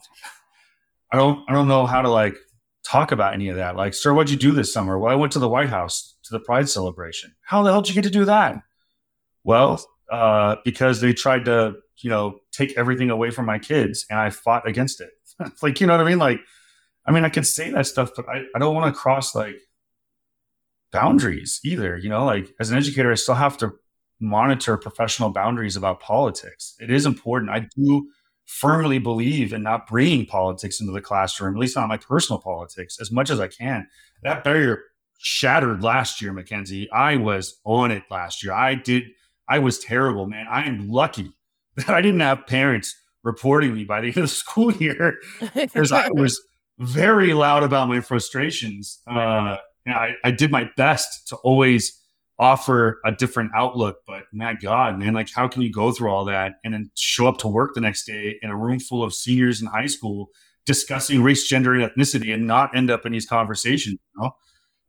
I 1.13 1.17
don't, 1.17 1.49
I 1.49 1.53
don't 1.53 1.69
know 1.69 1.87
how 1.87 2.03
to 2.03 2.11
like 2.11 2.37
talk 2.85 3.13
about 3.13 3.35
any 3.35 3.49
of 3.49 3.57
that. 3.57 3.77
Like, 3.77 3.95
sir, 3.95 4.13
what'd 4.13 4.31
you 4.31 4.37
do 4.37 4.53
this 4.53 4.73
summer? 4.73 4.99
Well, 4.99 5.13
I 5.13 5.17
went 5.17 5.33
to 5.33 5.39
the 5.39 5.49
White 5.49 5.69
House 5.69 6.17
to 6.25 6.33
the 6.33 6.41
Pride 6.41 6.69
celebration. 6.69 7.35
How 7.43 7.63
the 7.63 7.73
hell 7.73 7.83
did 7.83 7.91
you 7.91 7.95
get 7.95 8.05
to 8.05 8.19
do 8.19 8.27
that? 8.27 8.63
Well, 9.45 9.85
uh, 10.11 10.57
because 10.65 11.01
they 11.01 11.13
tried 11.13 11.47
to, 11.47 11.77
you 11.99 12.11
know, 12.11 12.39
take 12.53 12.77
everything 12.77 13.11
away 13.11 13.31
from 13.31 13.47
my 13.47 13.59
kids, 13.59 14.07
and 14.11 14.19
I 14.19 14.31
fought 14.31 14.69
against 14.69 15.01
it. 15.01 15.11
like, 15.63 15.81
you 15.81 15.87
know 15.87 15.95
what 15.95 16.07
I 16.07 16.09
mean? 16.09 16.19
Like, 16.19 16.41
I 17.07 17.13
mean, 17.13 17.25
I 17.25 17.29
can 17.29 17.45
say 17.45 17.71
that 17.71 17.87
stuff, 17.87 18.11
but 18.15 18.29
I, 18.29 18.45
I 18.55 18.59
don't 18.59 18.75
want 18.75 18.93
to 18.93 18.99
cross 18.99 19.35
like 19.35 19.57
boundaries 20.93 21.61
either. 21.65 21.97
You 21.97 22.09
know, 22.09 22.25
like 22.25 22.55
as 22.61 22.71
an 22.71 22.79
educator, 22.79 23.11
I 23.11 23.17
still 23.17 23.35
have 23.35 23.57
to 23.59 23.73
monitor 24.21 24.77
professional 24.77 25.31
boundaries 25.31 25.77
about 25.77 26.01
politics. 26.01 26.75
It 26.81 26.91
is 26.91 27.07
important. 27.07 27.51
I 27.51 27.69
do 27.77 28.09
firmly 28.47 28.99
believe 28.99 29.53
in 29.53 29.63
not 29.63 29.87
bringing 29.87 30.25
politics 30.25 30.81
into 30.81 30.93
the 30.93 31.01
classroom, 31.01 31.55
at 31.55 31.61
least 31.61 31.77
not 31.77 31.89
my 31.89 31.97
personal 31.97 32.41
politics, 32.41 32.99
as 33.01 33.11
much 33.11 33.29
as 33.31 33.41
I 33.41 33.49
can. 33.49 33.87
That 34.23 34.45
barrier 34.45 34.85
shattered 35.19 35.83
last 35.83 36.23
year, 36.23 36.33
Mackenzie. 36.33 36.91
I 36.91 37.17
was 37.17 37.61
on 37.65 37.91
it 37.91 38.05
last 38.11 38.45
year. 38.45 38.53
I 38.53 38.75
did. 38.75 39.05
I 39.49 39.59
was 39.59 39.79
terrible, 39.79 40.27
man. 40.27 40.47
I 40.51 40.65
am 40.65 40.89
lucky 40.89 41.33
that 41.77 41.91
I 41.91 42.01
didn't 42.01 42.21
have 42.21 42.47
parents 42.47 42.95
reporting 43.23 43.75
me 43.75 43.85
by 43.85 44.01
the 44.01 44.09
end 44.09 44.17
of 44.19 44.23
the 44.23 44.29
school 44.29 44.73
year 44.77 45.19
because 45.55 45.93
I 45.93 46.09
was 46.13 46.41
very 46.79 47.35
loud 47.35 47.63
about 47.63 47.89
my 47.89 48.01
frustrations. 48.01 49.01
Uh, 49.07 49.57
I, 49.95 50.15
I 50.25 50.31
did 50.31 50.51
my 50.51 50.71
best 50.77 51.29
to 51.29 51.37
always 51.37 52.01
offer 52.39 53.01
a 53.05 53.13
different 53.13 53.53
outlook. 53.55 53.99
But 54.07 54.25
my 54.33 54.55
God, 54.55 54.99
man, 54.99 55.15
like 55.15 55.31
how 55.33 55.49
can 55.49 55.63
you 55.63 55.73
go 55.73 55.93
through 55.93 56.11
all 56.11 56.25
that 56.27 56.57
and 56.65 56.75
then 56.75 56.91
show 56.95 57.27
up 57.27 57.39
to 57.39 57.49
work 57.49 57.75
the 57.75 57.81
next 57.81 58.05
day 58.05 58.39
in 58.43 58.51
a 58.51 58.57
room 58.57 58.79
full 58.79 59.03
of 59.03 59.15
seniors 59.15 59.61
in 59.61 59.69
high 59.69 59.87
school 59.87 60.29
discussing 60.65 61.23
race, 61.23 61.47
gender, 61.47 61.75
and 61.75 61.91
ethnicity 61.91 62.35
and 62.35 62.47
not 62.47 62.77
end 62.77 62.91
up 62.91 63.07
in 63.07 63.13
these 63.13 63.27
conversations? 63.27 63.99
You 64.15 64.23
know? 64.23 64.31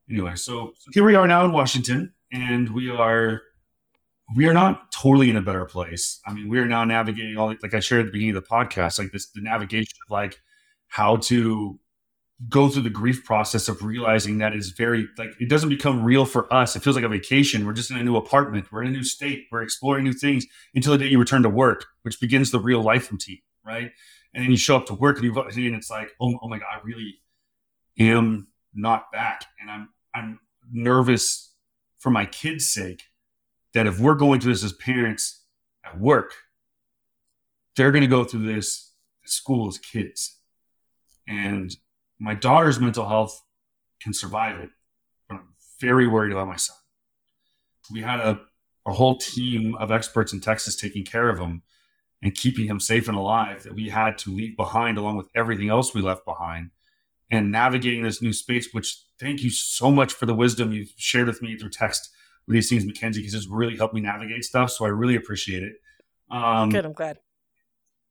Anyway, 0.09 0.35
so, 0.35 0.73
so 0.77 0.91
here 0.93 1.03
we 1.03 1.15
are 1.15 1.27
now 1.27 1.45
in 1.45 1.51
Washington, 1.51 2.13
and 2.31 2.73
we 2.73 2.89
are 2.89 3.41
we 4.35 4.45
are 4.45 4.53
not 4.53 4.91
totally 4.91 5.29
in 5.29 5.37
a 5.37 5.41
better 5.41 5.65
place. 5.65 6.19
I 6.25 6.33
mean, 6.33 6.49
we 6.49 6.59
are 6.59 6.65
now 6.65 6.83
navigating 6.83 7.37
all 7.37 7.53
like 7.61 7.73
I 7.73 7.79
shared 7.79 8.01
at 8.01 8.05
the 8.07 8.11
beginning 8.11 8.35
of 8.35 8.43
the 8.43 8.49
podcast, 8.49 8.99
like 8.99 9.11
this 9.11 9.29
the 9.31 9.41
navigation 9.41 9.97
of 10.05 10.11
like 10.11 10.39
how 10.87 11.17
to 11.17 11.79
go 12.49 12.69
through 12.69 12.83
the 12.83 12.89
grief 12.89 13.25
process 13.25 13.67
of 13.67 13.83
realizing 13.83 14.37
that 14.37 14.55
is 14.55 14.69
very 14.69 15.07
like 15.17 15.31
it 15.39 15.49
doesn't 15.49 15.69
become 15.69 16.03
real 16.03 16.23
for 16.23 16.51
us. 16.53 16.75
It 16.75 16.83
feels 16.83 16.95
like 16.95 17.05
a 17.05 17.09
vacation. 17.09 17.65
We're 17.65 17.73
just 17.73 17.89
in 17.89 17.97
a 17.97 18.03
new 18.03 18.15
apartment. 18.15 18.71
We're 18.71 18.83
in 18.83 18.89
a 18.89 18.91
new 18.91 19.03
state. 19.03 19.47
We're 19.51 19.63
exploring 19.63 20.03
new 20.03 20.13
things 20.13 20.45
until 20.75 20.91
the 20.91 20.99
day 20.99 21.07
you 21.07 21.19
return 21.19 21.43
to 21.43 21.49
work, 21.49 21.85
which 22.03 22.19
begins 22.19 22.51
the 22.51 22.59
real 22.59 22.81
life 22.81 23.11
routine, 23.11 23.39
right? 23.65 23.91
And 24.33 24.43
then 24.43 24.51
you 24.51 24.57
show 24.57 24.75
up 24.77 24.85
to 24.87 24.93
work 24.93 25.17
and 25.17 25.25
you 25.25 25.41
and 25.41 25.75
it's 25.75 25.89
like, 25.89 26.11
oh, 26.21 26.37
oh 26.41 26.47
my 26.47 26.59
god, 26.59 26.67
I 26.71 26.79
really 26.83 27.15
am 27.97 28.49
not 28.73 29.11
back, 29.11 29.45
and 29.59 29.71
I'm 29.71 29.89
I'm 30.13 30.39
nervous 30.71 31.53
for 31.97 32.11
my 32.11 32.25
kids' 32.25 32.69
sake 32.69 33.03
that 33.73 33.87
if 33.87 33.99
we're 33.99 34.15
going 34.15 34.39
through 34.39 34.53
this 34.53 34.63
as 34.63 34.73
parents 34.73 35.43
at 35.83 35.99
work, 35.99 36.33
they're 37.75 37.91
going 37.91 38.03
to 38.03 38.07
go 38.07 38.23
through 38.23 38.45
this 38.45 38.91
at 39.23 39.29
school 39.31 39.67
as 39.67 39.79
kids, 39.79 40.37
and 41.27 41.75
my 42.19 42.33
daughter's 42.33 42.79
mental 42.79 43.07
health 43.07 43.41
can 44.01 44.13
survive 44.13 44.59
it, 44.59 44.69
but 45.27 45.35
I'm 45.35 45.49
very 45.79 46.07
worried 46.07 46.31
about 46.31 46.47
my 46.47 46.55
son. 46.55 46.75
We 47.91 48.01
had 48.01 48.19
a 48.19 48.41
a 48.87 48.93
whole 48.93 49.17
team 49.17 49.75
of 49.75 49.91
experts 49.91 50.31
in 50.31 50.39
Texas 50.39 50.75
taking 50.75 51.03
care 51.03 51.29
of 51.29 51.37
him 51.37 51.61
and 52.23 52.33
keeping 52.33 52.65
him 52.65 52.79
safe 52.79 53.07
and 53.07 53.17
alive 53.17 53.63
that 53.63 53.75
we 53.75 53.89
had 53.89 54.17
to 54.17 54.33
leave 54.33 54.55
behind 54.55 54.97
along 54.97 55.17
with 55.17 55.27
everything 55.35 55.69
else 55.69 55.93
we 55.93 56.01
left 56.01 56.25
behind 56.25 56.71
and 57.29 57.51
navigating 57.51 58.03
this 58.03 58.21
new 58.21 58.31
space, 58.31 58.69
which 58.71 59.03
thank 59.19 59.43
you 59.43 59.49
so 59.49 59.91
much 59.91 60.13
for 60.13 60.25
the 60.25 60.33
wisdom 60.33 60.71
you've 60.71 60.93
shared 60.95 61.27
with 61.27 61.41
me 61.41 61.57
through 61.57 61.69
text 61.69 62.09
with 62.47 62.53
these 62.53 62.69
things, 62.69 62.85
Mackenzie, 62.85 63.19
because 63.19 63.33
it's 63.33 63.47
really 63.47 63.75
helped 63.75 63.93
me 63.93 63.99
navigate 63.99 64.45
stuff. 64.45 64.71
So 64.71 64.85
I 64.85 64.89
really 64.89 65.17
appreciate 65.17 65.63
it. 65.63 65.73
Um, 66.31 66.69
Good. 66.69 66.85
I'm 66.85 66.93
glad. 66.93 67.19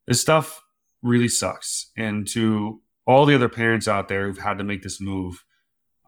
This 0.06 0.20
stuff 0.20 0.62
really 1.02 1.28
sucks. 1.28 1.90
And 1.96 2.28
to 2.28 2.82
all 3.06 3.24
the 3.24 3.34
other 3.34 3.48
parents 3.48 3.88
out 3.88 4.08
there 4.08 4.26
who've 4.26 4.38
had 4.38 4.58
to 4.58 4.64
make 4.64 4.82
this 4.82 5.00
move, 5.00 5.44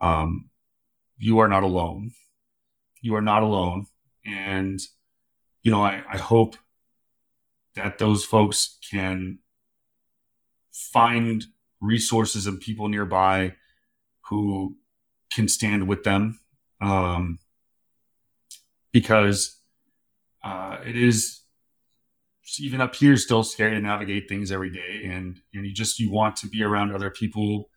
um, 0.00 0.50
you 1.16 1.38
are 1.38 1.48
not 1.48 1.62
alone. 1.62 2.10
You 3.00 3.14
are 3.14 3.22
not 3.22 3.42
alone. 3.42 3.86
And, 4.26 4.80
you 5.62 5.70
know, 5.70 5.82
I, 5.82 6.02
I 6.10 6.18
hope 6.18 6.56
that 7.74 7.98
those 7.98 8.24
folks 8.24 8.78
can 8.90 9.38
find 10.72 11.44
resources 11.80 12.46
and 12.46 12.60
people 12.60 12.88
nearby 12.88 13.54
who 14.22 14.76
can 15.32 15.48
stand 15.48 15.86
with 15.86 16.02
them. 16.02 16.40
Um, 16.80 17.38
because 18.92 19.60
uh, 20.42 20.78
it 20.84 20.96
is 20.96 21.37
even 22.60 22.80
up 22.80 22.94
here 22.94 23.16
still 23.16 23.42
scary 23.42 23.74
to 23.74 23.80
navigate 23.80 24.28
things 24.28 24.50
every 24.50 24.70
day. 24.70 25.02
And 25.04 25.40
and 25.52 25.66
you 25.66 25.72
just 25.72 25.98
you 25.98 26.10
want 26.10 26.36
to 26.36 26.48
be 26.48 26.62
around 26.62 26.94
other 26.94 27.10
people 27.10 27.70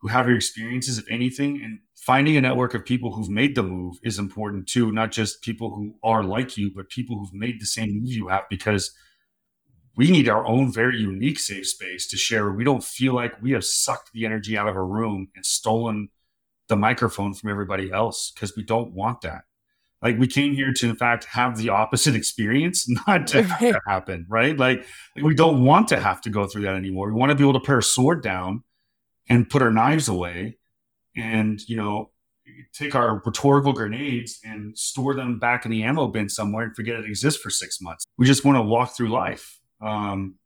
who 0.00 0.08
have 0.08 0.28
your 0.28 0.36
experiences 0.36 0.98
if 0.98 1.10
anything. 1.10 1.60
And 1.62 1.80
finding 1.96 2.36
a 2.36 2.40
network 2.40 2.74
of 2.74 2.84
people 2.84 3.14
who've 3.14 3.28
made 3.28 3.54
the 3.54 3.62
move 3.62 3.96
is 4.02 4.18
important 4.18 4.68
too 4.68 4.92
not 4.92 5.12
just 5.12 5.42
people 5.42 5.74
who 5.74 5.94
are 6.02 6.22
like 6.22 6.56
you 6.56 6.70
but 6.74 6.88
people 6.88 7.18
who've 7.18 7.34
made 7.34 7.60
the 7.60 7.66
same 7.66 8.00
move 8.00 8.12
you 8.12 8.28
have 8.28 8.44
because 8.48 8.94
we 9.96 10.12
need 10.12 10.28
our 10.28 10.46
own 10.46 10.72
very 10.72 10.98
unique 11.00 11.40
safe 11.40 11.66
space 11.66 12.06
to 12.08 12.16
share. 12.16 12.52
We 12.52 12.62
don't 12.62 12.84
feel 12.84 13.14
like 13.14 13.42
we 13.42 13.50
have 13.50 13.64
sucked 13.64 14.12
the 14.12 14.24
energy 14.24 14.56
out 14.56 14.68
of 14.68 14.76
a 14.76 14.82
room 14.82 15.28
and 15.34 15.44
stolen 15.44 16.10
the 16.68 16.76
microphone 16.76 17.34
from 17.34 17.50
everybody 17.50 17.90
else 17.90 18.30
because 18.32 18.56
we 18.56 18.62
don't 18.62 18.92
want 18.92 19.22
that 19.22 19.42
like 20.02 20.18
we 20.18 20.26
came 20.26 20.54
here 20.54 20.72
to 20.72 20.88
in 20.88 20.96
fact 20.96 21.24
have 21.24 21.56
the 21.56 21.68
opposite 21.68 22.14
experience 22.14 22.88
not 23.06 23.26
to 23.28 23.42
have 23.42 23.58
to 23.58 23.80
happen 23.86 24.26
right? 24.28 24.56
Like, 24.56 24.86
like 25.16 25.24
we 25.24 25.34
don't 25.34 25.64
want 25.64 25.88
to 25.88 26.00
have 26.00 26.20
to 26.22 26.30
go 26.30 26.46
through 26.46 26.62
that 26.62 26.74
anymore. 26.74 27.12
We 27.12 27.18
want 27.18 27.30
to 27.30 27.36
be 27.36 27.44
able 27.44 27.54
to 27.54 27.60
put 27.60 27.72
our 27.72 27.82
sword 27.82 28.22
down 28.22 28.62
and 29.28 29.48
put 29.48 29.62
our 29.62 29.70
knives 29.70 30.08
away 30.08 30.58
and 31.16 31.60
you 31.68 31.76
know 31.76 32.10
take 32.72 32.94
our 32.94 33.22
rhetorical 33.24 33.72
grenades 33.72 34.40
and 34.44 34.76
store 34.78 35.14
them 35.14 35.38
back 35.38 35.64
in 35.64 35.70
the 35.70 35.82
ammo 35.82 36.08
bin 36.08 36.28
somewhere 36.28 36.64
and 36.64 36.74
forget 36.74 36.96
it 36.96 37.04
exists 37.04 37.40
for 37.40 37.50
six 37.50 37.80
months. 37.80 38.06
We 38.16 38.26
just 38.26 38.44
want 38.44 38.56
to 38.56 38.62
walk 38.62 38.96
through 38.96 39.08
life. 39.08 39.60
Um, 39.80 40.36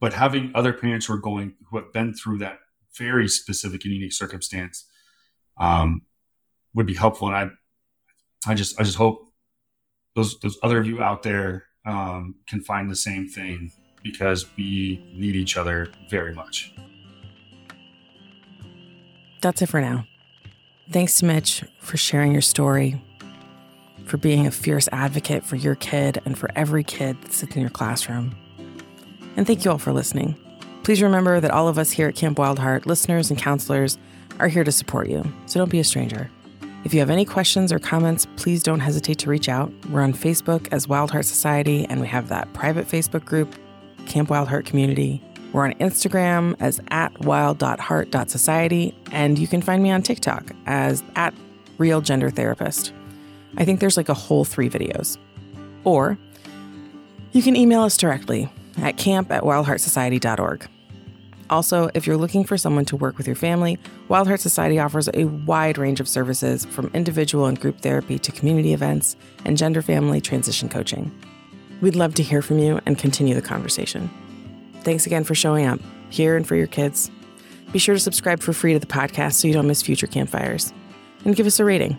but 0.00 0.14
having 0.14 0.50
other 0.54 0.72
parents 0.72 1.06
who 1.06 1.14
are 1.14 1.18
going 1.18 1.54
who 1.70 1.76
have 1.76 1.92
been 1.92 2.14
through 2.14 2.38
that 2.38 2.58
very 2.96 3.28
specific 3.28 3.84
and 3.84 3.94
unique 3.94 4.12
circumstance 4.12 4.86
um, 5.58 6.02
would 6.74 6.86
be 6.86 6.94
helpful. 6.94 7.28
And 7.28 7.36
i 7.36 7.50
I 8.46 8.54
just 8.54 8.80
I 8.80 8.84
just 8.84 8.96
hope 8.96 9.26
those 10.14 10.38
those 10.40 10.58
other 10.62 10.78
of 10.78 10.86
you 10.86 11.02
out 11.02 11.22
there 11.22 11.64
um, 11.84 12.36
can 12.46 12.60
find 12.60 12.90
the 12.90 12.96
same 12.96 13.28
thing 13.28 13.72
because 14.02 14.46
we 14.56 15.04
need 15.14 15.36
each 15.36 15.56
other 15.56 15.90
very 16.08 16.34
much. 16.34 16.74
That's 19.42 19.62
it 19.62 19.68
for 19.68 19.80
now. 19.80 20.06
Thanks 20.90 21.16
to 21.16 21.24
Mitch 21.24 21.64
for 21.80 21.96
sharing 21.96 22.32
your 22.32 22.42
story, 22.42 23.02
for 24.04 24.16
being 24.16 24.46
a 24.46 24.50
fierce 24.50 24.88
advocate 24.92 25.44
for 25.44 25.56
your 25.56 25.76
kid 25.76 26.20
and 26.24 26.36
for 26.36 26.50
every 26.56 26.82
kid 26.82 27.20
that 27.22 27.32
sits 27.32 27.54
in 27.54 27.60
your 27.60 27.70
classroom. 27.70 28.36
And 29.36 29.46
thank 29.46 29.64
you 29.64 29.70
all 29.70 29.78
for 29.78 29.92
listening. 29.92 30.36
Please 30.82 31.00
remember 31.00 31.40
that 31.40 31.50
all 31.50 31.68
of 31.68 31.78
us 31.78 31.90
here 31.90 32.08
at 32.08 32.16
Camp 32.16 32.38
Wildheart, 32.38 32.86
listeners 32.86 33.30
and 33.30 33.38
counselors, 33.38 33.98
are 34.40 34.48
here 34.48 34.64
to 34.64 34.72
support 34.72 35.08
you, 35.08 35.24
so 35.46 35.60
don't 35.60 35.70
be 35.70 35.78
a 35.78 35.84
stranger. 35.84 36.30
If 36.82 36.94
you 36.94 37.00
have 37.00 37.10
any 37.10 37.26
questions 37.26 37.72
or 37.72 37.78
comments, 37.78 38.26
please 38.36 38.62
don't 38.62 38.80
hesitate 38.80 39.18
to 39.18 39.30
reach 39.30 39.50
out. 39.50 39.70
We're 39.90 40.00
on 40.00 40.14
Facebook 40.14 40.66
as 40.72 40.88
Wild 40.88 41.10
Heart 41.10 41.26
Society, 41.26 41.84
and 41.90 42.00
we 42.00 42.06
have 42.06 42.28
that 42.28 42.50
private 42.54 42.88
Facebook 42.88 43.26
group, 43.26 43.54
Camp 44.06 44.30
Wild 44.30 44.48
Heart 44.48 44.64
Community. 44.64 45.22
We're 45.52 45.66
on 45.66 45.74
Instagram 45.74 46.56
as 46.58 46.80
at 46.88 47.18
wild.heart.society, 47.20 48.94
and 49.12 49.38
you 49.38 49.46
can 49.46 49.60
find 49.60 49.82
me 49.82 49.90
on 49.90 50.00
TikTok 50.00 50.52
as 50.64 51.02
at 51.16 51.34
Real 51.76 52.00
Gender 52.00 52.30
Therapist. 52.30 52.94
I 53.58 53.66
think 53.66 53.80
there's 53.80 53.98
like 53.98 54.08
a 54.08 54.14
whole 54.14 54.44
three 54.46 54.70
videos. 54.70 55.18
Or 55.84 56.16
you 57.32 57.42
can 57.42 57.56
email 57.56 57.82
us 57.82 57.96
directly 57.98 58.50
at 58.78 58.96
camp 58.96 59.30
at 59.30 59.42
wildheartsociety.org. 59.42 60.66
Also, 61.50 61.90
if 61.94 62.06
you're 62.06 62.16
looking 62.16 62.44
for 62.44 62.56
someone 62.56 62.84
to 62.84 62.96
work 62.96 63.18
with 63.18 63.26
your 63.26 63.34
family, 63.34 63.76
Wild 64.06 64.28
Heart 64.28 64.38
Society 64.38 64.78
offers 64.78 65.08
a 65.12 65.24
wide 65.24 65.78
range 65.78 65.98
of 65.98 66.08
services 66.08 66.64
from 66.64 66.92
individual 66.94 67.46
and 67.46 67.60
group 67.60 67.80
therapy 67.80 68.20
to 68.20 68.30
community 68.30 68.72
events 68.72 69.16
and 69.44 69.56
gender 69.56 69.82
family 69.82 70.20
transition 70.20 70.68
coaching. 70.68 71.10
We'd 71.80 71.96
love 71.96 72.14
to 72.14 72.22
hear 72.22 72.40
from 72.40 72.60
you 72.60 72.80
and 72.86 72.96
continue 72.96 73.34
the 73.34 73.42
conversation. 73.42 74.08
Thanks 74.82 75.06
again 75.06 75.24
for 75.24 75.34
showing 75.34 75.66
up 75.66 75.80
here 76.08 76.36
and 76.36 76.46
for 76.46 76.54
your 76.54 76.68
kids. 76.68 77.10
Be 77.72 77.80
sure 77.80 77.96
to 77.96 78.00
subscribe 78.00 78.40
for 78.40 78.52
free 78.52 78.74
to 78.74 78.78
the 78.78 78.86
podcast 78.86 79.34
so 79.34 79.48
you 79.48 79.54
don't 79.54 79.66
miss 79.66 79.82
future 79.82 80.06
campfires. 80.06 80.72
And 81.24 81.34
give 81.34 81.46
us 81.46 81.58
a 81.58 81.64
rating. 81.64 81.98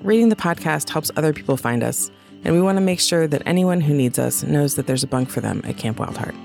Rating 0.00 0.28
the 0.28 0.36
podcast 0.36 0.90
helps 0.90 1.10
other 1.16 1.32
people 1.32 1.56
find 1.56 1.82
us, 1.82 2.10
and 2.44 2.54
we 2.54 2.60
want 2.60 2.76
to 2.76 2.82
make 2.82 3.00
sure 3.00 3.26
that 3.26 3.42
anyone 3.46 3.80
who 3.80 3.94
needs 3.94 4.18
us 4.18 4.44
knows 4.44 4.76
that 4.76 4.86
there's 4.86 5.02
a 5.02 5.08
bunk 5.08 5.28
for 5.28 5.40
them 5.40 5.60
at 5.64 5.76
Camp 5.76 5.98
Wildheart. 5.98 6.36